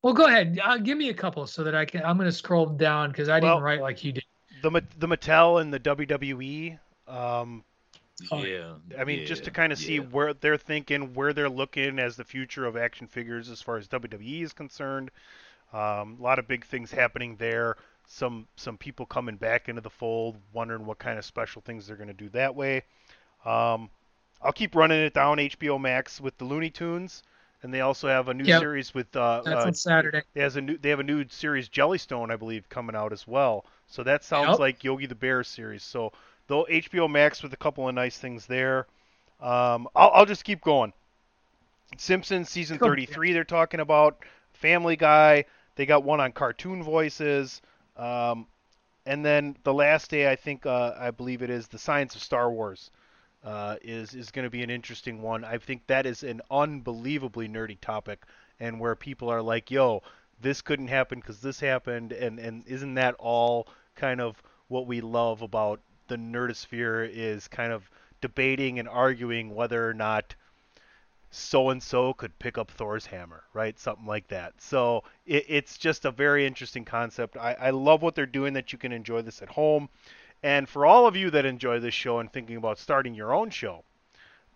Well, 0.02 0.14
go 0.14 0.26
ahead. 0.26 0.58
Uh, 0.62 0.78
give 0.78 0.98
me 0.98 1.10
a 1.10 1.14
couple 1.14 1.46
so 1.46 1.62
that 1.64 1.74
I 1.74 1.84
can. 1.84 2.02
I'm 2.04 2.16
gonna 2.18 2.32
scroll 2.32 2.66
down 2.66 3.10
because 3.10 3.28
I 3.28 3.38
didn't 3.38 3.54
well, 3.54 3.62
write 3.62 3.80
like 3.80 4.02
you 4.04 4.12
did 4.12 4.24
the 4.62 4.82
the 4.98 5.08
Mattel 5.08 5.60
and 5.60 5.72
the 5.72 5.80
WWE. 5.80 6.78
Um, 7.08 7.64
oh, 8.30 8.42
yeah. 8.42 8.74
I 8.98 9.04
mean, 9.04 9.20
yeah, 9.20 9.24
just 9.26 9.44
to 9.44 9.50
kind 9.50 9.72
of 9.72 9.78
see 9.78 9.96
yeah. 9.96 10.00
where 10.00 10.34
they're 10.34 10.56
thinking, 10.56 11.14
where 11.14 11.32
they're 11.32 11.50
looking 11.50 11.98
as 11.98 12.16
the 12.16 12.24
future 12.24 12.64
of 12.64 12.76
action 12.76 13.06
figures 13.06 13.50
as 13.50 13.60
far 13.60 13.76
as 13.76 13.88
WWE 13.88 14.42
is 14.42 14.52
concerned. 14.52 15.10
Um, 15.72 16.16
a 16.18 16.22
lot 16.22 16.38
of 16.38 16.46
big 16.46 16.64
things 16.64 16.90
happening 16.90 17.36
there. 17.36 17.76
Some 18.06 18.46
some 18.56 18.78
people 18.78 19.06
coming 19.06 19.36
back 19.36 19.68
into 19.68 19.80
the 19.80 19.90
fold, 19.90 20.36
wondering 20.52 20.86
what 20.86 20.98
kind 20.98 21.18
of 21.18 21.24
special 21.24 21.62
things 21.62 21.86
they're 21.86 21.96
going 21.96 22.08
to 22.08 22.14
do 22.14 22.28
that 22.30 22.54
way. 22.54 22.82
Um, 23.44 23.90
I'll 24.40 24.52
keep 24.52 24.74
running 24.74 24.98
it 24.98 25.14
down 25.14 25.38
HBO 25.38 25.80
Max 25.80 26.20
with 26.20 26.36
the 26.38 26.44
Looney 26.44 26.70
Tunes 26.70 27.22
and 27.62 27.72
they 27.72 27.80
also 27.80 28.08
have 28.08 28.28
a 28.28 28.34
new 28.34 28.44
yep. 28.44 28.60
series 28.60 28.92
with 28.92 29.14
uh, 29.16 29.42
that's 29.44 29.64
uh, 29.64 29.66
on 29.68 29.74
Saturday. 29.74 30.22
They 30.34 30.40
has 30.40 30.56
a 30.56 30.60
new 30.60 30.76
they 30.78 30.90
have 30.90 31.00
a 31.00 31.04
new 31.04 31.24
series 31.28 31.68
Jellystone, 31.68 32.30
I 32.30 32.36
believe, 32.36 32.68
coming 32.68 32.96
out 32.96 33.12
as 33.12 33.26
well. 33.26 33.64
So 33.92 34.02
that 34.02 34.24
sounds 34.24 34.50
yep. 34.50 34.58
like 34.58 34.84
Yogi 34.84 35.06
the 35.06 35.14
Bear 35.14 35.44
series. 35.44 35.82
So 35.82 36.12
though 36.46 36.66
HBO 36.70 37.10
Max 37.10 37.42
with 37.42 37.52
a 37.52 37.56
couple 37.56 37.88
of 37.88 37.94
nice 37.94 38.18
things 38.18 38.46
there. 38.46 38.86
Um, 39.40 39.88
I'll, 39.94 40.10
I'll 40.14 40.26
just 40.26 40.44
keep 40.44 40.60
going. 40.62 40.92
Simpsons 41.98 42.48
season 42.48 42.78
cool. 42.78 42.88
33 42.88 43.32
they're 43.32 43.44
talking 43.44 43.80
about. 43.80 44.24
Family 44.54 44.96
Guy. 44.96 45.44
They 45.76 45.86
got 45.86 46.04
one 46.04 46.20
on 46.20 46.32
cartoon 46.32 46.82
voices. 46.82 47.60
Um, 47.96 48.46
and 49.04 49.24
then 49.24 49.56
the 49.64 49.74
last 49.74 50.10
day, 50.10 50.30
I 50.30 50.36
think, 50.36 50.64
uh, 50.64 50.94
I 50.98 51.10
believe 51.10 51.42
it 51.42 51.50
is 51.50 51.66
the 51.66 51.78
Science 51.78 52.14
of 52.14 52.22
Star 52.22 52.50
Wars 52.50 52.90
uh, 53.44 53.76
is 53.82 54.14
is 54.14 54.30
going 54.30 54.44
to 54.44 54.50
be 54.50 54.62
an 54.62 54.70
interesting 54.70 55.20
one. 55.20 55.44
I 55.44 55.58
think 55.58 55.86
that 55.88 56.06
is 56.06 56.22
an 56.22 56.40
unbelievably 56.50 57.48
nerdy 57.48 57.78
topic, 57.80 58.24
and 58.60 58.78
where 58.78 58.94
people 58.94 59.28
are 59.28 59.42
like, 59.42 59.70
"Yo, 59.70 60.02
this 60.40 60.62
couldn't 60.62 60.88
happen 60.88 61.18
because 61.18 61.40
this 61.40 61.58
happened," 61.60 62.12
and 62.12 62.38
and 62.38 62.66
isn't 62.66 62.94
that 62.94 63.14
all 63.18 63.66
kind 64.02 64.20
of 64.20 64.42
what 64.66 64.88
we 64.88 65.00
love 65.00 65.42
about 65.42 65.80
the 66.08 66.16
nerdosphere 66.16 67.08
is 67.08 67.46
kind 67.46 67.72
of 67.72 67.88
debating 68.20 68.80
and 68.80 68.88
arguing 68.88 69.54
whether 69.54 69.88
or 69.88 69.94
not 69.94 70.34
so 71.30 71.70
and 71.70 71.80
so 71.80 72.12
could 72.12 72.36
pick 72.40 72.58
up 72.58 72.68
Thor's 72.68 73.06
hammer, 73.06 73.44
right? 73.54 73.78
Something 73.78 74.06
like 74.06 74.26
that. 74.28 74.54
So 74.58 75.04
it, 75.24 75.44
it's 75.48 75.78
just 75.78 76.04
a 76.04 76.10
very 76.10 76.44
interesting 76.44 76.84
concept. 76.84 77.36
I, 77.36 77.54
I 77.54 77.70
love 77.70 78.02
what 78.02 78.16
they're 78.16 78.26
doing 78.26 78.54
that 78.54 78.72
you 78.72 78.78
can 78.78 78.90
enjoy 78.90 79.22
this 79.22 79.40
at 79.40 79.48
home. 79.48 79.88
And 80.42 80.68
for 80.68 80.84
all 80.84 81.06
of 81.06 81.14
you 81.14 81.30
that 81.30 81.46
enjoy 81.46 81.78
this 81.78 81.94
show 81.94 82.18
and 82.18 82.30
thinking 82.32 82.56
about 82.56 82.78
starting 82.78 83.14
your 83.14 83.32
own 83.32 83.50
show, 83.50 83.84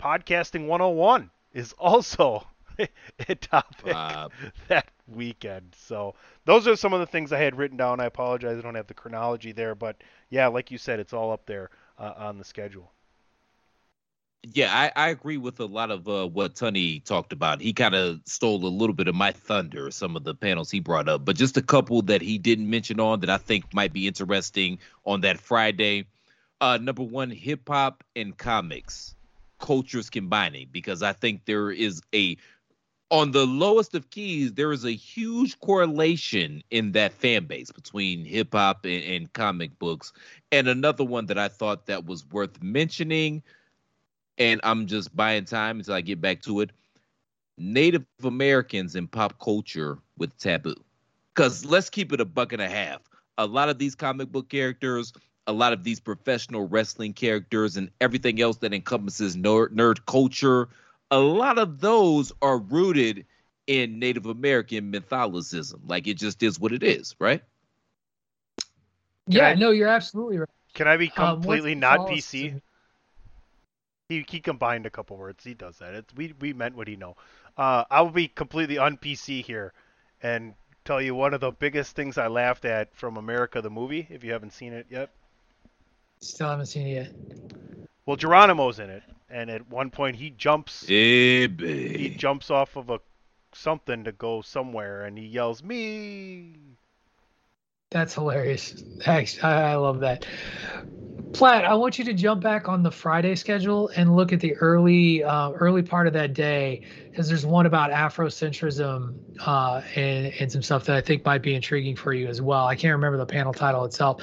Podcasting 0.01 0.67
101 0.67 1.31
is 1.55 1.73
also 1.79 2.47
a 3.29 3.35
topic 3.37 3.95
wow. 3.95 4.29
that 4.67 4.89
weekend. 5.09 5.75
So 5.79 6.15
those 6.45 6.67
are 6.67 6.77
some 6.77 6.93
of 6.93 7.01
the 7.01 7.07
things 7.07 7.33
I 7.33 7.39
had 7.39 7.57
written 7.57 7.77
down. 7.77 8.01
I 8.01 8.07
apologize 8.07 8.59
I 8.59 8.63
don't 8.63 8.75
have 8.75 8.87
the 8.87 8.95
chronology 8.95 9.53
there, 9.53 9.75
but 9.75 9.97
yeah, 10.31 10.49
like 10.49 10.71
you 10.71 10.79
said, 10.79 11.01
it's 11.01 11.13
all 11.13 11.33
up 11.33 11.47
there 11.47 11.71
uh, 11.99 12.13
on 12.17 12.39
the 12.39 12.45
schedule. 12.45 12.93
Yeah, 14.43 14.73
I, 14.73 14.93
I 14.95 15.09
agree 15.09 15.39
with 15.39 15.59
a 15.59 15.65
lot 15.65 15.91
of 15.91 16.07
uh, 16.09 16.29
what 16.29 16.55
Tony 16.55 17.01
talked 17.01 17.33
about. 17.33 17.61
He 17.61 17.73
kind 17.73 17.97
of 17.97 18.21
stole 18.27 18.65
a 18.65 18.69
little 18.69 18.95
bit 18.95 19.09
of 19.09 19.15
my 19.15 19.33
thunder, 19.33 19.91
some 19.91 20.15
of 20.15 20.23
the 20.23 20.35
panels 20.35 20.71
he 20.71 20.79
brought 20.79 21.09
up, 21.09 21.25
but 21.25 21.37
just 21.37 21.57
a 21.57 21.63
couple 21.63 22.03
that 22.03 22.23
he 22.23 22.39
didn't 22.39 22.71
mention 22.71 23.01
on 23.01 23.21
that 23.21 23.31
I 23.31 23.39
think 23.39 23.75
might 23.75 23.93
be 23.93 24.07
interesting 24.07 24.79
on 25.05 25.23
that 25.23 25.41
Friday. 25.41 26.07
Uh, 26.61 26.79
number 26.81 27.03
one, 27.03 27.31
hip 27.31 27.69
hop 27.69 28.05
and 28.15 28.37
comics 28.37 29.17
cultures 29.59 30.11
combining, 30.11 30.69
because 30.71 31.03
I 31.03 31.13
think 31.13 31.45
there 31.45 31.71
is 31.71 32.03
a 32.15 32.37
on 33.11 33.31
the 33.31 33.47
lowest 33.47 33.95
of 33.95 34.11
keys, 34.11 34.53
there 34.55 34.73
is 34.73 34.85
a 34.85 34.93
huge 34.93 35.59
correlation 35.61 36.63
in 36.71 36.93
that 36.93 37.13
fan 37.13 37.45
base 37.47 37.71
between 37.71 38.25
hip 38.25 38.53
hop 38.53 38.85
and, 38.85 39.05
and, 39.05 39.33
comic 39.33 39.79
books. 39.79 40.13
And 40.51 40.67
another 40.67 41.05
one 41.05 41.27
that 41.27 41.39
I 41.39 41.49
thought 41.49 41.87
that 41.87 42.05
was 42.05 42.27
worth 42.27 42.63
mentioning 42.63 43.43
and 44.39 44.61
I'm 44.65 44.87
just 44.87 45.15
buying 45.15 45.45
time 45.45 45.79
until 45.79 45.95
I 45.95 46.01
get 46.01 46.21
back 46.21 46.43
to 46.43 46.61
it. 46.61 46.73
Native 47.59 48.05
Americans 48.23 48.97
in 48.97 49.09
pop 49.09 49.39
culture 49.41 49.99
with 50.19 50.37
taboo. 50.39 50.75
Because 51.35 51.65
let's 51.65 51.89
keep 51.89 52.13
it 52.13 52.21
a 52.21 52.25
buck 52.25 52.53
and 52.53 52.63
a 52.63 52.69
half. 52.69 53.01
A 53.39 53.47
lot 53.47 53.69
of 53.69 53.79
these 53.79 53.95
comic 53.95 54.31
book 54.31 54.49
characters, 54.49 55.13
a 55.47 55.53
lot 55.53 55.73
of 55.73 55.85
these 55.85 56.01
professional 56.01 56.69
wrestling 56.69 57.13
characters, 57.13 57.77
and 57.77 57.91
everything 58.01 58.41
else 58.41 58.59
that 58.59 58.75
encompasses 58.75 59.37
nerd, 59.37 59.69
nerd 59.69 60.05
culture, 60.07 60.69
a 61.11 61.19
lot 61.19 61.59
of 61.59 61.81
those 61.81 62.33
are 62.43 62.59
rooted 62.59 63.27
in 63.67 63.99
Native 63.99 64.27
American 64.27 64.91
mythologism. 64.91 65.81
Like 65.87 66.07
it 66.07 66.15
just 66.15 66.43
is 66.43 66.59
what 66.59 66.73
it 66.73 66.83
is, 66.83 67.15
right? 67.19 67.43
Yeah, 69.27 69.49
I, 69.49 69.55
no, 69.55 69.71
you're 69.71 69.89
absolutely 69.89 70.39
right. 70.39 70.49
Can 70.75 70.87
I 70.87 70.97
be 70.97 71.11
um, 71.17 71.41
completely 71.41 71.73
um, 71.73 71.81
not 71.81 72.01
PC? 72.01 72.61
He 74.09 74.25
he 74.29 74.41
combined 74.41 74.87
a 74.87 74.91
couple 74.91 75.17
words. 75.17 75.43
He 75.43 75.55
does 75.55 75.79
that. 75.79 75.95
It's, 75.95 76.15
we 76.15 76.33
we 76.41 76.53
meant 76.53 76.77
what 76.77 76.87
he 76.87 76.97
know. 76.97 77.17
Uh, 77.57 77.85
I 77.91 78.03
will 78.03 78.11
be 78.11 78.29
completely 78.29 78.79
un 78.79 78.97
PC 78.99 79.43
here, 79.43 79.73
and 80.23 80.55
tell 80.85 81.03
you 81.03 81.15
one 81.15 81.35
of 81.35 81.41
the 81.41 81.51
biggest 81.51 81.97
things 81.97 82.17
I 82.17 82.29
laughed 82.29 82.65
at 82.65 82.95
from 82.95 83.17
America 83.17 83.61
the 83.61 83.71
movie. 83.71 84.07
If 84.09 84.23
you 84.23 84.33
haven't 84.33 84.53
seen 84.53 84.73
it 84.73 84.87
yet, 84.91 85.11
still 86.21 86.49
haven't 86.49 86.67
seen 86.67 86.87
it 86.87 86.93
yet. 86.95 87.89
Well, 88.05 88.17
Geronimo's 88.17 88.79
in 88.79 88.91
it, 88.91 89.03
and 89.29 89.51
at 89.51 89.69
one 89.69 89.91
point 89.91 90.17
he 90.17 90.31
jumps. 90.31 90.87
Hey, 90.87 91.49
he 91.49 92.11
jumps 92.11 92.51
off 92.51 92.77
of 92.77 92.91
a 92.91 93.01
something 93.53 94.05
to 94.05 94.13
go 94.13 94.43
somewhere, 94.43 95.05
and 95.05 95.19
he 95.19 95.27
yells 95.27 95.63
"me." 95.63 96.55
That's 97.91 98.15
hilarious. 98.15 98.83
Thanks. 99.01 99.43
I, 99.43 99.73
I 99.73 99.75
love 99.77 100.01
that. 100.01 100.27
Platt, 101.33 101.65
I 101.65 101.75
want 101.75 101.99
you 101.99 102.05
to 102.07 102.15
jump 102.15 102.43
back 102.43 102.69
on 102.69 102.83
the 102.83 102.91
Friday 102.91 103.35
schedule 103.35 103.89
and 103.95 104.17
look 104.17 104.33
at 104.33 104.41
the 104.41 104.55
early 104.55 105.23
uh, 105.23 105.51
early 105.53 105.83
part 105.83 106.07
of 106.07 106.13
that 106.15 106.33
day 106.33 106.83
because 107.11 107.29
there's 107.29 107.45
one 107.45 107.67
about 107.67 107.91
Afrocentrism 107.91 109.15
uh, 109.47 109.83
and 109.95 110.33
and 110.41 110.51
some 110.51 110.63
stuff 110.63 110.85
that 110.87 110.97
I 110.97 111.01
think 111.01 111.25
might 111.25 111.43
be 111.43 111.55
intriguing 111.55 111.95
for 111.95 112.13
you 112.13 112.27
as 112.27 112.41
well. 112.41 112.67
I 112.67 112.75
can't 112.75 112.93
remember 112.93 113.19
the 113.19 113.27
panel 113.27 113.53
title 113.53 113.85
itself. 113.85 114.23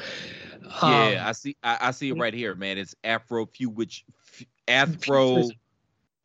Um, 0.81 0.91
yeah, 0.91 1.27
I 1.27 1.31
see. 1.34 1.55
I, 1.63 1.77
I, 1.81 1.91
see 1.91 2.09
it 2.09 2.17
right 2.17 2.34
here, 2.34 2.55
man. 2.55 2.77
It's 2.77 2.95
Afro 3.03 3.47
which 3.61 4.05
Afro. 4.68 5.49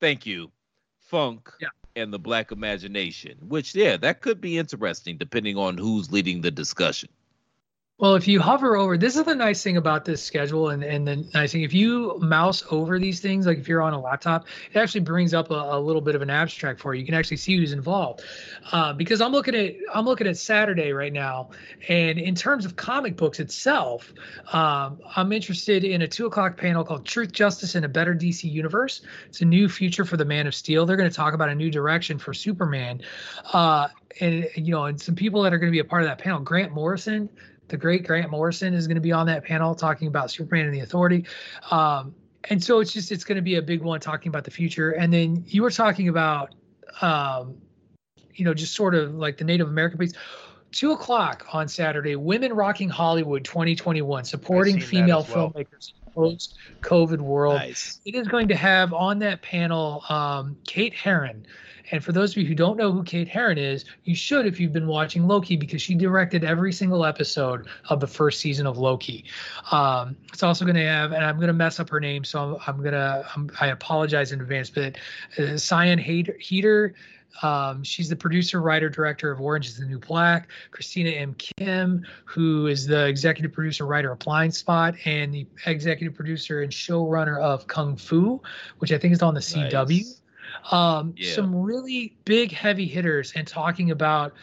Thank 0.00 0.26
you, 0.26 0.50
funk. 1.00 1.50
Yeah. 1.60 1.68
And 1.96 2.12
the 2.12 2.18
black 2.18 2.52
imagination, 2.52 3.36
which 3.40 3.74
yeah, 3.74 3.96
that 3.96 4.20
could 4.20 4.40
be 4.40 4.58
interesting 4.58 5.16
depending 5.16 5.56
on 5.56 5.76
who's 5.76 6.12
leading 6.12 6.40
the 6.40 6.50
discussion. 6.50 7.08
Well, 8.00 8.14
if 8.14 8.28
you 8.28 8.40
hover 8.40 8.76
over, 8.76 8.96
this 8.96 9.16
is 9.16 9.24
the 9.24 9.34
nice 9.34 9.60
thing 9.60 9.76
about 9.76 10.04
this 10.04 10.22
schedule, 10.22 10.68
and, 10.68 10.84
and 10.84 11.04
the 11.04 11.16
nice 11.34 11.50
thing 11.50 11.62
if 11.62 11.74
you 11.74 12.16
mouse 12.20 12.62
over 12.70 12.96
these 12.96 13.18
things, 13.18 13.44
like 13.44 13.58
if 13.58 13.66
you're 13.66 13.82
on 13.82 13.92
a 13.92 14.00
laptop, 14.00 14.46
it 14.72 14.78
actually 14.78 15.00
brings 15.00 15.34
up 15.34 15.50
a, 15.50 15.54
a 15.54 15.80
little 15.80 16.00
bit 16.00 16.14
of 16.14 16.22
an 16.22 16.30
abstract 16.30 16.78
for 16.78 16.94
you. 16.94 17.00
You 17.00 17.06
can 17.06 17.16
actually 17.16 17.38
see 17.38 17.56
who's 17.56 17.72
involved. 17.72 18.22
Uh, 18.70 18.92
because 18.92 19.20
I'm 19.20 19.32
looking 19.32 19.56
at 19.56 19.74
I'm 19.92 20.04
looking 20.04 20.28
at 20.28 20.36
Saturday 20.36 20.92
right 20.92 21.12
now, 21.12 21.50
and 21.88 22.20
in 22.20 22.36
terms 22.36 22.64
of 22.64 22.76
comic 22.76 23.16
books 23.16 23.40
itself, 23.40 24.12
um, 24.52 25.00
I'm 25.16 25.32
interested 25.32 25.82
in 25.82 26.02
a 26.02 26.06
two 26.06 26.26
o'clock 26.26 26.56
panel 26.56 26.84
called 26.84 27.04
"Truth, 27.04 27.32
Justice, 27.32 27.74
and 27.74 27.84
a 27.84 27.88
Better 27.88 28.14
DC 28.14 28.48
Universe." 28.48 29.00
It's 29.26 29.40
a 29.40 29.44
new 29.44 29.68
future 29.68 30.04
for 30.04 30.16
the 30.16 30.24
Man 30.24 30.46
of 30.46 30.54
Steel. 30.54 30.86
They're 30.86 30.96
going 30.96 31.10
to 31.10 31.16
talk 31.16 31.34
about 31.34 31.48
a 31.48 31.54
new 31.56 31.68
direction 31.68 32.16
for 32.20 32.32
Superman, 32.32 33.02
uh, 33.52 33.88
and 34.20 34.48
you 34.54 34.70
know, 34.70 34.84
and 34.84 35.00
some 35.00 35.16
people 35.16 35.42
that 35.42 35.52
are 35.52 35.58
going 35.58 35.72
to 35.72 35.74
be 35.74 35.80
a 35.80 35.84
part 35.84 36.02
of 36.02 36.08
that 36.08 36.18
panel. 36.18 36.38
Grant 36.38 36.70
Morrison 36.70 37.28
the 37.68 37.76
great 37.76 38.06
Grant 38.06 38.30
Morrison 38.30 38.74
is 38.74 38.86
going 38.86 38.96
to 38.96 39.00
be 39.00 39.12
on 39.12 39.26
that 39.26 39.44
panel 39.44 39.74
talking 39.74 40.08
about 40.08 40.30
Superman 40.30 40.66
and 40.66 40.74
the 40.74 40.80
Authority. 40.80 41.24
Um, 41.70 42.14
and 42.44 42.62
so 42.62 42.80
it's 42.80 42.92
just 42.92 43.12
it's 43.12 43.24
going 43.24 43.36
to 43.36 43.42
be 43.42 43.56
a 43.56 43.62
big 43.62 43.82
one 43.82 44.00
talking 44.00 44.30
about 44.30 44.44
the 44.44 44.50
future. 44.50 44.92
And 44.92 45.12
then 45.12 45.44
you 45.46 45.62
were 45.62 45.70
talking 45.70 46.08
about, 46.08 46.54
um, 47.00 47.56
you 48.34 48.44
know, 48.44 48.54
just 48.54 48.74
sort 48.74 48.94
of 48.94 49.14
like 49.14 49.36
the 49.36 49.44
Native 49.44 49.68
American 49.68 49.98
piece. 49.98 50.12
Two 50.70 50.92
o'clock 50.92 51.46
on 51.52 51.66
Saturday, 51.66 52.14
Women 52.14 52.52
Rocking 52.52 52.90
Hollywood 52.90 53.44
2021, 53.44 54.24
supporting 54.24 54.80
female 54.80 55.26
well. 55.34 55.50
filmmakers 55.50 55.92
post 56.18 56.56
COVID 56.80 57.20
world. 57.20 57.56
Nice. 57.56 58.00
It 58.04 58.14
is 58.14 58.28
going 58.28 58.48
to 58.48 58.56
have 58.56 58.92
on 58.92 59.20
that 59.20 59.40
panel 59.40 60.04
um, 60.08 60.56
Kate 60.66 60.92
Herron, 60.92 61.46
and 61.90 62.02
for 62.02 62.12
those 62.12 62.32
of 62.32 62.38
you 62.38 62.46
who 62.46 62.54
don't 62.54 62.76
know 62.76 62.92
who 62.92 63.02
Kate 63.02 63.28
Herron 63.28 63.58
is, 63.58 63.84
you 64.04 64.14
should 64.14 64.46
if 64.46 64.60
you've 64.60 64.72
been 64.72 64.86
watching 64.86 65.26
Loki 65.26 65.56
because 65.56 65.82
she 65.82 65.94
directed 65.94 66.44
every 66.44 66.72
single 66.72 67.04
episode 67.04 67.66
of 67.88 68.00
the 68.00 68.06
first 68.06 68.40
season 68.40 68.66
of 68.66 68.78
Loki. 68.78 69.24
Um, 69.70 70.16
it's 70.32 70.42
also 70.42 70.64
going 70.64 70.76
to 70.76 70.86
have, 70.86 71.12
and 71.12 71.24
I'm 71.24 71.36
going 71.36 71.48
to 71.48 71.52
mess 71.52 71.80
up 71.80 71.88
her 71.90 72.00
name, 72.00 72.24
so 72.24 72.60
I'm, 72.66 72.76
I'm 72.76 72.82
going 72.82 72.92
to, 72.92 73.24
I 73.60 73.68
apologize 73.68 74.32
in 74.32 74.40
advance, 74.40 74.70
but 74.70 74.98
uh, 75.38 75.56
Sian 75.56 75.98
Heder. 75.98 76.94
Um, 77.42 77.84
she's 77.84 78.08
the 78.08 78.16
producer, 78.16 78.60
writer, 78.60 78.88
director 78.88 79.30
of 79.30 79.40
Orange 79.40 79.66
is 79.66 79.78
the 79.78 79.84
New 79.84 79.98
Black. 79.98 80.48
Christina 80.70 81.10
M. 81.10 81.34
Kim, 81.34 82.04
who 82.24 82.66
is 82.66 82.86
the 82.86 83.06
executive 83.06 83.52
producer, 83.52 83.86
writer 83.86 84.10
of 84.10 84.18
Blindspot, 84.18 84.98
and 85.06 85.32
the 85.32 85.46
executive 85.66 86.14
producer 86.14 86.62
and 86.62 86.72
showrunner 86.72 87.40
of 87.40 87.66
Kung 87.66 87.96
Fu, 87.96 88.40
which 88.78 88.92
I 88.92 88.98
think 88.98 89.12
is 89.12 89.22
on 89.22 89.34
the 89.34 89.40
CW. 89.40 90.17
Nice 90.64 90.72
um, 90.72 91.14
yeah. 91.16 91.32
some 91.32 91.54
really 91.54 92.16
big 92.24 92.52
heavy 92.52 92.86
hitters 92.86 93.32
and 93.34 93.46
talking 93.46 93.90
about 93.90 94.34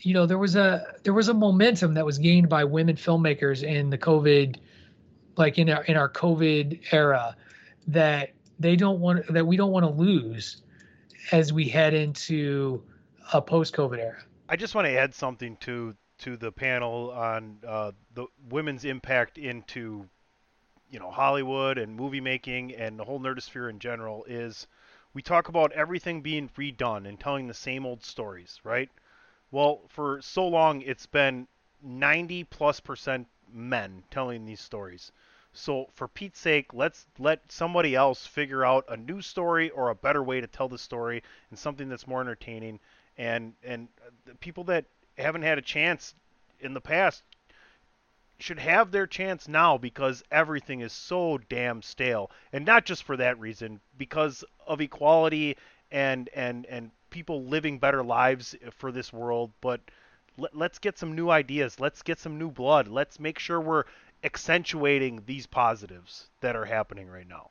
you 0.00 0.14
know 0.14 0.26
there 0.26 0.38
was 0.38 0.56
a 0.56 0.94
there 1.02 1.12
was 1.12 1.28
a 1.28 1.34
momentum 1.34 1.94
that 1.94 2.04
was 2.04 2.18
gained 2.18 2.48
by 2.48 2.64
women 2.64 2.96
filmmakers 2.96 3.62
in 3.62 3.90
the 3.90 3.98
covid 3.98 4.56
like 5.36 5.58
in 5.58 5.68
our 5.70 5.84
in 5.84 5.96
our 5.96 6.08
covid 6.08 6.80
era 6.92 7.36
that 7.86 8.30
they 8.58 8.76
don't 8.76 9.00
want 9.00 9.26
that 9.32 9.46
we 9.46 9.56
don't 9.56 9.72
want 9.72 9.84
to 9.84 9.90
lose 9.90 10.62
as 11.32 11.52
we 11.52 11.68
head 11.68 11.94
into 11.94 12.82
a 13.32 13.42
post 13.42 13.74
covid 13.74 13.98
era 13.98 14.22
i 14.48 14.56
just 14.56 14.74
want 14.74 14.86
to 14.86 14.92
add 14.92 15.14
something 15.14 15.56
to 15.56 15.94
to 16.18 16.36
the 16.36 16.50
panel 16.52 17.10
on 17.10 17.58
uh, 17.66 17.92
the 18.14 18.26
women's 18.48 18.84
impact 18.84 19.38
into 19.38 20.08
you 20.88 20.98
know 20.98 21.10
hollywood 21.10 21.78
and 21.78 21.94
movie 21.96 22.20
making 22.20 22.74
and 22.74 22.98
the 22.98 23.04
whole 23.04 23.18
nerdosphere 23.18 23.68
in 23.68 23.78
general 23.78 24.24
is 24.28 24.66
we 25.16 25.22
talk 25.22 25.48
about 25.48 25.72
everything 25.72 26.20
being 26.20 26.50
redone 26.58 27.08
and 27.08 27.18
telling 27.18 27.46
the 27.48 27.54
same 27.54 27.86
old 27.86 28.04
stories, 28.04 28.60
right? 28.64 28.90
Well, 29.50 29.80
for 29.88 30.20
so 30.20 30.46
long, 30.46 30.82
it's 30.82 31.06
been 31.06 31.48
90 31.82 32.44
plus 32.44 32.80
percent 32.80 33.26
men 33.50 34.04
telling 34.10 34.44
these 34.44 34.60
stories. 34.60 35.12
So, 35.54 35.88
for 35.94 36.06
Pete's 36.06 36.38
sake, 36.38 36.74
let's 36.74 37.06
let 37.18 37.50
somebody 37.50 37.94
else 37.94 38.26
figure 38.26 38.62
out 38.62 38.84
a 38.90 38.96
new 38.98 39.22
story 39.22 39.70
or 39.70 39.88
a 39.88 39.94
better 39.94 40.22
way 40.22 40.42
to 40.42 40.46
tell 40.46 40.68
the 40.68 40.76
story 40.76 41.22
and 41.48 41.58
something 41.58 41.88
that's 41.88 42.06
more 42.06 42.20
entertaining. 42.20 42.78
And 43.16 43.54
and 43.64 43.88
the 44.26 44.34
people 44.34 44.64
that 44.64 44.84
haven't 45.16 45.44
had 45.44 45.56
a 45.56 45.62
chance 45.62 46.14
in 46.60 46.74
the 46.74 46.80
past 46.82 47.22
should 48.38 48.58
have 48.58 48.90
their 48.90 49.06
chance 49.06 49.48
now 49.48 49.78
because 49.78 50.22
everything 50.30 50.80
is 50.80 50.92
so 50.92 51.38
damn 51.48 51.82
stale. 51.82 52.30
And 52.52 52.64
not 52.64 52.84
just 52.84 53.04
for 53.04 53.16
that 53.16 53.38
reason, 53.38 53.80
because 53.96 54.44
of 54.66 54.80
equality 54.80 55.56
and 55.90 56.28
and 56.34 56.66
and 56.66 56.90
people 57.10 57.44
living 57.44 57.78
better 57.78 58.02
lives 58.02 58.54
for 58.72 58.92
this 58.92 59.12
world, 59.12 59.52
but 59.60 59.80
let, 60.36 60.54
let's 60.54 60.78
get 60.78 60.98
some 60.98 61.14
new 61.14 61.30
ideas. 61.30 61.80
Let's 61.80 62.02
get 62.02 62.18
some 62.18 62.38
new 62.38 62.50
blood. 62.50 62.88
Let's 62.88 63.18
make 63.18 63.38
sure 63.38 63.60
we're 63.60 63.84
accentuating 64.24 65.22
these 65.26 65.46
positives 65.46 66.28
that 66.40 66.56
are 66.56 66.64
happening 66.64 67.08
right 67.08 67.28
now. 67.28 67.50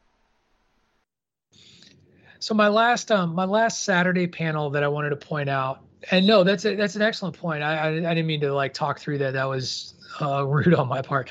So 2.40 2.54
my 2.54 2.68
last 2.68 3.12
um 3.12 3.34
my 3.34 3.46
last 3.46 3.84
Saturday 3.84 4.28
panel 4.28 4.72
that 4.72 4.84
I 4.84 4.88
wanted 4.90 5.12
to 5.12 5.16
point 5.16 5.50
out, 5.50 5.85
and 6.12 6.28
no, 6.28 6.44
that's 6.44 6.66
a, 6.66 6.76
that's 6.76 6.96
an 6.96 7.02
excellent 7.02 7.38
point. 7.38 7.64
I, 7.64 7.78
I, 7.78 7.88
I 7.88 8.14
didn't 8.14 8.28
mean 8.28 8.42
to 8.42 8.54
like 8.54 8.74
talk 8.74 9.00
through 9.00 9.20
that. 9.20 9.34
That 9.34 9.46
was 9.46 9.94
uh, 10.22 10.46
rude 10.48 10.74
on 10.74 10.88
my 10.88 11.02
part. 11.02 11.30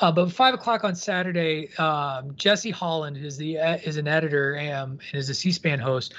Uh, 0.00 0.10
but 0.10 0.30
five 0.32 0.54
o'clock 0.54 0.84
on 0.84 0.94
Saturday, 0.94 1.74
um, 1.76 2.34
Jesse 2.36 2.70
Holland 2.70 3.16
is 3.16 3.36
the 3.36 3.56
is 3.56 3.96
an 3.96 4.08
editor 4.08 4.58
um, 4.58 4.98
and 5.12 5.14
is 5.14 5.28
a 5.28 5.34
C-SPAN 5.34 5.78
host, 5.78 6.14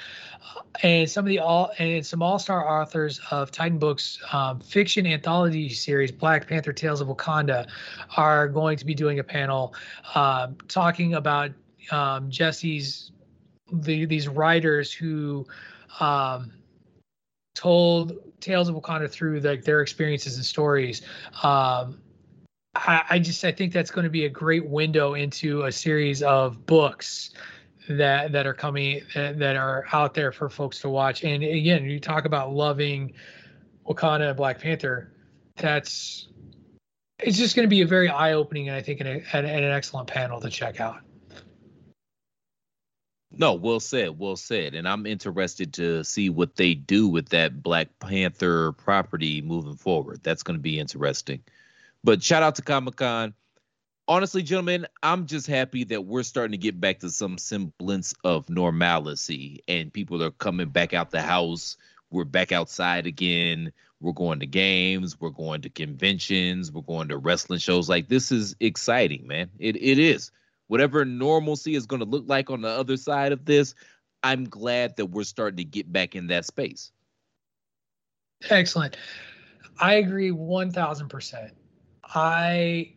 and 0.82 1.10
some 1.10 1.24
of 1.24 1.28
the 1.28 1.38
all 1.38 1.72
and 1.78 2.04
some 2.04 2.22
all-star 2.22 2.80
authors 2.80 3.20
of 3.30 3.50
Titan 3.50 3.78
Books 3.78 4.20
um, 4.32 4.60
fiction 4.60 5.06
anthology 5.06 5.68
series 5.70 6.12
Black 6.12 6.46
Panther: 6.46 6.72
Tales 6.72 7.00
of 7.00 7.08
Wakanda 7.08 7.68
are 8.16 8.46
going 8.46 8.76
to 8.76 8.84
be 8.84 8.94
doing 8.94 9.18
a 9.18 9.24
panel 9.24 9.74
um, 10.14 10.56
talking 10.68 11.14
about 11.14 11.50
um, 11.90 12.30
Jesse's 12.30 13.10
the, 13.72 14.04
these 14.04 14.28
writers 14.28 14.92
who 14.92 15.46
um, 15.98 16.52
told 17.54 18.18
tales 18.40 18.68
of 18.68 18.74
Wakanda 18.74 19.10
through 19.10 19.40
like 19.40 19.64
their 19.64 19.80
experiences 19.80 20.36
and 20.36 20.44
stories. 20.44 21.02
Um, 21.42 22.00
I, 22.74 23.04
I 23.10 23.18
just 23.18 23.44
I 23.44 23.52
think 23.52 23.72
that's 23.72 23.90
going 23.90 24.04
to 24.04 24.10
be 24.10 24.24
a 24.24 24.30
great 24.30 24.66
window 24.66 25.14
into 25.14 25.62
a 25.64 25.72
series 25.72 26.22
of 26.22 26.64
books 26.66 27.30
that 27.88 28.32
that 28.32 28.46
are 28.46 28.54
coming 28.54 29.02
that, 29.14 29.56
are 29.56 29.86
out 29.92 30.14
there 30.14 30.32
for 30.32 30.48
folks 30.48 30.80
to 30.80 30.88
watch. 30.88 31.24
And 31.24 31.42
again, 31.42 31.84
you 31.84 32.00
talk 32.00 32.24
about 32.24 32.54
loving 32.54 33.12
Wakanda 33.86 34.28
and 34.28 34.36
Black 34.36 34.60
Panther. 34.60 35.12
That's 35.56 36.28
it's 37.18 37.38
just 37.38 37.54
going 37.54 37.66
to 37.66 37.70
be 37.70 37.82
a 37.82 37.86
very 37.86 38.08
eye 38.08 38.32
opening 38.32 38.68
and 38.68 38.76
I 38.76 38.82
think 38.82 39.00
an, 39.00 39.06
an, 39.06 39.44
an 39.44 39.64
excellent 39.64 40.08
panel 40.08 40.40
to 40.40 40.50
check 40.50 40.80
out. 40.80 41.00
No, 43.36 43.54
well 43.54 43.80
said, 43.80 44.18
well 44.18 44.36
said. 44.36 44.74
And 44.74 44.86
I'm 44.86 45.06
interested 45.06 45.74
to 45.74 46.04
see 46.04 46.28
what 46.28 46.56
they 46.56 46.74
do 46.74 47.08
with 47.08 47.30
that 47.30 47.62
Black 47.62 47.88
Panther 47.98 48.72
property 48.72 49.40
moving 49.40 49.76
forward. 49.76 50.20
That's 50.22 50.42
going 50.42 50.56
to 50.58 50.62
be 50.62 50.78
interesting. 50.78 51.42
But 52.04 52.22
shout 52.22 52.42
out 52.42 52.56
to 52.56 52.62
Comic 52.62 52.96
Con. 52.96 53.34
Honestly, 54.08 54.42
gentlemen, 54.42 54.86
I'm 55.02 55.26
just 55.26 55.46
happy 55.46 55.84
that 55.84 56.04
we're 56.04 56.24
starting 56.24 56.52
to 56.52 56.58
get 56.58 56.80
back 56.80 57.00
to 57.00 57.10
some 57.10 57.38
semblance 57.38 58.14
of 58.24 58.50
normalcy 58.50 59.62
and 59.68 59.92
people 59.92 60.22
are 60.22 60.32
coming 60.32 60.68
back 60.68 60.92
out 60.92 61.10
the 61.10 61.22
house. 61.22 61.76
We're 62.10 62.24
back 62.24 62.52
outside 62.52 63.06
again. 63.06 63.72
We're 64.00 64.12
going 64.12 64.40
to 64.40 64.46
games. 64.46 65.20
We're 65.20 65.30
going 65.30 65.62
to 65.62 65.70
conventions. 65.70 66.72
We're 66.72 66.82
going 66.82 67.08
to 67.08 67.16
wrestling 67.16 67.60
shows. 67.60 67.88
Like, 67.88 68.08
this 68.08 68.32
is 68.32 68.56
exciting, 68.58 69.28
man. 69.28 69.50
It, 69.58 69.76
it 69.76 69.98
is 70.00 70.32
whatever 70.72 71.04
normalcy 71.04 71.74
is 71.74 71.84
going 71.84 72.00
to 72.00 72.08
look 72.08 72.24
like 72.26 72.48
on 72.48 72.62
the 72.62 72.68
other 72.68 72.96
side 72.96 73.30
of 73.30 73.44
this, 73.44 73.74
I'm 74.22 74.48
glad 74.48 74.96
that 74.96 75.04
we're 75.04 75.24
starting 75.24 75.58
to 75.58 75.64
get 75.64 75.92
back 75.92 76.16
in 76.16 76.28
that 76.28 76.46
space. 76.46 76.92
Excellent. 78.48 78.96
I 79.78 79.96
agree 79.96 80.30
1000%. 80.30 81.50
I 82.14 82.94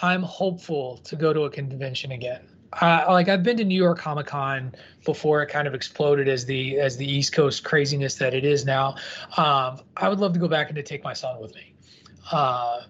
I'm 0.00 0.22
hopeful 0.22 0.98
to 0.98 1.16
go 1.16 1.32
to 1.32 1.42
a 1.42 1.50
convention 1.50 2.12
again. 2.12 2.46
Uh, 2.80 3.04
like 3.08 3.28
I've 3.28 3.42
been 3.42 3.56
to 3.56 3.64
New 3.64 3.74
York 3.74 3.98
Comic 3.98 4.26
Con 4.26 4.76
before 5.04 5.42
it 5.42 5.48
kind 5.48 5.66
of 5.66 5.74
exploded 5.74 6.28
as 6.28 6.46
the 6.46 6.78
as 6.78 6.96
the 6.96 7.06
East 7.06 7.32
Coast 7.32 7.64
craziness 7.64 8.14
that 8.16 8.32
it 8.32 8.44
is 8.44 8.64
now. 8.64 8.94
Um, 9.36 9.80
I 9.96 10.08
would 10.08 10.20
love 10.20 10.32
to 10.34 10.38
go 10.38 10.46
back 10.46 10.68
and 10.68 10.76
to 10.76 10.84
take 10.84 11.02
my 11.02 11.14
son 11.14 11.40
with 11.40 11.52
me. 11.56 11.74
Uh, 12.30 12.82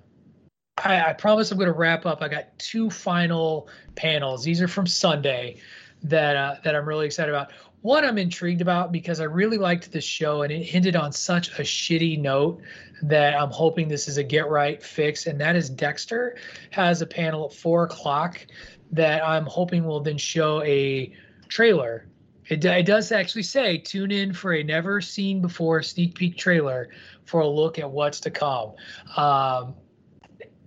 I, 0.78 1.10
I 1.10 1.12
promise 1.12 1.50
I'm 1.50 1.58
going 1.58 1.70
to 1.70 1.72
wrap 1.72 2.06
up. 2.06 2.22
I 2.22 2.28
got 2.28 2.58
two 2.58 2.90
final 2.90 3.68
panels. 3.94 4.44
These 4.44 4.60
are 4.60 4.68
from 4.68 4.86
Sunday 4.86 5.60
that 6.02 6.36
uh, 6.36 6.56
that 6.64 6.74
I'm 6.74 6.86
really 6.86 7.06
excited 7.06 7.30
about. 7.30 7.52
One 7.82 8.04
I'm 8.04 8.16
intrigued 8.16 8.62
about 8.62 8.92
because 8.92 9.20
I 9.20 9.24
really 9.24 9.58
liked 9.58 9.92
this 9.92 10.04
show 10.04 10.42
and 10.42 10.50
it 10.50 10.74
ended 10.74 10.96
on 10.96 11.12
such 11.12 11.58
a 11.58 11.62
shitty 11.62 12.18
note 12.18 12.62
that 13.02 13.34
I'm 13.34 13.50
hoping 13.50 13.88
this 13.88 14.08
is 14.08 14.16
a 14.16 14.24
get 14.24 14.48
right 14.48 14.82
fix. 14.82 15.26
And 15.26 15.38
that 15.40 15.54
is 15.54 15.68
Dexter 15.68 16.36
has 16.70 17.02
a 17.02 17.06
panel 17.06 17.46
at 17.46 17.52
four 17.52 17.84
o'clock 17.84 18.44
that 18.92 19.22
I'm 19.22 19.44
hoping 19.44 19.84
will 19.84 20.00
then 20.00 20.16
show 20.16 20.62
a 20.62 21.14
trailer. 21.48 22.06
It, 22.48 22.64
it 22.64 22.86
does 22.86 23.12
actually 23.12 23.42
say 23.42 23.78
tune 23.78 24.10
in 24.10 24.32
for 24.32 24.54
a 24.54 24.62
never 24.62 25.00
seen 25.00 25.42
before 25.42 25.82
sneak 25.82 26.14
peek 26.14 26.38
trailer 26.38 26.88
for 27.24 27.42
a 27.42 27.48
look 27.48 27.78
at 27.78 27.90
what's 27.90 28.20
to 28.20 28.30
come. 28.30 28.72
Um, 29.16 29.74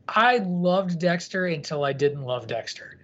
I 0.07 0.37
loved 0.37 0.99
Dexter 0.99 1.47
until 1.47 1.83
I 1.83 1.93
didn't 1.93 2.23
love 2.23 2.47
Dexter. 2.47 2.97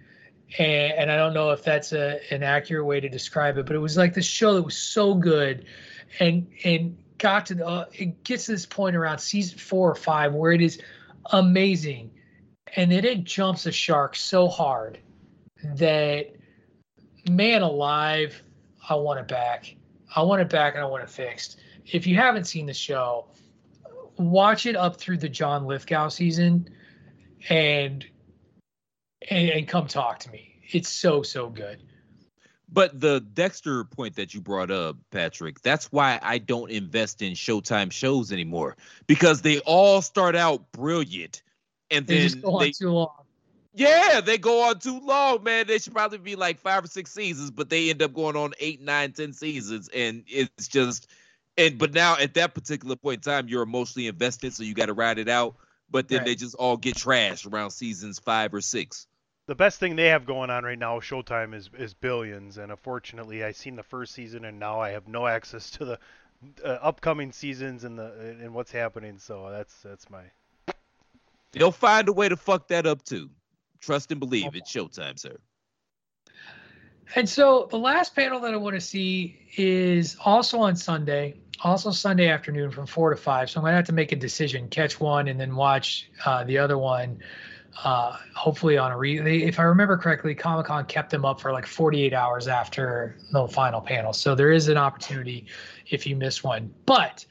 And, 0.58 0.92
and 0.92 1.12
I 1.12 1.16
don't 1.16 1.34
know 1.34 1.50
if 1.50 1.62
that's 1.62 1.92
a, 1.92 2.20
an 2.32 2.42
accurate 2.42 2.86
way 2.86 3.00
to 3.00 3.08
describe 3.08 3.58
it, 3.58 3.66
but 3.66 3.76
it 3.76 3.80
was 3.80 3.96
like 3.96 4.14
this 4.14 4.26
show 4.26 4.54
that 4.54 4.62
was 4.62 4.76
so 4.76 5.14
good 5.14 5.66
and 6.20 6.46
and 6.64 6.96
got 7.18 7.46
to 7.46 7.54
the, 7.54 7.66
uh, 7.66 7.86
it 7.92 8.22
gets 8.24 8.46
to 8.46 8.52
this 8.52 8.66
point 8.66 8.96
around 8.96 9.18
season 9.18 9.58
four 9.58 9.90
or 9.90 9.94
five 9.94 10.34
where 10.34 10.52
it 10.52 10.60
is 10.60 10.80
amazing. 11.32 12.10
And 12.76 12.90
then 12.90 13.04
it 13.04 13.24
jumps 13.24 13.66
a 13.66 13.72
shark 13.72 14.16
so 14.16 14.48
hard 14.48 14.98
that 15.76 16.32
man 17.30 17.62
alive 17.62 18.42
i 18.88 18.94
want 18.94 19.18
it 19.18 19.28
back. 19.28 19.74
I 20.14 20.22
want 20.22 20.42
it 20.42 20.50
back 20.50 20.74
and 20.74 20.82
i 20.82 20.86
want 20.86 21.02
it 21.02 21.10
fixed. 21.10 21.58
If 21.86 22.06
you 22.06 22.16
haven't 22.16 22.44
seen 22.44 22.66
the 22.66 22.74
show 22.74 23.26
watch 24.16 24.66
it 24.66 24.76
up 24.76 24.96
through 24.96 25.18
the 25.18 25.28
john 25.28 25.66
lithgow 25.66 26.08
season 26.08 26.68
and 27.48 28.06
and, 29.30 29.50
and 29.50 29.68
come 29.68 29.86
talk 29.86 30.18
to 30.20 30.30
me 30.30 30.60
it's 30.70 30.88
so 30.88 31.22
so 31.22 31.48
good 31.48 31.82
but 32.74 33.00
the 33.00 33.20
Dexter 33.20 33.84
point 33.84 34.16
that 34.16 34.34
you 34.34 34.40
brought 34.40 34.72
up, 34.72 34.96
Patrick, 35.12 35.60
that's 35.60 35.92
why 35.92 36.18
I 36.20 36.38
don't 36.38 36.72
invest 36.72 37.22
in 37.22 37.34
Showtime 37.34 37.92
shows 37.92 38.32
anymore 38.32 38.76
because 39.06 39.42
they 39.42 39.60
all 39.60 40.02
start 40.02 40.34
out 40.34 40.72
brilliant 40.72 41.42
and 41.92 42.04
they 42.04 42.18
then 42.18 42.22
just 42.22 42.42
go 42.42 42.58
they, 42.58 42.72
too 42.72 42.90
long. 42.90 43.12
Yeah, 43.74 44.20
they 44.20 44.38
go 44.38 44.68
on 44.68 44.80
too 44.80 44.98
long, 45.00 45.44
man. 45.44 45.68
They 45.68 45.78
should 45.78 45.92
probably 45.92 46.18
be 46.18 46.34
like 46.34 46.58
five 46.58 46.82
or 46.82 46.88
six 46.88 47.12
seasons, 47.12 47.52
but 47.52 47.70
they 47.70 47.90
end 47.90 48.02
up 48.02 48.12
going 48.12 48.36
on 48.36 48.54
eight, 48.58 48.80
nine, 48.80 49.12
ten 49.12 49.32
seasons, 49.32 49.88
and 49.94 50.24
it's 50.26 50.66
just 50.66 51.08
and 51.56 51.78
but 51.78 51.92
now 51.92 52.16
at 52.18 52.34
that 52.34 52.54
particular 52.54 52.96
point 52.96 53.24
in 53.26 53.32
time, 53.32 53.48
you're 53.48 53.62
emotionally 53.62 54.08
invested, 54.08 54.52
so 54.52 54.62
you 54.62 54.74
got 54.74 54.86
to 54.86 54.94
ride 54.94 55.18
it 55.18 55.28
out. 55.28 55.56
But 55.94 56.08
then 56.08 56.18
right. 56.18 56.26
they 56.26 56.34
just 56.34 56.56
all 56.56 56.76
get 56.76 56.96
trashed 56.96 57.50
around 57.50 57.70
seasons 57.70 58.18
five 58.18 58.52
or 58.52 58.60
six. 58.60 59.06
The 59.46 59.54
best 59.54 59.78
thing 59.78 59.94
they 59.94 60.08
have 60.08 60.26
going 60.26 60.50
on 60.50 60.64
right 60.64 60.76
now, 60.76 60.98
Showtime, 60.98 61.54
is 61.54 61.70
is 61.78 61.94
Billions, 61.94 62.58
and 62.58 62.72
unfortunately, 62.72 63.44
I 63.44 63.52
seen 63.52 63.76
the 63.76 63.84
first 63.84 64.12
season, 64.12 64.44
and 64.44 64.58
now 64.58 64.80
I 64.80 64.90
have 64.90 65.06
no 65.06 65.24
access 65.28 65.70
to 65.70 65.84
the 65.84 65.98
uh, 66.64 66.78
upcoming 66.82 67.30
seasons 67.30 67.84
and 67.84 67.96
the 67.96 68.36
and 68.40 68.52
what's 68.52 68.72
happening. 68.72 69.18
So 69.20 69.48
that's 69.52 69.72
that's 69.82 70.10
my. 70.10 70.24
They'll 71.52 71.70
find 71.70 72.08
a 72.08 72.12
way 72.12 72.28
to 72.28 72.36
fuck 72.36 72.66
that 72.68 72.86
up 72.86 73.04
too. 73.04 73.30
Trust 73.78 74.10
and 74.10 74.18
believe. 74.18 74.56
It's 74.56 74.72
Showtime, 74.72 75.16
sir. 75.16 75.36
And 77.14 77.28
so 77.28 77.68
the 77.70 77.78
last 77.78 78.16
panel 78.16 78.40
that 78.40 78.52
I 78.52 78.56
want 78.56 78.74
to 78.74 78.80
see 78.80 79.46
is 79.56 80.16
also 80.24 80.58
on 80.58 80.74
Sunday, 80.74 81.36
also 81.62 81.90
Sunday 81.90 82.28
afternoon 82.28 82.70
from 82.70 82.86
four 82.86 83.10
to 83.10 83.16
five. 83.16 83.50
So 83.50 83.60
I'm 83.60 83.64
gonna 83.64 83.76
have 83.76 83.86
to 83.86 83.92
make 83.92 84.12
a 84.12 84.16
decision, 84.16 84.68
catch 84.68 85.00
one, 85.00 85.28
and 85.28 85.38
then 85.38 85.54
watch 85.54 86.10
uh, 86.24 86.44
the 86.44 86.58
other 86.58 86.78
one. 86.78 87.20
Uh, 87.82 88.16
hopefully 88.36 88.78
on 88.78 88.92
a 88.92 88.96
re. 88.96 89.18
They, 89.18 89.38
if 89.38 89.58
I 89.58 89.64
remember 89.64 89.96
correctly, 89.96 90.34
Comic 90.34 90.66
Con 90.66 90.84
kept 90.86 91.10
them 91.10 91.24
up 91.24 91.40
for 91.40 91.50
like 91.52 91.66
48 91.66 92.12
hours 92.12 92.46
after 92.46 93.16
the 93.32 93.48
final 93.48 93.80
panel. 93.80 94.12
So 94.12 94.36
there 94.36 94.52
is 94.52 94.68
an 94.68 94.76
opportunity 94.76 95.46
if 95.88 96.06
you 96.06 96.14
miss 96.14 96.44
one. 96.44 96.72
But 96.86 97.26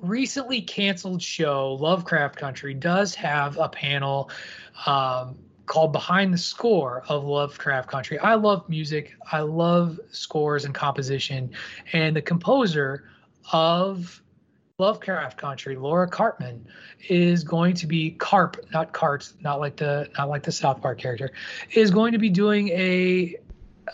recently 0.00 0.62
canceled 0.62 1.22
show 1.22 1.74
Lovecraft 1.74 2.36
Country 2.36 2.74
does 2.74 3.14
have 3.14 3.56
a 3.56 3.68
panel 3.68 4.30
um, 4.86 5.36
called 5.66 5.92
Behind 5.92 6.32
the 6.32 6.38
Score 6.38 7.04
of 7.08 7.24
Lovecraft 7.24 7.88
Country. 7.88 8.18
I 8.18 8.34
love 8.34 8.68
music, 8.68 9.14
I 9.30 9.40
love 9.40 10.00
scores 10.10 10.64
and 10.64 10.74
composition, 10.74 11.50
and 11.92 12.16
the 12.16 12.22
composer 12.22 13.04
of 13.52 14.22
Lovecraft 14.78 15.36
Country, 15.36 15.76
Laura 15.76 16.08
Cartman, 16.08 16.64
is 17.08 17.42
going 17.42 17.74
to 17.74 17.86
be 17.86 18.12
Carp, 18.12 18.64
not 18.72 18.92
Cart, 18.92 19.32
not 19.40 19.58
like 19.58 19.76
the 19.76 20.08
not 20.16 20.28
like 20.28 20.44
the 20.44 20.52
South 20.52 20.80
Park 20.80 20.98
character, 20.98 21.32
is 21.72 21.90
going 21.90 22.12
to 22.12 22.18
be 22.18 22.30
doing 22.30 22.68
a 22.68 23.36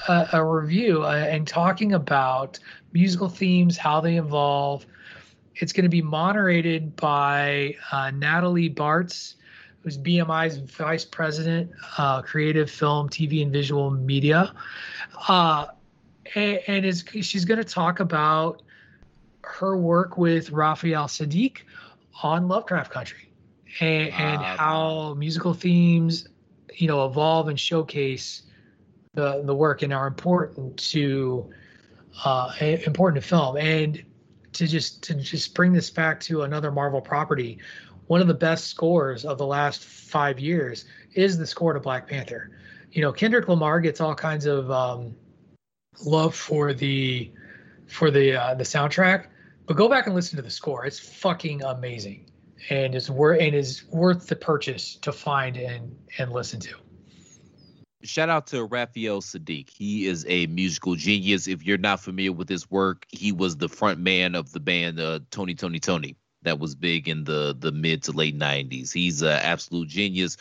a, 0.09 0.28
a 0.35 0.44
review 0.44 1.02
uh, 1.02 1.26
and 1.28 1.47
talking 1.47 1.94
about 1.94 2.59
musical 2.93 3.28
themes, 3.28 3.76
how 3.76 4.01
they 4.01 4.16
evolve. 4.16 4.85
It's 5.56 5.72
going 5.72 5.85
to 5.85 5.90
be 5.90 6.02
moderated 6.02 6.97
by 6.97 7.76
uh, 7.93 8.10
Natalie 8.10 8.68
Bartz, 8.68 9.36
who's 9.82 9.97
BMI's 9.97 10.59
vice 10.59 11.05
president, 11.05 11.70
uh, 11.97 12.22
creative 12.22 12.70
film, 12.70 13.09
TV, 13.09 13.43
and 13.43 13.52
visual 13.52 13.90
media. 13.90 14.52
Uh, 15.28 15.66
and, 16.35 16.60
and 16.66 16.85
is, 16.85 17.05
she's 17.22 17.44
going 17.44 17.59
to 17.59 17.64
talk 17.64 18.01
about 18.01 18.62
her 19.46 19.76
work 19.76 20.16
with 20.18 20.50
Raphael 20.50 21.06
Saadiq 21.06 21.58
on 22.22 22.48
Lovecraft 22.48 22.90
Country 22.90 23.30
and, 23.80 24.08
and 24.08 24.42
how 24.42 25.14
musical 25.14 25.54
themes, 25.54 26.28
you 26.74 26.88
know, 26.88 27.06
evolve 27.06 27.48
and 27.48 27.58
showcase 27.58 28.42
the 29.14 29.42
the 29.44 29.54
work 29.54 29.82
and 29.82 29.92
are 29.92 30.06
important 30.06 30.76
to 30.76 31.50
uh, 32.24 32.52
important 32.60 33.22
to 33.22 33.28
film. 33.28 33.56
And 33.56 34.04
to 34.52 34.66
just 34.66 35.02
to 35.04 35.14
just 35.14 35.54
bring 35.54 35.72
this 35.72 35.90
back 35.90 36.20
to 36.20 36.42
another 36.42 36.70
Marvel 36.70 37.00
property, 37.00 37.58
one 38.06 38.20
of 38.20 38.28
the 38.28 38.34
best 38.34 38.68
scores 38.68 39.24
of 39.24 39.38
the 39.38 39.46
last 39.46 39.84
five 39.84 40.38
years 40.38 40.84
is 41.14 41.36
the 41.38 41.46
score 41.46 41.72
to 41.72 41.80
Black 41.80 42.08
Panther. 42.08 42.50
You 42.92 43.02
know, 43.02 43.12
Kendrick 43.12 43.48
Lamar 43.48 43.80
gets 43.80 44.00
all 44.00 44.14
kinds 44.14 44.46
of 44.46 44.70
um, 44.70 45.14
love 46.04 46.34
for 46.34 46.72
the 46.72 47.30
for 47.86 48.10
the 48.10 48.34
uh, 48.34 48.54
the 48.54 48.64
soundtrack, 48.64 49.26
but 49.66 49.77
go 49.77 49.89
back 49.89 50.07
and 50.07 50.15
listen 50.15 50.36
to 50.36 50.43
the 50.43 50.51
score. 50.51 50.85
It's 50.85 50.99
fucking 50.99 51.62
amazing, 51.62 52.31
and 52.70 52.95
it's 52.95 53.11
worth 53.11 53.41
and 53.41 53.55
is 53.55 53.85
worth 53.91 54.27
the 54.27 54.36
purchase 54.36 54.97
to 54.97 55.12
find 55.12 55.57
and 55.57 55.97
and 56.19 56.32
listen 56.32 56.61
to 56.61 56.74
shout 58.05 58.28
out 58.28 58.47
to 58.49 58.65
Raphael 58.65 59.20
Saadiq. 59.20 59.70
He 59.70 60.07
is 60.07 60.24
a 60.28 60.47
musical 60.47 60.95
genius. 60.95 61.49
If 61.49 61.65
you're 61.65 61.78
not 61.78 62.01
familiar 62.01 62.32
with 62.32 62.49
his 62.49 62.70
work, 62.70 63.07
he 63.11 63.32
was 63.32 63.57
the 63.57 63.69
front 63.69 63.99
man 63.99 64.35
of 64.35 64.53
the 64.53 64.61
band 64.61 65.01
uh, 65.01 65.20
Tony 65.31 65.55
Tony 65.55 65.81
Tony 65.81 66.16
that 66.43 66.59
was 66.59 66.74
big 66.74 67.09
in 67.09 67.24
the 67.24 67.57
the 67.59 67.73
mid 67.73 68.03
to 68.05 68.12
late 68.12 68.39
90s. 68.39 68.93
He's 68.93 69.23
an 69.23 69.39
absolute 69.43 69.89
genius. 69.89 70.36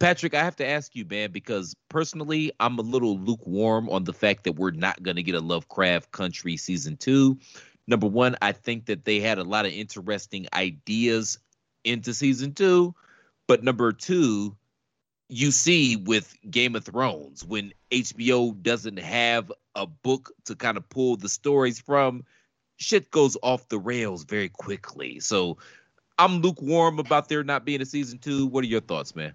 Patrick, 0.00 0.34
I 0.34 0.42
have 0.42 0.56
to 0.56 0.66
ask 0.66 0.96
you, 0.96 1.04
man, 1.04 1.30
because 1.30 1.76
personally, 1.88 2.50
I'm 2.58 2.78
a 2.78 2.82
little 2.82 3.18
lukewarm 3.18 3.88
on 3.90 4.04
the 4.04 4.12
fact 4.12 4.44
that 4.44 4.54
we're 4.54 4.72
not 4.72 5.02
going 5.02 5.16
to 5.16 5.22
get 5.22 5.36
a 5.36 5.40
Lovecraft 5.40 6.10
Country 6.10 6.56
season 6.56 6.96
two. 6.96 7.38
Number 7.86 8.06
one, 8.06 8.36
I 8.40 8.52
think 8.52 8.86
that 8.86 9.04
they 9.04 9.20
had 9.20 9.38
a 9.38 9.44
lot 9.44 9.66
of 9.66 9.72
interesting 9.72 10.46
ideas 10.52 11.38
into 11.84 12.14
season 12.14 12.54
two. 12.54 12.94
But 13.46 13.62
number 13.62 13.92
two, 13.92 14.56
you 15.28 15.50
see 15.50 15.96
with 15.96 16.34
Game 16.50 16.76
of 16.76 16.84
Thrones 16.84 17.44
when 17.44 17.72
HBO 17.90 18.60
doesn't 18.62 18.98
have 18.98 19.52
a 19.74 19.86
book 19.86 20.32
to 20.46 20.54
kind 20.54 20.76
of 20.76 20.88
pull 20.88 21.16
the 21.16 21.28
stories 21.28 21.78
from, 21.78 22.24
shit 22.76 23.10
goes 23.10 23.36
off 23.42 23.68
the 23.68 23.78
rails 23.78 24.24
very 24.24 24.48
quickly. 24.48 25.20
So 25.20 25.58
I'm 26.18 26.40
lukewarm 26.40 26.98
about 26.98 27.28
there 27.28 27.44
not 27.44 27.64
being 27.64 27.82
a 27.82 27.86
season 27.86 28.18
two. 28.18 28.46
What 28.46 28.64
are 28.64 28.68
your 28.68 28.80
thoughts, 28.80 29.14
man? 29.14 29.34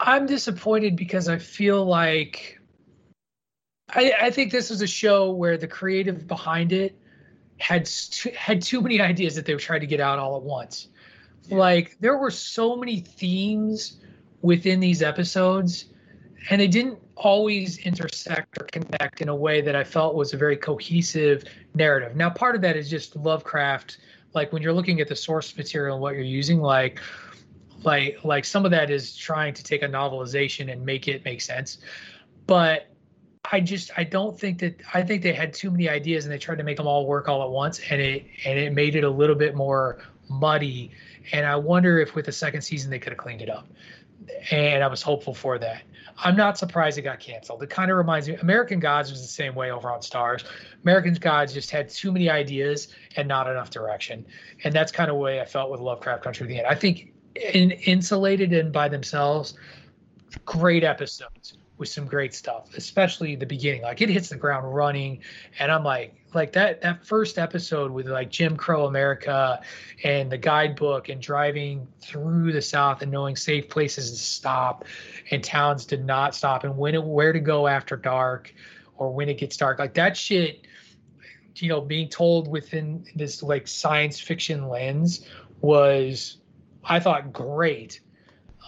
I'm 0.00 0.26
disappointed 0.26 0.96
because 0.96 1.28
I 1.28 1.38
feel 1.38 1.84
like 1.84 2.58
I, 3.90 4.12
I 4.20 4.30
think 4.30 4.50
this 4.50 4.70
was 4.70 4.80
a 4.80 4.86
show 4.86 5.30
where 5.30 5.58
the 5.58 5.68
creative 5.68 6.26
behind 6.26 6.72
it 6.72 6.99
had 7.60 7.88
had 8.36 8.62
too 8.62 8.80
many 8.80 9.00
ideas 9.00 9.34
that 9.36 9.44
they 9.44 9.54
were 9.54 9.60
trying 9.60 9.80
to 9.80 9.86
get 9.86 10.00
out 10.00 10.18
all 10.18 10.36
at 10.36 10.42
once. 10.42 10.88
Yeah. 11.44 11.58
Like 11.58 11.96
there 12.00 12.16
were 12.16 12.30
so 12.30 12.76
many 12.76 13.00
themes 13.00 14.00
within 14.42 14.80
these 14.80 15.02
episodes 15.02 15.86
and 16.48 16.60
they 16.60 16.68
didn't 16.68 16.98
always 17.16 17.78
intersect 17.78 18.60
or 18.60 18.64
connect 18.64 19.20
in 19.20 19.28
a 19.28 19.36
way 19.36 19.60
that 19.60 19.76
I 19.76 19.84
felt 19.84 20.14
was 20.14 20.32
a 20.32 20.38
very 20.38 20.56
cohesive 20.56 21.44
narrative. 21.74 22.16
Now, 22.16 22.30
part 22.30 22.54
of 22.54 22.62
that 22.62 22.76
is 22.76 22.88
just 22.88 23.14
Lovecraft, 23.14 23.98
like 24.32 24.52
when 24.52 24.62
you're 24.62 24.72
looking 24.72 25.00
at 25.00 25.08
the 25.08 25.16
source 25.16 25.54
material 25.54 25.96
and 25.96 26.02
what 26.02 26.14
you're 26.14 26.22
using, 26.22 26.60
like 26.60 27.00
like 27.82 28.18
like 28.24 28.44
some 28.44 28.64
of 28.64 28.70
that 28.70 28.90
is 28.90 29.16
trying 29.16 29.54
to 29.54 29.62
take 29.62 29.82
a 29.82 29.88
novelization 29.88 30.72
and 30.72 30.84
make 30.84 31.08
it 31.08 31.24
make 31.24 31.40
sense. 31.40 31.78
But 32.46 32.89
I 33.50 33.60
just 33.60 33.90
I 33.96 34.04
don't 34.04 34.38
think 34.38 34.58
that 34.60 34.80
I 34.92 35.02
think 35.02 35.22
they 35.22 35.32
had 35.32 35.52
too 35.52 35.70
many 35.70 35.88
ideas 35.88 36.24
and 36.24 36.32
they 36.32 36.38
tried 36.38 36.58
to 36.58 36.64
make 36.64 36.76
them 36.76 36.86
all 36.86 37.06
work 37.06 37.28
all 37.28 37.42
at 37.42 37.50
once 37.50 37.80
and 37.90 38.00
it 38.00 38.26
and 38.44 38.58
it 38.58 38.72
made 38.72 38.94
it 38.94 39.04
a 39.04 39.10
little 39.10 39.36
bit 39.36 39.54
more 39.54 39.98
muddy. 40.28 40.90
And 41.32 41.46
I 41.46 41.56
wonder 41.56 41.98
if 41.98 42.14
with 42.14 42.26
the 42.26 42.32
second 42.32 42.62
season 42.62 42.90
they 42.90 42.98
could 42.98 43.12
have 43.12 43.18
cleaned 43.18 43.42
it 43.42 43.50
up 43.50 43.66
and 44.50 44.82
I 44.82 44.86
was 44.86 45.02
hopeful 45.02 45.34
for 45.34 45.58
that. 45.58 45.82
I'm 46.22 46.36
not 46.36 46.58
surprised 46.58 46.98
it 46.98 47.02
got 47.02 47.20
canceled. 47.20 47.62
It 47.62 47.70
kind 47.70 47.90
of 47.90 47.96
reminds 47.96 48.28
me 48.28 48.36
American 48.36 48.78
Gods 48.78 49.10
was 49.10 49.22
the 49.22 49.28
same 49.28 49.54
way 49.54 49.70
over 49.70 49.90
on 49.90 50.00
Starz. 50.00 50.44
American 50.82 51.14
Gods 51.14 51.54
just 51.54 51.70
had 51.70 51.88
too 51.88 52.12
many 52.12 52.28
ideas 52.28 52.88
and 53.16 53.26
not 53.26 53.48
enough 53.48 53.70
direction, 53.70 54.26
and 54.64 54.74
that's 54.74 54.92
kind 54.92 55.10
of 55.10 55.16
the 55.16 55.20
way 55.20 55.40
I 55.40 55.44
felt 55.44 55.70
with 55.70 55.80
Lovecraft 55.80 56.22
Country 56.22 56.44
at 56.44 56.48
the 56.48 56.58
end. 56.58 56.66
I 56.66 56.74
think 56.74 57.12
in 57.34 57.70
insulated 57.70 58.52
and 58.52 58.72
by 58.72 58.88
themselves, 58.88 59.54
great 60.44 60.84
episodes, 60.84 61.56
with 61.80 61.88
some 61.88 62.04
great 62.04 62.34
stuff, 62.34 62.76
especially 62.76 63.34
the 63.34 63.46
beginning. 63.46 63.82
Like 63.82 64.02
it 64.02 64.10
hits 64.10 64.28
the 64.28 64.36
ground 64.36 64.72
running, 64.72 65.22
and 65.58 65.72
I'm 65.72 65.82
like, 65.82 66.14
like 66.34 66.52
that 66.52 66.82
that 66.82 67.04
first 67.04 67.38
episode 67.38 67.90
with 67.90 68.06
like 68.06 68.30
Jim 68.30 68.56
Crow 68.56 68.86
America 68.86 69.60
and 70.04 70.30
the 70.30 70.38
guidebook 70.38 71.08
and 71.08 71.20
driving 71.20 71.88
through 72.00 72.52
the 72.52 72.62
South 72.62 73.02
and 73.02 73.10
knowing 73.10 73.34
safe 73.34 73.68
places 73.68 74.10
to 74.12 74.18
stop 74.18 74.84
and 75.30 75.42
towns 75.42 75.86
to 75.86 75.96
not 75.96 76.34
stop 76.34 76.62
and 76.64 76.76
when 76.76 76.94
it, 76.94 77.02
where 77.02 77.32
to 77.32 77.40
go 77.40 77.66
after 77.66 77.96
dark 77.96 78.54
or 78.96 79.12
when 79.12 79.28
it 79.30 79.38
gets 79.38 79.56
dark. 79.56 79.78
Like 79.78 79.94
that 79.94 80.16
shit, 80.16 80.66
you 81.56 81.70
know, 81.70 81.80
being 81.80 82.10
told 82.10 82.46
within 82.46 83.06
this 83.16 83.42
like 83.42 83.66
science 83.66 84.20
fiction 84.20 84.68
lens 84.68 85.26
was, 85.62 86.36
I 86.84 87.00
thought, 87.00 87.32
great 87.32 88.00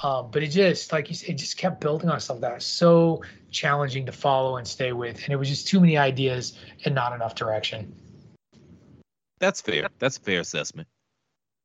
um, 0.03 0.31
but 0.31 0.43
it 0.43 0.49
just 0.49 0.93
like 0.93 1.09
you 1.09 1.15
said, 1.15 1.31
it 1.31 1.35
just 1.35 1.57
kept 1.57 1.81
building 1.81 2.09
on 2.09 2.21
stuff 2.21 2.41
that 2.41 2.55
was 2.55 2.65
so 2.65 3.23
challenging 3.51 4.07
to 4.07 4.13
follow 4.13 4.57
and 4.57 4.67
stay 4.67 4.93
with, 4.93 5.23
and 5.25 5.33
it 5.33 5.37
was 5.37 5.49
just 5.49 5.69
too 5.69 5.81
many 5.81 5.99
ideas 5.99 6.59
and 6.85 6.95
not 6.95 7.13
enough 7.13 7.35
direction. 7.35 7.95
That's 9.39 9.61
fair. 9.61 9.89
That's 9.99 10.19
a 10.19 10.21
fair 10.21 10.41
assessment. 10.41 10.89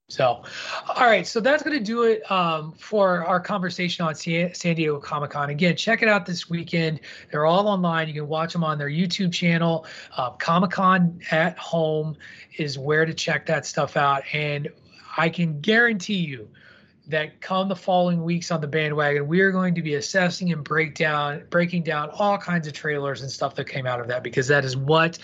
So, 0.09 0.41
all 0.87 1.05
right, 1.05 1.27
so 1.27 1.41
that's 1.41 1.63
going 1.63 1.77
to 1.77 1.83
do 1.83 2.03
it 2.03 2.31
um, 2.31 2.71
for 2.77 3.25
our 3.25 3.41
conversation 3.41 4.05
on 4.05 4.15
San 4.15 4.53
Diego 4.53 4.99
Comic 4.99 5.31
Con. 5.31 5.49
Again, 5.49 5.75
check 5.75 6.01
it 6.01 6.07
out 6.07 6.25
this 6.25 6.49
weekend. 6.49 7.01
They're 7.29 7.45
all 7.45 7.67
online. 7.67 8.07
You 8.07 8.13
can 8.13 8.27
watch 8.29 8.53
them 8.53 8.63
on 8.63 8.77
their 8.77 8.89
YouTube 8.89 9.33
channel. 9.33 9.85
Uh, 10.15 10.29
Comic 10.31 10.71
Con 10.71 11.19
at 11.29 11.57
Home 11.57 12.15
is 12.57 12.79
where 12.79 13.05
to 13.05 13.13
check 13.13 13.47
that 13.47 13.65
stuff 13.65 13.97
out. 13.97 14.23
And 14.31 14.69
I 15.17 15.27
can 15.27 15.59
guarantee 15.59 16.19
you, 16.19 16.47
that 17.07 17.39
come 17.41 17.69
the 17.69 17.75
following 17.75 18.23
weeks 18.23 18.51
on 18.51 18.61
the 18.61 18.67
bandwagon, 18.67 19.27
we 19.27 19.39
are 19.41 19.51
going 19.51 19.73
to 19.75 19.81
be 19.81 19.95
assessing 19.95 20.51
and 20.51 20.63
break 20.63 20.95
down, 20.95 21.43
breaking 21.49 21.83
down 21.83 22.09
all 22.11 22.37
kinds 22.37 22.67
of 22.67 22.73
trailers 22.73 23.21
and 23.21 23.31
stuff 23.31 23.55
that 23.55 23.67
came 23.67 23.85
out 23.85 23.99
of 23.99 24.07
that 24.07 24.23
because 24.23 24.47
that 24.47 24.65
is 24.65 24.75
what 24.75 25.17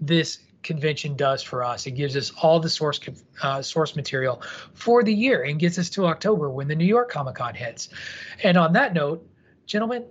this 0.00 0.40
convention 0.62 1.16
does 1.16 1.42
for 1.42 1.64
us. 1.64 1.86
It 1.86 1.92
gives 1.92 2.16
us 2.16 2.30
all 2.42 2.60
the 2.60 2.68
source 2.68 3.00
uh, 3.42 3.62
source 3.62 3.96
material 3.96 4.42
for 4.74 5.02
the 5.02 5.14
year 5.14 5.44
and 5.44 5.58
gets 5.58 5.78
us 5.78 5.88
to 5.90 6.06
October 6.06 6.50
when 6.50 6.68
the 6.68 6.76
New 6.76 6.84
York 6.84 7.10
Comic 7.10 7.36
Con 7.36 7.54
hits. 7.54 7.88
And 8.42 8.58
on 8.58 8.72
that 8.74 8.92
note, 8.92 9.26
gentlemen, 9.66 10.04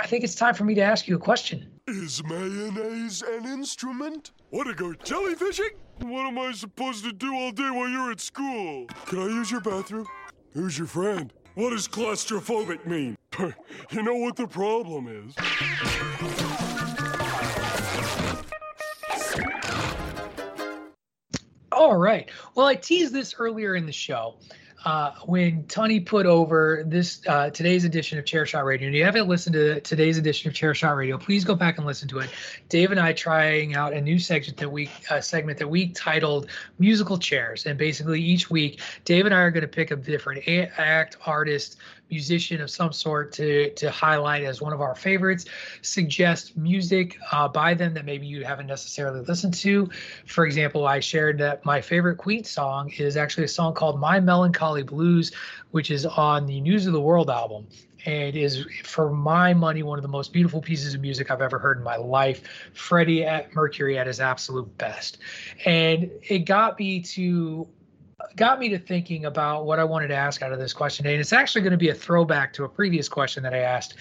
I 0.00 0.06
think 0.06 0.24
it's 0.24 0.34
time 0.34 0.54
for 0.54 0.64
me 0.64 0.74
to 0.76 0.82
ask 0.82 1.08
you 1.08 1.16
a 1.16 1.18
question. 1.18 1.68
Is 1.86 2.22
mayonnaise 2.24 3.22
an 3.22 3.44
instrument? 3.46 4.30
Want 4.50 4.68
to 4.68 4.74
go 4.74 4.92
jellyfishing? 4.92 5.70
What 6.00 6.26
am 6.26 6.38
I 6.38 6.52
supposed 6.52 7.04
to 7.04 7.12
do 7.12 7.34
all 7.34 7.50
day 7.50 7.70
while 7.70 7.88
you're 7.88 8.12
at 8.12 8.20
school? 8.20 8.86
Can 9.06 9.18
I 9.18 9.26
use 9.26 9.50
your 9.50 9.60
bathroom? 9.60 10.06
Who's 10.58 10.76
your 10.76 10.88
friend? 10.88 11.32
What 11.54 11.70
does 11.70 11.86
claustrophobic 11.86 12.84
mean? 12.84 13.16
you 13.92 14.02
know 14.02 14.16
what 14.16 14.34
the 14.34 14.48
problem 14.48 15.06
is? 15.06 15.36
All 21.70 21.96
right. 21.96 22.28
Well, 22.56 22.66
I 22.66 22.74
teased 22.74 23.12
this 23.14 23.36
earlier 23.38 23.76
in 23.76 23.86
the 23.86 23.92
show 23.92 24.34
uh, 24.84 25.12
when 25.24 25.64
Tony 25.64 26.00
put 26.00 26.26
over 26.26 26.84
this 26.86 27.20
uh, 27.26 27.50
today's 27.50 27.84
edition 27.84 28.18
of 28.18 28.24
Chair 28.24 28.46
Shot 28.46 28.64
Radio. 28.64 28.86
And 28.86 28.96
you 28.96 29.04
haven't 29.04 29.28
listened 29.28 29.54
to 29.54 29.80
today's 29.80 30.18
edition 30.18 30.48
of 30.48 30.54
Chair 30.54 30.74
Shot 30.74 30.96
Radio, 30.96 31.18
please 31.18 31.44
go 31.44 31.54
back 31.54 31.78
and 31.78 31.86
listen 31.86 32.08
to 32.08 32.20
it. 32.20 32.30
Dave 32.68 32.90
and 32.90 33.00
I 33.00 33.12
trying 33.12 33.74
out 33.74 33.92
a 33.92 34.00
new 34.00 34.18
segment 34.18 34.58
that 34.58 34.70
we 34.70 34.90
uh, 35.10 35.20
segment 35.20 35.58
that 35.58 35.68
we 35.68 35.88
titled 35.88 36.48
Musical 36.78 37.18
Chairs, 37.18 37.66
and 37.66 37.78
basically 37.78 38.22
each 38.22 38.50
week 38.50 38.80
Dave 39.04 39.26
and 39.26 39.34
I 39.34 39.38
are 39.38 39.50
going 39.50 39.62
to 39.62 39.68
pick 39.68 39.90
a 39.90 39.96
different 39.96 40.46
a- 40.46 40.70
act, 40.80 41.16
artist, 41.26 41.78
musician 42.10 42.60
of 42.60 42.70
some 42.70 42.92
sort 42.92 43.32
to 43.32 43.70
to 43.74 43.90
highlight 43.90 44.44
as 44.44 44.60
one 44.60 44.72
of 44.72 44.80
our 44.80 44.94
favorites. 44.94 45.44
Suggest 45.82 46.56
music 46.56 47.18
uh, 47.32 47.48
by 47.48 47.74
them 47.74 47.94
that 47.94 48.04
maybe 48.04 48.26
you 48.26 48.44
haven't 48.44 48.66
necessarily 48.66 49.20
listened 49.20 49.54
to. 49.54 49.88
For 50.26 50.46
example, 50.46 50.86
I 50.86 51.00
shared 51.00 51.38
that 51.38 51.64
my 51.64 51.80
favorite 51.80 52.16
Queen 52.16 52.44
song 52.44 52.90
is 52.98 53.16
actually 53.16 53.44
a 53.44 53.48
song 53.48 53.74
called 53.74 54.00
"My 54.00 54.20
Melancholy 54.20 54.82
Blues," 54.82 55.32
which 55.70 55.90
is 55.90 56.06
on 56.06 56.46
the 56.46 56.60
News 56.60 56.86
of 56.86 56.92
the 56.92 57.00
World 57.00 57.30
album 57.30 57.66
and 58.06 58.36
is 58.36 58.64
for 58.84 59.10
my 59.10 59.52
money 59.52 59.82
one 59.82 59.98
of 59.98 60.02
the 60.02 60.08
most 60.08 60.32
beautiful 60.32 60.60
pieces 60.60 60.94
of 60.94 61.00
music 61.00 61.30
I've 61.30 61.42
ever 61.42 61.58
heard 61.58 61.78
in 61.78 61.84
my 61.84 61.96
life. 61.96 62.42
Freddie 62.72 63.24
at 63.24 63.54
Mercury 63.54 63.98
at 63.98 64.06
his 64.06 64.20
absolute 64.20 64.76
best, 64.78 65.18
and 65.64 66.10
it 66.22 66.40
got 66.40 66.78
me 66.78 67.00
to 67.00 67.68
got 68.36 68.58
me 68.58 68.68
to 68.70 68.78
thinking 68.78 69.24
about 69.24 69.66
what 69.66 69.78
I 69.78 69.84
wanted 69.84 70.08
to 70.08 70.14
ask 70.14 70.42
out 70.42 70.52
of 70.52 70.58
this 70.58 70.72
question. 70.72 71.06
And 71.06 71.20
it's 71.20 71.32
actually 71.32 71.62
going 71.62 71.72
to 71.72 71.78
be 71.78 71.88
a 71.88 71.94
throwback 71.94 72.52
to 72.54 72.64
a 72.64 72.68
previous 72.68 73.08
question 73.08 73.42
that 73.42 73.54
I 73.54 73.58
asked. 73.58 73.94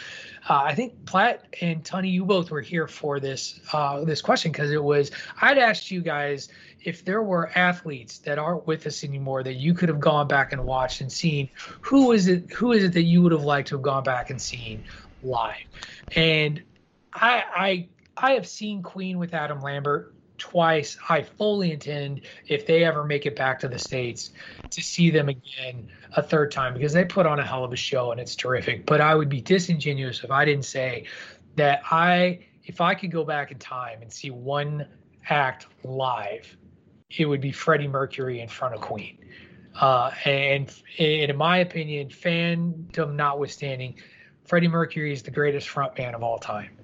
Uh, 0.50 0.62
I 0.64 0.76
think 0.76 1.06
Platt 1.06 1.46
and 1.62 1.84
Tony, 1.84 2.10
you 2.10 2.26
both 2.26 2.52
were 2.52 2.62
here 2.62 2.88
for 2.88 3.20
this 3.20 3.60
uh, 3.74 4.04
this 4.04 4.22
question 4.22 4.52
because 4.52 4.72
it 4.72 4.84
was 4.84 5.12
I'd 5.42 5.58
asked 5.58 5.92
you 5.92 6.02
guys 6.02 6.50
if 6.84 7.04
there 7.04 7.24
were 7.24 7.52
athletes 7.56 8.20
that 8.20 8.40
aren't 8.40 8.66
with 8.68 8.86
us 8.88 9.04
anymore 9.04 9.44
that 9.44 9.56
you 9.56 9.74
could 9.74 9.90
have 9.90 10.00
gone 10.00 10.28
back 10.28 10.54
and 10.54 10.64
watched 10.64 11.02
and 11.02 11.12
seen 11.12 11.50
who 11.82 12.12
is 12.12 12.28
it 12.28 12.52
who 12.52 12.72
is 12.72 12.84
it 12.84 12.94
that 12.94 13.04
you 13.04 13.22
would 13.22 13.32
have 13.32 13.44
liked 13.44 13.70
to 13.70 13.76
have 13.76 13.84
gone 13.84 14.04
back 14.04 14.30
and 14.30 14.42
seen 14.42 14.84
live. 15.24 15.56
And 16.16 16.62
I 17.14 17.44
I 17.56 17.88
I 18.16 18.32
have 18.34 18.48
seen 18.48 18.82
Queen 18.84 19.20
with 19.20 19.34
Adam 19.34 19.62
Lambert 19.62 20.14
twice. 20.38 20.98
I 21.10 21.24
fully 21.24 21.72
intend, 21.72 22.22
if 22.48 22.66
they 22.66 22.84
ever 22.84 23.04
make 23.04 23.26
it 23.26 23.36
back 23.36 23.60
to 23.60 23.68
the 23.68 23.80
States, 23.80 24.32
to 24.72 24.82
see 24.82 25.10
them 25.10 25.30
again 25.30 25.88
a 26.16 26.24
third 26.24 26.52
time 26.52 26.74
because 26.74 26.94
they 26.94 27.06
put 27.06 27.26
on 27.26 27.40
a 27.40 27.46
hell 27.46 27.64
of 27.64 27.74
a 27.74 27.78
show 27.78 28.12
and 28.12 28.20
it's 28.20 28.36
terrific. 28.36 28.86
But 28.86 29.02
I 29.02 29.16
would 29.16 29.30
be 29.30 29.42
disingenuous 29.42 30.24
if 30.24 30.32
I 30.32 30.46
didn't 30.46 30.66
say 30.66 31.06
that 31.56 31.82
I, 31.90 32.46
if 32.66 32.82
I 32.82 32.94
could 32.94 33.12
go 33.12 33.24
back 33.24 33.52
in 33.52 33.60
time 33.60 34.02
and 34.02 34.12
see 34.12 34.32
one 34.32 34.88
act 35.30 35.68
live, 35.84 36.58
it 37.10 37.26
would 37.26 37.42
be 37.42 37.52
Freddie 37.52 37.88
Mercury 37.88 38.42
in 38.42 38.50
front 38.50 38.76
of 38.76 38.82
Queen. 38.82 39.18
Uh, 39.80 40.12
and, 40.26 40.74
and 40.98 41.32
in 41.32 41.38
my 41.38 41.60
opinion, 41.60 42.10
fandom 42.10 43.14
notwithstanding, 43.14 43.96
Freddie 44.46 44.68
Mercury 44.68 45.14
is 45.14 45.22
the 45.22 45.32
greatest 45.32 45.68
frontman 45.68 46.14
of 46.16 46.24
all 46.24 46.40
time 46.40 46.77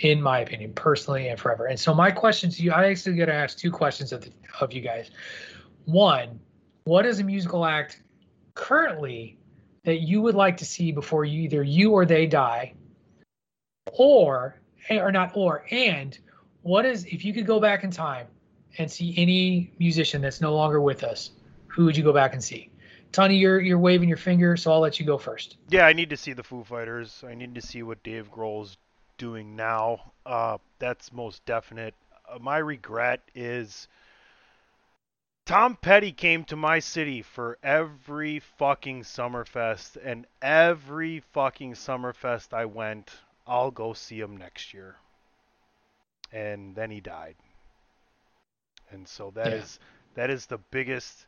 in 0.00 0.22
my 0.22 0.40
opinion, 0.40 0.72
personally 0.74 1.28
and 1.28 1.38
forever. 1.38 1.66
And 1.66 1.78
so 1.78 1.94
my 1.94 2.10
question 2.10 2.50
to 2.50 2.62
you, 2.62 2.72
I 2.72 2.90
actually 2.90 3.16
got 3.16 3.26
to 3.26 3.34
ask 3.34 3.58
two 3.58 3.70
questions 3.70 4.12
of 4.12 4.22
the, 4.22 4.30
of 4.60 4.72
you 4.72 4.80
guys. 4.80 5.10
One, 5.84 6.38
what 6.84 7.04
is 7.06 7.20
a 7.20 7.24
musical 7.24 7.64
act 7.64 8.02
currently 8.54 9.38
that 9.84 10.00
you 10.00 10.20
would 10.22 10.34
like 10.34 10.56
to 10.58 10.64
see 10.64 10.92
before 10.92 11.24
you 11.24 11.42
either 11.42 11.62
you 11.62 11.92
or 11.92 12.04
they 12.04 12.26
die, 12.26 12.74
or 13.92 14.60
eh, 14.88 14.98
or 14.98 15.10
not 15.10 15.32
or 15.34 15.64
and 15.70 16.18
what 16.62 16.84
is 16.84 17.04
if 17.06 17.24
you 17.24 17.32
could 17.32 17.46
go 17.46 17.60
back 17.60 17.84
in 17.84 17.90
time 17.90 18.26
and 18.76 18.90
see 18.90 19.14
any 19.16 19.72
musician 19.78 20.20
that's 20.20 20.40
no 20.40 20.54
longer 20.54 20.80
with 20.80 21.02
us, 21.02 21.30
who 21.66 21.84
would 21.84 21.96
you 21.96 22.04
go 22.04 22.12
back 22.12 22.34
and 22.34 22.42
see? 22.42 22.70
Tony, 23.12 23.36
you're 23.36 23.60
you're 23.60 23.78
waving 23.78 24.08
your 24.08 24.18
finger, 24.18 24.56
so 24.56 24.70
I'll 24.72 24.80
let 24.80 25.00
you 25.00 25.06
go 25.06 25.16
first. 25.16 25.56
Yeah, 25.70 25.86
I 25.86 25.94
need 25.94 26.10
to 26.10 26.16
see 26.16 26.34
the 26.34 26.42
Foo 26.42 26.62
Fighters. 26.62 27.24
I 27.26 27.34
need 27.34 27.54
to 27.54 27.62
see 27.62 27.82
what 27.82 28.02
Dave 28.02 28.30
Grohl's 28.30 28.76
doing 29.18 29.56
now. 29.56 30.12
Uh, 30.24 30.58
that's 30.78 31.12
most 31.12 31.44
definite. 31.44 31.94
Uh, 32.28 32.38
my 32.40 32.58
regret 32.58 33.20
is 33.34 33.88
Tom 35.44 35.76
Petty 35.76 36.12
came 36.12 36.44
to 36.44 36.56
my 36.56 36.78
city 36.78 37.22
for 37.22 37.58
every 37.62 38.38
fucking 38.38 39.02
Summerfest, 39.02 39.96
and 40.02 40.26
every 40.42 41.20
fucking 41.20 41.72
Summerfest 41.72 42.52
I 42.52 42.66
went, 42.66 43.10
I'll 43.46 43.70
go 43.70 43.92
see 43.94 44.20
him 44.20 44.36
next 44.36 44.74
year. 44.74 44.96
And 46.32 46.74
then 46.74 46.90
he 46.90 47.00
died. 47.00 47.36
And 48.90 49.08
so 49.08 49.30
that 49.36 49.52
yeah. 49.52 49.58
is 49.58 49.78
that 50.14 50.30
is 50.30 50.46
the 50.46 50.58
biggest 50.58 51.27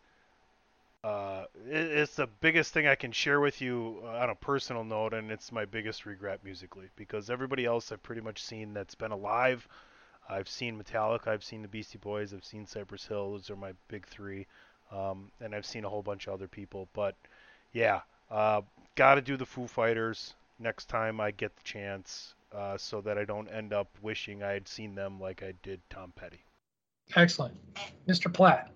uh, 1.03 1.45
it's 1.67 2.15
the 2.15 2.27
biggest 2.41 2.75
thing 2.75 2.87
I 2.87 2.95
can 2.95 3.13
share 3.13 3.41
with 3.41 3.63
you 3.63 4.01
uh, 4.05 4.19
on 4.19 4.31
a 4.31 4.35
personal 4.35 4.85
note, 4.85 5.15
and 5.15 5.31
it's 5.31 5.51
my 5.51 5.65
biggest 5.65 6.05
regret 6.05 6.41
musically 6.45 6.91
because 6.97 7.31
everybody 7.31 7.65
else 7.65 7.91
I've 7.91 8.03
pretty 8.03 8.21
much 8.21 8.43
seen 8.43 8.75
that's 8.75 8.95
been 8.95 9.13
alive. 9.13 9.67
I've 10.29 10.49
seen 10.49 10.81
Metallica, 10.81 11.29
I've 11.29 11.43
seen 11.43 11.63
the 11.63 11.69
Beastie 11.69 11.99
Boys, 11.99 12.35
I've 12.35 12.45
seen 12.45 12.67
Cypress 12.67 13.07
Hill. 13.07 13.33
Those 13.33 13.51
are 13.51 13.57
my 13.57 13.73
big 13.89 14.07
three, 14.07 14.47
um, 14.93 15.31
and 15.41 15.55
I've 15.55 15.67
seen 15.67 15.85
a 15.85 15.89
whole 15.89 16.03
bunch 16.03 16.27
of 16.27 16.35
other 16.35 16.49
people. 16.49 16.87
But 16.93 17.17
yeah, 17.73 18.01
uh, 18.31 18.61
got 18.95 19.15
to 19.15 19.23
do 19.23 19.39
the 19.39 19.47
Foo 19.47 19.67
Fighters 19.67 20.35
next 20.59 20.91
time 20.91 21.19
I 21.19 21.31
get 21.31 21.57
the 21.57 21.63
chance, 21.65 22.35
uh, 22.55 22.77
so 22.77 23.01
that 23.01 23.17
I 23.17 23.25
don't 23.25 23.49
end 23.49 23.73
up 23.73 23.89
wishing 24.03 24.43
I 24.43 24.53
had 24.53 24.69
seen 24.69 24.95
them 24.95 25.19
like 25.19 25.43
I 25.43 25.55
did 25.63 25.81
Tom 25.89 26.13
Petty. 26.15 26.45
Excellent, 27.17 27.57
Mr. 28.07 28.33
Platt. 28.33 28.71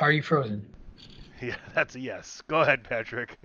Are 0.00 0.12
you 0.12 0.22
frozen? 0.22 0.68
Yeah, 1.40 1.56
that's 1.74 1.96
a 1.96 2.00
yes. 2.00 2.40
Go 2.46 2.60
ahead, 2.60 2.84
Patrick. 2.84 3.36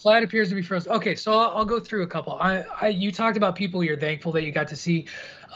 Platt 0.00 0.24
appears 0.24 0.48
to 0.48 0.56
be 0.56 0.62
frozen. 0.62 0.90
Okay, 0.90 1.14
so 1.14 1.30
I'll, 1.32 1.58
I'll, 1.58 1.64
go 1.64 1.78
through 1.78 2.02
a 2.02 2.08
couple. 2.08 2.32
I, 2.32 2.64
I, 2.80 2.88
you 2.88 3.12
talked 3.12 3.36
about 3.36 3.54
people 3.54 3.84
you're 3.84 3.96
thankful 3.96 4.32
that 4.32 4.42
you 4.42 4.50
got 4.50 4.66
to 4.68 4.76
see. 4.76 5.06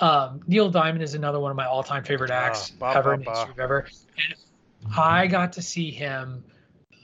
Um, 0.01 0.41
Neil 0.47 0.71
Diamond 0.71 1.03
is 1.03 1.15
another 1.15 1.41
one 1.41 1.51
of 1.51 1.57
my 1.57 1.67
all-time 1.67 2.05
favorite 2.05 2.31
ah, 2.31 2.35
acts 2.35 2.71
bah, 2.71 2.93
ever 2.95 3.17
bah, 3.17 3.47
history 3.47 3.61
ever. 3.61 3.89
And 4.17 4.95
I 4.97 5.27
got 5.27 5.53
to 5.55 5.63
see 5.63 5.91
him 5.91 6.45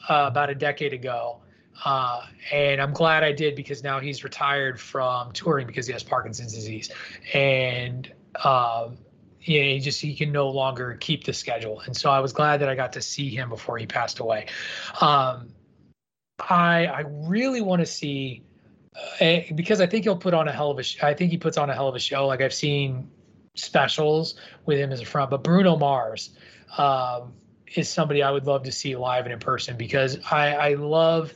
uh, 0.08 0.26
about 0.28 0.50
a 0.50 0.54
decade 0.54 0.92
ago 0.92 1.40
Uh, 1.84 2.22
and 2.52 2.80
I'm 2.80 2.92
glad 2.92 3.24
I 3.24 3.32
did 3.32 3.56
because 3.56 3.82
now 3.82 3.98
he's 3.98 4.22
retired 4.22 4.80
from 4.80 5.32
touring 5.32 5.66
because 5.66 5.86
he 5.86 5.92
has 5.92 6.02
Parkinson's 6.02 6.54
disease, 6.54 6.90
and 7.32 8.10
um, 8.44 8.98
know, 9.46 9.68
he 9.68 9.80
just 9.80 10.00
he 10.00 10.14
can 10.14 10.32
no 10.32 10.48
longer 10.50 10.96
keep 11.00 11.24
the 11.24 11.32
schedule. 11.32 11.80
And 11.80 11.96
so 11.96 12.10
I 12.10 12.20
was 12.20 12.32
glad 12.32 12.60
that 12.60 12.68
I 12.68 12.74
got 12.74 12.94
to 12.94 13.02
see 13.02 13.28
him 13.28 13.48
before 13.48 13.78
he 13.78 13.86
passed 13.86 14.18
away. 14.18 14.46
Um, 15.00 15.50
I 16.40 16.86
I 16.86 17.04
really 17.06 17.60
want 17.60 17.80
to 17.80 17.86
see 17.86 18.42
uh, 19.20 19.40
because 19.54 19.80
I 19.80 19.86
think 19.86 20.04
he'll 20.04 20.16
put 20.16 20.34
on 20.34 20.48
a 20.48 20.52
hell 20.52 20.70
of 20.70 20.78
a. 20.78 20.82
Sh- 20.82 21.02
I 21.02 21.14
think 21.14 21.30
he 21.30 21.38
puts 21.38 21.58
on 21.58 21.70
a 21.70 21.74
hell 21.74 21.88
of 21.88 21.94
a 21.94 22.00
show. 22.00 22.26
Like 22.26 22.40
I've 22.40 22.54
seen 22.54 23.10
specials 23.54 24.34
with 24.66 24.78
him 24.78 24.92
as 24.92 25.00
a 25.00 25.04
front, 25.04 25.30
but 25.30 25.42
Bruno 25.42 25.76
Mars. 25.76 26.30
Um, 26.76 27.34
is 27.76 27.88
somebody 27.88 28.22
I 28.22 28.30
would 28.30 28.46
love 28.46 28.64
to 28.64 28.72
see 28.72 28.96
live 28.96 29.24
and 29.24 29.32
in 29.32 29.40
person 29.40 29.76
because 29.76 30.18
I, 30.30 30.52
I 30.54 30.74
love 30.74 31.32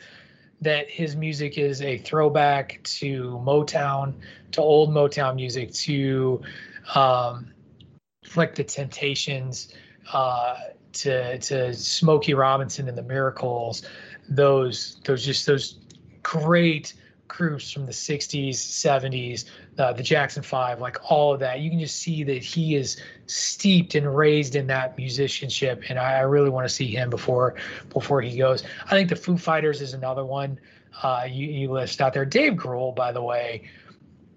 that 0.61 0.91
his 0.91 1.17
music 1.17 1.59
is 1.59 1.83
a 1.83 1.99
throwback 1.99 2.81
to 2.83 3.41
Motown, 3.45 4.15
to 4.53 4.61
old 4.61 4.91
Motown 4.91 5.37
music, 5.37 5.73
to 5.73 6.43
um, 6.95 7.53
like 8.37 8.55
the 8.55 8.65
Temptations, 8.65 9.73
uh, 10.13 10.57
to 10.95 11.39
to 11.39 11.75
Smokey 11.75 12.35
Robinson 12.35 12.89
and 12.89 12.97
the 12.97 13.03
Miracles, 13.03 13.83
those 14.29 15.01
those 15.05 15.25
just 15.25 15.47
those 15.47 15.77
great 16.23 16.95
groups 17.29 17.71
from 17.71 17.85
the 17.85 17.93
60s, 17.93 18.55
70s, 18.55 19.45
uh, 19.79 19.93
the 19.93 20.03
Jackson 20.03 20.43
Five, 20.43 20.81
like 20.81 20.99
all 21.11 21.35
of 21.35 21.41
that. 21.41 21.61
You 21.61 21.69
can 21.69 21.79
just 21.79 21.97
see 21.97 22.25
that 22.25 22.43
he 22.43 22.75
is 22.75 23.01
steeped 23.27 23.95
and 23.95 24.17
raised 24.17 24.57
in 24.57 24.67
that 24.69 24.97
musicianship, 24.97 25.85
and 25.91 25.99
I, 25.99 26.17
I 26.17 26.21
really 26.21 26.49
want 26.49 26.67
to 26.67 26.75
see 26.75 26.87
him 26.87 27.11
before 27.11 27.55
before 27.91 28.23
he 28.23 28.37
goes. 28.37 28.65
I 28.87 28.91
think 28.91 29.09
the 29.09 29.17
Foo 29.17 29.37
Fighters 29.37 29.83
is 29.83 29.93
another 29.93 30.25
one 30.25 30.59
uh, 31.03 31.27
you, 31.29 31.47
you 31.47 31.71
list 31.71 32.01
out 32.01 32.13
there. 32.13 32.25
Dave 32.25 32.55
Grohl, 32.55 32.95
by 32.95 33.13
the 33.13 33.23
way, 33.23 33.69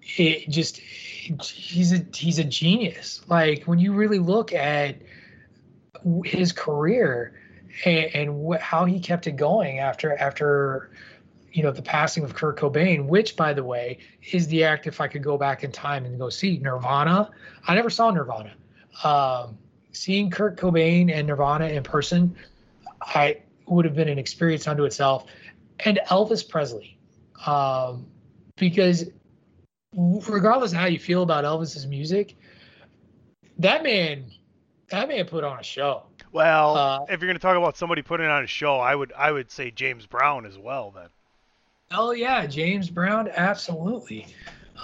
it 0.02 0.48
just 0.48 0.78
he's 0.78 1.92
a 1.92 2.04
he's 2.14 2.38
a 2.38 2.44
genius. 2.44 3.22
Like 3.28 3.64
when 3.64 3.78
you 3.78 3.92
really 3.92 4.18
look 4.18 4.52
at 4.52 4.96
his 6.24 6.52
career 6.52 7.40
and, 7.84 8.14
and 8.14 8.46
wh- 8.46 8.60
how 8.60 8.84
he 8.84 9.00
kept 9.00 9.26
it 9.26 9.36
going 9.36 9.78
after 9.78 10.16
after 10.16 10.90
you 11.52 11.62
know 11.62 11.70
the 11.70 11.82
passing 11.82 12.24
of 12.24 12.34
Kurt 12.34 12.58
Cobain, 12.58 13.06
which 13.06 13.36
by 13.36 13.52
the 13.52 13.64
way 13.64 13.98
is 14.32 14.48
the 14.48 14.64
act 14.64 14.86
if 14.86 15.00
I 15.00 15.08
could 15.08 15.22
go 15.22 15.38
back 15.38 15.64
in 15.64 15.70
time 15.70 16.04
and 16.04 16.18
go 16.18 16.28
see 16.28 16.58
Nirvana. 16.58 17.30
I 17.66 17.74
never 17.74 17.90
saw 17.90 18.10
Nirvana. 18.10 18.54
Um, 19.04 19.58
seeing 19.92 20.30
Kurt 20.30 20.56
Cobain 20.56 21.12
and 21.12 21.26
Nirvana 21.26 21.66
in 21.66 21.82
person, 21.82 22.36
I 23.00 23.42
would 23.66 23.84
have 23.84 23.94
been 23.94 24.08
an 24.08 24.18
experience 24.18 24.66
unto 24.66 24.84
itself. 24.84 25.26
And 25.80 26.00
Elvis 26.08 26.48
Presley, 26.48 26.98
um, 27.46 28.06
because 28.56 29.10
regardless 29.94 30.72
of 30.72 30.78
how 30.78 30.86
you 30.86 30.98
feel 30.98 31.22
about 31.22 31.44
Elvis's 31.44 31.86
music, 31.86 32.36
that 33.58 33.82
man, 33.82 34.24
that 34.90 35.08
man 35.08 35.26
put 35.26 35.44
on 35.44 35.58
a 35.58 35.62
show. 35.62 36.04
Well, 36.32 36.76
uh, 36.76 37.02
if 37.04 37.20
you're 37.20 37.28
going 37.28 37.34
to 37.34 37.38
talk 37.38 37.56
about 37.56 37.76
somebody 37.76 38.02
putting 38.02 38.26
on 38.26 38.42
a 38.42 38.46
show, 38.46 38.78
I 38.78 38.94
would 38.94 39.12
I 39.12 39.30
would 39.30 39.50
say 39.50 39.70
James 39.70 40.06
Brown 40.06 40.46
as 40.46 40.58
well. 40.58 40.90
Then. 40.90 41.08
Oh 41.90 42.12
yeah, 42.12 42.46
James 42.46 42.88
Brown, 42.88 43.28
absolutely. 43.34 44.26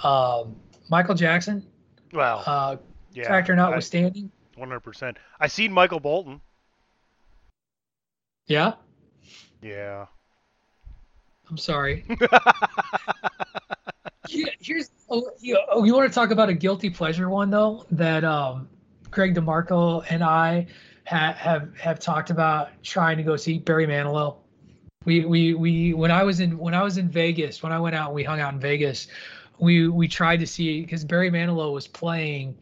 Um, 0.03 0.55
Michael 0.89 1.15
Jackson. 1.15 1.65
Well, 2.13 2.43
uh, 2.45 2.77
yeah, 3.13 3.27
factor 3.27 3.55
notwithstanding. 3.55 4.31
One 4.55 4.69
hundred 4.69 4.81
percent. 4.81 5.17
I 5.39 5.47
seen 5.47 5.71
Michael 5.71 5.99
Bolton. 5.99 6.41
Yeah. 8.45 8.73
Yeah. 9.61 10.07
I'm 11.49 11.57
sorry. 11.57 12.05
here's 14.59 14.91
oh, 15.09 15.31
you, 15.39 15.59
oh, 15.71 15.83
you 15.83 15.93
want 15.93 16.09
to 16.09 16.13
talk 16.13 16.31
about 16.31 16.49
a 16.49 16.53
guilty 16.53 16.89
pleasure 16.89 17.29
one 17.29 17.49
though 17.49 17.85
that 17.91 18.23
um, 18.23 18.67
Greg 19.11 19.35
DeMarco 19.35 20.05
and 20.09 20.23
I 20.23 20.67
ha- 21.07 21.35
have 21.37 21.75
have 21.77 21.99
talked 21.99 22.29
about 22.29 22.69
trying 22.83 23.17
to 23.17 23.23
go 23.23 23.35
see 23.35 23.59
Barry 23.59 23.87
Manilow. 23.87 24.37
We 25.05 25.25
we 25.25 25.53
we 25.53 25.93
when 25.93 26.11
I 26.11 26.23
was 26.23 26.39
in 26.39 26.57
when 26.57 26.73
I 26.73 26.83
was 26.83 26.97
in 26.97 27.09
Vegas 27.09 27.63
when 27.63 27.71
I 27.71 27.79
went 27.79 27.95
out 27.95 28.07
and 28.07 28.15
we 28.15 28.23
hung 28.23 28.39
out 28.39 28.53
in 28.53 28.59
Vegas, 28.59 29.07
we 29.57 29.87
we 29.87 30.07
tried 30.07 30.37
to 30.37 30.47
see 30.47 30.81
because 30.81 31.03
Barry 31.03 31.31
Manilow 31.31 31.73
was 31.73 31.87
playing 31.87 32.57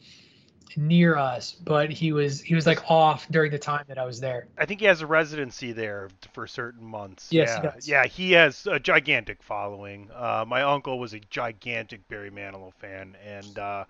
near 0.78 1.18
us, 1.18 1.54
but 1.54 1.92
he 1.92 2.14
was 2.14 2.40
he 2.40 2.56
was 2.56 2.68
like 2.68 2.90
off 2.90 3.28
during 3.30 3.52
the 3.52 3.60
time 3.60 3.84
that 3.88 3.98
I 3.98 4.06
was 4.06 4.20
there. 4.20 4.48
I 4.58 4.66
think 4.66 4.80
he 4.80 4.86
has 4.86 5.02
a 5.02 5.08
residency 5.08 5.72
there 5.72 6.10
for 6.34 6.48
certain 6.48 6.86
months. 6.86 7.30
Yes, 7.32 7.60
yeah, 7.64 7.72
he 7.80 7.92
yeah, 7.92 8.06
he 8.06 8.32
has 8.34 8.68
a 8.68 8.80
gigantic 8.80 9.42
following. 9.44 10.10
Uh, 10.14 10.46
my 10.48 10.62
uncle 10.62 11.00
was 11.00 11.14
a 11.14 11.20
gigantic 11.20 12.08
Barry 12.08 12.32
Manilow 12.32 12.74
fan, 12.76 13.18
and 13.26 13.60
uh, 13.60 13.86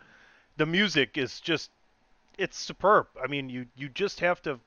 the 0.56 0.66
music 0.66 1.18
is 1.18 1.40
just 1.42 1.70
it's 2.38 2.58
superb. 2.58 3.08
I 3.22 3.28
mean, 3.28 3.50
you 3.50 3.68
you 3.76 3.90
just 3.90 4.22
have 4.22 4.42
to 4.44 4.60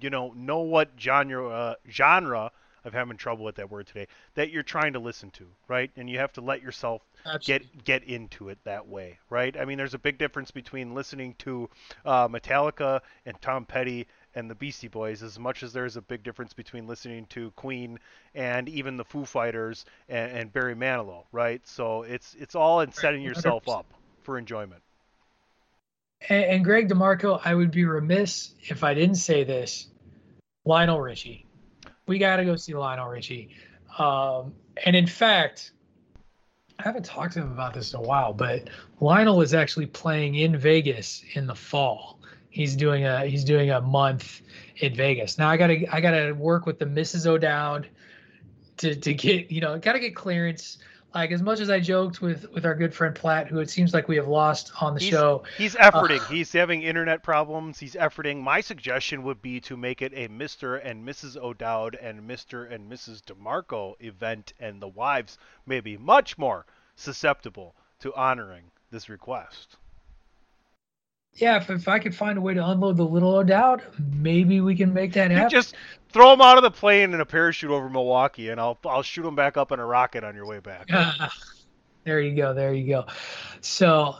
you 0.00 0.10
know 0.10 0.32
know 0.34 0.60
what 0.60 0.90
genre 0.98 1.48
uh, 1.48 1.74
genre 1.90 2.50
I'm 2.86 2.92
having 2.92 3.16
trouble 3.16 3.44
with 3.44 3.56
that 3.56 3.70
word 3.70 3.88
today. 3.88 4.06
That 4.34 4.50
you're 4.50 4.62
trying 4.62 4.92
to 4.92 5.00
listen 5.00 5.30
to, 5.32 5.46
right? 5.66 5.90
And 5.96 6.08
you 6.08 6.18
have 6.18 6.32
to 6.34 6.40
let 6.40 6.62
yourself 6.62 7.02
Absolutely. 7.26 7.68
get 7.68 7.84
get 7.84 8.04
into 8.04 8.48
it 8.48 8.58
that 8.64 8.86
way, 8.86 9.18
right? 9.28 9.56
I 9.58 9.64
mean, 9.64 9.76
there's 9.76 9.94
a 9.94 9.98
big 9.98 10.18
difference 10.18 10.52
between 10.52 10.94
listening 10.94 11.34
to 11.40 11.68
uh, 12.04 12.28
Metallica 12.28 13.00
and 13.26 13.40
Tom 13.42 13.64
Petty 13.64 14.06
and 14.36 14.48
the 14.48 14.54
Beastie 14.54 14.88
Boys, 14.88 15.22
as 15.22 15.38
much 15.38 15.62
as 15.62 15.72
there's 15.72 15.96
a 15.96 16.02
big 16.02 16.22
difference 16.22 16.52
between 16.52 16.86
listening 16.86 17.26
to 17.30 17.50
Queen 17.52 17.98
and 18.34 18.68
even 18.68 18.96
the 18.96 19.04
Foo 19.04 19.24
Fighters 19.24 19.84
and, 20.08 20.30
and 20.30 20.52
Barry 20.52 20.76
Manilow, 20.76 21.24
right? 21.32 21.66
So 21.66 22.02
it's 22.02 22.36
it's 22.38 22.54
all 22.54 22.80
in 22.80 22.92
setting 22.92 23.22
yourself 23.22 23.66
100. 23.66 23.80
up 23.80 23.86
for 24.22 24.38
enjoyment. 24.38 24.82
And, 26.28 26.44
and 26.44 26.64
Greg 26.64 26.88
DeMarco, 26.88 27.40
I 27.44 27.54
would 27.54 27.70
be 27.70 27.84
remiss 27.84 28.54
if 28.62 28.84
I 28.84 28.94
didn't 28.94 29.16
say 29.16 29.44
this. 29.44 29.88
Lionel 30.64 31.00
Richie. 31.00 31.45
We 32.06 32.18
got 32.18 32.36
to 32.36 32.44
go 32.44 32.56
see 32.56 32.74
Lionel 32.74 33.08
Richie. 33.08 33.50
Um, 33.98 34.54
and 34.84 34.94
in 34.94 35.06
fact, 35.06 35.72
I 36.78 36.82
haven't 36.82 37.04
talked 37.04 37.34
to 37.34 37.40
him 37.40 37.52
about 37.52 37.74
this 37.74 37.92
in 37.92 37.98
a 37.98 38.02
while, 38.02 38.32
but 38.32 38.68
Lionel 39.00 39.40
is 39.40 39.54
actually 39.54 39.86
playing 39.86 40.34
in 40.36 40.56
Vegas 40.56 41.24
in 41.34 41.46
the 41.46 41.54
fall. 41.54 42.20
He's 42.50 42.76
doing 42.76 43.04
a 43.04 43.26
he's 43.26 43.44
doing 43.44 43.70
a 43.70 43.80
month 43.80 44.40
in 44.76 44.94
Vegas. 44.94 45.38
Now 45.38 45.48
I 45.48 45.56
gotta 45.56 45.84
I 45.94 46.00
gotta 46.00 46.34
work 46.34 46.66
with 46.66 46.78
the 46.78 46.86
Mrs. 46.86 47.26
O'Dowd 47.26 47.88
to 48.78 48.94
to 48.94 49.14
get 49.14 49.50
you 49.50 49.60
know 49.60 49.78
gotta 49.78 49.98
get 49.98 50.14
clearance. 50.14 50.78
Like 51.16 51.32
as 51.32 51.40
much 51.40 51.60
as 51.60 51.70
I 51.70 51.80
joked 51.80 52.20
with 52.20 52.44
with 52.52 52.66
our 52.66 52.74
good 52.74 52.92
friend 52.92 53.14
Platt, 53.14 53.48
who 53.48 53.60
it 53.60 53.70
seems 53.70 53.94
like 53.94 54.06
we 54.06 54.16
have 54.16 54.28
lost 54.28 54.70
on 54.82 54.92
the 54.92 55.00
he's, 55.00 55.08
show. 55.08 55.44
He's 55.56 55.74
efforting. 55.74 56.20
Uh, 56.20 56.24
he's 56.24 56.52
having 56.52 56.82
internet 56.82 57.22
problems. 57.22 57.78
He's 57.78 57.94
efforting. 57.94 58.42
My 58.42 58.60
suggestion 58.60 59.22
would 59.22 59.40
be 59.40 59.58
to 59.60 59.78
make 59.78 60.02
it 60.02 60.12
a 60.14 60.28
Mr. 60.28 60.78
and 60.84 61.08
Mrs. 61.08 61.38
O'Dowd 61.38 61.94
and 61.94 62.28
Mr. 62.28 62.70
and 62.70 62.92
Mrs. 62.92 63.22
DeMarco 63.22 63.94
event, 63.98 64.52
and 64.60 64.82
the 64.82 64.88
wives 64.88 65.38
may 65.64 65.80
be 65.80 65.96
much 65.96 66.36
more 66.36 66.66
susceptible 66.96 67.74
to 68.00 68.14
honoring 68.14 68.70
this 68.90 69.08
request. 69.08 69.76
Yeah, 71.36 71.56
if, 71.56 71.68
if 71.68 71.86
I 71.86 71.98
could 71.98 72.14
find 72.14 72.38
a 72.38 72.40
way 72.40 72.54
to 72.54 72.66
unload 72.66 72.96
the 72.96 73.04
little 73.04 73.36
O'Dowd, 73.36 73.82
maybe 74.14 74.60
we 74.62 74.74
can 74.74 74.94
make 74.94 75.12
that 75.12 75.30
happen. 75.30 75.50
Just 75.50 75.74
throw 76.08 76.32
him 76.32 76.40
out 76.40 76.56
of 76.56 76.62
the 76.62 76.70
plane 76.70 77.12
in 77.12 77.20
a 77.20 77.26
parachute 77.26 77.70
over 77.70 77.90
Milwaukee, 77.90 78.48
and 78.48 78.58
I'll 78.58 78.78
I'll 78.86 79.02
shoot 79.02 79.26
him 79.26 79.34
back 79.34 79.58
up 79.58 79.70
in 79.70 79.78
a 79.78 79.84
rocket 79.84 80.24
on 80.24 80.34
your 80.34 80.46
way 80.46 80.60
back. 80.60 80.88
there 82.04 82.20
you 82.20 82.34
go. 82.34 82.54
There 82.54 82.72
you 82.72 82.88
go. 82.88 83.06
So, 83.60 84.16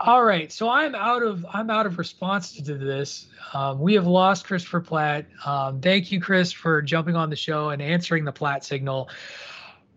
all 0.00 0.24
right. 0.24 0.50
So 0.50 0.70
I'm 0.70 0.94
out 0.94 1.22
of 1.22 1.44
I'm 1.52 1.68
out 1.68 1.84
of 1.84 1.98
response 1.98 2.52
to 2.52 2.74
this. 2.74 3.26
Um, 3.52 3.78
we 3.78 3.92
have 3.94 4.06
lost 4.06 4.46
Christopher 4.46 4.80
Platt. 4.80 5.26
Um, 5.44 5.82
thank 5.82 6.10
you, 6.10 6.18
Chris, 6.18 6.50
for 6.50 6.80
jumping 6.80 7.14
on 7.14 7.28
the 7.28 7.36
show 7.36 7.70
and 7.70 7.82
answering 7.82 8.24
the 8.24 8.32
Platt 8.32 8.64
signal. 8.64 9.10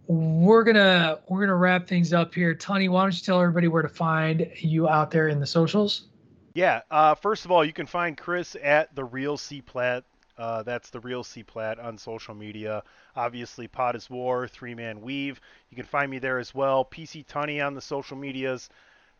We're 0.07 0.65
gonna 0.65 1.19
we're 1.30 1.39
gonna 1.39 1.56
wrap 1.56 1.88
things 1.88 2.11
up 2.11 2.35
here. 2.35 2.53
Tony, 2.53 2.89
why 2.89 3.03
don't 3.03 3.15
you 3.15 3.23
tell 3.23 3.39
everybody 3.39 3.69
where 3.69 3.84
to 3.84 3.89
find 3.89 4.52
you 4.57 4.89
out 4.89 5.11
there 5.11 5.30
in 5.30 5.39
the 5.39 5.48
socials? 5.48 6.07
Yeah. 6.58 6.82
Uh, 6.90 7.14
first 7.14 7.46
of 7.46 7.52
all, 7.52 7.64
you 7.64 7.72
can 7.72 7.86
find 7.86 8.18
Chris 8.18 8.56
at 8.64 8.96
the 8.96 9.04
Real 9.04 9.38
C 9.38 9.62
Platt. 9.62 10.04
Uh, 10.40 10.64
that's 10.64 10.90
the 10.90 11.00
Real 11.00 11.24
C 11.24 11.44
Platt 11.44 11.78
on 11.78 12.00
social 12.00 12.34
media. 12.34 12.82
Obviously, 13.16 13.68
Pot 13.68 13.96
is 13.96 14.10
War, 14.10 14.48
Three 14.48 14.74
Man 14.74 15.00
Weave. 15.02 15.40
You 15.70 15.76
can 15.76 15.86
find 15.86 16.10
me 16.10 16.18
there 16.18 16.40
as 16.40 16.56
well. 16.56 16.84
PC 16.84 17.28
Tunney 17.28 17.64
on 17.64 17.76
the 17.76 17.82
social 17.82 18.18
medias. 18.18 18.72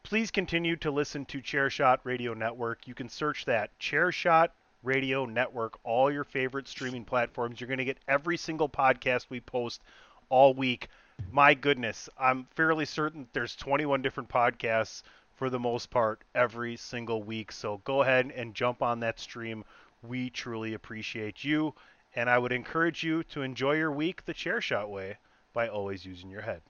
Please 0.02 0.32
continue 0.32 0.76
to 0.78 0.90
listen 0.90 1.26
to 1.26 1.40
Chairshot 1.40 2.00
Radio 2.06 2.34
Network. 2.34 2.88
You 2.88 2.96
can 2.96 3.08
search 3.08 3.46
that 3.46 3.70
Chairshot 3.80 4.50
Radio 4.82 5.28
Network, 5.28 5.78
all 5.84 6.10
your 6.10 6.24
favorite 6.24 6.68
streaming 6.68 7.06
platforms. 7.06 7.62
You're 7.62 7.68
going 7.68 7.78
to 7.78 7.86
get 7.86 8.00
every 8.08 8.38
single 8.38 8.68
podcast 8.68 9.28
we 9.30 9.42
post 9.42 9.84
all 10.30 10.56
week. 10.56 10.88
My 11.32 11.54
goodness, 11.54 12.10
I'm 12.20 12.48
fairly 12.56 12.86
certain 12.86 13.28
there's 13.34 13.56
21 13.56 14.02
different 14.02 14.30
podcasts 14.30 15.04
for 15.38 15.50
the 15.50 15.60
most 15.60 15.90
part 15.90 16.24
every 16.36 16.76
single 16.76 17.24
week. 17.24 17.52
So 17.52 17.78
go 17.86 18.02
ahead 18.02 18.32
and 18.36 18.54
jump 18.54 18.82
on 18.82 19.00
that 19.00 19.20
stream. 19.20 19.64
We 20.02 20.30
truly 20.30 20.74
appreciate 20.74 21.44
you. 21.44 21.76
And 22.16 22.30
I 22.30 22.40
would 22.40 22.52
encourage 22.52 23.04
you 23.04 23.24
to 23.26 23.44
enjoy 23.44 23.74
your 23.76 23.92
week 23.92 24.26
the 24.26 24.34
chair 24.34 24.60
shot 24.60 24.90
way. 24.90 25.18
by 25.54 25.68
always 25.68 26.06
using 26.06 26.30
your 26.30 26.42
head. 26.42 26.62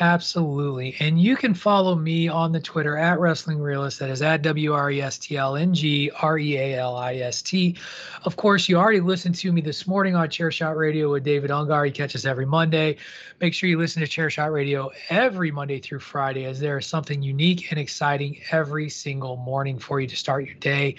Absolutely. 0.00 0.96
And 1.00 1.20
you 1.20 1.36
can 1.36 1.52
follow 1.52 1.94
me 1.94 2.26
on 2.26 2.50
the 2.50 2.60
Twitter 2.60 2.96
at 2.96 3.20
Wrestling 3.20 3.60
Realist. 3.60 3.98
That 3.98 4.08
is 4.08 4.22
at 4.22 4.42
W 4.42 4.72
R 4.72 4.90
E 4.90 5.02
S 5.02 5.18
T 5.18 5.36
L 5.36 5.54
N 5.54 5.74
G 5.74 6.10
R 6.20 6.38
E 6.38 6.56
A 6.56 6.78
L 6.78 6.96
I 6.96 7.16
S 7.16 7.42
T. 7.42 7.76
Of 8.24 8.36
course, 8.36 8.68
you 8.68 8.78
already 8.78 9.00
listened 9.00 9.34
to 9.36 9.52
me 9.52 9.60
this 9.60 9.86
morning 9.86 10.16
on 10.16 10.28
Chairshot 10.28 10.76
Radio 10.76 11.12
with 11.12 11.24
David 11.24 11.50
Ungar. 11.50 11.84
He 11.84 11.92
catches 11.92 12.24
every 12.24 12.46
Monday. 12.46 12.96
Make 13.40 13.52
sure 13.52 13.68
you 13.68 13.78
listen 13.78 14.02
to 14.02 14.08
Chairshot 14.08 14.52
Radio 14.52 14.90
every 15.10 15.50
Monday 15.50 15.78
through 15.78 16.00
Friday, 16.00 16.46
as 16.46 16.58
there 16.58 16.78
is 16.78 16.86
something 16.86 17.22
unique 17.22 17.70
and 17.70 17.78
exciting 17.78 18.40
every 18.50 18.88
single 18.88 19.36
morning 19.36 19.78
for 19.78 20.00
you 20.00 20.06
to 20.06 20.16
start 20.16 20.46
your 20.46 20.54
day 20.54 20.96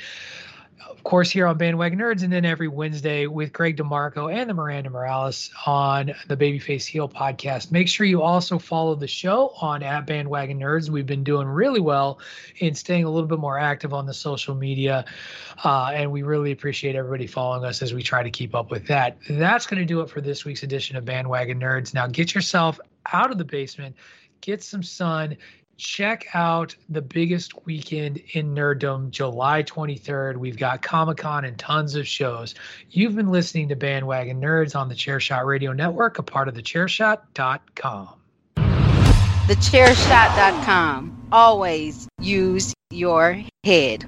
of 0.90 1.04
course, 1.04 1.30
here 1.30 1.48
on 1.48 1.58
Bandwagon 1.58 2.00
Nerds, 2.00 2.24
and 2.24 2.32
then 2.32 2.46
every 2.46 2.68
Wednesday 2.68 3.28
with 3.28 3.52
Greg 3.52 3.78
DeMarco 3.78 4.34
and 4.34 4.50
the 4.50 4.54
Miranda 4.54 4.90
Morales 4.90 5.50
on 5.66 6.14
the 6.28 6.38
Babyface 6.38 6.86
Heel 6.86 7.10
podcast. 7.10 7.72
Make 7.72 7.88
sure 7.88 8.06
you 8.06 8.22
also 8.22 8.58
follow 8.58 8.96
the 8.96 9.08
show 9.08 9.54
on 9.62 9.84
at 9.84 10.06
Bandwagon 10.06 10.60
Nerds. 10.60 10.90
We've 10.90 11.06
been 11.06 11.24
doing 11.24 11.48
really 11.48 11.80
well 11.80 12.20
in 12.58 12.74
staying 12.76 13.04
a 13.04 13.10
little 13.10 13.28
bit 13.28 13.40
more 13.40 13.60
active 13.60 13.94
on 13.94 14.06
the 14.06 14.14
social 14.14 14.56
media, 14.56 15.06
uh, 15.64 15.92
and 15.94 16.12
we 16.12 16.24
really 16.24 16.52
appreciate 16.52 16.96
everybody 16.96 17.28
following 17.28 17.66
us 17.66 17.82
as 17.82 17.94
we 17.94 18.04
try 18.04 18.24
to 18.24 18.32
keep 18.32 18.56
up 18.56 18.72
with 18.72 18.88
that. 18.88 19.18
That's 19.30 19.66
going 19.66 19.80
to 19.80 19.86
do 19.86 20.02
it 20.02 20.10
for 20.10 20.22
this 20.22 20.46
week's 20.46 20.64
edition 20.64 20.96
of 20.96 21.06
Bandwagon 21.06 21.60
Nerds. 21.60 21.94
Now, 21.94 22.08
get 22.08 22.34
yourself 22.34 22.80
out 23.12 23.32
of 23.32 23.38
the 23.38 23.46
basement, 23.46 23.96
get 24.42 24.64
some 24.64 24.84
sun 24.84 25.38
check 25.78 26.28
out 26.34 26.76
the 26.90 27.02
biggest 27.02 27.66
weekend 27.66 28.22
in 28.34 28.54
nerddom 28.54 29.10
july 29.10 29.64
23rd 29.64 30.38
we've 30.38 30.58
got 30.58 30.82
comic-con 30.82 31.46
and 31.46 31.58
tons 31.58 31.96
of 31.96 32.06
shows. 32.08 32.54
You've 32.92 33.16
been 33.16 33.32
listening 33.32 33.70
to 33.70 33.76
bandwagon 33.76 34.40
nerds 34.40 34.76
on 34.76 34.90
the 34.90 34.96
chairshot 34.96 35.46
radio 35.46 35.74
network 35.74 36.20
a 36.20 36.24
part 36.24 36.48
of 36.48 36.56
the 36.56 36.62
chairshot.com 36.62 38.10
thechairshot.com 38.56 41.28
always 41.32 42.08
use 42.22 42.74
your 42.92 43.42
head 43.64 44.08